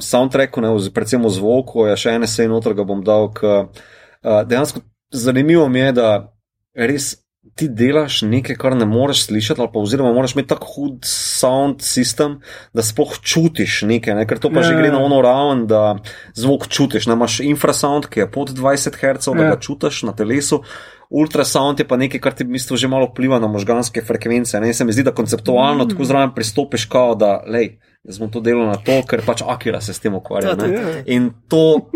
soundtracku, 0.00 0.60
ne, 0.60 0.70
predvsem 0.94 1.24
o 1.24 1.28
zvoku, 1.28 1.86
je 1.90 1.96
še 1.96 2.14
en 2.14 2.22
esej 2.22 2.46
noter, 2.48 2.74
ga 2.74 2.84
bom 2.86 3.02
dal. 3.02 3.32
K, 3.34 3.42
uh, 3.42 4.46
dejansko 4.46 4.80
zanimivo 5.10 5.68
mi 5.68 5.78
je, 5.78 5.92
da 5.92 6.32
res 6.78 7.21
ti 7.54 7.68
delaš 7.68 8.22
nekaj, 8.22 8.56
kar 8.56 8.76
ne 8.76 8.86
moreš 8.86 9.26
slišati, 9.26 9.60
ali 9.60 9.70
pa 9.72 9.80
oziroma 9.82 10.12
moraš 10.12 10.34
imeti 10.34 10.48
tako 10.48 10.66
hud 10.76 10.98
sound 11.04 11.82
system, 11.84 12.38
da 12.72 12.82
sploh 12.82 13.18
čutiš 13.20 13.82
nekaj, 13.90 14.14
ne? 14.14 14.26
ker 14.26 14.38
to 14.38 14.50
pa 14.50 14.62
že 14.62 14.72
Ja. 14.72 14.78
gre 14.78 14.92
na 14.94 15.02
ono 15.02 15.20
raven, 15.22 15.66
da 15.66 15.98
zvok 16.34 16.68
čutiš. 16.68 17.06
Ne? 17.06 17.18
Imaš 17.18 17.40
infrasound, 17.40 18.06
ki 18.06 18.20
je 18.20 18.30
pod 18.30 18.54
20 18.54 18.96
Hz, 18.96 19.28
da 19.36 19.44
Ja. 19.44 19.50
ga 19.50 19.60
čutiš 19.60 20.02
na 20.02 20.16
telesu. 20.16 20.62
Ultrasound 21.10 21.80
je 21.80 21.88
pa 21.88 21.96
nekaj, 21.96 22.20
kar 22.20 22.32
ti 22.32 22.44
v 22.44 22.56
bistvu 22.56 22.76
že 22.76 22.88
malo 22.88 23.10
vpliva 23.10 23.36
na 23.38 23.48
možganske 23.48 24.00
frekvence. 24.02 24.60
Ne? 24.60 24.72
In 24.72 24.74
se 24.74 24.84
mi 24.84 24.92
zdi, 24.92 25.02
da 25.02 25.12
konceptualno 25.12 25.84
mm. 25.84 25.88
tako 25.88 26.04
zraven 26.04 26.32
pristopiš, 26.34 26.84
kao 26.88 27.14
da, 27.14 27.42
lej, 27.46 27.76
jaz 28.04 28.18
bom 28.18 28.30
to 28.30 28.40
delal 28.40 28.66
na 28.66 28.78
to, 28.80 29.02
ker 29.06 29.20
pač 29.26 29.42
Akira 29.46 29.80
se 29.80 29.92
s 29.92 30.00
tem 30.00 30.14
ukvarja. 30.14 30.56
To, 30.56 30.64
to, 30.64 30.72
to. 30.72 31.02
In 31.06 31.30
to, 31.48 31.90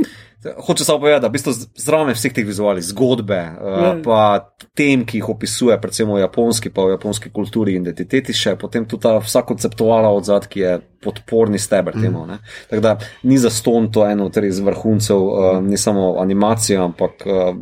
hoče 0.66 0.84
samo 0.84 0.98
povedati, 0.98 1.22
da 1.22 1.28
v 1.28 1.32
bistvu 1.32 1.52
zraven 1.76 2.14
vseh 2.14 2.32
teh 2.32 2.46
vizualih, 2.46 2.84
zgodbe, 2.84 3.38
uh, 3.38 3.82
Ja. 3.82 3.92
pa 4.04 4.20
tem, 4.74 5.04
ki 5.04 5.18
jih 5.18 5.28
opisuje, 5.28 5.78
predvsem 5.80 6.08
v 6.08 6.20
japonski, 6.20 6.70
pa 6.70 6.84
v 6.84 6.90
japonski 6.90 7.30
kulturi 7.30 7.74
in 7.74 7.82
identiteti, 7.82 8.32
še 8.32 8.56
potem 8.56 8.84
tudi 8.84 9.02
ta 9.02 9.16
vsa 9.18 9.42
konceptuala 9.42 10.08
od 10.08 10.24
zadaj, 10.24 10.48
ki 10.48 10.60
je 10.60 10.74
podporni 11.02 11.58
steber 11.58 11.94
temu. 11.94 12.26
ne. 12.26 12.38
Tako 12.70 12.82
da 12.82 12.98
ni 13.22 13.38
za 13.38 13.50
ston 13.50 13.90
to 13.92 14.06
eno 14.06 14.26
od 14.26 14.36
res 14.36 14.58
vrhuncev, 14.60 15.16
uh, 15.16 15.62
ni 15.62 15.76
samo 15.76 16.16
animacija, 16.18 16.84
ampak 16.84 17.26
uh, 17.26 17.56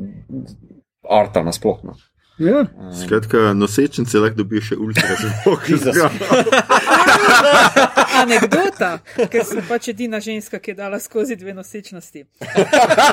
arta 1.10 1.42
nasplošno. 1.42 1.94
Ja. 2.38 2.64
Skratka, 3.04 3.52
nosečnice 3.54 4.18
lahko 4.18 4.36
dobijo 4.42 4.62
še 4.66 4.74
ultrazvok. 4.76 5.68
Anekdota, 8.22 8.98
ker 9.30 9.44
sem 9.46 9.62
pač 9.68 9.88
edina 9.92 10.18
ženska, 10.22 10.58
ki 10.58 10.70
je 10.72 10.76
dala 10.80 10.98
skozi 10.98 11.36
dve 11.38 11.54
nosečnosti. 11.54 12.24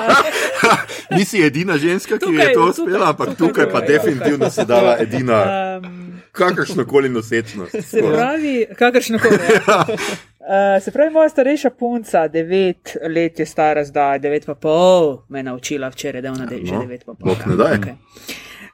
Nisi 1.16 1.42
edina 1.46 1.78
ženska, 1.78 2.18
ki 2.18 2.24
Tukaj, 2.26 2.46
je 2.48 2.54
to 2.54 2.66
uspela, 2.72 3.08
ampak 3.12 3.28
tukaj 3.36 3.46
tukaj 3.46 3.66
pa 3.70 3.80
tukaj. 3.80 3.88
definitivno 3.94 4.50
si 4.50 4.64
dala 4.66 4.96
edina 4.98 5.38
Um, 5.82 6.22
kakršno 6.32 6.84
koli 6.86 7.08
nosečnost. 7.08 7.72
se 7.84 8.02
pravi, 8.02 8.66
kakršno 8.78 9.18
koli. 9.18 9.36
Uh, 9.36 10.82
se 10.82 10.90
pravi, 10.90 11.10
moja 11.10 11.28
starejša 11.28 11.70
punca, 11.70 12.28
devet 12.28 12.96
let 13.08 13.38
je 13.38 13.46
stara 13.46 13.84
zdaj, 13.84 14.18
devet 14.18 14.46
pa 14.46 14.54
pol, 14.54 15.18
me 15.28 15.38
je 15.38 15.42
naučila 15.42 15.88
včeraj, 15.88 16.22
da 16.22 16.28
je 16.28 16.32
ona 16.32 16.46
že 16.50 16.72
No, 16.72 16.80
devet 16.80 17.04
pa 17.06 17.14
pol. 17.14 17.28
bog 17.28 17.38
ne 17.46 17.56
daj. 17.56 17.76
Okay. 17.78 17.94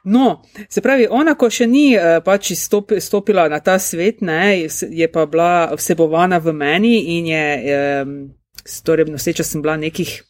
No, 0.03 0.41
se 0.69 0.81
pravi, 0.81 1.07
ona, 1.09 1.35
ko 1.35 1.49
še 1.49 1.67
ni 1.67 1.97
uh, 1.97 2.19
pač 2.25 2.53
stopi, 2.55 3.01
stopila 3.01 3.49
na 3.49 3.59
ta 3.59 3.79
svet, 3.79 4.21
ne, 4.21 4.67
je 4.69 5.07
pa 5.11 5.25
bila 5.25 5.75
vsebovana 5.75 6.39
v 6.39 6.53
meni 6.53 6.95
in 7.17 7.27
je, 7.27 7.45
torej, 8.85 9.09
noseča 9.11 9.43
sem 9.43 9.61
bila 9.61 9.77
nekih 9.77 10.21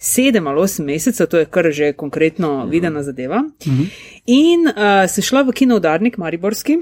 sedem 0.00 0.46
ali 0.46 0.60
osem 0.60 0.86
mesecev, 0.86 1.28
to 1.28 1.38
je 1.38 1.46
kar 1.46 1.68
že 1.70 1.92
konkretno 1.92 2.66
videna 2.66 3.02
zadeva. 3.02 3.44
In 4.26 4.68
uh, 4.68 5.04
se 5.08 5.22
šla 5.22 5.42
v 5.42 5.52
kinoudarnik 5.52 6.16
Mariborski. 6.16 6.78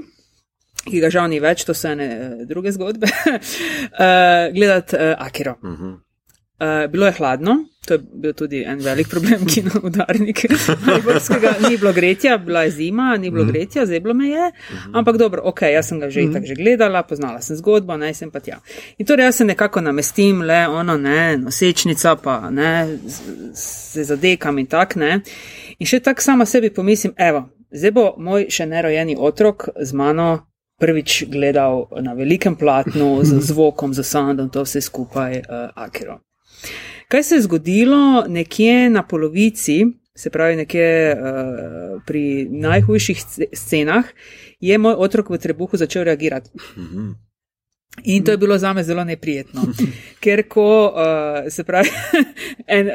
Ki 0.79 1.01
ga 1.03 1.09
žal 1.11 1.27
ni 1.27 1.41
več, 1.43 1.65
to 1.67 1.73
so 1.75 1.89
ene 1.91 2.05
uh, 2.07 2.43
druge 2.47 2.71
zgodbe, 2.71 3.07
uh, 3.11 4.47
gledati 4.55 4.95
uh, 4.95 5.15
Akiro. 5.19 5.57
Uh 5.61 5.69
-huh. 5.69 5.97
Uh, 6.59 6.91
bilo 6.91 7.05
je 7.05 7.11
hladno, 7.11 7.53
to 7.87 7.93
je 7.93 7.99
bil 8.13 8.33
tudi 8.33 8.63
en 8.63 8.79
velik 8.79 9.07
problem, 9.07 9.45
ki 9.45 9.61
na 9.63 9.71
udarnik 9.83 10.41
Mariborskega 10.85 11.53
ni 11.63 11.77
bilo 11.77 11.93
gretja, 11.93 12.37
bila 12.37 12.63
je 12.63 12.71
zima, 12.71 13.17
ni 13.17 13.31
bilo 13.31 13.45
gretja, 13.45 13.85
zeblo 13.85 14.13
me 14.13 14.27
je, 14.27 14.51
ampak 14.93 15.17
dobro, 15.17 15.41
ok, 15.45 15.61
jaz 15.61 15.87
sem 15.87 15.99
ga 15.99 16.09
že 16.09 16.23
itak 16.23 16.43
že 16.43 16.55
gledala, 16.55 17.03
poznala 17.03 17.39
sem 17.41 17.55
zgodbo, 17.55 17.95
naj 17.97 18.13
sem 18.13 18.31
pa 18.31 18.39
tja. 18.39 18.59
In 18.97 19.05
torej 19.05 19.25
jaz 19.25 19.35
se 19.35 19.45
nekako 19.45 19.81
namestim, 19.81 20.41
le 20.41 20.67
ono, 20.67 20.97
ne, 20.97 21.37
nosečnica 21.37 22.15
pa, 22.15 22.49
ne, 22.49 22.87
z- 23.05 23.23
se 23.55 24.03
zadekam 24.03 24.59
in 24.59 24.67
tak, 24.67 24.95
ne. 24.95 25.21
In 25.79 25.87
še 25.87 25.99
tako 25.99 26.21
sama 26.21 26.45
sebi 26.45 26.69
pomislim, 26.69 27.13
evo, 27.17 27.45
zdaj 27.71 27.91
bo 27.91 28.13
moj 28.17 28.49
še 28.49 28.65
nerojeni 28.65 29.15
otrok 29.17 29.69
z 29.79 29.93
mano 29.93 30.29
prvič 30.79 31.23
gledal 31.27 31.87
na 32.01 32.13
velikem 32.13 32.55
platnu 32.55 33.23
z 33.23 33.39
zvokom, 33.41 33.93
z 33.93 34.03
soundom, 34.03 34.49
to 34.49 34.63
vse 34.63 34.81
skupaj 34.81 35.39
uh, 35.39 35.69
Akiro. 35.75 36.19
Kaj 37.07 37.23
se 37.23 37.35
je 37.35 37.41
zgodilo 37.41 38.25
nekje 38.27 38.89
na 38.89 39.03
polovici, 39.03 39.85
se 40.15 40.29
pravi 40.29 40.55
nekje 40.55 41.15
uh, 41.15 42.01
pri 42.05 42.47
najhujših 42.51 43.23
scenah, 43.53 44.05
je 44.59 44.77
moj 44.77 44.93
otrok 44.97 45.29
v 45.29 45.37
trebuhu 45.37 45.77
začel 45.77 46.03
reagirati. 46.03 46.49
In 48.03 48.23
to 48.23 48.31
je 48.31 48.37
bilo 48.37 48.57
za 48.57 48.73
me 48.73 48.83
zelo 48.83 49.03
neprijetno, 49.03 49.61
ker 50.23 50.47
ko 50.47 50.93
uh, 50.95 51.51
se 51.51 51.63
pravi, 51.63 51.89
en 52.67 52.87
uh, 52.87 52.93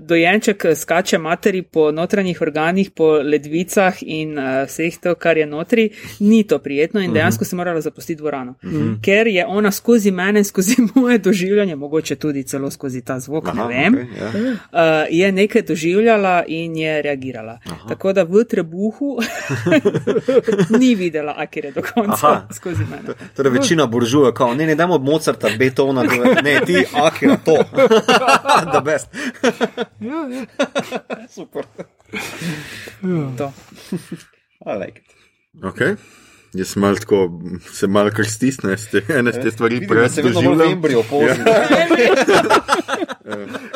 dojenček 0.00 0.64
skače 0.76 1.18
materi 1.18 1.62
po 1.62 1.90
notranjih 1.92 2.42
organih, 2.42 2.90
po 2.90 3.12
ledvicah 3.12 3.94
in 4.00 4.38
uh, 4.38 4.44
vseh 4.66 4.98
to, 5.02 5.14
kar 5.14 5.38
je 5.38 5.46
notri, 5.46 5.90
ni 6.20 6.46
to 6.46 6.58
prijetno 6.58 7.00
in 7.00 7.12
dejansko 7.12 7.44
se 7.44 7.56
morala 7.56 7.80
zapustiti 7.80 8.18
dvorano. 8.18 8.54
Ker 9.02 9.26
je 9.26 9.46
ona 9.46 9.70
skozi 9.70 10.10
mene, 10.10 10.44
skozi 10.44 10.76
moje 10.94 11.18
doživljanje, 11.18 11.76
mogoče 11.76 12.16
tudi 12.16 12.42
celo 12.42 12.70
skozi 12.70 13.04
ta 13.04 13.20
zvok, 13.20 13.54
ne 13.54 13.66
vem, 13.68 13.94
okay, 13.94 14.20
ja. 14.20 14.52
uh, 14.52 14.58
je 15.10 15.32
nekaj 15.32 15.62
doživljala 15.62 16.44
in 16.48 16.76
je 16.76 17.02
reagirala. 17.02 17.58
Aha. 17.64 17.88
Tako 17.88 18.12
da 18.12 18.22
v 18.22 18.44
trebuhu 18.44 19.18
ni 20.80 20.94
videla, 20.94 21.34
akire 21.36 21.70
do 21.70 21.82
konca 21.94 22.26
Aha. 22.26 22.48
skozi 22.54 22.84
mene. 22.90 23.14
Torej, 23.36 23.52
večina 23.52 23.86
buržuje, 23.86 24.27
kao, 24.32 24.54
ne, 24.54 24.66
ne, 24.66 24.74
dajmo 24.74 24.94
od 24.94 25.02
Mozarta, 25.02 25.48
Beethovna, 25.58 26.02
to- 26.04 26.42
ne, 26.42 26.60
ti, 26.66 26.84
Akira, 26.94 27.36
to. 27.36 27.56
Da 28.72 28.80
best. 28.80 29.08
Ja, 30.00 30.28
ja. 30.28 30.46
Super. 31.28 31.64
To. 33.38 33.52
I 34.66 34.76
like 34.76 34.98
it. 34.98 35.06
Okay. 35.56 35.96
Jaz 36.54 36.76
mal 36.76 36.94
tako, 36.96 37.40
se 37.72 37.86
malo 37.86 38.10
kar 38.10 38.24
stisne, 38.26 38.78
ste 38.78 39.02
ene 39.10 39.32
te 39.32 39.50
stvari 39.50 39.74
Vidim, 39.74 39.96
da 39.96 40.08
se 40.08 40.22
vedno 40.22 40.34
bolj 40.34 40.44
predoživljam. 40.44 40.72
embrijo 40.72 41.02
pozna. 41.02 41.44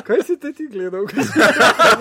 Kaj 0.04 0.22
si 0.22 0.40
te 0.40 0.52
ti 0.52 0.66
gledal? 0.68 1.04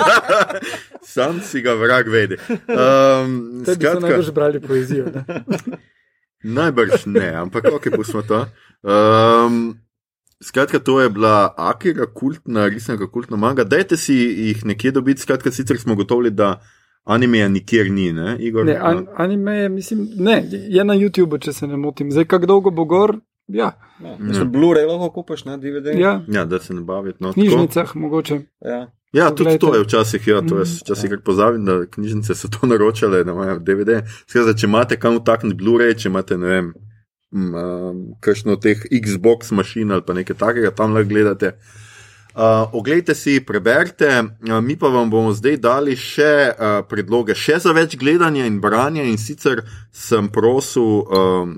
Sam 1.03 1.41
si 1.41 1.61
ga 1.61 1.73
vrag 1.73 2.07
vedi. 2.07 2.38
Um, 2.49 3.64
Tebi 3.65 3.86
so 3.86 3.99
najbrž 3.99 4.30
brali 4.30 4.61
poezijo. 4.61 5.06
Ne? 5.06 5.23
Najbrž 6.43 7.05
ne, 7.05 7.30
ampak 7.35 7.65
ok, 7.73 7.89
pustimo 7.95 8.22
to. 8.22 8.45
Um, 8.84 9.77
skratka, 10.43 10.80
to 10.80 11.01
je 11.01 11.09
bila 11.09 11.53
Akira 11.57 12.05
kultna, 12.05 12.68
resnega 12.68 13.07
kultna 13.07 13.38
manga. 13.38 13.63
Dajte 13.63 13.97
si 13.97 14.13
jih 14.13 14.65
nekje 14.65 14.91
dobiti, 14.91 15.22
skratka, 15.22 15.51
sicer 15.51 15.77
smo 15.77 15.95
gotovili, 15.95 16.31
da 16.31 16.61
animeja 17.03 17.49
nikjer 17.49 17.91
ni, 17.91 18.11
ne, 18.13 18.38
Igor? 18.39 18.65
Ne, 18.65 18.77
an, 18.81 19.07
anime 19.18 19.55
je, 19.55 19.69
mislim, 19.69 20.07
ne, 20.15 20.43
je 20.51 20.84
na 20.84 20.93
YouTubu, 20.95 21.39
če 21.39 21.53
se 21.53 21.68
ne 21.68 21.77
motim. 21.77 22.11
Zdaj, 22.11 22.26
kako 22.26 22.45
dolgo 22.45 22.72
bo 22.72 22.85
gor, 22.85 23.19
ja, 23.47 23.72
Ja, 24.01 24.18
Blu-ray 24.45 24.88
lahko 24.88 25.11
kupiš 25.11 25.45
na 25.45 25.57
DVD. 25.57 25.93
ja 25.99 26.22
Ja, 26.27 26.45
da 26.45 26.59
se 26.59 26.73
ne 26.73 26.81
bavite. 26.81 27.18
No, 27.19 27.30
v 27.30 27.34
tako. 27.34 27.41
knjižnicah 27.41 27.95
mogoče. 27.95 28.39
Ja. 28.61 28.88
Ja, 29.12 29.30
tudi 29.30 29.44
Poglejte. 29.44 29.60
to 29.60 29.76
je 29.76 29.84
včasih, 29.84 30.28
ja, 30.28 30.42
to 30.42 30.60
jaz 30.60 30.72
Mm. 30.72 30.80
včasih 30.86 31.10
kar 31.10 31.20
pozabim, 31.20 31.66
da 31.66 31.86
knjižnice 31.86 32.36
so 32.36 32.48
to 32.48 32.68
naročale, 32.72 33.24
da 33.24 33.32
imajo 33.32 33.60
DVD. 33.60 34.02
Skratka, 34.28 34.54
če 34.54 34.66
imate 34.66 35.00
kam 35.00 35.18
vtakniti 35.20 35.58
Blu-ray, 35.64 35.98
če 36.00 36.08
imate, 36.10 36.38
ne 36.38 36.48
vem, 36.48 36.74
um, 37.32 38.16
kakšno 38.24 38.56
teh 38.56 38.78
Xbox 38.92 39.52
mašin 39.52 39.92
ali 39.92 40.02
pa 40.02 40.14
nekaj 40.14 40.36
takega, 40.38 40.72
tam 40.72 40.94
lahko 40.96 41.10
gledate. 41.10 41.58
Uh, 42.32 42.64
oglejte 42.72 43.12
si, 43.16 43.42
preberite, 43.44 44.08
uh, 44.48 44.62
mi 44.64 44.78
pa 44.80 44.88
vam 44.88 45.10
bomo 45.12 45.34
zdaj 45.36 45.58
dali 45.60 45.98
še 46.00 46.56
uh, 46.56 46.80
predloge, 46.88 47.36
še 47.36 47.58
za 47.60 47.74
več 47.76 47.98
gledanja 48.00 48.46
in 48.48 48.62
branja. 48.64 49.04
In 49.04 49.18
sicer 49.20 49.60
sem 49.92 50.30
prosil 50.32 51.04
um, 51.04 51.52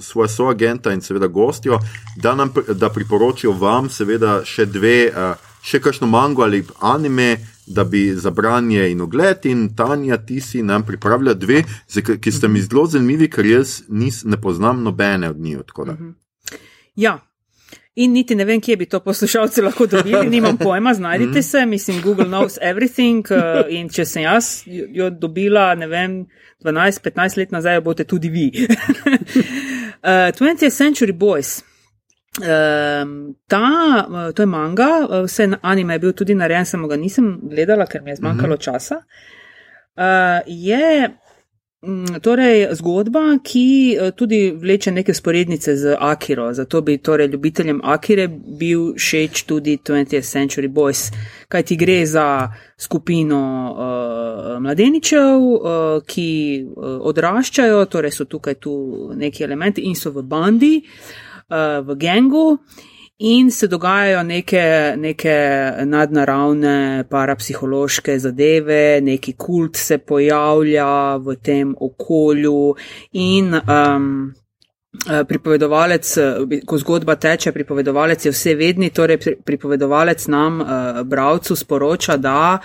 svoje 0.00 0.32
soagenta 0.32 0.94
in 0.96 1.04
seveda 1.04 1.28
gostjo, 1.28 1.76
da 2.16 2.32
nam 2.34 2.48
da 2.72 2.88
priporočijo 2.88 3.52
vam, 3.52 3.92
seveda, 3.92 4.40
še 4.40 4.64
dve, 4.72 5.12
uh, 5.12 5.49
še 5.62 5.80
kakšno 5.80 6.06
mango 6.06 6.42
ali 6.42 6.64
anime, 6.80 7.36
da 7.66 7.84
bi 7.84 8.14
za 8.14 8.30
branje 8.30 8.90
in 8.90 9.00
ogled. 9.00 9.46
In 9.46 9.68
Tanja, 9.76 10.16
ti 10.26 10.40
si 10.40 10.62
nam 10.62 10.86
pripravlja 10.86 11.34
dve, 11.34 11.62
ki 12.20 12.32
ste 12.32 12.48
mi 12.48 12.62
zelo 12.62 12.86
zanimivi, 12.86 13.30
ker 13.30 13.46
jaz 13.46 13.82
nis, 13.88 14.24
ne 14.24 14.40
poznam 14.40 14.82
nobene 14.82 15.30
od 15.30 15.38
njih. 15.38 15.58
da. 15.86 15.96
Ja. 16.94 17.18
In 17.94 18.12
niti 18.12 18.34
ne 18.34 18.44
vem, 18.44 18.60
kje 18.60 18.76
bi 18.76 18.86
to 18.86 19.00
poslušalci 19.00 19.62
lahko 19.62 19.86
dobili, 19.86 20.30
nimam 20.30 20.56
pojma, 20.64 20.94
znajdite 20.94 21.42
se, 21.42 21.66
mislim, 21.66 22.02
Google 22.02 22.24
knows 22.24 22.58
everything. 22.62 23.26
uh, 23.30 23.66
In 23.78 23.88
če 23.88 24.04
sem 24.04 24.22
jaz 24.22 24.62
jo 24.66 25.10
dobila, 25.10 25.74
ne 25.74 25.86
vem, 25.86 26.26
12-15 26.64 27.38
let 27.38 27.50
nazaj, 27.50 27.80
boste 27.80 28.04
tudi 28.04 28.28
vi. 28.28 28.46
uh, 28.66 30.30
20th 30.38 30.70
Century 30.70 31.12
Boys. 31.12 31.69
Um, 32.38 33.34
ta, 33.48 34.06
uh, 34.08 34.32
to 34.32 34.42
je 34.42 34.46
manga, 34.46 35.06
uh, 35.10 35.24
vse 35.24 35.48
anime 35.62 35.94
je 35.94 35.98
bil 35.98 36.12
tudi 36.12 36.34
narejen, 36.34 36.66
samo 36.66 36.88
ga 36.88 36.96
nisem 36.96 37.40
gledala, 37.42 37.86
ker 37.86 38.02
mi 38.02 38.10
je 38.10 38.16
zmanjkalo 38.16 38.56
časa. 38.56 39.00
Uh, 39.96 40.38
je 40.46 41.10
mm, 41.82 42.20
torej 42.22 42.68
zgodba, 42.78 43.22
ki 43.42 43.96
eh, 43.96 44.10
tudi 44.14 44.54
vleče 44.56 44.92
neke 44.92 45.14
sporednice 45.14 45.74
z 45.76 45.96
Akiro, 45.98 46.52
zato 46.54 46.80
bi 46.80 46.98
torej 46.98 47.26
ljubiteljem 47.26 47.80
Akire 47.84 48.28
bil 48.28 48.94
všeč 48.94 49.42
tudi 49.42 49.76
20th 49.76 50.22
Century 50.22 50.68
Boys, 50.68 51.10
kaj 51.48 51.62
ti 51.62 51.76
gre 51.76 52.06
za 52.06 52.52
skupino 52.78 53.42
uh, 53.72 54.62
mladeničev, 54.62 55.40
uh, 55.40 56.02
ki 56.06 56.28
uh, 56.62 57.00
odraščajo, 57.10 57.84
torej 57.84 58.14
so 58.14 58.24
tukaj 58.24 58.54
tu 58.54 58.76
neki 59.16 59.44
elementi 59.44 59.82
in 59.82 59.98
so 59.98 60.14
v 60.14 60.22
bandi, 60.22 60.78
uh, 60.78 61.29
v 61.50 61.96
gengu. 61.98 62.58
In 63.22 63.50
se 63.50 63.66
dogajajo 63.68 64.22
neke, 64.22 64.94
neke 64.96 65.34
nadnaravne, 65.84 67.04
parapsihološke 67.10 68.18
zadeve, 68.18 69.00
neki 69.04 69.34
kult 69.36 69.76
se 69.76 69.98
pojavlja 69.98 71.16
v 71.16 71.34
tem 71.42 71.74
okolju, 71.80 72.74
in 73.12 73.52
um, 73.54 74.32
eh, 75.10 75.24
pripovedovalec, 75.28 76.16
eh, 76.16 76.62
ko 76.64 76.78
zgodba 76.78 77.18
teče, 77.20 77.52
pripovedovalec 77.52 78.24
je 78.24 78.32
vse 78.32 78.54
vedni, 78.54 78.88
torej 78.90 79.20
pri- 79.20 79.36
pripovedovalec 79.44 80.26
nam, 80.26 80.60
uh, 80.60 81.02
bravcu, 81.04 81.56
sporoča, 81.56 82.16
da 82.16 82.58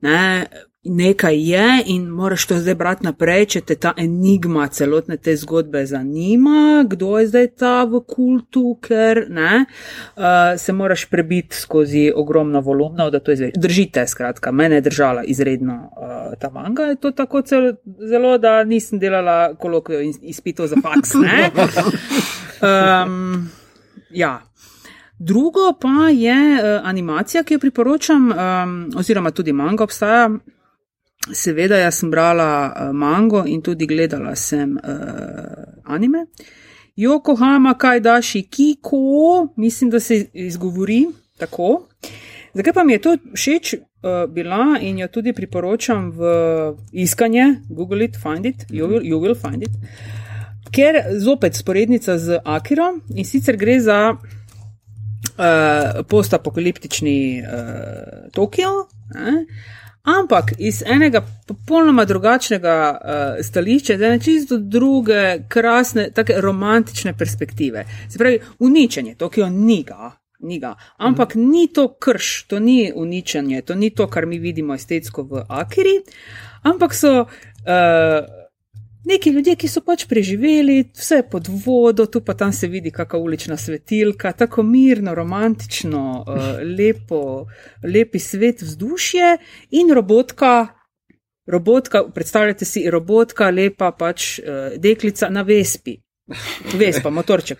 ne, 0.00 0.46
nekaj 0.84 1.50
je 1.50 1.82
in 1.86 2.06
moraš 2.06 2.46
to 2.46 2.58
zdaj 2.58 2.74
brati 2.74 3.04
naprej, 3.04 3.44
če 3.46 3.60
te 3.60 3.74
ta 3.76 3.92
enigma 3.96 4.68
celotne 4.68 5.16
te 5.16 5.34
zgodbe 5.36 5.84
zanima, 5.86 6.84
kdo 6.88 7.18
je 7.18 7.26
zdaj 7.28 7.48
ta 7.60 7.72
v 7.84 8.00
kultu, 8.08 8.78
ker 8.80 9.26
ne, 9.28 9.64
uh, 10.16 10.24
se 10.56 10.72
moraš 10.72 11.04
prebiti 11.10 11.56
skozi 11.56 12.06
ogromno 12.16 12.60
volumnov, 12.60 13.10
da 13.10 13.20
to 13.20 13.32
izveš. 13.32 13.52
Držite, 13.60 14.06
skratka, 14.08 14.52
mene 14.52 14.80
je 14.80 14.86
držala 14.88 15.24
izredno 15.24 15.74
uh, 15.74 16.38
ta 16.40 16.50
manga, 16.50 16.82
je 16.82 16.96
to 16.96 17.10
tako 17.10 17.42
cel, 17.42 17.72
zelo, 18.08 18.38
da 18.38 18.64
nisem 18.64 18.98
delala 18.98 19.54
kolokvijo 19.54 20.00
in 20.00 20.14
izpitov 20.22 20.66
za 20.66 20.80
faks, 20.82 21.14
ne. 21.14 21.50
Um, 22.60 23.48
ja. 24.10 24.42
Drugo 25.18 25.72
pa 25.80 26.08
je 26.12 26.34
uh, 26.34 26.84
animacija, 26.84 27.42
ki 27.42 27.54
jo 27.54 27.60
priporočam, 27.60 28.28
um, 28.32 28.74
oziroma 28.96 29.30
tudi 29.30 29.52
manga 29.52 29.84
obstaja. 29.84 30.28
Seveda, 31.28 31.76
jaz 31.76 31.98
sem 32.00 32.08
brala 32.10 32.72
uh, 32.72 32.92
mango 32.96 33.44
in 33.44 33.60
tudi 33.60 33.84
gledala 33.86 34.32
sem 34.36 34.72
uh, 34.80 35.82
anime. 35.84 36.24
Yokohama 36.96 37.74
Kajdaši 37.78 38.42
Kiko, 38.42 39.52
mislim, 39.56 39.90
da 39.90 40.00
se 40.00 40.26
izgovori 40.32 41.06
tako. 41.38 41.88
Zakaj 42.54 42.72
pa 42.72 42.84
mi 42.84 42.92
je 42.92 42.98
to 42.98 43.16
všeč 43.34 43.74
uh, 43.74 43.80
bila 44.32 44.78
in 44.80 44.98
jo 44.98 45.08
tudi 45.08 45.32
priporočam 45.32 46.10
v 46.10 46.22
iskanje, 46.92 47.60
Google 47.68 48.04
it, 48.04 48.16
find 48.16 48.46
it, 48.46 48.64
you 48.70 48.88
will, 48.88 49.04
you 49.04 49.20
will 49.20 49.36
find 49.36 49.62
it. 49.62 49.70
Ker 50.72 51.02
zopet 51.20 51.54
sporednica 51.54 52.18
z 52.18 52.40
Akiro 52.44 52.94
in 53.14 53.24
sicer 53.24 53.56
gre 53.56 53.80
za 53.80 54.16
uh, 54.16 54.18
postapokaliptični 56.08 57.42
uh, 57.42 58.32
Tokio, 58.32 58.88
ne? 59.14 59.46
Ampak 60.02 60.52
iz 60.58 60.82
enega 60.86 61.22
popolnoma 61.46 62.04
drugačnega 62.04 62.76
uh, 62.90 63.44
stališča, 63.44 63.94
iz 63.94 64.02
ene 64.02 64.20
čisto 64.20 64.58
druge, 64.58 65.42
krasne, 65.48 66.10
tako 66.10 66.32
romantične 66.40 67.12
perspektive. 67.16 67.84
Se 68.08 68.18
pravi, 68.18 68.40
uničenje 68.58 69.14
Tokio 69.14 69.48
ni 69.48 69.82
ga. 69.82 70.12
Ni 70.40 70.58
ga. 70.58 70.74
Ampak 70.96 71.34
mm. 71.34 71.50
ni 71.50 71.68
to 71.72 71.88
krš, 71.98 72.42
to 72.42 72.58
ni 72.58 72.92
uničenje, 72.96 73.62
to 73.62 73.74
ni 73.74 73.90
to, 73.90 74.06
kar 74.06 74.26
mi 74.26 74.38
vidimo 74.38 74.74
estetsko 74.74 75.22
v 75.22 75.44
Akiri, 75.48 76.00
ampak 76.62 76.94
so 76.94 77.20
uh, 77.20 78.39
neki 79.04 79.30
ljudje, 79.30 79.56
ki 79.56 79.68
so 79.68 79.82
pač 79.84 80.04
preživeli, 80.08 80.90
vse 80.96 81.20
je 81.20 81.28
pod 81.30 81.48
vodo, 81.64 82.06
tu 82.06 82.20
pa 82.24 82.34
tam 82.34 82.52
se 82.52 82.68
vidi 82.68 82.90
kakšna 82.90 83.18
ulična 83.18 83.56
svetilka, 83.56 84.32
tako 84.32 84.62
mirno, 84.62 85.14
romantično, 85.14 86.24
uh, 86.26 86.50
lepo, 86.78 87.46
lepi 87.84 88.18
svet, 88.18 88.62
vzdušje 88.62 89.36
in 89.70 89.94
robotka. 89.94 90.68
robotka, 91.46 92.04
predstavljate 92.14 92.64
si 92.64 92.90
robotka, 92.90 93.50
lepa 93.50 93.90
pač 93.92 94.38
uh, 94.38 94.78
deklica 94.78 95.28
na 95.28 95.42
vespi. 95.42 95.96
Vespa, 96.78 97.10
motorček. 97.10 97.58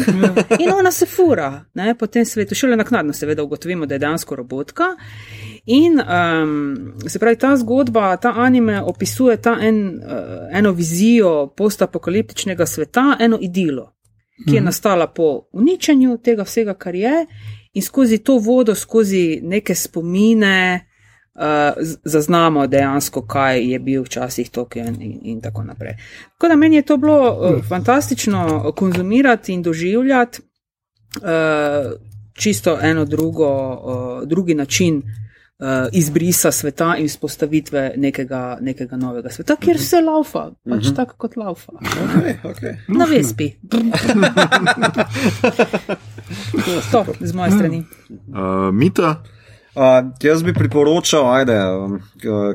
In 0.62 0.70
ona 0.72 0.90
se 0.90 1.06
fura 1.06 1.64
ne, 1.74 1.94
po 1.94 2.06
tem 2.06 2.24
svetu. 2.24 2.54
Šele 2.54 2.76
naknadno 2.76 3.12
seveda 3.12 3.42
ugotovimo, 3.42 3.86
da 3.86 3.94
je 3.94 3.98
dejansko 3.98 4.36
robotka. 4.36 4.84
In 5.70 6.00
um, 6.00 6.94
se 7.08 7.18
pravi, 7.18 7.36
ta 7.36 7.56
zgodba, 7.56 8.16
ta 8.16 8.32
anime 8.36 8.82
opisuje 8.82 9.36
ta 9.36 9.58
en, 9.60 10.00
uh, 10.00 10.48
eno 10.52 10.72
vizijo 10.72 11.52
postapokaliptičnega 11.56 12.66
sveta, 12.66 13.16
eno 13.20 13.38
idilo, 13.40 13.92
ki 14.46 14.54
je 14.54 14.60
nastala 14.60 15.06
po 15.06 15.48
uničenju 15.52 16.16
tega 16.24 16.46
vsega, 16.48 16.74
kar 16.74 16.94
je, 16.94 17.26
in 17.74 17.82
skozi 17.82 18.18
to 18.18 18.38
vodo, 18.38 18.74
skozi 18.74 19.40
neke 19.42 19.74
spomine, 19.74 20.86
uh, 21.34 21.76
zaznamo 22.04 22.66
dejansko, 22.66 23.26
kaj 23.26 23.60
je 23.72 23.78
bil 23.78 24.08
včasih 24.08 24.50
Tokio 24.50 24.88
in, 24.88 24.96
in, 25.02 25.20
in 25.22 25.40
tako 25.44 25.68
naprej. 25.68 25.98
Tako 26.32 26.48
da 26.48 26.56
meni 26.56 26.76
je 26.76 26.82
to 26.82 26.96
bilo 26.96 27.32
uh, 27.32 27.64
fantastično 27.68 28.72
konzumirati 28.76 29.52
in 29.52 29.62
doživljati 29.62 30.40
uh, 30.42 31.92
čisto 32.32 32.78
eno 32.82 33.04
drugo, 33.04 33.52
uh, 33.72 34.28
drugi 34.28 34.54
način. 34.54 34.96
Uh, 34.96 35.27
izbrisa 35.92 36.52
sveta 36.52 36.96
in 36.96 37.08
vzpostavitve 37.08 37.92
nekega, 37.96 38.58
nekega 38.60 38.96
novega 38.96 39.30
sveta, 39.30 39.56
kjer 39.56 39.76
Mhm. 39.76 39.84
se 39.84 40.00
laufa, 40.00 40.50
pač 40.64 40.84
uh 40.84 40.90
-huh. 40.90 40.96
tako 40.96 41.14
kot 41.16 41.36
laufa. 41.36 41.72
Okay, 41.72 42.34
okay. 42.44 42.76
Na 42.88 43.04
vespi. 43.04 43.52
to 46.92 47.04
z 47.20 47.32
moje 47.32 47.50
strani. 47.50 47.84
Uh, 48.28 48.74
Mita, 48.74 49.22
Uh, 49.74 49.84
jaz 50.22 50.42
bi 50.42 50.52
priporočal, 50.54 51.34
ajde, 51.34 51.54
um, 51.70 52.00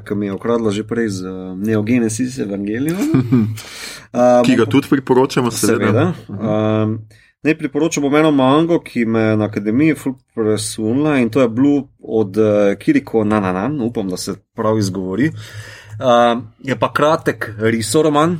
ki 0.04 0.16
mi 0.16 0.26
je 0.26 0.34
ukradla 0.34 0.72
že 0.72 0.84
prej 0.84 1.08
z 1.10 1.24
uh, 1.24 1.58
Neogenesis 1.58 2.38
Evangelium. 2.38 3.00
Uh, 3.00 4.42
ki 4.46 4.56
ga 4.56 4.66
tudi 4.66 4.88
priporočamo, 4.90 5.52
seveda. 5.52 6.14
seveda. 6.28 6.84
Um, 6.84 7.00
ne 7.44 7.58
priporočam 7.58 8.04
bom 8.04 8.16
eno 8.16 8.32
mango, 8.32 8.80
ki 8.80 9.06
me 9.06 9.20
je 9.20 9.38
na 9.38 9.46
akademiji 9.46 9.96
presunila 10.36 11.18
in 11.20 11.30
to 11.30 11.42
je 11.42 11.50
Blue 11.50 11.84
od 12.00 12.38
uh, 12.38 12.76
Kiriko 12.80 13.24
Nananan, 13.24 13.82
upam, 13.82 14.10
da 14.10 14.18
se 14.18 14.36
prav 14.56 14.80
izgovori. 14.80 15.28
Uh, 15.28 16.44
je 16.64 16.80
pa 16.80 16.94
kratek 16.94 17.52
risoroman 17.58 18.32
uh, 18.32 18.40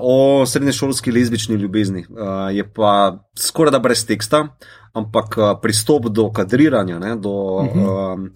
o 0.00 0.46
srednješolski 0.46 1.12
lezbični 1.12 1.56
ljubezni. 1.56 2.06
Uh, 2.10 2.56
je 2.56 2.72
pa 2.72 3.18
skoraj 3.38 3.70
da 3.70 3.78
brez 3.78 4.06
teksta, 4.06 4.48
ampak 4.92 5.38
uh, 5.38 5.44
pristop 5.62 6.08
do 6.08 6.30
kadriranja, 6.32 6.98
ne, 6.98 7.16
do, 7.16 7.30
uh 7.30 7.66
-huh. 7.74 8.14
um, 8.14 8.30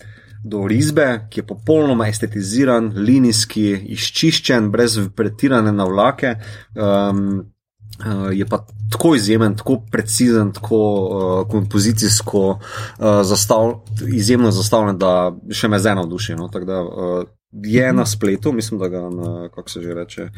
do 0.45 0.67
risbe, 0.67 1.27
ki 1.31 1.41
je 1.41 1.47
popolnoma 1.47 2.09
estetiziran, 2.09 2.93
linijski, 2.97 3.71
izčiščen, 3.89 4.71
brez 4.71 4.99
pretirane 5.17 5.73
navlake. 5.73 6.35
Um, 6.75 7.56
Uh, 7.97 8.29
je 8.33 8.47
pa 8.47 8.59
tako 8.93 9.15
izjemen, 9.15 9.57
tako 9.57 9.81
precizen, 9.93 10.53
tako 10.53 10.77
uh, 10.77 11.49
kompozicijsko 11.51 12.49
uh, 12.49 13.05
zastav, 13.23 13.73
izjemno 14.09 14.51
zastavljen, 14.51 14.99
da 14.99 15.33
še 15.51 15.69
me 15.69 15.79
zelo 15.79 16.03
navduši. 16.03 16.37
No? 16.37 16.49
Tako 16.53 16.65
da 16.65 16.83
uh, 16.83 17.25
je 17.53 17.93
na 17.93 18.07
spletu, 18.07 18.53
mislim, 18.53 18.81
da 18.81 18.89
ga 18.89 19.01
na, 19.01 19.49
kako 19.55 19.71
se 19.71 19.83
že 19.83 19.95
reče, 19.95 20.29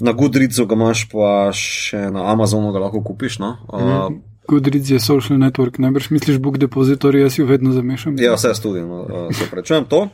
na 0.00 0.12
Goodreadsu 0.12 0.66
ga 0.66 0.74
imaš, 0.74 1.04
pa 1.12 1.52
še 1.54 2.08
na 2.10 2.26
Amazonu 2.32 2.72
ga 2.72 2.82
lahko 2.86 3.04
kupiš. 3.06 3.38
No? 3.38 3.54
Uh, 3.68 4.10
Goodreads 4.48 4.90
je 4.90 5.00
social 5.00 5.38
network, 5.38 5.78
najbrž 5.78 6.10
misliš 6.10 6.38
Book 6.42 6.58
Depository, 6.58 7.22
jaz 7.22 7.38
jo 7.38 7.46
vedno 7.46 7.72
zamešam. 7.72 8.18
Ja, 8.18 8.34
vse 8.34 8.50
tudi, 8.62 8.82
no, 8.82 9.04
uh, 9.06 9.30
se 9.36 9.46
prečujem 9.50 9.86
to. 9.86 10.08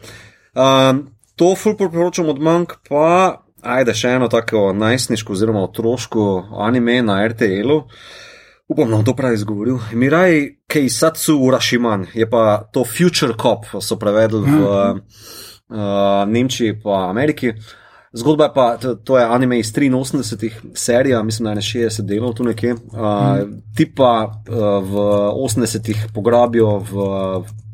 Um, 0.53 1.07
to 1.37 1.55
ful 1.57 1.77
priporočam 1.77 2.29
od 2.29 2.41
manjk, 2.43 2.77
pa 2.89 3.46
ajde 3.67 3.95
še 3.95 4.15
eno 4.19 4.29
tako 4.33 4.71
najstniško 4.73 5.33
oziroma 5.33 5.65
otroško 5.67 6.27
anime 6.67 7.03
na 7.03 7.21
RTL-u. 7.29 7.83
Upam, 8.69 8.91
da 8.91 8.97
bom 8.97 9.05
to 9.05 9.15
prav 9.15 9.35
izgovoril. 9.35 9.79
Miraj 9.93 10.41
Keisatsu 10.67 11.37
Urashiman 11.47 12.07
je 12.15 12.27
pa 12.31 12.65
to 12.73 12.85
Future 12.85 13.35
Cop, 13.43 13.69
so 13.81 13.99
prevedli 13.99 14.43
v 14.43 14.63
uh, 14.67 16.25
Nemčiji 16.27 16.81
pa 16.83 17.07
Ameriki. 17.11 17.53
Zgodba 18.17 18.45
je 18.45 18.53
pa, 18.55 18.67
to, 18.81 18.95
to 18.95 19.19
je 19.19 19.25
anime 19.25 19.59
iz 19.59 19.73
83 19.73 20.51
serija, 20.75 21.23
mislim, 21.23 21.45
da 21.45 21.51
je 21.51 21.89
60 21.91 22.03
delov 22.03 22.33
tu 22.35 22.45
nekje. 22.45 22.73
Uh, 22.73 23.45
ti 23.77 23.87
pa 23.95 24.27
uh, 24.27 24.57
v 24.83 25.07
80-ih 25.47 26.07
pograbijo 26.15 26.79
v 26.79 26.93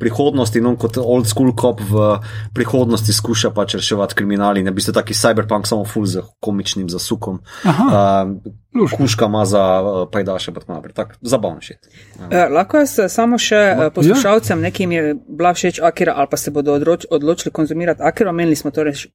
prihodnosti, 0.03 0.61
no 0.65 0.75
kot 0.81 0.99
old 0.99 1.31
school 1.31 1.53
cop 1.55 1.81
v 1.87 2.09
prihodnosti 2.57 3.15
skuša 3.15 3.53
pač 3.55 3.77
reševati 3.79 4.19
kriminali, 4.19 4.65
ne 4.67 4.75
bi 4.75 4.83
ste 4.83 4.95
taki 4.97 5.15
cyberpunk 5.15 5.71
samo 5.71 5.87
full 5.87 6.09
z 6.11 6.25
komičnim 6.43 6.91
zasukom. 6.91 7.39
Uh, 7.63 8.91
kuška 8.97 9.29
ima 9.31 9.45
za 9.47 9.63
uh, 9.83 10.09
pajdaše, 10.13 10.53
pa 10.53 10.61
tako 10.61 10.73
naprej. 10.79 10.95
Tak, 10.99 11.15
zabavno 11.21 11.63
še. 11.63 11.79
Uh, 12.19 12.35
lahko 12.51 12.83
jaz 12.83 12.97
samo 13.13 13.39
še 13.39 13.63
uh, 13.77 13.87
poslušalcem, 13.95 14.59
ja. 14.59 14.71
nekim 14.71 14.93
je 14.97 15.15
bila 15.29 15.55
všeč 15.55 15.83
Akira 15.85 16.17
ali 16.17 16.31
pa 16.31 16.41
se 16.41 16.51
bodo 16.51 16.75
odroč, 16.75 17.07
odločili 17.11 17.55
konzumirati 17.55 18.03
Akira, 18.03 18.35
omenili 18.35 18.59
smo 18.59 18.75
torej 18.75 19.07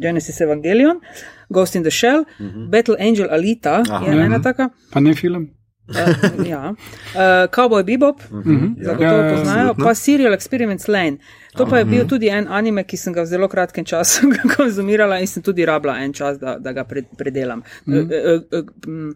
Genesis 0.00 0.40
Evangelion, 0.40 1.02
Ghost 1.50 1.76
in 1.76 1.84
the 1.84 1.90
Shell, 1.92 2.24
uh 2.24 2.46
-huh. 2.46 2.68
Battle 2.70 2.96
Angel 3.00 3.28
Alita 3.30 3.82
Aha, 3.90 4.04
je 4.06 4.16
ja. 4.16 4.24
ena 4.24 4.42
taka. 4.42 4.70
Pa 4.92 5.00
ne 5.00 5.14
film. 5.14 5.50
Uh, 5.90 6.46
ja. 6.46 6.70
uh, 6.70 7.50
Cowboy 7.50 7.84
Bebop, 7.84 8.20
uh 8.30 8.38
-huh. 8.38 8.84
zagotovo 8.84 9.22
ja, 9.22 9.34
poznajo, 9.34 9.74
pa 9.74 9.94
Serial 9.94 10.32
Experiments 10.32 10.88
Lane. 10.88 11.16
To 11.56 11.66
pa 11.66 11.78
je 11.78 11.84
bil 11.84 12.06
tudi 12.06 12.28
en 12.28 12.48
anime, 12.48 12.84
ki 12.84 12.96
sem 12.96 13.12
ga 13.12 13.22
v 13.22 13.26
zelo 13.26 13.48
kratkem 13.48 13.84
času 13.84 14.26
konzumirala 14.56 15.18
in 15.18 15.26
sem 15.26 15.42
tudi 15.42 15.66
rabila 15.66 15.98
en 15.98 16.12
čas, 16.12 16.38
da, 16.38 16.58
da 16.58 16.72
ga 16.72 16.84
predelam. 17.16 17.62
Mm. 17.86 17.94
Uh, 17.94 18.00
uh, 18.02 18.64
uh, 18.86 19.14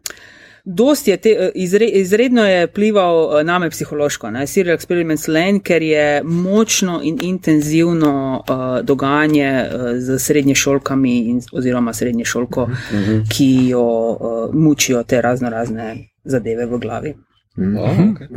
Dost 0.66 1.08
je 1.08 1.16
te, 1.16 1.50
izre, 1.54 1.86
izredno 1.86 2.46
je 2.46 2.66
plival 2.66 3.44
name 3.44 3.70
psihološko, 3.70 4.30
ne, 4.30 4.46
Serial 4.46 4.76
Experiments 4.76 5.28
Lane, 5.28 5.60
ker 5.60 5.82
je 5.82 6.22
močno 6.24 7.00
in 7.02 7.18
intenzivno 7.22 8.44
uh, 8.48 8.56
dogajanje 8.84 9.64
uh, 9.64 9.80
z 9.96 10.18
srednje 10.18 10.54
šolkami 10.54 11.18
in, 11.18 11.42
oziroma 11.52 11.92
srednje 11.92 12.24
šolko, 12.24 12.66
mm 12.66 12.72
-hmm. 12.92 13.22
ki 13.36 13.68
jo 13.68 14.10
uh, 14.10 14.54
mučijo 14.54 15.02
te 15.02 15.20
razno 15.20 15.50
razne 15.50 16.13
zadeve 16.24 16.66
v 16.66 16.78
glavi. 16.78 17.14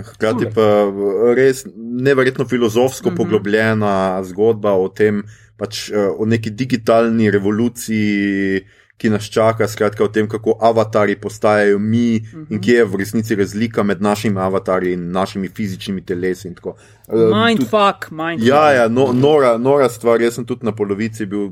Hkrati 0.04 0.46
mm 0.46 0.52
-hmm. 0.52 0.54
pa 0.54 1.34
res 1.36 1.66
neverjetno 1.78 2.46
filozofsko 2.46 3.10
mm 3.10 3.14
-hmm. 3.14 3.18
poglobljena 3.18 4.24
zgodba 4.24 4.72
o 4.72 4.90
tem, 4.90 5.24
pač 5.58 5.92
o 6.18 6.26
neki 6.26 6.50
digitalni 6.50 7.32
revoluciji, 7.32 8.66
ki 8.98 9.10
nas 9.10 9.30
čaka, 9.30 9.68
skratka 9.68 10.04
o 10.04 10.08
tem, 10.08 10.28
kako 10.30 10.58
avatari 10.62 11.16
postajajo 11.16 11.80
mi 11.80 12.20
mm 12.20 12.40
-hmm. 12.40 12.46
in 12.50 12.62
kje 12.62 12.74
je 12.74 12.86
v 12.86 12.96
resnici 12.96 13.36
razlika 13.36 13.84
med 13.84 14.02
našimi 14.02 14.40
avatarji 14.40 14.94
in 14.94 15.12
našimi 15.12 15.48
fizičnimi 15.48 16.06
telesi. 16.06 16.50
Mindfuck, 16.50 18.12
mindfuck. 18.12 18.50
Ja, 18.50 18.72
ja 18.72 18.88
no, 18.88 19.14
nora, 19.14 19.58
nora 19.58 19.90
stvar, 19.90 20.22
jaz 20.22 20.34
sem 20.34 20.46
tudi 20.46 20.66
na 20.66 20.72
polovici 20.72 21.26
bil. 21.26 21.52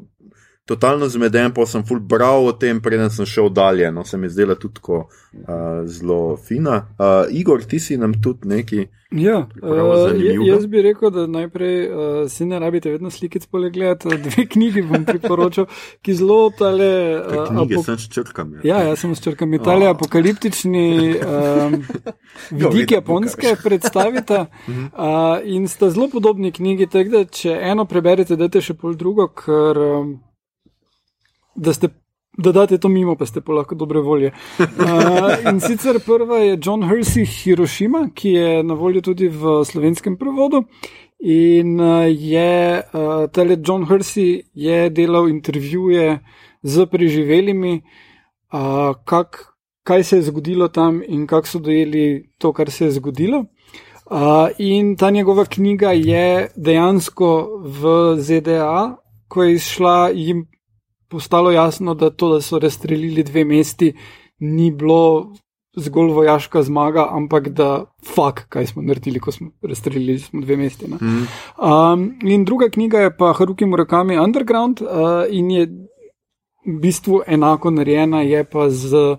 Totalno 0.65 1.05
zmeden, 1.09 1.51
pa 1.53 1.61
sem 1.69 1.83
full 1.85 1.99
bral 2.01 2.47
o 2.49 2.51
tem, 2.57 2.79
preden 2.81 3.11
sem 3.13 3.25
šel 3.29 3.51
dalje. 3.53 3.91
No, 3.93 4.01
se 4.01 4.17
mi 4.17 4.29
zdela 4.33 4.55
tudi 4.57 4.79
tako 4.79 5.03
uh, 5.05 5.85
zelo 5.85 6.37
fina. 6.41 6.87
Uh, 6.97 7.29
Igor, 7.29 7.61
ti 7.69 7.79
si 7.79 7.97
nam 8.01 8.15
tudi 8.21 8.49
neki. 8.49 8.87
Ja, 9.11 9.43
uh, 9.61 10.09
jaz 10.47 10.65
bi 10.65 10.81
rekel, 10.81 11.11
da 11.13 11.27
najprej 11.29 11.77
uh, 11.85 12.17
si 12.33 12.49
ne 12.49 12.59
rabite 12.59 12.89
vedno 12.91 13.13
slikic 13.13 13.45
polegledati. 13.45 14.17
Dve 14.25 14.47
knjigi 14.53 14.81
bom 14.89 15.05
priporočil, 15.05 15.69
ki 16.01 16.17
zelo 16.17 16.49
tale. 16.57 16.91
Uh, 17.21 17.45
knjige 17.51 17.85
sem 17.85 18.01
s 18.01 18.09
črkami. 18.09 18.65
Ja, 18.65 18.81
jaz 18.89 19.05
sem 19.05 19.13
s 19.15 19.21
črkami. 19.21 19.61
Tale 19.61 19.85
oh. 19.85 19.93
apokaliptični 19.93 21.15
um, 21.21 21.81
vidik 22.65 22.97
japonske 22.97 23.53
predstavita 23.63 24.47
uh, 24.49 25.45
in 25.45 25.69
sta 25.69 25.93
zelo 25.93 26.09
podobni 26.09 26.49
knjigi, 26.51 26.89
tako 26.89 27.19
da 27.19 27.27
če 27.29 27.59
eno 27.69 27.85
preberete, 27.85 28.33
dajte 28.33 28.65
še 28.65 28.81
pol 28.81 28.97
drugo, 28.97 29.29
ker. 29.29 29.85
Um, 30.01 30.15
da 31.55 31.73
ste. 31.73 31.89
Da 32.37 32.51
date 32.51 32.77
to 32.77 32.89
mimo, 32.91 33.13
pa 33.15 33.23
ste 33.25 33.39
pa 33.41 33.53
lahko 33.53 33.75
dobre 33.75 34.01
volje. 34.03 34.31
Uh, 34.59 35.49
in 35.49 35.59
sicer 35.63 36.01
prva 36.03 36.41
je 36.43 36.57
John 36.59 36.83
Hersey 36.83 37.23
Hiroshima, 37.23 38.09
ki 38.13 38.29
je 38.29 38.63
na 38.63 38.73
voljo 38.73 39.01
tudi 39.01 39.29
v 39.31 39.63
slovenskem 39.63 40.17
prevodu. 40.19 40.65
In 41.23 41.79
uh, 41.79 42.03
je 42.11 42.83
uh, 42.83 43.29
tale 43.31 43.57
John 43.63 43.85
Hersey 43.87 44.43
je 44.53 44.89
delal 44.89 45.29
intervjuje 45.29 46.19
z 46.63 46.85
preživelimi, 46.91 47.81
uh, 48.51 48.93
kak, 49.05 49.55
kaj 49.83 50.03
se 50.03 50.17
je 50.17 50.27
zgodilo 50.27 50.67
tam 50.67 51.01
in 51.07 51.27
kako 51.27 51.47
so 51.47 51.59
dojeli 51.59 52.33
to, 52.37 52.53
kar 52.53 52.71
se 52.71 52.85
je 52.85 52.91
zgodilo. 52.91 53.45
Uh, 54.05 54.49
in 54.57 54.95
ta 54.95 55.09
njegova 55.09 55.45
knjiga 55.45 55.91
je 55.91 56.49
dejansko 56.55 57.61
v 57.63 58.15
ZDA, 58.19 58.97
ko 59.27 59.43
je 59.43 59.53
izšla 59.53 60.09
jim 60.13 60.45
postalo 61.15 61.51
jasno, 61.51 61.95
da 61.95 62.09
to, 62.11 62.33
da 62.35 62.41
so 62.43 62.59
razstrelili 62.59 63.23
dve 63.23 63.45
mesti, 63.47 63.93
ni 64.39 64.71
bilo 64.71 65.31
zgolj 65.77 66.11
vojaška 66.11 66.63
zmaga, 66.63 67.07
ampak 67.11 67.49
da 67.55 67.69
fuk, 68.03 68.41
kaj 68.51 68.67
smo 68.71 68.83
naredili, 68.83 69.19
ko 69.19 69.31
smo 69.31 69.49
razstrelili 69.63 70.19
smo 70.19 70.41
dve 70.41 70.57
mesti. 70.57 70.87
Mm. 70.87 71.25
Um, 71.57 72.05
in 72.23 72.45
druga 72.45 72.69
knjiga 72.69 72.99
je 72.99 73.15
pa 73.17 73.33
Haruki 73.33 73.65
Murakami 73.65 74.19
Underground 74.19 74.81
uh, 74.81 74.89
in 75.29 75.51
je 75.51 75.65
v 76.65 76.77
bistvu 76.81 77.21
enako 77.27 77.71
narejena, 77.71 78.21
je 78.21 78.43
pa 78.43 78.69
z 78.69 79.17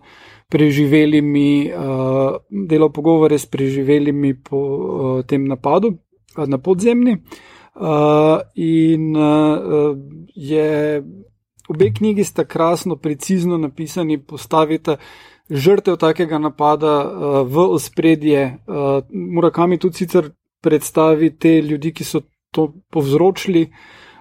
preživelimi, 0.48 1.72
uh, 1.72 2.36
delo 2.68 2.88
pogovore 2.92 3.38
s 3.38 3.46
preživelimi 3.46 4.34
po 4.42 4.58
uh, 4.58 5.24
tem 5.26 5.44
napadu 5.48 5.88
uh, 5.88 6.46
na 6.46 6.58
podzemni. 6.58 7.16
Uh, 7.76 8.40
in 8.54 9.05
obe 11.76 11.92
knjigi 11.92 12.24
sta 12.24 12.44
krasno, 12.48 12.96
precizno 12.96 13.58
napisani, 13.60 14.18
postavite 14.18 14.96
žrtev 15.50 15.96
takega 16.00 16.40
napada 16.42 16.94
uh, 17.04 17.36
v 17.46 17.68
ospredje. 17.76 18.46
Uh, 18.66 19.04
Murakami 19.12 19.78
tudi 19.78 20.02
sicer 20.02 20.30
predstavi 20.60 21.30
te 21.38 21.60
ljudi, 21.62 21.92
ki 21.92 22.04
so 22.04 22.24
to 22.50 22.72
povzročili. 22.90 23.68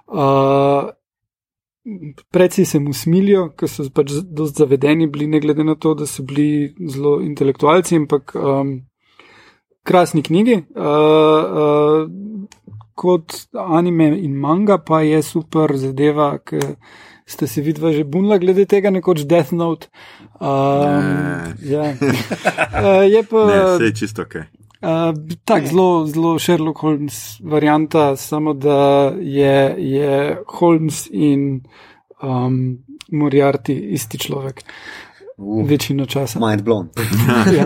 Uh, 0.08 0.92
Predvsej 2.34 2.66
se 2.66 2.80
mu 2.82 2.94
smilijo, 2.98 3.52
ker 3.54 3.70
so 3.70 3.84
pač 3.94 4.10
zelo 4.10 4.48
zavedeni 4.50 5.06
bili, 5.06 5.28
ne 5.30 5.38
glede 5.40 5.64
na 5.64 5.76
to, 5.78 5.94
da 5.94 6.08
so 6.10 6.24
bili 6.26 6.74
zelo 6.90 7.20
intelektualci, 7.22 8.00
ampak 8.02 8.34
um, 8.34 8.72
krasni 9.86 10.24
knjigi. 10.26 10.56
Uh, 10.74 10.82
uh, 10.82 12.10
kot 12.98 13.36
anime 13.54 14.08
in 14.18 14.34
manga 14.34 14.80
pa 14.82 15.04
je 15.06 15.22
super 15.22 15.76
zadeva, 15.78 16.32
ker 16.42 16.74
ste 17.26 17.48
se 17.48 17.62
vidva 17.62 17.92
že 17.92 18.04
bunila 18.04 18.38
glede 18.38 18.66
tega, 18.66 18.90
nekoč 18.90 19.26
Death 19.26 19.54
Note. 19.54 19.88
Um, 20.40 20.50
ne. 20.50 21.56
ja. 21.62 21.84
uh, 21.92 23.04
je 23.14 23.24
pa. 23.24 23.48
Ne, 23.48 23.64
vse 23.76 23.90
je 23.90 23.96
čisto 23.96 24.22
ok. 24.22 24.36
Uh, 24.36 25.16
Tako 25.46 25.68
zelo, 25.68 26.06
zelo 26.06 26.40
Sherlock 26.40 26.80
Holmes 26.80 27.40
varianta, 27.44 28.16
samo 28.16 28.54
da 28.54 29.14
je, 29.20 29.76
je 29.78 30.38
Holmes 30.48 31.08
in 31.12 31.64
um, 32.22 32.78
Moriarty 33.12 33.74
isti 33.74 34.20
človek. 34.20 34.64
Uh, 35.38 35.66
Večino 35.68 36.06
časa. 36.06 36.40
Mind 36.40 36.62
blown. 36.62 36.88
ja, 37.58 37.60
ja. 37.60 37.66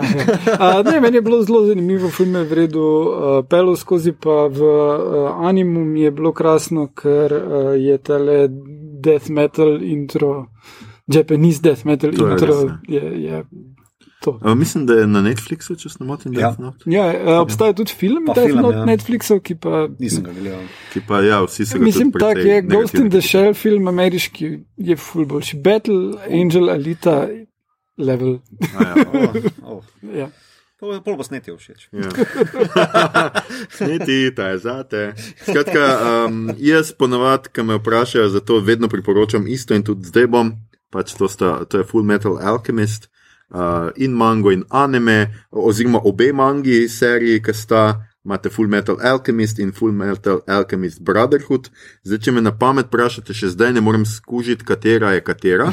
Uh, 0.79 0.91
ne, 0.91 0.99
meni 0.99 1.17
je 1.17 1.21
bilo 1.21 1.43
zelo 1.43 1.65
zanimivo, 1.65 2.09
film 2.09 2.35
je 2.35 2.43
vredno 2.43 2.81
uh, 2.81 3.45
pelo 3.49 3.75
skozi, 3.75 4.11
pa 4.11 4.47
v 4.47 4.61
uh, 4.61 5.45
animu 5.45 5.85
mi 5.85 6.01
je 6.01 6.11
bilo 6.11 6.31
krasno, 6.33 6.87
ker 6.87 7.33
uh, 7.33 7.73
je 7.77 7.97
tale 7.97 8.47
death 9.01 9.29
metal 9.29 9.83
intro, 9.83 10.47
Japanese 11.07 11.61
death 11.61 11.85
metal 11.85 12.11
To 12.11 12.27
je 12.27 12.31
intro. 12.31 12.47
res, 12.47 12.63
ne. 12.63 12.77
Je, 12.87 13.23
je 13.23 13.43
to. 14.21 14.31
Uh, 14.43 14.51
mislim, 14.57 14.85
da 14.85 14.93
je 14.93 15.07
na 15.07 15.21
Netflixu, 15.23 15.75
če 15.79 15.89
se 15.89 15.97
ne 15.99 16.05
motim, 16.05 16.33
Ja. 16.33 16.39
Death 16.49 16.59
Note. 16.59 16.83
Ja, 16.91 17.05
uh, 17.07 17.37
obstaja 17.41 17.73
tudi 17.73 17.93
film, 17.95 18.25
Pa 18.27 18.33
Death 18.33 18.49
film, 18.49 18.61
Note 18.61 18.77
ja. 18.77 18.85
Netflixov, 18.85 19.39
ki 19.39 19.55
pa. 19.55 19.87
Nisem 19.99 20.23
ga 20.23 20.33
gledal. 20.35 20.65
Ki 20.93 21.01
pa, 21.07 21.21
ja, 21.23 21.39
vsi 21.45 21.65
se 21.65 21.79
ga 21.79 21.85
Mislim, 21.85 22.11
tudi 22.11 22.25
tak 22.25 22.41
je 22.43 22.61
Ghost 22.61 22.99
in 22.99 23.09
the 23.09 23.21
Shell 23.21 23.53
film 23.55 23.87
ameriški, 23.87 24.51
je 24.77 24.95
ful 24.99 25.25
boljši. 25.25 25.61
Battle, 25.63 26.01
Angel, 26.27 26.69
Alita, 26.69 27.15
level. 27.97 28.39
A 28.75 28.83
ja, 28.83 28.95
Oh, 29.63 29.79
oh. 29.79 29.83
Ja. 30.15 30.27
To 30.79 30.93
je 30.95 31.01
pol 31.03 31.19
posnetje 31.19 31.51
všeč. 31.51 31.91
Ja. 31.91 32.07
Sneti, 33.75 34.31
ta 34.31 34.55
je 34.55 34.57
zate. 34.63 35.01
Skratka, 35.43 35.83
um, 35.99 36.55
jaz 36.55 36.93
ponovadi, 36.95 37.51
ko 37.51 37.63
me 37.67 37.75
vprašajo 37.75 38.29
za 38.31 38.39
to, 38.39 38.61
vedno 38.63 38.87
priporočam 38.87 39.47
isto 39.47 39.75
in 39.75 39.83
tudi 39.83 40.07
zdaj 40.07 40.27
bom. 40.31 40.55
Pač 40.89 41.11
to, 41.19 41.27
sta, 41.27 41.67
to 41.67 41.83
je 41.83 41.83
Full 41.83 42.07
Metal 42.07 42.39
Alchemist 42.39 43.09
uh, 43.51 43.91
in 43.99 44.15
mango 44.15 44.55
in 44.55 44.63
anime, 44.71 45.43
oziroma 45.51 45.99
obe 45.99 46.31
mangi 46.33 46.87
seriji, 46.87 47.43
ki 47.43 47.53
sta. 47.53 47.83
Imate 48.23 48.49
Full 48.51 48.67
Metal 48.67 48.97
Alchemist 49.03 49.59
in 49.59 49.71
Full 49.71 49.91
Metal 49.91 50.41
Alchemist 50.47 51.03
Brotherhood. 51.03 51.69
Zdaj, 52.03 52.19
če 52.23 52.31
me 52.35 52.43
na 52.43 52.51
pamet 52.55 52.87
vprašate, 52.87 53.35
še 53.35 53.51
zdaj 53.55 53.75
ne 53.75 53.83
morem 53.83 54.03
skužiti, 54.05 54.67
katera 54.67 55.11
je 55.15 55.23
katera. 55.23 55.71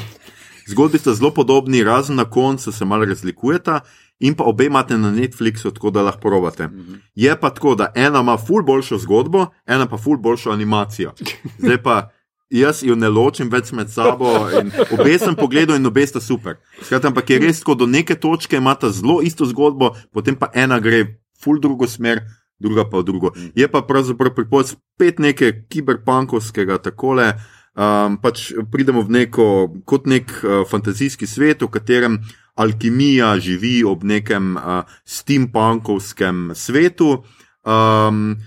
Zgodbi 0.66 0.98
sta 0.98 1.14
zelo 1.14 1.30
podobni, 1.30 1.84
razen 1.84 2.16
na 2.16 2.24
koncu 2.24 2.72
se 2.72 2.84
malo 2.84 3.04
razlikujeta, 3.04 3.80
in 4.18 4.34
pa 4.34 4.44
obe 4.44 4.66
imate 4.66 4.98
na 4.98 5.10
Netflixu, 5.12 5.70
tako 5.70 5.90
da 5.90 6.02
lahko 6.02 6.20
probate. 6.20 6.68
Je 7.14 7.40
pa 7.40 7.50
tako, 7.50 7.74
da 7.74 7.92
ena 7.94 8.20
ima 8.20 8.36
ful 8.36 8.62
boljšo 8.62 8.98
zgodbo, 8.98 9.46
ena 9.66 9.86
pa 9.86 9.96
ful 9.96 10.16
boljšo 10.16 10.50
animacijo. 10.50 11.12
Zdaj 11.58 11.82
pa 11.82 12.08
jaz 12.50 12.82
jo 12.82 12.94
ne 12.94 13.08
ločim 13.08 13.50
več 13.50 13.72
med 13.72 13.90
sabo 13.90 14.48
in 14.60 14.70
obe 14.94 15.18
sem 15.18 15.34
pogledal 15.36 15.76
in 15.76 15.86
obe 15.86 16.06
sta 16.06 16.20
super. 16.20 16.56
Skratka, 16.82 17.08
ampak 17.08 17.30
je 17.30 17.38
res 17.42 17.60
tako, 17.60 17.74
do 17.74 17.86
neke 17.86 18.14
točke 18.14 18.56
imata 18.56 18.90
zelo 18.90 19.20
isto 19.22 19.46
zgodbo, 19.46 19.94
potem 20.12 20.36
pa 20.36 20.50
ena 20.54 20.80
gre 20.80 21.18
ful 21.42 21.60
drugo 21.60 21.86
smer. 21.86 22.24
Druga 22.58 22.86
pa 22.88 23.02
v 23.02 23.04
drugo. 23.04 23.30
Je 23.52 23.66
pa 23.68 23.82
pravzaprav 23.84 24.32
pripovedz 24.32 24.70
spet 24.72 25.18
nekaj 25.20 25.66
kiberpunkovskega, 25.68 26.78
takole. 26.80 27.34
Um, 27.76 28.16
pač 28.16 28.54
pridemo 28.72 29.02
v 29.04 29.12
neko, 29.12 29.46
kot 29.84 30.06
nek 30.08 30.32
uh, 30.40 30.64
fantazijski 30.64 31.28
svet, 31.28 31.60
v 31.60 31.68
katerem 31.68 32.14
alkimija 32.56 33.34
živi 33.36 33.82
ob 33.84 34.00
nekem 34.00 34.54
uh, 34.56 34.88
steampunkovskem 35.04 36.54
svetu. 36.56 37.20
Um, 37.68 38.38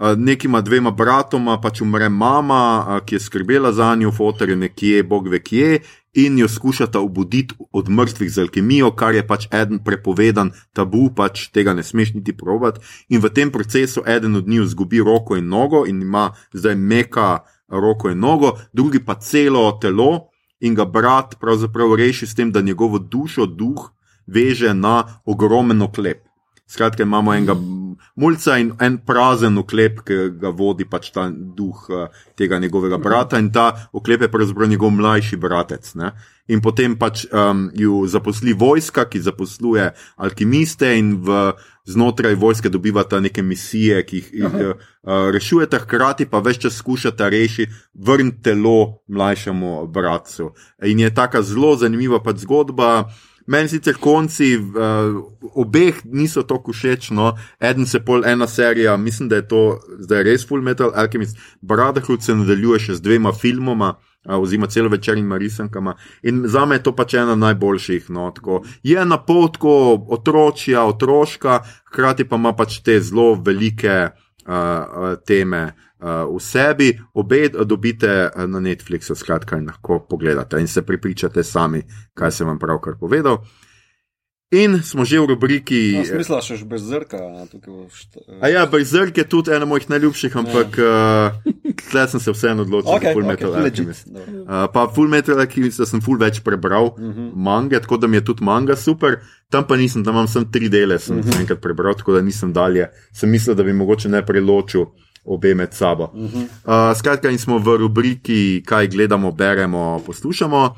uh, 0.00 0.14
nekima 0.16 0.62
dvema 0.64 0.94
bratoma 0.96 1.58
pač 1.60 1.82
umre 1.84 2.08
mama, 2.08 2.62
uh, 2.80 3.02
ki 3.04 3.18
je 3.18 3.26
skrbela 3.26 3.74
za 3.76 3.92
njo, 3.92 4.08
fotor 4.08 4.48
je 4.48 4.56
nekje, 4.56 5.02
bog 5.04 5.28
ve 5.28 5.42
kje, 5.44 5.82
in 6.16 6.38
jo 6.38 6.48
skušata 6.48 7.00
obuditi 7.00 7.54
od 7.72 7.92
mrtvih 7.92 8.32
z 8.32 8.40
alkimijo, 8.46 8.94
kar 8.96 9.14
je 9.14 9.26
pač 9.26 9.50
eden 9.52 9.84
prepovedan 9.84 10.54
tabu, 10.72 11.10
pač 11.12 11.50
tega 11.52 11.76
ne 11.76 11.84
smeš 11.84 12.14
niti 12.16 12.32
probati. 12.32 12.80
In 13.12 13.20
v 13.20 13.28
tem 13.28 13.52
procesu 13.52 14.02
eden 14.06 14.40
od 14.40 14.48
njiju 14.48 14.64
izgubi 14.64 15.04
roko 15.04 15.36
in 15.36 15.52
nogo 15.52 15.84
in 15.86 16.02
ima 16.02 16.30
zdaj 16.56 16.74
meka 16.74 17.44
roko 17.68 18.10
in 18.10 18.18
nogo, 18.18 18.56
drugi 18.72 19.04
pa 19.04 19.14
celo 19.14 19.70
telo 19.80 20.28
in 20.60 20.74
ga 20.74 20.84
brat 20.84 21.36
pravzaprav 21.40 21.94
reši 21.94 22.26
s 22.26 22.34
tem, 22.34 22.52
da 22.52 22.60
njegovo 22.60 22.98
dušo, 22.98 23.46
duh 23.46 23.90
veže 24.26 24.74
na 24.74 25.20
ogromen 25.24 25.82
oklep. 25.82 26.24
Skratka, 26.68 27.02
imamo 27.02 27.32
enega 27.34 27.54
mulca 28.16 28.58
in 28.60 28.74
en 28.80 28.98
prazen 29.06 29.56
oklep, 29.58 30.02
ki 30.04 30.16
ga 30.40 30.50
vodi 30.52 30.84
pač 30.84 31.08
ta 31.14 31.28
duh 31.32 31.86
eh, 31.88 32.18
tega 32.36 32.58
njegovega 32.60 32.98
brata, 33.00 33.38
in 33.40 33.48
ta 33.52 33.70
oklep 33.92 34.26
je 34.26 34.30
pravzaprav 34.32 34.68
njegov 34.68 34.92
mlajši 34.98 35.38
bratec. 35.40 35.94
Ne? 35.96 36.12
In 36.52 36.60
potem 36.64 36.96
pač 37.00 37.24
um, 37.32 37.70
ju 37.76 38.02
zaposli 38.08 38.52
vojska, 38.52 39.06
ki 39.08 39.20
zaposluje 39.24 39.90
alkimiste, 40.16 40.92
in 40.98 41.14
v, 41.24 41.40
znotraj 41.88 42.34
vojske 42.34 42.68
dobivata 42.68 43.20
neke 43.20 43.42
misije, 43.42 44.02
ki 44.06 44.22
jih 44.32 44.44
uh, 44.44 44.74
rešujete, 45.32 45.78
hkrati 45.78 46.26
pa 46.26 46.42
več 46.44 46.60
čas 46.66 46.76
skušate 46.76 47.30
rešiti, 47.30 47.72
vrniti 47.94 48.42
telo 48.50 49.00
mlajšemu 49.08 49.86
bratcu. 49.86 50.52
In 50.84 51.00
je 51.00 51.14
taka 51.14 51.42
zelo 51.42 51.76
zanimiva 51.76 52.20
pač 52.22 52.44
zgodba. 52.44 53.08
Meni 53.48 53.70
sicer 53.72 53.96
konci 53.96 54.58
uh, 54.58 55.16
obeh 55.56 56.02
niso 56.04 56.42
tako 56.44 56.74
všeč, 56.76 57.10
no, 57.16 57.30
eden 57.60 57.86
se 57.88 58.02
pol 58.04 58.26
ena 58.28 58.46
serija, 58.46 58.96
mislim, 58.96 59.28
da 59.28 59.40
je 59.40 59.48
to 59.48 59.62
zdaj 60.04 60.22
res 60.28 60.44
Full 60.48 60.62
Metal 60.62 60.92
Alchemist, 60.94 61.38
Brotherhood 61.60 62.22
se 62.22 62.36
nadaljuje 62.36 62.82
še 62.88 62.98
z 62.98 63.06
dvema 63.08 63.32
filmoma. 63.32 63.94
Uh, 64.24 64.38
Oziroma, 64.38 64.66
celo 64.66 64.88
večernjima 64.88 65.36
risankama. 65.36 65.94
In 66.22 66.42
za 66.46 66.64
me 66.66 66.76
je 66.76 66.82
to 66.82 66.94
pač 66.96 67.14
ena 67.14 67.34
najboljših. 67.34 68.10
No, 68.10 68.30
tako. 68.34 68.62
je 68.82 69.04
na 69.04 69.18
pol 69.18 69.48
tako 69.52 70.06
otročja, 70.08 70.84
otroška, 70.84 71.60
hkrati 71.90 72.24
pa 72.28 72.36
ima 72.36 72.52
pač 72.52 72.80
te 72.82 73.00
zelo 73.00 73.34
velike 73.34 74.08
uh, 74.08 74.52
uh, 74.52 75.14
teme 75.26 75.62
uh, 75.98 76.36
v 76.36 76.40
sebi. 76.40 76.92
Obe 77.14 77.48
dobite 77.48 78.28
uh, 78.28 78.44
na 78.46 78.60
Netflixu, 78.60 79.14
skratka, 79.14 79.56
in 79.56 79.66
lahko 79.66 80.00
pogledate 80.08 80.60
in 80.60 80.68
se 80.68 80.82
pripričate 80.82 81.44
sami, 81.44 81.82
kaj 82.14 82.30
sem 82.30 82.46
vam 82.46 82.58
pravkar 82.58 82.98
povedal. 83.00 83.42
In 84.50 84.80
smo 84.80 85.04
že 85.04 85.20
v 85.20 85.28
rubriki. 85.28 85.92
No, 85.92 86.08
smisla 86.08 86.40
še 86.40 86.64
brez 86.64 86.80
zrka. 86.80 87.20
Št- 87.92 88.24
A 88.40 88.48
ja, 88.48 88.64
Berserk 88.64 89.12
je 89.12 89.24
tudi 89.26 89.52
ena 89.52 89.68
mojih 89.68 89.84
najljubših, 89.86 90.32
ampak 90.34 90.72
uh, 90.74 91.36
tleh 91.84 92.08
sem 92.08 92.16
se 92.16 92.32
vseeno 92.32 92.64
odločil 92.64 92.88
Okay, 92.90 93.04
za 93.04 93.12
Full 93.12 93.24
okay, 93.24 93.28
Metal 93.28 93.52
Alchemist. 93.54 94.08
Uh, 94.08 94.64
pa 94.66 94.88
Full 94.88 95.04
Metal 95.06 95.36
Alchemist 95.36 95.84
sem 95.84 96.00
full 96.00 96.16
več 96.16 96.40
prebral, 96.40 96.86
uh 96.86 96.98
Mhm. 96.98 97.12
-huh. 97.12 97.30
mange, 97.36 97.76
tako 97.76 97.96
da 97.98 98.06
mi 98.06 98.16
je 98.16 98.24
tudi 98.24 98.40
manga 98.42 98.72
super. 98.74 99.20
Tam 99.46 99.66
pa 99.66 99.76
nisem, 99.76 100.00
tam 100.00 100.14
imam 100.14 100.26
samo 100.26 100.46
tri 100.46 100.68
dele, 100.68 100.98
sem 100.98 101.12
uh 101.12 101.20
Mhm. 101.20 101.28
-huh. 101.28 101.40
enkrat 101.40 101.60
prebral, 101.60 101.94
tako 101.94 102.12
da 102.12 102.20
nisem 102.22 102.48
dalje. 102.48 102.88
Sem 103.12 103.28
mislil, 103.28 103.54
da 103.54 103.62
bi 103.62 103.72
mogoče 103.74 104.08
ne 104.08 104.24
preločil 104.24 104.84
obe 105.26 105.54
med 105.54 105.74
sabo. 105.74 106.08
Uh. 106.14 106.24
-huh. 106.24 106.44
uh, 106.64 106.96
skratka, 106.96 107.28
in 107.28 107.38
smo 107.38 107.58
v 107.58 107.76
rubriki, 107.76 108.62
kaj 108.64 108.88
gledamo, 108.88 109.28
beremo, 109.30 110.00
poslušamo. 110.06 110.76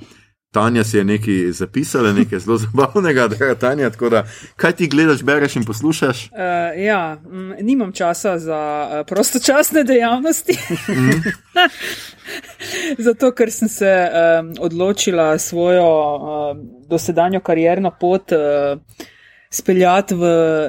Tanja 0.50 0.84
si 0.84 0.96
je 0.96 1.04
nekaj 1.04 1.52
zapisala, 1.52 2.12
nekaj 2.12 2.38
zelo 2.38 2.56
zabavnega, 2.64 3.28
draga 3.28 3.54
Tanja. 3.54 3.90
Tako 3.90 4.08
da, 4.08 4.24
kaj 4.56 4.72
ti 4.72 4.88
gledaš, 4.88 5.22
bereš 5.22 5.56
in 5.56 5.64
poslušaš? 5.64 6.24
Uh, 6.26 6.82
ja, 6.84 7.20
mm, 7.24 7.52
nimam 7.60 7.92
časa 7.92 8.38
za 8.38 8.88
uh, 8.90 9.06
prostočasne 9.06 9.84
dejavnosti. 9.84 10.58
Zato, 13.06 13.30
ker 13.32 13.52
sem 13.52 13.68
se 13.68 14.10
um, 14.10 14.52
odločila 14.58 15.38
svojo 15.38 15.86
um, 16.16 16.60
dosedanjo 16.88 17.40
karierno 17.40 17.94
pot 18.00 18.32
uh, 18.32 18.80
speljati 19.50 20.14
v 20.14 20.24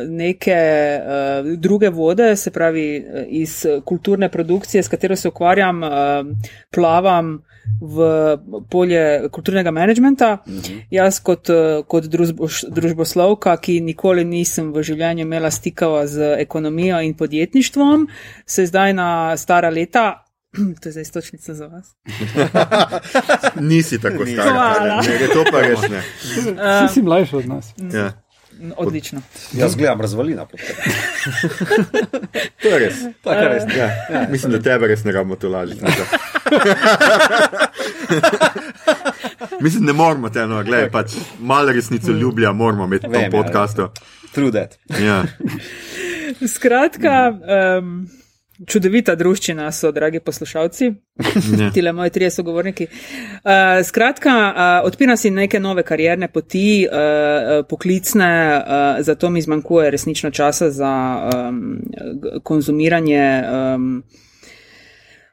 neke 0.09 0.57
uh, 0.97 1.51
druge 1.57 1.89
vode, 1.89 2.35
se 2.35 2.51
pravi 2.51 3.05
iz 3.27 3.65
kulturne 3.85 4.29
produkcije, 4.29 4.83
s 4.83 4.87
katero 4.87 5.15
se 5.15 5.27
ukvarjam, 5.27 5.83
uh, 5.83 5.89
plavam 6.73 7.43
v 7.81 8.37
polje 8.69 9.29
kulturnega 9.29 9.71
menedžmenta. 9.71 10.37
Uh 10.45 10.53
-huh. 10.53 10.81
Jaz 10.91 11.19
kot, 11.19 11.47
kot 11.87 12.03
družboslovka, 12.69 13.57
ki 13.57 13.81
nikoli 13.81 14.25
nisem 14.25 14.73
v 14.73 14.83
življenju 14.83 15.21
imela 15.21 15.51
stikava 15.51 16.07
z 16.07 16.35
ekonomijo 16.39 17.01
in 17.01 17.13
podjetništvom, 17.13 18.07
se 18.45 18.65
zdaj 18.65 18.93
na 18.93 19.37
stara 19.37 19.69
leta 19.69 20.25
To 20.81 20.89
je 20.89 20.91
zdaj 20.91 21.05
stočnica 21.05 21.53
za 21.53 21.67
vas. 21.67 21.95
Nisi 23.69 24.01
tako 24.01 24.25
star. 24.25 24.49
Hvala. 24.49 25.01
Ne, 25.01 25.27
to 25.33 25.43
pa 25.51 25.61
res 25.61 25.79
ne. 25.89 26.01
Uh, 26.51 26.93
si 26.93 27.01
mlajši 27.01 27.35
od 27.35 27.47
nas. 27.47 27.73
Ja. 27.93 28.11
Odlično. 28.77 29.21
Jaz 29.53 29.75
gledam 29.75 30.01
razvalina. 30.01 30.45
to 32.61 32.67
je 32.67 32.79
res. 32.79 32.95
To 33.23 33.33
je 33.33 33.49
res. 33.49 33.63
Ja. 33.77 33.85
Ja, 33.85 34.27
Mislim, 34.29 34.51
da 34.51 34.61
tebe 34.61 34.87
res 34.87 35.03
ne 35.03 35.11
rabimo 35.11 35.35
to 35.35 35.49
lažiti. 35.49 35.85
Mislim, 39.61 39.85
ne 39.85 39.93
moramo 39.93 40.29
te 40.29 40.39
eno, 40.39 40.63
gledaj, 40.63 40.91
pač 40.91 41.11
malo 41.39 41.71
resnico 41.71 42.11
ljublja, 42.11 42.51
moramo 42.51 42.85
imeti 42.85 43.07
v 43.07 43.11
tem 43.11 43.31
podkastu. 43.31 43.89
True 44.31 44.51
that. 44.51 44.77
Ja. 45.01 45.23
Skratka. 46.47 47.33
Um, 47.79 48.07
čudovita 48.67 49.15
družščina 49.15 49.71
so, 49.71 49.91
dragi 49.91 50.19
poslušalci, 50.19 50.91
ti 51.73 51.81
le 51.81 51.93
moji 51.93 52.09
trije 52.09 52.31
sogovorniki. 52.31 52.87
Uh, 52.87 53.81
skratka, 53.85 54.31
uh, 54.31 54.87
odpira 54.87 55.17
si 55.17 55.31
neke 55.31 55.59
nove 55.59 55.83
karierne 55.83 56.27
poti, 56.27 56.85
uh, 56.87 57.65
poklicne, 57.69 58.31
uh, 58.57 59.01
zato 59.05 59.29
mi 59.29 59.41
zmanjkuje 59.41 59.91
resnično 59.91 60.31
časa 60.31 60.71
za 60.71 60.93
um, 61.33 61.79
konzumiranje. 62.43 63.43
Um, 63.75 64.03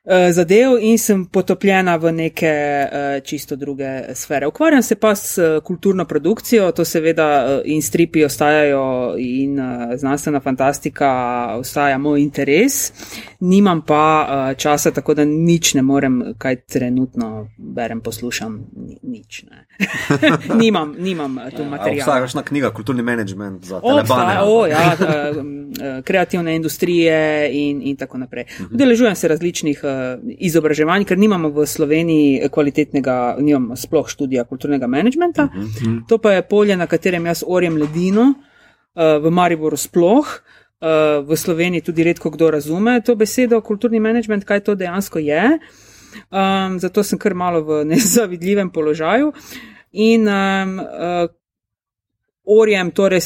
Eh, 0.05 0.33
zadev 0.33 0.79
in 0.81 0.99
sem 0.99 1.25
potopljena 1.27 1.97
v 1.97 2.13
neke 2.13 2.49
uh, 2.49 3.25
čisto 3.25 3.57
druge 3.57 4.15
sfere. 4.15 4.47
Ukvarjam 4.47 4.83
se 4.83 4.95
pa 4.95 5.15
s 5.15 5.39
uh, 5.39 5.63
kulturno 5.65 6.05
produkcijo, 6.05 6.73
to 6.73 6.85
seveda 6.85 7.27
uh, 7.45 7.61
in 7.65 7.83
stripi 7.83 8.25
ostajajo 8.25 9.15
in 9.19 9.61
uh, 9.61 9.67
znanstvena 9.97 10.41
fantastika 10.41 11.11
ostaja 11.59 11.99
moj 11.99 12.23
interes. 12.23 12.93
Nimam 13.41 13.83
pa 13.83 14.29
uh, 14.29 14.57
časa, 14.57 14.91
tako 14.91 15.15
da 15.15 15.25
nič 15.25 15.75
ne 15.75 15.83
morem, 15.83 16.23
kaj 16.39 16.57
trenutno 16.57 17.49
berem, 17.57 18.01
poslušam, 18.01 18.65
ni, 18.77 18.99
nič. 19.03 19.45
nimam, 20.63 20.95
nimam 20.99 21.37
tu 21.57 21.63
ja, 21.63 21.69
materijala. 21.69 22.05
Obstaja 22.05 22.21
kakšna 22.21 22.43
knjiga, 22.43 22.71
kulturni 22.71 23.03
management 23.03 23.65
za 23.65 23.81
telebane? 23.81 24.41
O, 24.43 24.67
ja, 24.67 24.97
uh, 25.01 26.03
kreativne 26.05 26.57
industrije 26.57 27.51
in, 27.53 27.83
in 27.83 27.97
tako 27.97 28.19
naprej. 28.19 28.45
Mhm. 28.61 28.75
Udeležujem 28.75 29.15
se 29.15 29.29
različnih 29.29 29.81
uh, 29.85 29.98
izobraževanj, 30.39 31.05
ker 31.09 31.19
nimamo 31.19 31.51
v 31.55 31.67
Sloveniji 31.67 32.49
kvalitetnega, 32.53 33.37
nimamo 33.41 33.77
sploh 33.77 34.09
študija 34.09 34.45
kulturnega 34.45 34.87
menedžmenta. 34.87 35.45
Uh 35.45 35.57
mhm. 35.57 35.67
-huh. 35.67 36.07
To 36.09 36.19
pa 36.19 36.33
je 36.33 36.43
polje, 36.43 36.77
na 36.77 36.87
katerem 36.87 37.27
jaz 37.27 37.45
orjem 37.47 37.77
ledino, 37.77 38.35
uh, 38.99 39.23
v 39.23 39.31
Mariboru 39.31 39.77
sploh. 39.77 40.27
Uh, 40.79 41.27
v 41.27 41.37
Sloveniji 41.37 41.81
tudi 41.81 42.05
redko 42.07 42.31
kdo 42.31 42.51
razume 42.51 43.01
to 43.03 43.17
besedo, 43.17 43.61
kulturni 43.61 44.01
menedžment, 44.01 44.45
kaj 44.45 44.61
to 44.61 44.75
dejansko 44.75 45.19
je. 45.19 45.59
Um, 46.31 46.79
zato 46.79 47.03
sem 47.03 47.19
kar 47.19 47.35
malo 47.35 47.63
v 47.63 47.85
nezavidljivem 47.85 48.71
položaju. 48.71 49.33
In 49.93 50.29
um, 50.29 50.79
uh, 50.79 51.27
orjem, 52.47 52.91
torej 52.91 53.21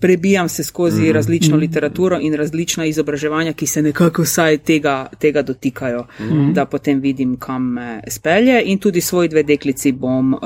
prebijam 0.00 0.48
se 0.48 0.64
skozi 0.64 1.02
mm. 1.02 1.12
različno 1.12 1.56
literaturo 1.56 2.18
in 2.20 2.34
različna 2.34 2.84
izobraževanja, 2.86 3.52
ki 3.52 3.66
se 3.66 3.82
nekako 3.82 4.22
vsaj 4.22 4.58
tega, 4.58 5.06
tega 5.18 5.42
dotikajo, 5.42 6.06
mm. 6.20 6.52
da 6.52 6.64
potem 6.66 7.00
vidim, 7.00 7.36
kam 7.36 7.72
me 7.72 8.00
spelje. 8.08 8.62
In 8.64 8.78
tudi 8.78 9.00
svoji 9.00 9.28
dve 9.28 9.42
deklici 9.42 9.92
bom, 9.92 10.34
uh, 10.34 10.40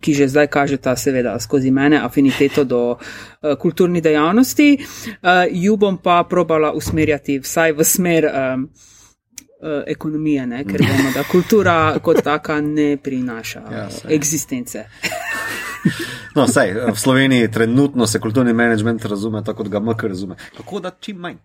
ki 0.00 0.14
že 0.14 0.28
zdaj 0.28 0.46
kažeta, 0.46 0.96
seveda, 0.96 1.40
skozi 1.40 1.70
mene 1.70 2.00
afiniteto 2.04 2.64
do 2.64 2.90
uh, 2.90 2.98
kulturni 3.58 4.00
dejavnosti, 4.00 4.78
uh, 4.78 5.28
ju 5.50 5.76
bom 5.76 5.98
pa 5.98 6.24
probala 6.30 6.72
usmerjati 6.72 7.38
vsaj 7.38 7.72
v 7.72 7.84
smer. 7.84 8.30
Um, 8.54 8.70
Ekonomije, 9.86 10.46
ne? 10.46 10.64
ker 10.64 10.80
vemo, 10.82 11.10
da 11.14 11.22
kultura 11.22 11.98
kot 12.02 12.24
taka 12.24 12.60
ne 12.60 12.96
prinaša 12.96 13.62
ja, 13.72 13.88
eksistence. 14.08 14.84
No, 16.34 16.46
sej, 16.48 16.74
v 16.92 16.98
Sloveniji 16.98 17.50
trenutno 17.50 18.06
se 18.06 18.20
kulturni 18.20 18.52
menedžment 18.52 19.04
razume 19.04 19.44
tako, 19.44 19.62
kot 19.62 19.72
ga 19.72 19.80
MK 19.80 20.02
razume. 20.02 20.36
Kako 20.56 20.80
da 20.80 20.90
čim 21.00 21.16
manj? 21.16 21.36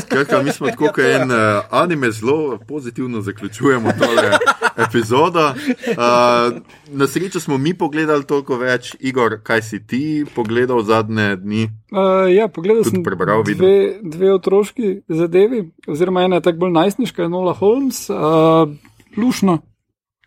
Skratka, 0.00 0.42
mi 0.42 0.52
smo 0.52 0.68
tako, 0.68 0.90
kot 0.94 1.04
en 1.04 1.30
uh, 1.30 1.64
anime, 1.70 2.10
zelo 2.10 2.58
pozitivno 2.68 3.20
zaključujemo 3.20 3.92
tole 3.98 4.30
epizodo. 4.76 5.46
Uh, 5.48 6.60
na 6.88 7.06
srečo 7.06 7.40
smo 7.40 7.58
mi 7.58 7.74
pogledali 7.74 8.24
toliko 8.24 8.56
več, 8.56 8.96
Igor, 9.00 9.40
kaj 9.42 9.62
si 9.62 9.86
ti 9.86 10.24
pogledal 10.34 10.82
zadnje 10.82 11.36
dni? 11.36 11.68
Uh, 11.92 12.28
ja, 12.32 12.48
pogledal 12.48 12.84
Tudi 12.84 12.96
sem 12.96 13.04
prebral, 13.04 13.44
dve, 13.44 13.98
dve 14.02 14.32
otroški 14.34 14.96
zadevi, 15.08 15.70
oziroma 15.88 16.24
ena 16.28 16.40
je 16.40 16.48
tako 16.48 16.66
bolj 16.66 16.74
najstniška, 16.78 17.28
Nola 17.28 17.54
Holmes, 17.54 18.08
uh, 18.10 18.68
lušno, 19.16 19.60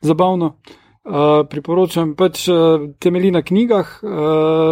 zabavno. 0.01 0.55
Uh, 1.03 1.43
priporočam 1.51 2.13
pač 2.15 2.45
uh, 2.47 2.87
temelji 2.95 3.33
na 3.35 3.41
knjigah, 3.43 3.89
uh, 4.03 4.11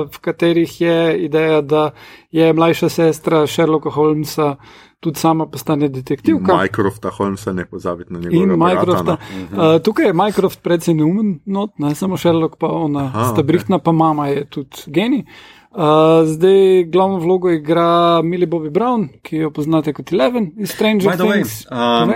v 0.08 0.22
katerih 0.24 0.78
je 0.82 1.26
ideja, 1.26 1.60
da 1.62 1.90
je 2.32 2.54
mlajša 2.54 2.90
sestra 2.90 3.44
Sherlocka 3.48 3.92
Holmesa 3.92 4.56
tudi 5.02 5.20
sama 5.20 5.46
postane 5.46 5.90
detektivka. 5.90 6.54
Mycrofta 6.54 7.10
Holmesa 7.10 7.52
ne 7.54 7.66
pozabite 7.66 8.14
na 8.14 8.20
njegov 8.20 8.44
In 8.44 8.50
Mycrofta. 8.50 9.18
Uh, 9.18 9.82
tukaj 9.84 10.06
je 10.06 10.14
Mycroft 10.14 10.62
predvsem 10.64 10.98
neumen, 10.98 11.40
no, 11.46 11.68
ne 11.78 11.96
samo 11.96 12.18
Sherlock, 12.18 12.56
pa 12.56 12.68
ona, 12.68 13.10
Aha, 13.10 13.32
sta 13.34 13.44
brihtna, 13.44 13.82
okay. 13.82 13.84
pa 13.84 13.92
mama 13.92 14.28
je 14.28 14.46
tudi 14.46 14.88
geni. 14.88 15.26
Uh, 15.72 16.24
zdaj 16.26 16.84
glavno 16.84 17.18
vlogo 17.18 17.50
igra 17.50 18.22
Millie 18.22 18.48
Bobby 18.48 18.70
Brown, 18.70 19.10
ki 19.22 19.38
jo 19.38 19.52
poznate 19.52 19.94
kot 19.94 20.14
Eleven 20.14 20.52
iz 20.58 20.72
Stranger 20.72 21.18
Things. 21.18 21.66
Um, 21.72 22.14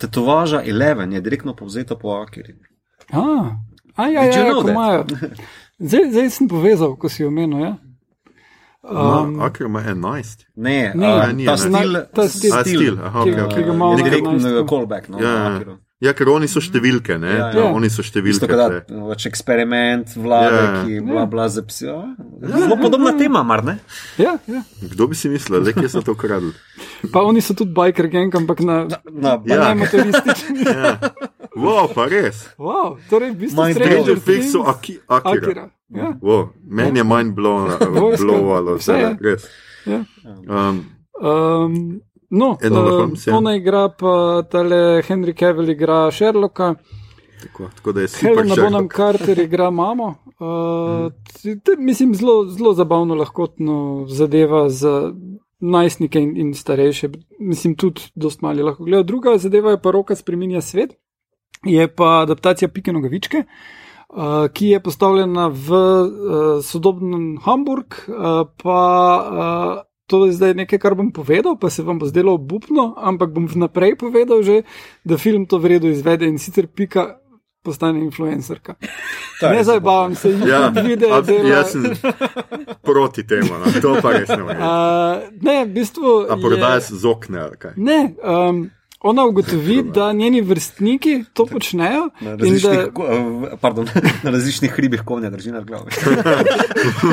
tetovaža 0.00 0.62
Eleven 0.66 1.12
je 1.12 1.20
direktno 1.20 1.54
povzeta 1.54 1.94
po 1.94 2.08
Akiri. 2.08 2.56
A, 3.12 3.24
a 3.96 4.08
ja, 4.08 4.24
ja, 4.24 4.46
ja 4.46 4.70
imajo. 4.70 5.04
Zdaj, 5.78 6.10
zdaj 6.10 6.30
sem 6.30 6.48
povezal, 6.48 6.96
ko 6.96 7.08
si 7.08 7.24
omenil. 7.24 7.60
Ja? 7.60 7.76
Um, 8.86 9.36
no, 9.36 9.44
Aker 9.44 9.66
ima 9.66 9.82
11. 9.82 10.46
Ne, 10.56 10.92
ne, 10.94 11.08
uh, 11.10 11.32
ni, 11.34 11.44
ta 11.44 11.56
stil, 11.56 11.98
ta 12.14 12.28
stil, 12.28 12.52
ta 12.54 12.62
stil, 12.64 12.98
aha, 13.02 13.24
ki, 13.24 13.32
okay, 13.34 13.48
ki 13.54 13.66
ga 13.66 13.74
imamo. 13.74 13.96
Direktno 13.98 14.62
callback. 14.68 15.08
No, 15.08 15.18
ja. 15.20 15.76
Ja, 16.04 16.12
ker 16.12 16.28
oni 16.28 16.44
so 16.44 16.60
številke, 16.60 17.16
ne? 17.16 17.30
Ja, 17.32 17.44
ja. 17.56 17.68
Oni 17.72 17.88
so 17.88 18.02
številke. 18.04 18.36
Isto, 18.36 18.48
kada, 18.50 18.82
več 19.08 19.24
eksperiment 19.30 20.12
vlade, 20.20 20.58
ja. 20.60 20.82
ki 20.84 20.98
bla 21.06 21.24
bla 21.32 21.46
za 21.48 21.64
psi. 21.64 21.86
Ja. 21.88 22.02
Zelo 22.52 22.76
podobna 22.76 23.14
tema, 23.16 23.40
mar 23.48 23.64
ne? 23.64 23.78
Ja, 24.20 24.36
ja. 24.44 24.60
Kdo 24.92 25.08
bi 25.08 25.16
si 25.16 25.32
mislil, 25.32 25.64
da 25.64 25.88
so 25.88 26.04
to 26.04 26.12
ukradli? 26.12 26.52
Pa 27.14 27.24
oni 27.24 27.40
so 27.40 27.56
tudi 27.56 27.72
biker 27.74 28.10
gang, 28.12 28.36
ampak 28.38 28.60
na, 28.60 28.82
na, 29.08 29.38
na 29.40 29.56
ja. 29.56 29.72
motoristični. 29.80 30.68
ja. 30.68 30.98
Wow, 31.56 31.88
pa 31.94 32.04
res. 32.12 32.42
Wow, 32.58 32.98
torej 33.10 33.32
v 33.32 33.36
bistvu 33.46 33.64
Stranger 33.72 34.20
Things 34.20 34.52
so 34.52 34.62
Aki, 34.68 34.98
Akira. 35.08 35.46
Akira. 35.46 35.64
Ja. 35.88 36.12
Wow, 36.20 36.52
meni 36.68 37.00
je 37.00 37.04
mind 37.04 37.34
blowalo, 37.34 38.76
vse 38.76 38.92
je. 38.92 39.10
Res. 39.20 39.48
Ja. 39.86 40.04
Um, 40.48 40.84
um, 41.22 42.00
No, 42.30 42.56
uh, 42.70 43.34
ona 43.36 43.54
igra 43.54 43.88
pa 43.88 44.42
tale 44.50 45.02
Henry 45.02 45.32
Cavill 45.32 45.70
igra 45.70 46.10
Sherlocka. 46.10 46.74
Tako, 47.42 47.68
tako 47.76 47.92
da 47.92 48.00
je 48.00 48.08
super. 48.08 48.28
Helena 48.28 48.54
Bonham 48.62 48.88
Carter 48.96 49.38
igra 49.38 49.70
mamo. 49.70 50.14
Uh, 50.38 51.12
te, 51.64 51.76
mislim, 51.78 52.14
zelo, 52.14 52.48
zelo 52.48 52.74
zabavno 52.74 53.14
lahko 53.14 53.48
zadeva 54.08 54.68
za 54.68 55.12
najstnike 55.60 56.20
in, 56.20 56.36
in 56.36 56.54
starejše. 56.54 57.08
Mislim, 57.38 57.76
tudi 57.76 58.00
dosti 58.14 58.44
mali 58.44 58.62
lahko 58.62 58.84
gledajo. 58.84 59.02
Druga 59.02 59.38
zadeva 59.38 59.70
je 59.70 59.82
pa 59.82 59.90
roka 59.90 60.14
spreminja 60.14 60.60
svet. 60.60 60.96
Je 61.66 61.88
pa 61.88 62.20
adaptacija 62.22 62.68
Pike 62.68 62.92
Nogavičke. 62.92 63.44
Uh, 64.06 64.46
ki 64.54 64.68
je 64.70 64.78
postavljena 64.80 65.48
v 65.50 65.74
uh, 65.74 66.10
sodobnem 66.64 67.38
Hamburg, 67.42 67.96
uh, 68.06 68.46
pa 68.62 68.82
uh, 69.18 69.82
to 70.06 70.26
je 70.26 70.32
zdaj 70.32 70.54
nekaj, 70.54 70.78
kar 70.78 70.94
bom 70.94 71.10
povedal, 71.12 71.58
pa 71.58 71.70
se 71.70 71.82
vam 71.82 71.98
bo 71.98 72.06
zdelo 72.06 72.34
obupno, 72.38 72.94
ampak 72.96 73.34
bom 73.34 73.48
vnaprej 73.50 73.96
povedal 73.98 74.42
že, 74.46 74.62
da 75.04 75.18
film 75.18 75.46
to 75.46 75.58
vredno 75.58 75.90
izvede 75.90 76.26
in 76.26 76.38
sicer 76.38 76.66
pika. 76.66 77.18
Postane 77.66 77.98
influencerka. 77.98 78.76
Ne 79.42 79.64
zabavam 79.64 80.14
se, 80.14 80.30
ja, 80.46 80.68
video, 80.68 81.18
da 81.22 81.32
je. 81.32 81.48
Jaz 81.48 81.72
sem 81.72 81.82
proti 82.82 83.26
temu, 83.26 83.58
no. 83.58 83.72
to 83.82 83.96
pa 84.02 84.12
res 84.14 84.28
ne 84.28 84.42
vem. 84.42 84.54
Uh, 84.54 85.24
ne, 85.42 85.64
v 85.64 85.72
bistvu. 85.74 86.12
A 86.30 86.36
prodajaš 86.38 86.94
z 86.94 87.10
okne 87.10 87.42
ali 87.42 87.58
kaj? 87.58 87.74
Ne, 87.74 88.14
um, 88.22 88.70
ona 89.06 89.24
ugotovi, 89.24 89.82
da 89.94 90.12
njeni 90.12 90.40
vrstniki 90.40 91.24
to 91.32 91.46
počnejo. 91.46 92.08
Na 92.20 92.30
in 92.30 92.38
različnih, 92.38 92.78
da- 92.78 92.90
ko- 92.90 93.56
pardon, 93.60 93.88
na 94.24 94.30
različnih 94.30 94.70
hribih 94.70 95.02
konja 95.04 95.30
drži 95.30 95.52
na 95.52 95.60
glavi. 95.60 95.90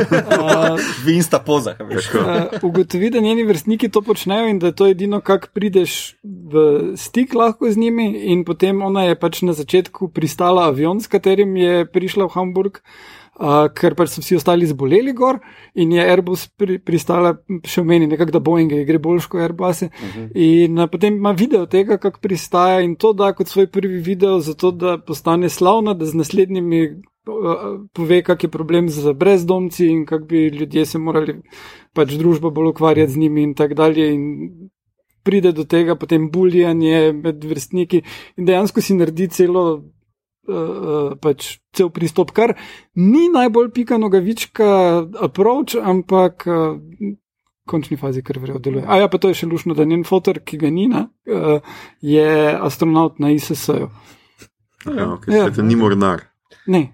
Vinsta 1.06 1.40
poza, 1.40 1.76
a 1.80 1.84
veš. 1.84 2.10
Uh, 2.14 2.22
ugotovi, 2.62 3.10
da 3.10 3.20
njeni 3.20 3.44
vrstniki 3.44 3.90
to 3.90 4.02
počnejo 4.02 4.48
in 4.48 4.60
da 4.60 4.68
je 4.68 4.76
to 4.76 4.88
edino, 4.88 5.22
kak 5.22 5.50
prideš 5.54 6.16
v 6.24 6.94
stik 6.98 7.34
lahko 7.34 7.72
z 7.72 7.78
njimi. 7.78 8.12
In 8.24 8.46
potem 8.46 8.82
ona 8.82 9.04
je 9.04 9.20
pač 9.20 9.42
na 9.42 9.54
začetku 9.54 10.08
pristala 10.08 10.68
avion, 10.68 11.02
s 11.02 11.08
katerim 11.08 11.56
je 11.58 11.86
prišla 11.86 12.26
v 12.26 12.34
Hamburg, 12.34 12.78
uh, 12.78 13.23
ker 13.74 13.96
pač 13.98 14.14
so 14.14 14.22
vsi 14.22 14.38
ostali 14.38 14.68
zboleli 14.70 15.14
gor 15.18 15.40
in 15.74 15.92
je 15.92 16.04
Airbus 16.06 16.46
pri, 16.58 16.78
pristala, 16.80 17.34
še 17.66 17.84
meni 17.84 18.08
nekako, 18.08 18.36
da 18.36 18.42
Boeing 18.44 18.74
gre 18.86 19.00
boljš 19.02 19.28
kot 19.32 19.42
Airbus. 19.42 19.82
Uh 19.82 19.90
-huh. 19.90 20.28
In 20.36 20.80
uh, 20.80 20.90
potem 20.90 21.18
ima 21.18 21.32
video 21.32 21.66
tega, 21.66 21.98
kako 21.98 22.20
pristaja 22.22 22.82
in 22.82 22.96
to 22.96 23.14
da 23.14 23.34
kot 23.34 23.48
svoj 23.48 23.68
prvi 23.68 24.02
video, 24.02 24.40
zato 24.40 24.72
da 24.72 24.98
postane 24.98 25.50
slavna, 25.50 25.94
da 25.94 26.06
z 26.06 26.14
naslednjimi 26.14 26.90
uh, 27.28 27.88
pove, 27.94 28.22
kak 28.24 28.44
je 28.44 28.50
problem 28.50 28.90
z 28.90 29.14
brezdomci 29.14 29.88
in 29.88 30.06
kako 30.06 30.26
bi 30.26 30.48
ljudje 30.48 30.86
se 30.86 30.98
morali 30.98 31.42
pač 31.94 32.14
družba 32.14 32.50
bolj 32.50 32.68
ukvarjati 32.68 33.12
z 33.12 33.18
njimi 33.18 33.44
in 33.44 33.54
tako 33.54 33.74
dalje. 33.74 34.14
In 34.14 34.50
pride 35.24 35.52
do 35.52 35.64
tega, 35.64 35.96
potem 35.96 36.30
buljanje 36.32 37.14
med 37.14 37.44
vrstniki 37.44 38.02
in 38.38 38.46
dejansko 38.46 38.82
si 38.82 38.94
naredi 38.94 39.28
celo. 39.28 39.84
Uh, 40.44 41.14
pač 41.24 41.62
cel 41.72 41.88
pristop, 41.96 42.34
kar 42.36 42.52
ni 43.00 43.30
najbolj 43.32 43.70
pika 43.72 43.96
nogavička 43.96 44.66
approach, 45.24 45.78
ampak 45.80 46.44
uh, 46.52 46.76
končni 47.64 47.96
fazi 47.96 48.20
kar 48.28 48.42
verjetno 48.44 48.60
deluje. 48.60 48.84
A 48.84 48.98
ja, 49.00 49.08
pa 49.08 49.22
to 49.24 49.32
je 49.32 49.40
še 49.40 49.48
lušno, 49.48 49.72
da 49.78 49.88
njen 49.88 50.04
fotor, 50.04 50.42
ki 50.44 50.60
ga 50.60 50.72
ni, 50.74 50.90
uh, 50.92 51.80
je 52.04 52.28
astronaut 52.60 53.24
na 53.24 53.32
ISS-u. 53.32 53.88
Ja, 54.84 55.08
okay, 55.14 55.32
Ja. 55.32 55.48
Ni 55.64 55.80
mornar. 55.80 56.28
Ne. 56.68 56.90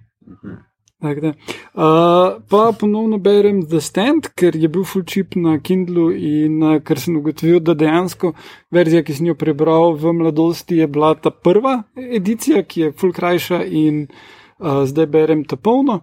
Tak, 0.99 1.19
da. 1.23 1.27
uh, 1.27 2.41
pa 2.49 2.71
ponovno 2.79 3.17
berem 3.17 3.61
The 3.67 3.79
Stand, 3.79 4.33
ker 4.35 4.55
je 4.55 4.67
bil 4.67 4.83
full 4.83 5.05
chip 5.07 5.37
na 5.39 5.53
Kindlu 5.63 6.09
in 6.11 6.57
uh, 6.59 6.81
ker 6.83 6.99
sem 6.99 7.15
ugotovil, 7.15 7.61
da 7.63 7.71
dejansko 7.71 8.33
verzija, 8.75 9.05
ki 9.07 9.15
sem 9.15 9.29
jo 9.29 9.35
prebral 9.39 9.95
v 9.95 10.11
mladosti, 10.17 10.81
je 10.81 10.87
bila 10.91 11.13
ta 11.15 11.31
prva 11.31 11.77
edicija, 11.95 12.65
ki 12.67 12.81
je 12.81 12.91
full 12.99 13.15
krajša 13.15 13.61
in 13.63 14.01
uh, 14.09 14.83
zdaj 14.91 15.07
berem 15.13 15.45
ta 15.47 15.55
polno, 15.55 16.01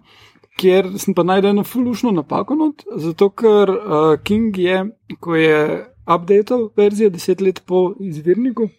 kjer 0.57 0.89
sem 0.97 1.13
pa 1.13 1.27
najdel 1.29 1.53
eno 1.53 1.67
fullušno 1.67 2.15
napako 2.17 2.57
not, 2.57 2.81
zato 2.97 3.29
ker 3.29 3.69
uh, 3.75 4.09
King 4.25 4.57
je, 4.57 4.81
ko 5.21 5.37
je 5.37 5.61
updated 6.09 6.71
verzijo 6.73 7.13
deset 7.13 7.45
let 7.45 7.61
po 7.69 7.91
izvirniku, 8.01 8.71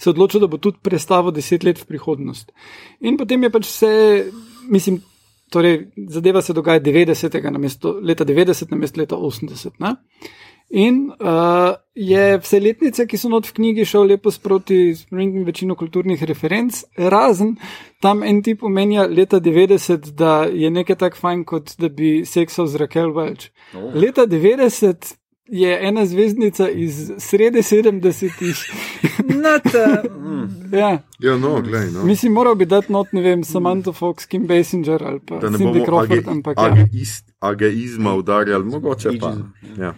se 0.00 0.10
odločil, 0.10 0.40
da 0.40 0.48
bo 0.48 0.56
tudi 0.56 0.80
predstavil 0.82 1.36
deset 1.36 1.64
let 1.68 1.84
v 1.84 1.92
prihodnost. 1.92 2.56
In 3.04 3.20
potem 3.20 3.44
je 3.44 3.50
pač 3.52 3.68
vse, 3.68 3.94
mislim, 4.72 5.02
torej 5.50 5.90
zadeva 6.08 6.42
se 6.42 6.52
dogaja 6.52 6.80
90. 6.80 7.50
namesto 7.50 7.98
leta 8.02 8.24
90, 8.24 8.70
namesto 8.70 9.00
leta 9.00 9.16
80. 9.16 9.70
Ne? 9.78 9.94
In 10.70 11.10
uh, 11.18 11.74
je 11.94 12.38
vse 12.38 12.60
letnice, 12.60 13.06
ki 13.06 13.18
so 13.18 13.28
not 13.28 13.48
v 13.48 13.56
knjigi, 13.56 13.84
šel 13.90 14.06
lepo 14.12 14.30
sproti, 14.30 14.94
spremem 14.94 15.42
večino 15.44 15.74
kulturnih 15.74 16.22
referenc, 16.22 16.84
razen 17.10 17.56
tam 18.00 18.22
en 18.22 18.38
tip 18.42 18.62
omenja 18.62 19.08
leta 19.10 19.40
90, 19.42 20.12
da 20.14 20.44
je 20.46 20.70
nekaj 20.70 20.96
tako 21.02 21.18
fajn, 21.24 21.42
kot 21.44 21.74
da 21.78 21.90
bi 21.90 22.20
seksal 22.26 22.70
z 22.70 22.84
Raquel 22.84 23.10
Welch. 23.16 23.50
Oh. 23.74 23.90
Leta 23.98 24.28
90 24.30 25.16
je 25.50 25.78
ena 25.82 26.06
zvezdnica 26.06 26.68
iz 26.68 27.12
srede 27.18 27.58
70-ih. 27.58 28.56
Not, 29.20 29.64
uh, 29.66 30.10
ja. 30.72 30.98
Ja, 31.18 31.36
no, 31.36 31.60
glej, 31.62 31.90
no. 31.90 32.04
Mislim, 32.04 32.32
moral 32.32 32.54
bi 32.54 32.64
dati 32.64 32.92
not, 32.92 33.12
ne 33.12 33.20
vem, 33.20 33.44
Samantha 33.44 33.92
Fox, 33.92 34.26
Kim 34.26 34.46
Basinger 34.46 35.02
ali 35.04 35.20
pa 35.20 35.36
Da 35.36 35.50
ne 35.50 35.58
Cindy 35.58 35.84
Crawford, 35.84 36.12
age, 36.12 36.22
ampak 36.26 36.58
ja. 36.58 36.64
ageist, 36.64 37.30
ageizma 37.40 38.14
udarjali, 38.14 38.64
mogoče 38.64 39.10
pa. 39.20 39.34
Ja. 39.78 39.94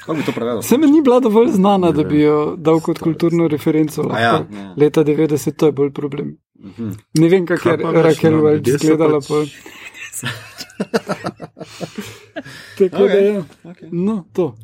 Kako 0.00 0.14
bi 0.14 0.22
to 0.22 0.32
prevedel? 0.32 0.62
Se 0.62 0.78
mi 0.78 0.86
ni 0.86 1.02
bila 1.02 1.20
dovolj 1.20 1.48
znana, 1.48 1.90
da 1.90 2.04
bi 2.04 2.20
jo 2.20 2.54
dal 2.56 2.80
kot 2.80 2.98
kulturno 2.98 3.48
referenco. 3.48 4.08
A 4.10 4.20
ja, 4.20 4.32
lahko. 4.32 4.54
ja. 4.54 4.74
Leta 4.76 5.04
90, 5.04 5.52
to 5.52 5.66
je 5.66 5.72
bolj 5.72 5.92
problem. 5.92 6.36
Mhm. 6.60 6.90
Ne 7.14 7.28
vem, 7.28 7.46
kako 7.46 7.68
je 7.68 7.76
Raquel 7.76 8.34
Welch 8.34 8.68
izgledala. 8.68 9.20
pač- 9.20 9.54
Tako 12.78 12.96
da, 12.98 13.04
Okej, 13.04 13.24
ja. 13.26 13.44
okej. 13.64 13.88
no, 13.92 14.24
to. 14.32 14.54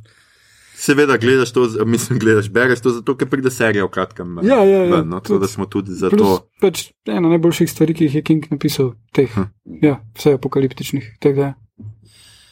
Seveda, 0.77 1.17
gledaš 1.17 1.53
to, 1.53 1.63
mislim, 1.85 2.19
gledaš, 2.19 2.49
bereš 2.49 2.81
to 2.81 2.91
zato, 2.93 3.15
ker 3.15 3.29
pride 3.29 3.51
serija 3.51 3.85
v 3.85 3.91
kratkem. 3.91 4.39
Ja, 4.43 4.59
ja, 4.59 4.81
ja, 4.81 4.91
ven, 4.93 5.09
no, 5.09 5.21
tudi- 5.21 5.41
da 5.41 5.49
smo 5.49 5.67
tudi 5.67 5.93
za 5.93 6.11
Plus, 6.11 6.21
to. 6.21 6.49
pač 6.61 6.83
ena 7.07 7.29
najboljših 7.29 7.71
stvari, 7.71 7.95
ki 7.95 8.05
jih 8.05 8.15
je 8.15 8.23
King 8.23 8.47
napisal, 8.51 8.93
teh, 9.13 9.31
Hm. 9.31 9.49
ja, 9.81 10.01
vse 10.13 10.35
apokaliptičnih. 10.35 11.17
Tega. 11.19 11.55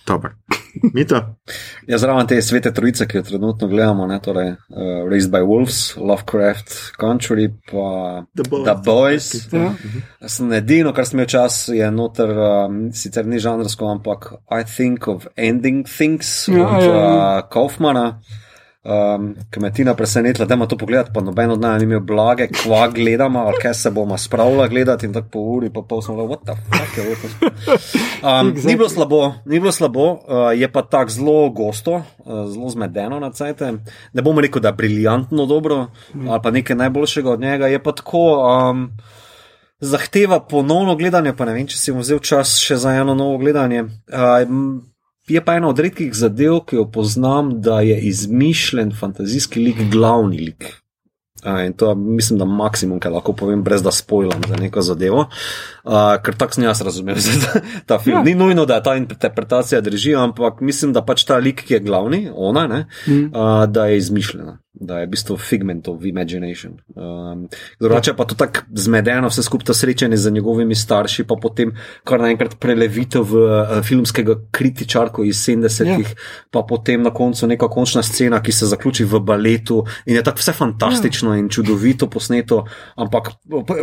Dobar. 0.06 0.34
Mita? 0.94 1.34
Ja, 1.86 1.98
zraven 1.98 2.26
te 2.26 2.38
svete 2.42 2.72
trojice, 2.72 3.06
ki 3.06 3.18
jo 3.18 3.22
trenutno 3.22 3.68
gledamo, 3.68 4.06
ne, 4.08 4.16
torej 4.24 4.48
uh, 4.50 4.56
Raised 5.10 5.30
by 5.30 5.42
Wolves, 5.44 5.96
Lovecraft 5.96 6.96
Country, 7.00 7.50
pa 7.70 8.24
The 8.34 8.46
Boys. 8.48 8.64
The 8.64 8.76
Boys. 8.84 9.28
Ja. 9.52 10.28
Sem 10.28 10.52
edino, 10.56 10.94
kar 10.96 11.06
sem 11.06 11.18
imel 11.20 11.28
čas, 11.28 11.66
je 11.68 11.90
noter, 11.92 12.32
um, 12.32 12.78
sicer 12.96 13.28
ni 13.28 13.38
žanrsko, 13.42 13.90
ampak 13.98 14.32
I 14.48 14.64
think 14.64 15.08
of 15.08 15.28
ending 15.36 15.84
things 15.88 16.48
Ja, 16.48 16.64
od 16.66 16.82
ja, 16.82 16.88
ja. 16.88 17.04
uh, 17.04 17.48
Kaufmana. 17.52 18.06
Um, 18.82 19.36
ki 19.50 19.60
me 19.62 19.68
je 19.68 19.72
Tina 19.72 19.92
presenetila, 19.94 20.46
da 20.46 20.54
ima 20.54 20.66
to 20.66 20.74
pogled, 20.74 21.12
pa 21.14 21.20
noben 21.22 21.50
od 21.54 21.60
nas 21.60 21.78
ni 21.78 21.84
imel 21.86 22.00
blage, 22.00 22.48
kva 22.50 22.88
gledamo, 22.90 23.44
ali 23.46 23.60
kaj 23.62 23.74
se 23.78 23.90
bomo 23.90 24.18
spravila 24.18 24.66
gledati 24.68 25.06
in 25.06 25.12
tako 25.12 25.28
po 25.30 25.38
uri, 25.38 25.70
pa 25.70 25.84
pol 25.88 26.02
smo 26.02 26.16
rekli, 26.16 26.34
what 26.34 26.42
the 26.42 26.56
fuck 26.66 26.96
je 26.98 27.14
to. 27.14 27.28
Um, 28.22 28.50
Exactly. 28.50 28.66
ni 28.66 28.76
bilo 28.76 28.88
slabo, 28.88 29.32
ni 29.46 29.60
bilo 29.60 29.72
slabo, 29.72 30.10
uh, 30.10 30.18
je 30.54 30.72
pa 30.72 30.82
tako 30.82 31.10
zelo 31.10 31.50
gosto, 31.50 31.92
uh, 31.92 32.50
zelo 32.50 32.68
zmedeno 32.68 33.20
na 33.20 33.30
cajte. 33.30 33.72
Ne 34.12 34.22
bom 34.22 34.38
rekel, 34.38 34.62
da 34.62 34.68
je 34.68 34.72
briljantno 34.82 35.46
dobro 35.46 35.86
ali 36.28 36.40
pa 36.42 36.50
nekaj 36.50 36.76
najboljšega 36.76 37.30
od 37.30 37.40
njega, 37.40 37.66
je 37.66 37.82
pa 37.82 37.92
tako. 37.92 38.42
Um, 38.70 38.90
Zahteva 39.82 40.40
ponovno 40.40 40.94
gledanje, 40.96 41.32
pa 41.36 41.44
ne 41.44 41.52
vem, 41.52 41.66
če 41.66 41.78
si 41.78 41.90
bom 41.90 42.04
vzel 42.04 42.20
čas 42.22 42.52
še 42.62 42.76
za 42.78 42.92
eno 42.94 43.14
novo 43.18 43.38
gledanje. 43.38 43.82
Uh, 43.82 44.46
je 45.28 45.44
pa 45.44 45.56
ena 45.56 45.68
od 45.68 45.78
redkih 45.78 46.14
zadev, 46.14 46.60
ki 46.66 46.76
jo 46.76 46.86
poznam, 46.90 47.60
da 47.62 47.80
je 47.80 48.00
izmišljen 48.00 48.94
fantazijski 49.00 49.60
lik 49.60 49.82
glavni 49.90 50.38
lik. 50.38 50.82
In 51.66 51.72
to 51.72 51.88
je, 51.88 51.94
mislim, 51.94 52.38
da 52.38 52.44
maksimum, 52.44 53.00
kar 53.00 53.12
lahko 53.12 53.32
povem, 53.32 53.62
brez 53.62 53.82
da 53.82 53.90
spojlam 53.90 54.42
za 54.48 54.56
neko 54.56 54.82
zadevo. 54.82 55.26
Uh, 55.84 55.92
ker 56.18 56.34
tako 56.34 56.54
sem 56.54 56.64
jaz 56.64 56.80
razumel 56.80 57.16
ta, 57.88 57.98
film. 57.98 58.14
Ja. 58.14 58.18
Ja. 58.18 58.24
Ni 58.24 58.34
nujno, 58.36 58.62
da 58.64 58.78
ta 58.78 58.94
interpretacija 58.94 59.80
drži, 59.80 60.14
ampak 60.14 60.60
mislim, 60.60 60.92
da 60.92 61.02
pač 61.02 61.24
ta 61.24 61.36
lik, 61.36 61.62
ki 61.62 61.74
je 61.74 61.80
glavni, 61.80 62.30
ona, 62.32 62.66
ne, 62.66 62.86
Mm. 63.02 63.24
uh, 63.26 63.66
da 63.66 63.86
je 63.86 63.96
izmišljena, 63.96 64.52
da 64.74 64.98
je 64.98 65.06
v 65.06 65.10
bistvu 65.10 65.36
figment 65.38 65.88
of 65.88 66.04
imagination. 66.04 66.76
Um, 66.94 67.48
drugače 67.80 68.14
pa 68.14 68.24
to 68.24 68.34
tako 68.34 68.60
zmedeno, 68.72 69.28
vse 69.28 69.42
skupaj 69.42 69.64
to 69.64 69.74
srečanje 69.74 70.16
z 70.16 70.30
njegovimi 70.30 70.74
starši, 70.76 71.24
pa 71.24 71.34
potem 71.36 71.74
kar 72.04 72.20
naenkrat 72.20 72.54
prelevitev 72.56 73.22
v 73.24 73.42
uh, 73.42 73.82
filmskega 73.82 74.36
kritičarko 74.52 75.24
iz 75.24 75.36
70-ih, 75.40 76.08
Ja. 76.08 76.14
pa 76.50 76.62
potem 76.62 77.02
na 77.02 77.10
koncu 77.10 77.46
neka 77.46 77.68
končna 77.68 78.02
scena, 78.02 78.38
ki 78.38 78.52
se 78.52 78.66
zaključi 78.66 79.04
v 79.04 79.18
baletu 79.20 79.82
in 80.06 80.14
je 80.14 80.22
tako 80.22 80.38
vse 80.38 80.52
fantastično 80.54 81.34
in 81.34 81.48
čudovito 81.48 82.06
posneto, 82.06 82.64
ampak 82.96 83.32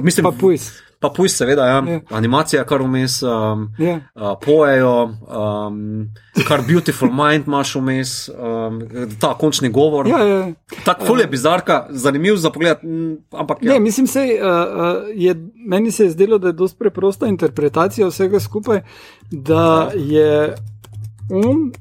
mislim, 0.02 0.24
Pa 0.24 0.32
pujs. 0.32 0.72
Pa 1.00 1.10
pujs, 1.16 1.38
seveda, 1.38 1.66
ja. 1.68 1.84
Ja. 1.88 2.00
animacija 2.10 2.64
kar 2.68 2.82
vmes. 2.84 3.22
Um, 3.24 3.70
Ja. 3.80 3.96
Uh, 4.16 4.34
pojejo, 4.46 4.94
um, 5.06 6.10
kar 6.48 6.62
Beautiful 6.68 7.12
Mind 7.14 7.48
imaš 7.48 7.76
vmes, 7.76 8.30
um, 8.30 8.82
ta 9.20 9.34
končni 9.40 9.70
govor. 9.70 10.08
Ja, 10.08 10.20
ja. 10.28 10.40
Tako 10.86 11.06
ful 11.06 11.20
je 11.20 11.28
bizarka, 11.28 11.86
zanimiv 11.90 12.36
za 12.36 12.52
pogled, 12.52 12.84
ampak 13.32 13.64
ja. 13.64 13.74
Ne, 13.74 13.80
mislim, 13.80 14.08
sej, 14.08 14.36
uh, 14.36 14.48
uh, 14.48 15.08
je, 15.16 15.36
meni 15.68 15.92
se 15.92 16.04
je 16.04 16.10
zdelo, 16.10 16.38
da 16.38 16.52
je 16.52 16.60
dosti 16.60 16.80
preprosta 16.80 17.28
interpretacija 17.28 18.08
vsega 18.08 18.40
skupaj, 18.40 18.82
da 19.32 19.92
je 19.96 20.56
on, 21.32 21.72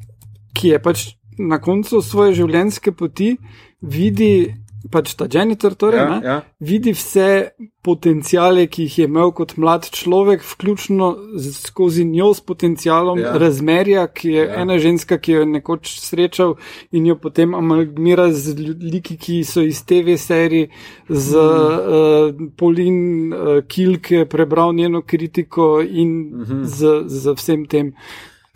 ki 0.55 0.69
je 0.69 0.83
pač 0.83 1.07
na 1.39 1.61
koncu 1.63 2.03
svoje 2.03 2.35
življenjske 2.35 2.93
poti, 2.93 3.37
vidi 3.81 4.55
pač 4.91 5.15
ta 5.15 5.27
genitor, 5.27 5.75
torej, 5.75 6.01
ja, 6.01 6.09
ne, 6.09 6.19
ja. 6.25 6.37
vidi 6.61 6.93
vse 6.93 7.51
potencijale, 7.83 8.67
ki 8.69 8.85
jih 8.87 8.99
je 8.99 9.07
imel 9.09 9.31
kot 9.37 9.55
mlad 9.57 9.89
človek, 9.95 10.43
vključno 10.45 11.09
z, 11.37 11.53
skozi 11.69 12.05
njo 12.05 12.33
s 12.35 12.41
potencialom 12.41 13.19
Ja. 13.19 13.33
ja. 13.33 13.39
razmerja, 13.39 14.07
ki 14.07 14.31
je 14.31 14.45
Ja. 14.45 14.61
ena 14.63 14.79
ženska, 14.79 15.19
ki 15.19 15.33
jo 15.33 15.41
je 15.41 15.47
nekoč 15.47 15.99
srečal 16.01 16.57
in 16.93 17.07
jo 17.07 17.17
potem 17.17 17.55
amalgamira 17.55 18.33
z 18.33 18.57
ljudmi, 18.59 19.01
ki 19.03 19.45
so 19.45 19.63
iz 19.63 19.83
TV 19.85 20.17
serij, 20.19 20.69
z 21.09 21.35
mm. 21.35 22.45
uh, 22.45 22.51
Polin 22.57 23.33
uh, 23.33 23.61
Kil, 23.69 23.99
ki 24.01 24.15
je 24.15 24.29
prebral 24.29 24.75
njeno 24.75 25.03
kritiko 25.03 25.81
in 25.81 26.09
mm 26.09 26.45
-hmm. 26.45 26.65
z, 26.65 27.05
z 27.07 27.35
vsem 27.35 27.67
tem. 27.67 27.95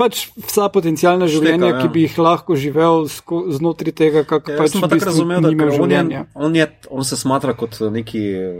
Pač 0.03 0.23
vsa 0.35 0.67
potencijalna 0.75 1.29
življenja, 1.31 1.71
ja. 1.71 1.81
ki 1.83 1.91
bi 1.95 2.05
jih 2.07 2.17
lahko 2.23 2.57
živel 2.59 3.07
znotraj 3.07 3.95
tega, 3.99 4.25
kako 4.29 4.55
Ja, 4.55 4.59
pač 4.59 4.75
v 4.75 4.83
tako 4.83 5.09
razumel, 5.11 5.45
da 5.45 5.53
ker 5.55 5.71
on, 5.79 5.95
je, 5.95 6.23
on, 6.35 6.57
je, 6.59 6.67
on 6.91 7.07
se 7.07 7.19
smatra 7.21 7.55
kot 7.59 7.79
neki 7.95 8.23
eh, 8.39 8.57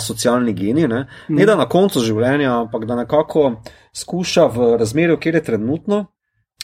asocialni 0.00 0.54
genij. 0.56 0.88
Ne? 0.90 1.04
Mm. 1.28 1.40
ne 1.40 1.48
da 1.48 1.58
na 1.60 1.68
koncu 1.70 2.02
življenja, 2.04 2.54
ampak 2.64 2.88
da 2.88 2.96
nekako 3.02 3.50
skuša 3.96 4.48
v 4.54 4.72
razmerju, 4.80 5.20
kjer 5.20 5.40
je 5.40 5.44
trenutno, 5.52 6.04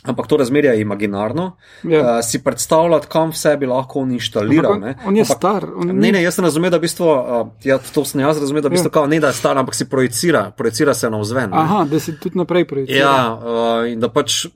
ampak 0.07 0.27
to 0.27 0.37
razmerje 0.37 0.71
je 0.71 0.81
imaginarno, 0.81 1.57
Ja. 1.85 2.01
uh, 2.01 2.21
si 2.23 2.39
predstavljati, 2.41 3.07
kam 3.07 3.31
vse 3.31 3.57
bi 3.57 3.67
lahko 3.67 4.01
on 4.01 4.13
inštaliral. 4.13 4.73
Ampak 4.73 4.87
ne. 4.89 4.95
on, 4.99 5.09
on 5.09 5.17
je 5.17 5.23
Ampak- 5.23 5.37
star. 5.37 5.65
On 5.77 5.87
Ne, 5.89 6.13
ne, 6.13 6.23
jaz 6.23 6.35
sem 6.35 6.45
razumel, 6.45 6.71
da 6.71 6.77
v 6.77 6.81
bistvu, 6.81 7.07
uh, 7.07 7.21
ja, 7.63 7.79
to 7.81 8.05
sem 8.05 8.21
jaz 8.21 8.39
razumel, 8.39 8.63
da 8.63 8.69
v 8.69 8.73
bistvu, 8.73 8.89
Ja. 8.89 8.93
kao, 8.93 9.07
ne 9.07 9.21
da 9.21 9.27
je 9.27 9.33
star, 9.35 9.59
ampak 9.59 9.75
si 9.75 9.85
projicira, 9.87 10.51
projicira 10.51 10.95
se 10.95 11.11
na 11.11 11.19
vzven. 11.19 11.51
Aha, 11.53 11.85
da 11.85 12.01
si 12.01 12.15
tudi 12.15 12.39
naprej 12.39 12.65
projicira. 12.67 12.99
Ja, 12.99 13.17
uh, 13.33 13.87
in 13.87 14.01
da 14.01 14.09
pač 14.09 14.47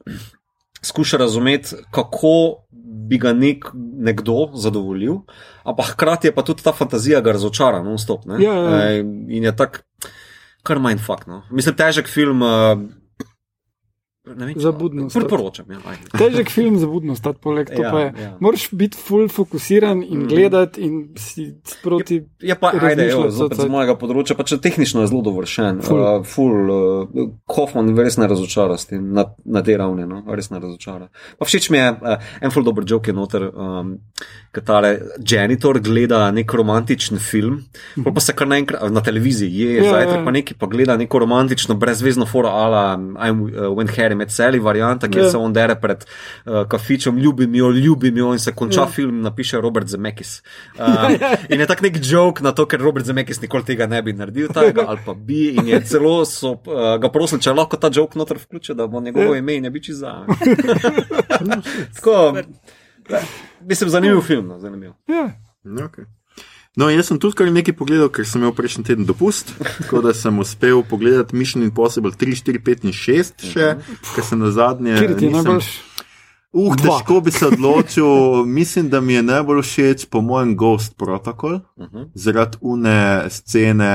skuša 0.82 1.16
razumeti, 1.18 1.68
kako 1.90 2.64
bi 3.02 3.18
ga 3.18 3.32
nek, 3.32 3.64
nekdo 3.98 4.50
zadovoljil, 4.54 5.14
ampak 5.64 5.86
hkrati 5.88 6.28
je 6.28 6.32
pa 6.32 6.42
tudi 6.42 6.62
ta 6.62 6.72
fantazija 6.72 7.20
ga 7.20 7.32
razočara, 7.32 7.82
non-stop. 7.82 8.20
Ja, 8.28 8.38
ja, 8.38 8.54
ja. 8.54 8.90
Eh, 8.90 8.98
In 9.28 9.44
je 9.44 9.52
tak, 9.52 9.82
kar 10.62 10.78
mindfuck. 10.78 11.26
No. 11.26 11.42
Mislim, 11.50 11.74
težek 11.74 12.08
film. 12.08 12.42
Uh, 12.42 12.99
vem, 14.26 14.52
Za 14.56 14.72
budnost. 14.72 15.16
Priporočam. 15.16 15.66
Ja, 15.70 15.78
ajde. 15.84 16.02
Težek 16.12 16.50
film 16.50 16.78
za 16.78 16.86
budnost, 16.86 17.22
ta 17.24 17.32
poleg 17.32 17.66
to 17.66 17.82
Ja, 17.82 17.90
pa 17.90 18.00
je. 18.00 18.12
ja. 18.18 18.36
Moraš 18.40 18.68
biti 18.70 18.96
full 18.98 19.28
fokusiran 19.28 20.02
in 20.02 20.18
Mhm. 20.18 20.28
gledati 20.28 20.80
in 20.80 21.08
si 21.16 21.54
sproti. 21.64 22.22
Je 22.40 22.54
pa, 22.54 22.72
ajde, 22.72 23.10
zopet 23.30 23.58
z 23.58 23.64
mojega 23.66 23.96
področja, 23.96 24.36
pa 24.36 24.44
če 24.44 24.58
tehnično 24.58 25.00
je 25.00 25.06
zelo 25.06 25.22
dovršen. 25.22 25.80
Ful. 25.82 25.98
Uh, 25.98 26.24
ful, 26.24 26.70
uh, 26.70 27.30
Hoffman 27.48 27.96
res 27.96 28.16
ne 28.16 28.26
razočara 28.26 28.76
s 28.78 28.86
tem 28.86 29.12
na, 29.12 29.24
na 29.44 29.62
tej 29.62 29.76
ravni, 29.76 30.06
no? 30.06 30.22
res 30.28 30.50
ne 30.50 30.60
razočara. 30.60 31.08
Pa 31.38 31.44
všeč 31.44 31.70
mi 31.70 31.78
je, 31.78 31.90
uh, 31.92 32.16
en 32.40 32.50
ful 32.50 32.62
dober 32.62 32.84
joke 32.86 33.08
je 33.08 33.14
noter, 33.14 33.48
um, 33.48 33.98
katare 34.52 34.98
janitor 35.20 35.80
gleda 35.80 36.30
nek 36.30 36.52
romantičen 36.52 37.18
film, 37.18 37.64
pol 38.04 38.12
pa 38.12 38.20
se 38.20 38.32
kar 38.32 38.46
naenkrat 38.46 38.90
na 38.90 39.00
televiziji 39.00 39.50
je, 39.54 39.74
Ja, 39.80 39.84
ja, 39.84 39.90
zajtrk 39.90 40.18
ja. 40.18 40.24
pa 40.24 40.30
neki 40.30 40.54
pa 40.54 40.66
gleda 40.66 40.96
neko 40.96 41.18
romantično, 41.18 41.74
brezvezno 41.74 42.26
foro 42.26 42.48
ala 42.48 42.98
I'm 42.98 43.40
uh, 43.48 43.70
when 43.72 43.88
Harry 43.88 44.09
met 44.14 44.30
Sally 44.32 44.58
varianta, 44.58 45.08
kjer 45.08 45.24
Ja. 45.24 45.30
se 45.30 45.36
on 45.38 45.52
dere 45.52 45.74
pred 45.80 46.04
uh, 46.46 46.64
kafičem, 46.68 47.18
ljubim 47.18 47.54
jo, 47.54 47.70
ljubim 47.70 48.16
jo 48.16 48.32
in 48.32 48.38
se 48.38 48.52
konča 48.52 48.80
Ja. 48.80 48.86
film, 48.86 49.20
napiše 49.22 49.60
Robert 49.60 49.86
Zemeckis. 49.88 50.42
Um, 50.78 51.16
in 51.52 51.60
je 51.60 51.66
tak 51.66 51.82
nek 51.82 51.96
joke 52.02 52.42
na 52.42 52.52
to, 52.52 52.66
ker 52.66 52.80
Robert 52.80 53.06
Zemeckis 53.06 53.40
nikoli 53.42 53.64
tega 53.64 53.86
ne 53.86 54.02
bi 54.02 54.12
naredil, 54.12 54.48
tega, 54.48 54.84
ali 54.88 54.98
pa 55.06 55.14
bi. 55.14 55.48
In 55.56 55.68
je 55.68 55.80
celo 55.84 56.24
so 56.24 56.52
uh, 56.52 56.96
ga 57.00 57.08
prosili, 57.08 57.40
če 57.40 57.52
lahko 57.52 57.76
ta 57.76 57.90
joke 57.92 58.18
noter 58.18 58.36
vključi, 58.38 58.74
da 58.74 58.86
bo 58.86 59.00
njegovo 59.00 59.34
ime 59.34 59.54
in 59.56 59.62
ne 59.62 59.70
bi 59.70 59.82
čiza. 59.82 60.24
Tako, 61.94 62.34
mislim, 63.60 63.90
zanimiv 63.90 64.20
film. 64.20 64.46
No, 64.48 64.58
zanimiv. 64.58 64.92
Ja. 65.08 65.30
Okay. 65.64 66.04
No, 66.80 66.88
jaz 66.88 67.10
sem 67.10 67.18
tudi 67.18 67.36
kar 67.36 67.50
nekaj 67.52 67.74
pogledal, 67.76 68.08
ker 68.08 68.24
sem 68.24 68.40
imel 68.40 68.54
prejšnji 68.56 68.86
teden 68.86 69.04
dopust, 69.04 69.52
tako 69.76 70.00
da 70.00 70.14
sem 70.14 70.32
uspel 70.38 70.80
pogledati 70.82 71.36
Mission 71.36 71.60
Impossible 71.62 72.14
3, 72.14 72.40
4, 72.40 72.56
5 72.58 72.84
in 72.84 72.94
6 72.94 73.44
še, 73.44 73.66
ker 74.14 74.24
sem 74.24 74.40
na 74.40 74.48
zadnje. 74.50 74.96
Kjer 74.96 75.12
ti 75.12 75.24
je 75.24 75.30
nisem- 75.30 75.44
najbolj? 75.52 75.68
Uh, 76.52 76.74
Dva. 76.74 76.96
težko 76.98 77.20
bi 77.20 77.30
se 77.30 77.46
odločil. 77.46 78.08
Mislim, 78.58 78.88
da 78.88 78.98
mi 79.00 79.12
je 79.12 79.22
najbolj 79.22 79.60
všeč, 79.62 80.06
po 80.06 80.18
mojem, 80.20 80.56
Ghost 80.56 80.96
Protocol, 80.96 81.60
Uh 81.76 81.86
-huh. 81.86 82.08
zaradi 82.14 82.58
une 82.62 82.96
scene 83.30 83.92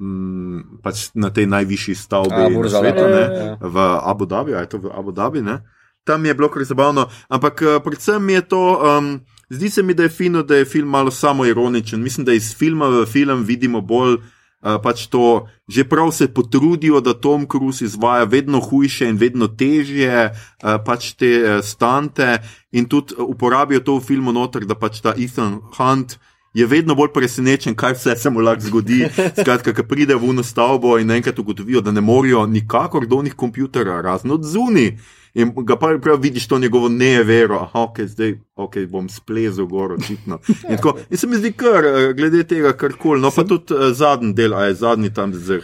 m, 0.00 0.80
pač 0.82 1.10
na 1.14 1.30
tej 1.30 1.46
najvišji 1.46 1.94
stavbi 1.94 2.32
A, 2.32 2.48
na 2.48 2.68
svetu, 2.70 3.04
ne, 3.04 3.22
Arab, 3.22 3.32
ja. 3.32 3.58
v 3.60 3.76
Abu 4.02 4.24
Dhabi, 4.24 4.54
ali 4.54 4.62
je 4.62 4.68
to 4.68 4.78
v 4.78 4.90
Abu 4.94 5.12
Dhabi. 5.12 5.42
Ne? 5.42 5.60
Tam 6.04 6.24
je 6.24 6.34
bilo 6.34 6.48
kar 6.48 6.64
zabavno, 6.64 7.04
ampak 7.28 7.62
eh, 7.62 7.80
predvsem 7.80 8.24
mi 8.24 8.32
je 8.32 8.42
to. 8.42 8.62
Um, 8.78 9.20
Zdi 9.50 9.70
se 9.70 9.82
mi, 9.82 9.94
da 9.94 10.02
je 10.02 10.08
fino, 10.08 10.42
da 10.42 10.56
je 10.56 10.64
film 10.64 10.88
malo 10.88 11.10
samo 11.10 11.44
ironičen. 11.46 12.02
Mislim, 12.02 12.24
da 12.24 12.32
iz 12.32 12.54
filma 12.56 12.86
v 12.88 13.06
film 13.06 13.44
vidimo 13.44 13.80
bolj 13.80 14.14
uh, 14.14 14.78
pač 14.82 15.06
to, 15.06 15.48
že 15.68 15.84
prav 15.84 16.12
se 16.12 16.28
potrudijo, 16.34 17.00
da 17.00 17.14
Tom 17.14 17.46
Cruise 17.50 17.84
izvaja 17.84 18.24
vedno 18.24 18.60
hujše 18.60 19.08
in 19.08 19.16
vedno 19.16 19.48
težje 19.48 20.30
uh, 20.30 20.78
pač 20.86 21.12
te 21.12 21.32
uh, 21.42 21.64
stante 21.64 22.38
in 22.72 22.86
tudi 22.86 23.14
uporabijo 23.18 23.80
to 23.80 23.98
v 23.98 24.06
filmu 24.06 24.32
noter, 24.32 24.64
da 24.64 24.74
pač 24.74 25.00
ta 25.00 25.14
Ethan 25.18 25.60
Hunt. 25.76 26.18
Je 26.54 26.66
vedno 26.66 26.94
bolj 26.98 27.12
presenečen, 27.14 27.74
kaj 27.78 27.94
vse 27.94 28.16
se 28.16 28.30
mu 28.30 28.40
lahko 28.42 28.66
zgodi. 28.66 29.04
Skratka, 29.40 29.74
ko 29.74 29.82
pride 29.86 30.14
v 30.14 30.30
uno 30.30 30.42
stavbo 30.42 30.96
in 30.98 31.10
enkrat 31.10 31.38
ugotovijo, 31.38 31.80
da 31.80 31.90
ne 31.90 32.00
morejo 32.00 32.46
nikakor 32.46 33.06
do 33.06 33.22
njih 33.22 33.34
kompjuterja, 33.34 34.00
razen 34.02 34.30
od 34.30 34.46
zunaj. 34.46 34.96
In 35.34 35.52
ga 35.64 35.76
pa 35.76 35.92
prav 36.02 36.20
vidiš 36.20 36.48
to 36.48 36.58
njegovo 36.58 36.88
nevero, 36.88 37.56
aha, 37.56 37.82
ok, 37.82 38.00
zdaj 38.00 38.34
okay, 38.56 38.86
bom 38.86 39.08
splezel 39.08 39.66
gor, 39.66 39.92
očitno. 39.92 40.38
In, 40.70 40.76
tako, 40.76 40.98
in 41.10 41.16
se 41.16 41.26
mi 41.26 41.36
zdi 41.36 41.52
kar, 41.52 41.84
eh, 41.84 42.12
glede 42.12 42.44
tega, 42.44 42.72
kar 42.72 42.92
koli. 42.98 43.20
No, 43.20 43.30
pa 43.30 43.44
tudi 43.44 43.74
uh, 43.74 43.92
zadnji 43.92 44.32
del, 44.34 44.54
a 44.54 44.64
je 44.64 44.74
zadnji 44.74 45.14
tam 45.14 45.34
z 45.34 45.60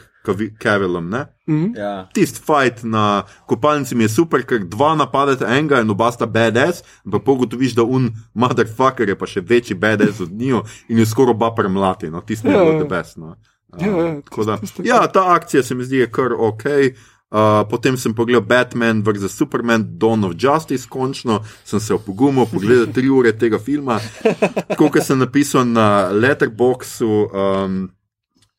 Kevilom, 0.59 1.11
ne? 1.11 1.27
Mhm. 1.49 1.77
Ja. 1.77 2.09
Tisti 2.15 2.41
fight 2.43 2.83
na 2.83 3.23
kopalnici 3.47 3.95
mi 3.95 4.05
je 4.05 4.09
super, 4.09 4.43
ker 4.43 4.65
dva 4.65 4.95
napadete 4.95 5.47
enega 5.47 5.81
in 5.81 5.91
oba 5.91 6.11
sta 6.13 6.27
BDS, 6.27 6.83
ampak 7.07 7.25
pogotoviš, 7.25 7.77
da 7.79 7.83
un 7.83 8.11
motherfucker 8.35 9.09
je 9.09 9.19
pa 9.19 9.27
še 9.27 9.45
večji 9.47 9.77
BDS 9.79 10.21
od 10.27 10.33
njiju 10.33 10.65
in 10.89 10.99
jo 10.99 11.07
skoraj 11.07 11.37
oba 11.37 11.53
premlati. 11.55 12.11
No, 12.11 12.21
tisti 12.27 12.49
je 12.49 12.59
bilo 12.59 12.73
ja. 12.73 12.81
the 12.81 12.89
best. 12.89 13.17
No. 13.17 13.37
Ja, 13.79 13.87
ja, 13.87 14.21
tako 14.25 14.45
da, 14.45 14.59
ja, 14.85 15.07
ta 15.07 15.35
akcija 15.35 15.63
se 15.63 15.75
mi 15.75 15.85
zdi 15.85 15.97
je 15.97 16.11
kar 16.11 16.33
ok. 16.33 16.65
Uh, 16.65 17.16
potem 17.71 17.97
sem 18.01 18.15
pogledal 18.15 18.45
Batman 18.47 19.03
vs. 19.05 19.35
Superman, 19.35 19.85
Dawn 19.99 20.25
of 20.25 20.37
Justice, 20.39 20.89
končno 20.89 21.43
sem 21.65 21.81
se 21.81 21.95
opogumil, 21.95 22.47
pogledal 22.47 22.89
tri 22.95 23.11
ure 23.13 23.33
tega 23.37 23.59
filma. 23.59 23.99
Tako 24.71 24.91
kot 24.95 25.05
sem 25.05 25.19
napisal 25.21 25.67
na 25.69 26.09
Letterboxu, 26.13 27.11
um, 27.29 27.79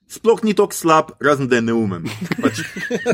sploh 0.08 0.44
ni 0.44 0.54
tako 0.54 0.74
slab, 0.74 1.12
razen 1.20 1.48
da 1.48 1.60
je 1.60 1.66
neumen. 1.68 2.08
Pač, 2.41 2.62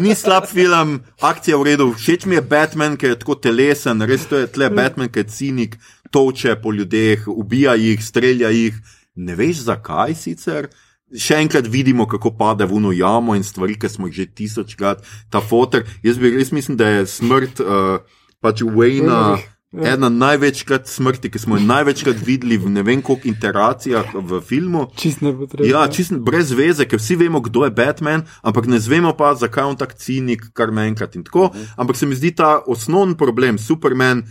ni 0.04 0.16
slab 0.16 0.48
film, 0.52 1.00
akcija 1.22 1.58
v 1.58 1.70
redu. 1.72 1.90
Všeč 1.98 2.28
mi 2.30 2.38
je 2.38 2.46
Batman, 2.46 2.98
ker 2.98 3.14
je 3.14 3.20
tako 3.24 3.40
telesen, 3.42 4.04
res 4.06 4.28
to 4.30 4.44
je 4.44 4.52
tle 4.54 4.70
Batman, 4.74 5.10
ki 5.10 5.24
je 5.24 5.30
cinik, 5.34 5.78
toče 6.14 6.60
po 6.62 6.74
ljudeh, 6.74 7.26
ubija 7.28 7.78
jih, 7.80 8.04
strelja 8.04 8.54
jih. 8.54 8.78
Ne 9.16 9.36
veš 9.38 9.66
zakaj 9.70 10.16
sicer. 10.18 10.70
Še 11.14 11.38
enkrat 11.44 11.68
vidimo, 11.70 12.08
kako 12.10 12.34
pade 12.38 12.66
v 12.66 12.78
uno 12.80 12.92
jamo 12.92 13.36
in 13.38 13.44
stvari, 13.46 13.78
ki 13.80 13.90
smo 13.90 14.10
jih 14.10 14.24
že 14.24 14.30
tisočkrat, 14.34 15.04
ta 15.30 15.42
fotor. 15.42 15.86
Jaz 16.04 16.18
bi 16.18 16.34
res 16.34 16.52
mislim, 16.52 16.78
da 16.78 16.90
je 16.90 17.08
smrt 17.08 17.62
uh, 17.62 18.00
pač 18.42 18.64
Wayna. 18.66 19.20
Ja. 19.38 19.50
Ena 19.74 20.06
največkrat 20.06 20.86
smrti, 20.86 21.32
ki 21.34 21.40
smo 21.42 21.58
jo 21.58 21.66
največkrat 21.66 22.20
videli 22.22 22.60
v 22.62 22.70
ne 22.70 22.84
vem 22.86 23.00
koliko 23.02 23.26
interacijah 23.26 24.12
v 24.14 24.38
filmu. 24.46 24.84
Čist 24.94 25.24
ne 25.26 25.32
potrebno. 25.34 25.66
Ja, 25.66 25.88
čist 25.90 26.14
brez 26.22 26.52
veze, 26.54 26.86
ker 26.86 27.02
vsi 27.02 27.18
vemo, 27.18 27.42
kdo 27.42 27.66
je 27.66 27.74
Batman, 27.74 28.22
ampak 28.46 28.70
ne 28.70 28.78
zvemo 28.78 29.16
pa, 29.18 29.32
zakaj 29.34 29.66
je 29.66 29.72
on 29.74 29.80
tak 29.82 29.98
cinik, 29.98 30.46
kar 30.54 30.70
naenkrat 30.70 31.18
in 31.18 31.26
tako. 31.26 31.50
Ampak 31.74 31.98
se 31.98 32.06
mi 32.06 32.14
zdi 32.14 32.36
ta 32.38 32.60
osnovni 32.70 33.18
problem, 33.18 33.58
Superman, 33.58 34.22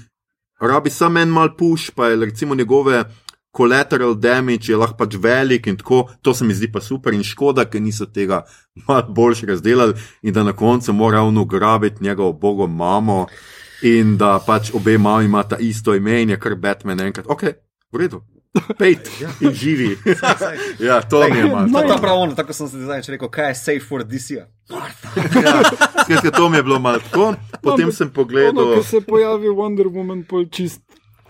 rabi 0.63 0.95
samo 0.95 1.19
en 1.19 1.35
mal 1.35 1.57
push, 1.59 1.91
pa 1.91 2.15
je 2.15 2.23
recimo 2.23 2.55
njegove. 2.55 3.03
Collateral 3.57 4.15
damage 4.15 4.73
je 4.73 4.77
lahko 4.77 4.97
pač 4.97 5.17
velik 5.21 5.67
in 5.67 5.77
tako, 5.77 6.07
to 6.23 6.35
se 6.35 6.45
mi 6.45 6.55
zdi 6.55 6.71
pa 6.73 6.81
super 6.81 7.13
in 7.13 7.23
škoda, 7.23 7.67
ker 7.69 7.83
niso 7.83 8.07
tega 8.07 8.43
malo 8.89 9.03
boljše 9.09 9.47
razdelali 9.47 9.95
in 10.23 10.33
da 10.33 10.43
na 10.43 10.53
koncu 10.53 10.93
mora 10.93 11.21
on 11.21 11.39
ugrabiti 11.39 12.05
njegovo 12.05 12.33
bogo 12.33 12.67
mamo 12.67 13.27
in 13.83 14.17
da 14.17 14.39
pač 14.47 14.71
obe 14.75 14.99
mami 14.99 15.25
imata 15.25 15.57
isto 15.61 15.95
ime 15.95 16.23
in 16.23 16.31
je 16.31 16.41
kar 16.41 16.55
Batman 16.55 17.01
enkrat. 17.01 17.27
Ok, 17.29 17.43
v 17.93 17.99
redu. 17.99 18.23
Pejt 18.79 19.09
in 19.41 19.53
živi. 19.53 19.97
ja, 20.89 21.01
to 21.03 21.21
mi 21.29 21.39
je 21.39 21.45
malo. 21.45 21.69
To 21.73 21.83
je 21.83 21.89
ta 21.89 21.97
pravno, 21.97 22.35
tako 22.35 22.53
sem 22.53 22.69
se 22.69 22.81
zdaj 22.85 23.03
rekel, 23.09 23.29
kaj 23.29 23.49
je 23.49 23.55
safe 23.55 23.81
for 23.81 24.05
this 24.05 24.31
year. 24.31 24.45
Ja, 24.71 25.63
skratka, 26.05 26.31
to 26.31 26.49
mi 26.49 26.57
je 26.57 26.63
bilo 26.63 26.79
malo 26.79 26.99
tako. 26.99 27.35
Potem 27.63 27.85
ampak 27.85 27.97
sem 27.97 28.07
Ono, 28.07 28.15
pogledal. 28.15 28.75
ko 28.77 28.83
se 28.83 29.01
pojavi 29.01 29.49
Wonder 29.49 29.89
Woman, 29.89 30.25
pol 30.29 30.45
čist 30.53 30.81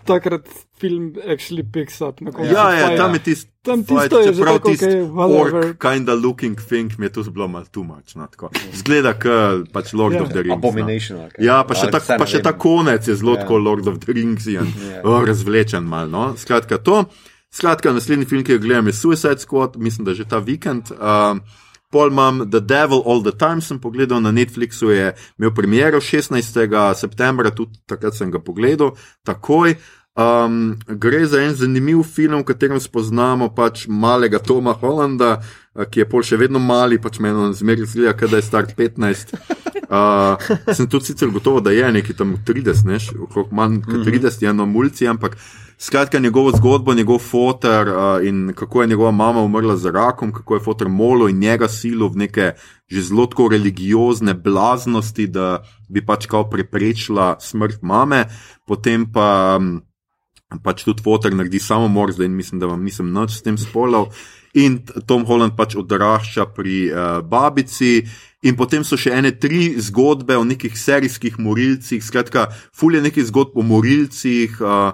takrat 0.03 0.47
film 0.83 1.05
actually 1.23 1.63
picks 1.63 2.01
up. 2.01 2.19
Na 2.21 2.31
koncu 2.31 2.51
Ja, 2.51 2.67
ja, 2.73 2.97
tam 2.97 3.13
je 3.13 3.19
tisti. 3.21 3.47
Tam 3.63 3.79
tisto 3.81 4.19
je 4.19 4.33
čeprav 4.33 4.55
okej, 4.55 5.07
whatever. 5.07 5.63
ork, 5.63 5.79
kinda 5.79 6.13
looking 6.13 6.57
thing, 6.59 6.91
mi 6.99 7.05
je 7.05 7.11
to 7.11 7.23
bilo 7.23 7.47
malo 7.47 7.65
too 7.71 7.83
much. 7.83 8.15
No, 8.15 8.27
tako. 8.27 8.49
Zgleda, 8.73 9.13
kot 9.15 9.71
pač 9.71 9.93
Lord 9.93 10.15
Ja. 10.15 10.21
of 10.21 10.29
the 10.29 10.43
Rings. 10.43 10.51
No. 10.51 10.59
Abomination. 10.59 11.19
ali 11.21 11.31
kaj. 11.31 11.45
Ja, 11.45 11.63
pa 11.63 11.73
še, 11.73 11.81
Ali 11.81 11.91
ta, 11.93 12.17
pa 12.17 12.25
še 12.25 12.41
ta 12.41 12.53
konec 12.53 13.07
je 13.07 13.15
zelo 13.15 13.33
Ja. 13.33 13.41
tako 13.41 13.57
Lord 13.57 13.87
of 13.87 13.99
the 13.99 14.11
Rings 14.11 14.45
in 14.47 14.67
Ja. 14.83 14.99
oh, 15.01 15.23
razvlečen 15.23 15.83
mal. 15.83 16.09
No? 16.09 16.35
Skratka, 16.35 16.77
to. 16.77 17.05
Skratka, 17.49 17.93
naslednji 17.93 18.25
film, 18.25 18.43
ki 18.43 18.51
ga 18.51 18.57
gledam, 18.59 18.87
je 18.87 18.93
Suicide 18.93 19.39
Squad, 19.39 19.77
mislim, 19.77 20.05
da 20.05 20.13
že 20.13 20.25
ta 20.25 20.39
vikend. 20.39 20.91
Um, 20.91 21.41
Pol 21.89 22.09
imam 22.09 22.49
The 22.49 22.59
Devil 22.59 23.03
All 23.05 23.21
the 23.21 23.31
Time, 23.31 23.61
sem 23.61 23.77
pogledal 23.77 24.17
na 24.17 24.31
Netflixu, 24.31 24.89
je 24.89 25.13
imel 25.37 25.53
premiero 25.53 26.01
16. 26.01 26.41
septembra, 26.95 27.51
tudi 27.51 27.77
takrat 27.85 28.15
sem 28.15 28.31
ga 28.31 28.39
pogledal, 28.39 28.97
takoj. 29.23 29.75
Um, 30.13 30.77
gre 30.87 31.25
za 31.25 31.39
en 31.41 31.55
zanimiv 31.57 32.03
film, 32.03 32.43
v 32.43 32.45
katerem 32.45 32.77
spoznamo 32.77 33.47
pač 33.49 33.87
malega 33.89 34.37
Toma 34.37 34.75
Hollanda, 34.77 35.39
uh, 35.41 35.87
ki 35.89 36.03
je 36.03 36.05
pol 36.05 36.21
še 36.21 36.37
vedno 36.37 36.59
mali, 36.61 36.99
pač 37.01 37.17
meni 37.17 37.47
zmeraj 37.57 37.87
zgleda, 37.89 38.27
da 38.29 38.37
je 38.37 38.45
star 38.45 38.67
15. 38.77 39.33
Uh, 39.93 40.37
sem 40.69 40.85
tudi 40.85 41.09
sicer 41.09 41.31
gotovo, 41.33 41.63
da 41.65 41.73
je 41.73 41.89
neki 41.95 42.13
tam 42.17 42.35
30, 42.45 42.85
ne, 42.85 42.99
okrog 43.25 43.49
manj 43.57 43.79
kot 43.87 44.05
30, 44.05 44.43
je 44.45 44.49
eno 44.49 44.67
mulci, 44.69 45.07
ampak 45.09 45.35
skratka 45.81 46.21
njegovo 46.21 46.51
zgodbo, 46.53 46.93
njegov 46.93 47.17
fotor 47.21 47.89
uh, 47.89 47.95
in 48.21 48.51
kako 48.53 48.81
je 48.81 48.91
njegova 48.93 49.11
mama 49.11 49.41
umrla 49.41 49.75
za 49.77 49.91
rakom, 49.91 50.31
kako 50.33 50.59
je 50.59 50.63
fotor 50.65 50.89
molo 50.89 51.29
in 51.29 51.39
njega 51.41 51.67
silo 51.67 52.11
v 52.13 52.21
neke 52.25 52.51
že 52.85 53.01
zelo 53.01 53.25
tako 53.25 53.47
religiozne 53.49 54.33
blaznosti, 54.33 55.25
da 55.27 55.63
bi 55.89 56.05
pač 56.05 56.29
kao 56.29 56.45
preprečila 56.49 57.39
smrt 57.41 57.81
mame, 57.81 58.27
potem 58.69 59.09
pa. 59.09 59.57
Um, 59.57 59.81
pač 60.63 60.83
tudi 60.85 61.03
fotor 61.03 61.33
naredi 61.33 61.59
samomor, 61.59 62.13
zdaj 62.13 62.29
mislim, 62.29 62.59
da 62.61 62.69
vam 62.69 62.83
nisem 62.83 63.09
nič 63.13 63.39
s 63.39 63.45
tem 63.45 63.57
spolal. 63.57 64.11
In 64.53 64.83
Tom 65.09 65.25
Holland 65.25 65.55
pač 65.57 65.73
odrašča 65.79 66.45
pri 66.53 66.91
uh, 66.91 67.21
babici, 67.25 68.03
in 68.45 68.57
potem 68.59 68.83
so 68.85 68.99
še 68.99 69.15
ene 69.15 69.31
tri 69.33 69.73
zgodbe 69.81 70.37
o 70.37 70.43
nekih 70.45 70.75
serijskih 70.77 71.39
morilcih, 71.41 72.03
skratka, 72.03 72.51
fulje 72.75 73.01
nekih 73.01 73.25
zgodb 73.31 73.57
o 73.57 73.65
morilcih. 73.65 74.59
Uh, 74.61 74.93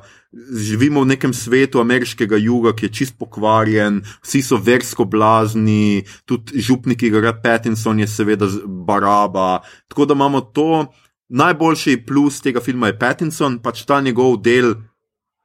živimo 0.54 1.02
v 1.02 1.06
nekem 1.18 1.34
svetu 1.34 1.82
ameriškega 1.82 2.38
juga, 2.38 2.74
ki 2.78 2.86
je 2.86 2.94
čist 2.94 3.18
pokvarjen, 3.18 4.04
vsi 4.22 4.42
so 4.46 4.60
versko 4.62 5.06
blazni, 5.10 6.06
tudi 6.30 6.62
župniki, 6.62 7.10
Greg 7.10 7.42
Pattinson 7.44 8.00
je 8.00 8.08
seveda 8.08 8.48
baraba. 8.68 9.62
Tako 9.90 10.06
da 10.06 10.14
imamo 10.14 10.42
to. 10.42 10.86
Najboljši 11.30 12.06
plus 12.06 12.42
tega 12.42 12.62
filma 12.62 12.88
je 12.90 12.98
Pattinson, 13.00 13.60
pač 13.62 13.84
ta 13.86 14.02
njegov 14.02 14.40
del 14.42 14.74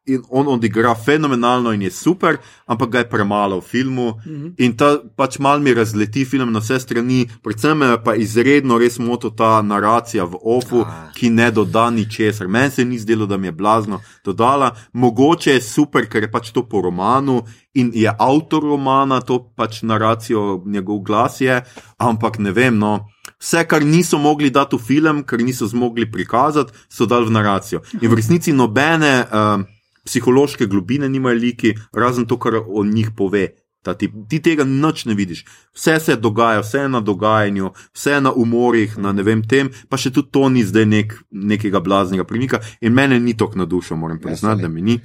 in 0.07 0.23
on 0.29 0.49
odigra 0.49 0.95
fenomenalno 0.95 1.73
in 1.73 1.83
je 1.83 1.91
super, 1.91 2.37
ampak 2.67 2.91
ga 2.91 2.99
je 2.99 3.09
premalo 3.09 3.61
v 3.61 3.65
filmu. 3.65 4.09
Mm 4.27 4.33
-hmm. 4.33 4.53
In 4.59 4.77
ta 4.77 4.99
pač 5.17 5.39
mal 5.39 5.61
mi 5.61 5.75
razleti 5.75 6.25
film 6.25 6.53
na 6.53 6.59
vse 6.59 6.81
strani, 6.81 7.29
predvsem 7.43 7.79
me 7.79 8.03
pa 8.05 8.15
izredno 8.15 8.79
res 8.79 8.99
moto 8.99 9.31
ta 9.31 9.63
naracija 9.63 10.25
v 10.25 10.37
ofu, 10.43 10.81
ah. 10.81 11.11
ki 11.15 11.31
ne 11.31 11.51
doda 11.51 11.91
ničesar. 11.91 12.49
Meni 12.49 12.71
se 12.71 12.85
ni 12.85 12.99
zdelo, 12.99 13.27
da 13.27 13.37
mi 13.37 13.47
je 13.47 13.53
blazno 13.53 14.01
dodala. 14.25 14.77
Mogoče 14.93 15.51
je 15.51 15.61
super, 15.61 16.09
ker 16.09 16.23
je 16.23 16.31
pač 16.31 16.51
to 16.51 16.69
po 16.69 16.81
romanu. 16.81 17.43
In 17.75 17.91
je 17.95 18.17
avtor 18.19 18.63
romana, 18.63 19.21
to 19.21 19.53
pač 19.57 19.83
naracijo, 19.83 20.63
njegov 20.67 20.99
glas 20.99 21.41
je, 21.41 21.63
ampak 21.99 22.39
ne 22.39 22.53
vem, 22.53 22.79
no, 22.79 23.01
vse, 23.41 23.65
kar 23.65 23.85
niso 23.85 24.19
mogli 24.19 24.51
dati 24.51 24.77
v 24.77 24.79
film, 24.79 25.23
kar 25.23 25.39
niso 25.43 25.67
zmogli 25.67 26.11
prikazati, 26.13 26.73
so 26.89 27.07
dali 27.07 27.27
v 27.27 27.31
naracijo. 27.31 27.81
In 28.01 28.11
v 28.11 28.15
resnici 28.15 28.53
nobene, 28.53 29.25
uh, 29.27 29.74
psihološke 30.05 30.67
globine 30.67 31.09
nimajo 31.09 31.39
liki, 31.41 31.75
razen 31.93 32.27
to, 32.27 32.39
kar 32.39 32.61
o 32.67 32.85
njih 32.85 33.11
pove. 33.17 33.49
Ti, 33.85 34.09
ti 34.29 34.41
tega 34.41 34.65
noč 34.65 35.05
ne 35.05 35.15
vidiš. 35.15 35.45
Vse 35.77 35.99
se 36.01 36.17
dogaja, 36.17 36.63
vse 36.65 36.79
je 36.79 36.89
na 36.89 37.01
dogajanju, 37.05 37.71
vse 37.93 38.15
je 38.15 38.21
na 38.21 38.33
umorih, 38.33 38.97
na 38.99 39.13
ne 39.13 39.23
vem 39.23 39.43
tem, 39.45 39.69
pa 39.89 40.01
še 40.01 40.13
tudi 40.15 40.33
to 40.33 40.49
ni 40.49 40.65
zdaj 40.65 40.87
nek, 40.89 41.13
nekega 41.31 41.83
blaznega 41.85 42.25
premika. 42.25 42.63
In 42.81 42.97
mene 42.97 43.21
ni 43.21 43.37
to 43.37 43.51
na 43.55 43.69
dušo, 43.69 43.97
moram 43.97 44.21
priznati, 44.21 44.63
da 44.63 44.69
mi 44.69 44.83
ni. 44.83 44.97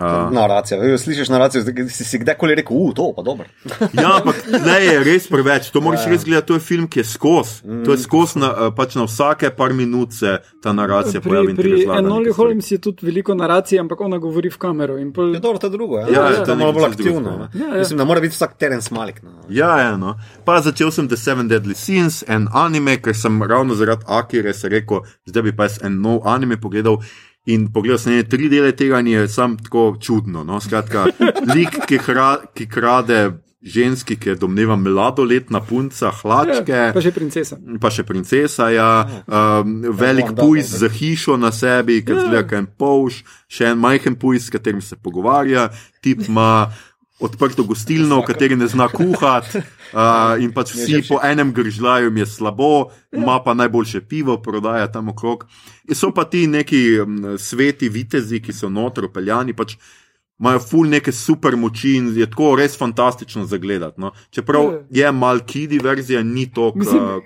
Uh, 0.00 0.32
naracija, 0.32 0.98
slišiš 0.98 1.28
naracijo, 1.28 1.64
si, 1.88 2.04
si 2.04 2.18
kdajkoli 2.18 2.54
rekel, 2.54 2.76
uf, 2.76 2.94
to 2.94 3.06
pa 3.16 3.22
dobro. 3.22 3.46
ja, 4.02 4.10
ampak 4.18 4.42
ne 4.66 4.74
je 4.84 4.98
res 5.04 5.28
preveč. 5.28 5.70
To 5.72 5.80
moraš 5.80 6.04
ja. 6.04 6.10
res 6.12 6.24
gledati. 6.24 6.46
To 6.46 6.58
je 6.58 6.60
film, 6.60 6.88
ki 6.88 7.00
je 7.00 7.04
skos. 7.04 7.62
Mm. 7.64 7.84
To 7.84 7.94
je 7.94 8.02
skos 8.02 8.34
na, 8.36 8.50
pač 8.76 8.98
na 8.98 9.06
vsake 9.08 9.50
par 9.56 9.72
minut 9.72 10.12
se 10.12 10.36
ta 10.62 10.74
naracija 10.76 11.20
pri, 11.20 11.30
pojavi. 11.30 11.54
Pri 11.56 11.86
Enoli 11.98 12.34
Holmes 12.36 12.70
je 12.70 12.78
tudi 12.78 13.06
veliko 13.06 13.34
naracije, 13.34 13.80
ampak 13.80 14.00
ona 14.00 14.18
govori 14.18 14.50
v 14.52 14.60
kamero. 14.60 14.98
Pol... 15.14 15.32
Je 15.34 15.40
dobro, 15.40 15.58
to 15.58 15.70
je 15.70 15.70
drugo. 15.70 15.98
Ja, 15.98 16.08
ja, 16.12 16.24
ja, 16.30 16.44
to 16.44 16.50
je 16.50 16.56
malo 16.56 16.72
bolj 16.76 16.90
aktivno. 16.90 17.48
Ja, 17.54 17.66
ja. 17.66 17.78
Mislim, 17.78 17.98
da 17.98 18.04
mora 18.04 18.20
biti 18.20 18.36
vsak 18.36 18.58
teren 18.60 18.82
smalik. 18.82 19.22
No. 19.22 19.30
Ja, 19.48 19.78
ja, 19.80 19.96
no. 19.96 20.18
Pa 20.44 20.60
začel 20.60 20.90
sem 20.92 21.08
The 21.08 21.16
Seven 21.16 21.48
Deadly 21.48 21.74
Sins, 21.74 22.20
en 22.28 22.50
anime, 22.52 22.98
ker 23.00 23.16
sem 23.16 23.42
ravno 23.42 23.74
zaradi 23.74 24.04
Akire 24.06 24.52
se 24.54 24.68
rekel, 24.68 25.00
zdaj 25.26 25.42
bi 25.42 25.56
pa 25.56 25.70
jaz 25.70 25.80
en 25.82 26.00
nov 26.04 26.28
anime 26.28 26.60
pogledal. 26.60 27.00
In 27.46 27.68
pogledal 27.72 28.00
sem 28.02 28.22
tri 28.26 28.48
dele 28.50 28.72
tega, 28.74 29.00
in 29.00 29.12
je 29.12 29.26
sam 29.30 29.56
tako 29.58 29.96
čudno. 30.02 30.42
No? 30.44 30.60
Skratka, 30.60 31.06
lik, 31.54 31.78
ki, 31.86 32.00
hra, 32.08 32.30
ki 32.54 32.66
krade 32.66 33.20
ženski, 33.66 34.16
ki 34.16 34.28
je 34.28 34.34
domneva 34.34 34.76
mladoletna 34.76 35.60
punca, 35.60 36.10
hlačke. 36.22 36.72
Ja, 36.72 36.90
pa 36.94 37.02
še 37.02 37.12
princesa. 37.14 37.58
Pa 37.82 37.90
še 37.90 38.04
princesa, 38.06 38.68
ja. 38.74 38.90
Um, 39.26 39.78
velik 39.98 40.34
pujs 40.38 40.74
za 40.82 40.90
hišo 40.92 41.38
na 41.40 41.50
sebi, 41.54 42.00
ki 42.06 42.14
ja. 42.14 42.26
zgleda, 42.26 42.60
en 42.60 42.68
polž, 42.78 43.22
še 43.50 43.72
en 43.72 43.80
majhen 43.82 44.18
pujs, 44.18 44.46
s 44.46 44.54
katerim 44.54 44.82
se 44.84 44.98
pogovarja, 44.98 45.68
tip 46.04 46.26
ima 46.28 46.68
odprto 47.20 47.64
gostilno, 47.64 48.20
v 48.20 48.26
kateri 48.28 48.56
ne 48.56 48.66
zna 48.68 48.88
kuhati, 48.92 49.58
uh, 49.58 50.36
in 50.42 50.52
pač 50.52 50.74
vsi 50.76 51.00
po 51.08 51.20
enem 51.24 51.52
gržljaju 51.56 52.12
je 52.16 52.26
slabo, 52.26 52.90
ima 53.12 53.38
pa 53.44 53.54
najboljše 53.54 54.00
pivo, 54.00 54.36
prodaja 54.42 54.90
tam 54.92 55.08
okrog. 55.08 55.46
In 55.88 55.94
so 55.94 56.12
pa 56.14 56.24
ti 56.24 56.46
neki 56.46 56.82
sveti 57.38 57.88
vitezi, 57.88 58.42
ki 58.42 58.52
so 58.52 58.68
notro 58.68 59.08
peljani. 59.08 59.56
Pač, 59.56 59.78
Imajo 60.40 60.58
ful 60.60 60.88
neke 60.92 61.12
super 61.16 61.54
moči 61.56 61.94
in 61.96 62.10
je 62.12 62.26
tako 62.28 62.50
res 62.60 62.76
fantastično 62.76 63.46
za 63.48 63.56
gledati. 63.56 64.00
No. 64.00 64.10
Čeprav 64.30 64.68
je 64.90 65.12
mal 65.12 65.40
kidi 65.48 65.78
verzija, 65.78 66.22
ni 66.22 66.44
to, 66.52 66.74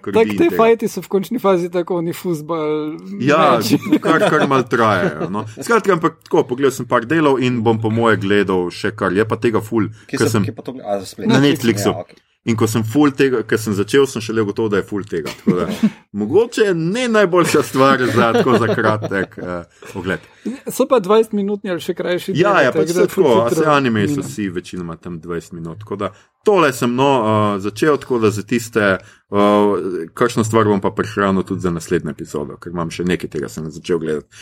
kar 0.03 0.15
je. 0.15 0.37
Te 0.39 0.51
fajti 0.57 0.89
so 0.89 1.03
v 1.03 1.11
končni 1.11 1.43
fazi 1.43 1.73
tako, 1.75 1.99
ni 2.07 2.15
fuzbal. 2.15 2.95
Ja, 3.21 3.59
kar, 4.05 4.29
kar 4.31 4.47
mal 4.49 4.63
trajajo. 4.71 5.27
No. 5.31 5.43
Skratka, 5.59 5.99
ampak 5.99 6.23
tako, 6.23 6.47
pogledal 6.55 6.77
sem 6.77 6.87
par 6.87 7.09
delov 7.11 7.43
in 7.43 7.59
bom 7.67 7.83
po 7.83 7.91
moje 7.91 8.23
gledal 8.23 8.69
še 8.71 8.95
kar 8.95 9.11
je 9.17 9.27
pa 9.27 9.41
tega 9.43 9.59
ful. 9.59 9.91
Kje 10.07 10.31
sem, 10.31 10.47
kje 10.47 11.27
na 11.27 11.43
Netflixu. 11.43 11.91
Ja, 11.91 12.07
okay. 12.07 12.23
In 12.49 12.57
ko 12.57 12.65
sem 12.65 12.81
full 12.89 13.13
tega, 13.13 13.43
ker 13.45 13.59
sem 13.61 13.75
začel, 13.77 14.07
sem 14.09 14.23
šele 14.25 14.41
gotov, 14.49 14.71
da 14.73 14.79
je 14.79 14.85
full 14.89 15.05
tega. 15.05 15.29
Da, 15.45 15.67
mogoče 16.21 16.71
ne 16.75 17.05
najboljša 17.13 17.63
stvar 17.69 18.01
za 18.15 18.31
tako 18.33 18.55
za 18.59 18.69
kratek 18.75 19.35
uh, 19.37 19.99
ogled. 20.01 20.25
So 20.73 20.87
pa 20.89 21.03
20 21.05 21.35
minut 21.37 21.67
ali 21.69 21.85
še 21.85 21.93
krajši. 21.99 22.33
Ja, 22.41 22.55
ja, 22.65 22.71
pač 22.73 22.95
tako, 22.97 23.35
se 23.53 23.67
anime 23.69 24.07
so 24.09 24.25
vsi 24.25 24.49
večinoma 24.49 24.97
tam 24.97 25.19
20 25.21 25.53
minut. 25.59 25.85
Da, 26.01 26.09
tole 26.49 26.71
sem 26.73 26.95
no 26.97 27.09
uh, 27.19 27.59
začel, 27.61 27.99
tako 28.01 28.23
da 28.23 28.31
za 28.33 28.45
tiste, 28.49 28.87
uh, 29.29 30.07
kakšno 30.17 30.45
stvar 30.49 30.71
bom 30.71 30.81
pa 30.81 30.95
prehranil 30.97 31.45
tudi 31.45 31.67
za 31.67 31.73
naslednjo 31.75 32.15
epizodo, 32.15 32.57
ker 32.57 32.73
imam 32.73 32.89
še 32.89 33.05
nekaj 33.05 33.35
tega, 33.35 33.51
sem 33.53 33.67
začel 33.69 34.01
gledati. 34.01 34.41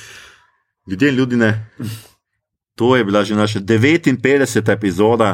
Ljudje 0.86 1.10
in 1.10 1.18
ljudi 1.18 1.40
ne. 1.42 1.50
To 2.78 2.94
je 2.94 3.02
bila 3.04 3.24
že 3.26 3.34
naša 3.34 3.64
59. 3.66 4.70
epizoda, 4.70 5.32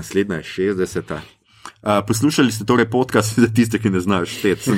naslednja 0.00 0.40
je 0.40 0.48
60. 0.72 1.39
Uh, 1.80 2.04
poslušali 2.06 2.52
ste 2.52 2.64
torej 2.64 2.90
podcast 2.92 3.38
za 3.40 3.48
tiste, 3.48 3.78
ki 3.78 3.90
ne 3.90 4.00
znajo 4.00 4.26
šteti. 4.26 4.70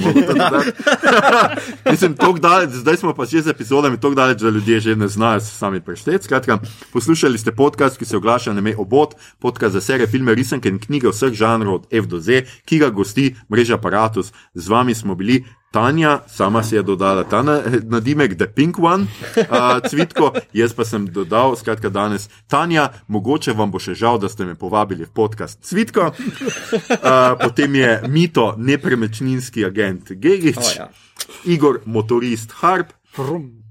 Mislim, 1.90 2.14
daleč, 2.38 2.70
zdaj 2.70 2.96
smo 2.96 3.14
pa 3.14 3.26
že 3.26 3.42
z 3.42 3.50
epizodami 3.50 3.98
tako 3.98 4.14
daleč, 4.14 4.38
da 4.38 4.50
ljudje 4.50 4.80
že 4.80 4.96
ne 4.96 5.08
znajo 5.08 5.40
sami 5.40 5.80
prešteti. 5.80 6.24
Skratka, 6.24 6.58
poslušali 6.92 7.38
ste 7.38 7.52
podcast, 7.52 7.98
ki 7.98 8.04
se 8.04 8.16
oglaša 8.16 8.52
na 8.52 8.58
ime 8.58 8.76
Obot, 8.78 9.14
podcast 9.38 9.72
za 9.72 9.80
serije, 9.80 10.06
filme, 10.06 10.34
risanke 10.34 10.68
in 10.68 10.78
knjige 10.78 11.10
vseh 11.10 11.34
žanrov 11.34 11.74
od 11.74 11.86
F 11.90 12.06
do 12.06 12.20
Z, 12.20 12.46
ki 12.64 12.78
ga 12.78 12.90
gosti 12.90 13.34
mreža 13.50 13.74
Apparatus. 13.74 14.32
Z 14.54 14.68
vami 14.68 14.94
smo 14.94 15.14
bili 15.14 15.42
Tanja, 15.72 16.20
sama 16.28 16.62
si 16.62 16.74
je 16.74 16.82
dodala 16.82 17.24
ta 17.24 17.40
nadimek, 17.42 18.36
The 18.36 18.46
Pink 18.46 18.78
One, 18.78 19.06
uh, 19.36 19.80
cvitko, 19.88 20.32
jaz 20.52 20.74
pa 20.76 20.84
sem 20.84 21.06
dodal, 21.08 21.56
skratka, 21.56 21.88
danes 21.88 22.28
Tanja, 22.44 22.90
mogoče 23.08 23.56
vam 23.56 23.72
bo 23.72 23.80
še 23.80 23.96
žal, 23.96 24.20
da 24.20 24.28
ste 24.28 24.44
me 24.44 24.52
povabili 24.54 25.08
v 25.08 25.12
podcast 25.16 25.64
Cvitko. 25.64 26.12
Uh, 26.12 27.40
potem 27.40 27.80
je 27.80 27.90
Mito, 28.04 28.52
nepremečninski 28.60 29.64
agent 29.64 30.12
Gegič, 30.12 30.60
oh, 30.60 30.72
ja. 30.76 30.90
Igor, 31.48 31.80
motorist 31.88 32.52
Harp 32.60 32.92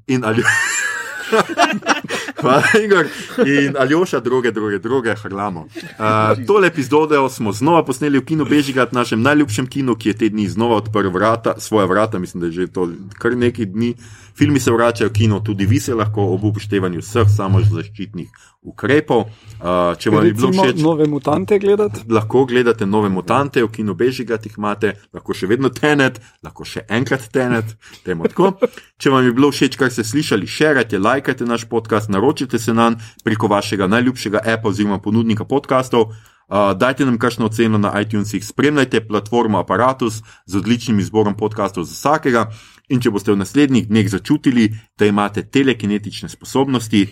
in 0.10 0.26
ali. 0.26 0.41
Hvala, 2.41 2.63
Igor. 2.84 3.05
In 3.45 3.76
Aljoša, 3.77 4.19
druge, 4.19 4.51
druge, 4.51 4.80
druge, 4.80 5.15
hrlamo. 5.15 5.59
Uh, 5.61 6.45
tole 6.47 6.68
epizodo 6.68 7.30
smo 7.30 7.51
znova 7.51 7.85
posneli 7.85 8.19
v 8.19 8.26
kinu 8.26 8.45
Bežigat, 8.45 8.91
našem 8.91 9.22
najljubšem 9.22 9.68
kinu, 9.68 9.95
ki 9.95 10.09
je 10.09 10.18
te 10.18 10.30
dni 10.30 10.47
znova 10.49 10.76
odprl 10.76 11.09
vrata, 11.09 11.53
svoje 11.57 11.88
vrata, 11.88 12.19
mislim, 12.19 12.41
da 12.41 12.47
je 12.47 12.51
že 12.51 12.68
to 12.68 12.89
kar 13.18 13.38
nekaj 13.38 13.65
dni. 13.65 13.95
Filmi 14.38 14.60
se 14.60 14.72
vračajo 14.72 15.10
v 15.10 15.14
kino, 15.14 15.40
tudi 15.40 15.66
vi 15.66 15.80
se 15.80 15.94
lahko 15.95 16.30
ob 16.34 16.44
upoštevanju 16.52 17.02
vseh 17.02 17.30
samozaščitnih 17.30 18.30
ukrepov. 18.62 19.26
Uh, 19.62 19.94
če 19.98 20.12
vam 20.14 20.26
je 20.26 20.34
bilo 20.38 20.52
všeč, 20.53 20.82
nove 20.82 21.08
mutante 21.10 21.58
gledate? 21.62 22.03
Lahko 22.10 22.45
gledate 22.49 22.86
nove 22.86 23.10
mutante, 23.10 23.64
v 23.64 23.70
kinu 23.74 23.95
Bežigat 23.98 24.45
jih 24.45 24.58
imate, 24.58 24.94
lahko 25.14 25.34
še 25.38 25.49
vedno 25.49 25.72
tenet, 25.74 26.22
lahko 26.45 26.66
še 26.66 26.86
enkrat 26.90 27.26
tenet, 27.34 27.74
temu 28.06 28.30
tako. 28.30 28.53
Če 29.02 29.14
vam 29.14 29.26
je 29.26 29.36
bilo 29.38 29.49
všeč, 29.53 29.78
kar 29.82 29.94
ste 29.94 30.06
slišali, 30.06 30.49
širite, 30.49 31.02
lajkajte 31.02 31.48
naš 31.49 31.66
podcast, 31.70 32.12
naročite 32.14 32.62
se 32.62 32.74
nam 32.74 32.99
preko 33.26 33.49
vašega 33.49 33.90
najljubšega 33.90 34.45
appa 34.45 34.70
oziroma 34.70 35.02
ponudnika 35.02 35.48
podkastov. 35.49 36.14
Uh, 36.52 36.74
dajte 36.76 37.08
nam 37.08 37.16
kakšno 37.16 37.48
oceno 37.48 37.80
na 37.80 37.94
iTunesih, 38.03 38.44
spremljajte 38.44 39.06
platformo 39.08 39.62
Apparatus 39.64 40.20
z 40.45 40.58
odličnim 40.60 40.99
izborom 40.99 41.38
podkastov 41.40 41.88
za 41.88 41.95
vsakega. 41.95 42.49
In 42.91 42.99
če 42.99 43.11
boste 43.11 43.31
v 43.31 43.39
naslednjih 43.39 43.88
dneh 43.88 44.07
začutili, 44.11 44.68
da 44.99 45.07
imate 45.07 45.45
telekinetične 45.47 46.27
sposobnosti, 46.30 47.05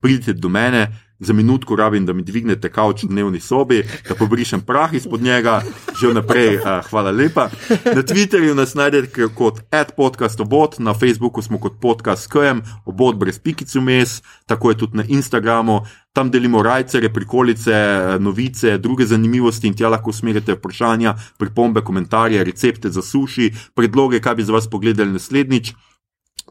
pridite 0.00 0.32
do 0.32 0.48
mene, 0.48 0.88
za 1.20 1.32
minutko 1.32 1.76
rabim, 1.76 2.06
da 2.06 2.12
mi 2.12 2.22
dvignete 2.22 2.70
kavč 2.72 3.04
v 3.04 3.08
dnevni 3.08 3.40
sobi, 3.40 3.82
da 4.08 4.14
pobrišem 4.14 4.60
prah 4.60 4.92
izpod 4.94 5.22
njega, 5.22 5.60
že 6.00 6.08
vnaprej, 6.08 6.56
uh, 6.56 6.80
hvala 6.88 7.10
lepa. 7.10 7.50
Na 7.84 8.02
Twitterju 8.02 8.54
nas 8.56 8.74
najdete 8.74 9.28
kot 9.36 9.60
adpodcastobot, 9.70 10.78
na 10.78 10.94
Facebooku 10.94 11.42
smo 11.42 11.60
kot 11.60 11.76
podcast 11.80 12.30
KM, 12.32 12.64
obot 12.84 13.16
brez 13.16 13.38
pikicu 13.38 13.80
mes, 13.80 14.22
tako 14.46 14.70
je 14.70 14.78
tudi 14.78 14.96
na 14.96 15.04
Instagramu. 15.08 15.82
Tam 16.12 16.30
delimo 16.30 16.62
rajce, 16.62 17.12
prikolice, 17.12 17.76
novice, 18.18 18.78
druge 18.78 19.06
zanimivosti 19.06 19.68
in 19.68 19.76
tja 19.76 19.88
lahko 19.88 20.10
usmerite 20.10 20.56
vprašanja, 20.56 21.14
pripombe, 21.38 21.84
komentarje, 21.84 22.44
recepte 22.44 22.90
za 22.90 23.02
suši, 23.02 23.52
predloge, 23.74 24.20
kaj 24.20 24.34
bi 24.34 24.42
za 24.42 24.52
vas 24.52 24.70
pogledali 24.70 25.12
naslednjič. 25.12 25.74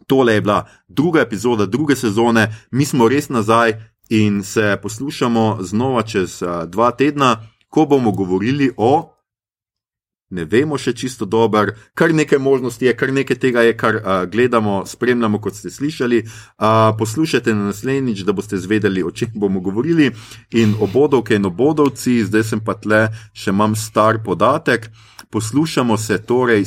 Tole 0.10 0.34
je 0.34 0.42
bila 0.42 0.64
druga 0.88 1.22
epizoda 1.22 1.70
druge 1.70 1.96
sezone, 1.96 2.48
mi 2.72 2.86
smo 2.86 3.06
res 3.10 3.30
nazaj, 3.30 3.78
in 4.10 4.44
se 4.44 4.78
poslušamo 4.82 5.58
znova 5.62 6.02
čez 6.02 6.44
dva 6.68 6.92
tedna, 6.92 7.48
ko 7.70 7.86
bomo 7.86 8.12
govorili 8.12 8.72
o. 8.78 9.16
Ne 10.30 10.46
vemo 10.46 10.78
še 10.78 10.94
čisto 10.94 11.26
dobro, 11.26 11.74
kar 11.98 12.14
nekaj 12.14 12.38
možnosti 12.38 12.86
je, 12.86 12.94
kar 12.94 13.10
nekaj 13.14 13.38
tega 13.42 13.64
je, 13.66 13.74
kar 13.78 13.96
uh, 13.96 14.26
gledamo, 14.30 14.84
spremljamo, 14.86 15.40
kot 15.42 15.56
ste 15.58 15.72
slišali. 15.74 16.20
Uh, 16.22 16.94
poslušajte 16.98 17.56
na 17.56 17.72
naslednjič, 17.72 18.22
da 18.22 18.34
boste 18.38 18.58
zvedeli, 18.62 19.02
o 19.04 19.10
čem 19.12 19.34
bomo 19.34 19.60
govorili. 19.60 20.12
In 20.54 20.76
obodovke 20.80 21.36
in 21.36 21.50
obodovci, 21.50 22.20
zdaj 22.30 22.46
sem 22.46 22.62
pa 22.62 22.78
tle, 22.78 23.08
še 23.34 23.50
imam 23.50 23.74
star 23.76 24.22
podatek. 24.26 24.92
Poslušamo 25.34 25.98
se 25.98 26.22
torej 26.22 26.66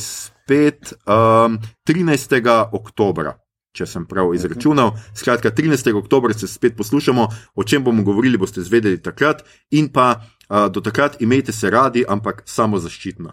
spet 0.53 0.93
um, 1.09 1.59
13. 1.89 2.43
oktobra 2.73 3.39
če 3.73 3.87
sem 3.89 4.05
prav 4.05 4.35
izračunal. 4.37 4.93
Skratka, 5.16 5.51
13. 5.51 5.95
oktober 5.97 6.35
se 6.37 6.49
spet 6.49 6.77
poslušamo, 6.77 7.29
o 7.55 7.65
čem 7.65 7.85
bomo 7.85 8.03
govorili, 8.05 8.37
boste 8.39 8.61
zvedeli 8.61 9.01
takrat, 9.03 9.41
in 9.73 9.89
pa 9.89 10.20
uh, 10.20 10.69
do 10.69 10.83
takrat 10.85 11.23
imejte 11.24 11.53
se 11.57 11.70
radi, 11.70 12.05
ampak 12.09 12.43
samo 12.45 12.79
zaščitno. 12.79 13.33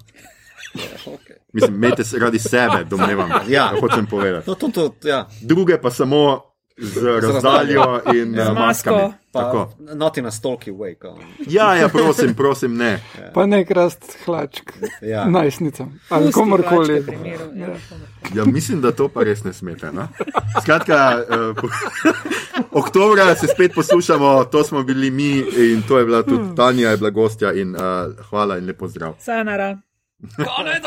Mislim, 1.53 1.75
imejte 1.75 2.05
se 2.05 2.19
radi 2.19 2.39
sebe, 2.39 2.85
domnevam. 2.89 3.31
Ja, 3.51 3.71
hočem 3.81 4.07
povedati. 4.07 4.49
No, 4.49 4.55
to, 4.55 4.69
to, 4.69 4.93
ja. 5.03 5.25
Druge 5.41 5.81
pa 5.81 5.91
samo 5.91 6.48
z 6.81 6.97
razdaljo 7.21 8.01
in 8.15 8.35
z 8.35 8.53
maskami. 8.53 9.13
Noti 9.95 10.21
na 10.21 10.31
stolki, 10.31 10.71
wake. 10.71 11.07
Ja, 11.47 11.75
ja, 11.75 11.89
prosim, 11.89 12.33
prosim, 12.35 12.77
ne. 12.77 12.91
Ja. 12.91 13.31
Pa 13.33 13.45
ne 13.45 13.65
krast 13.65 14.17
hlačk, 14.25 14.71
ja. 15.01 15.25
najstnica 15.25 15.85
ali 16.09 16.31
komorkoli. 16.31 17.05
Ja. 17.55 17.67
ja, 18.33 18.45
mislim, 18.45 18.81
da 18.81 18.91
to 18.91 19.07
pa 19.07 19.23
res 19.23 19.43
ne 19.43 19.53
smete. 19.53 19.91
No? 19.91 20.07
Skratka, 20.61 21.23
uh, 21.29 21.57
oktobra 22.83 23.35
se 23.35 23.47
spet 23.47 23.71
poslušamo, 23.75 24.45
to 24.45 24.63
smo 24.63 24.83
bili 24.83 25.11
mi 25.11 25.37
in 25.39 25.83
to 25.87 25.99
je 25.99 26.05
bila 26.05 26.23
tudi 26.23 26.43
hmm. 26.43 26.55
Tanja, 26.55 26.89
je 26.89 26.97
bila 26.97 27.09
gostja 27.09 27.53
in 27.53 27.75
uh, 27.75 27.81
hvala 28.29 28.57
in 28.57 28.65
lepo 28.65 28.87
zdrav. 28.87 29.13
Sanara. 29.19 29.77
Konec! 30.57 30.83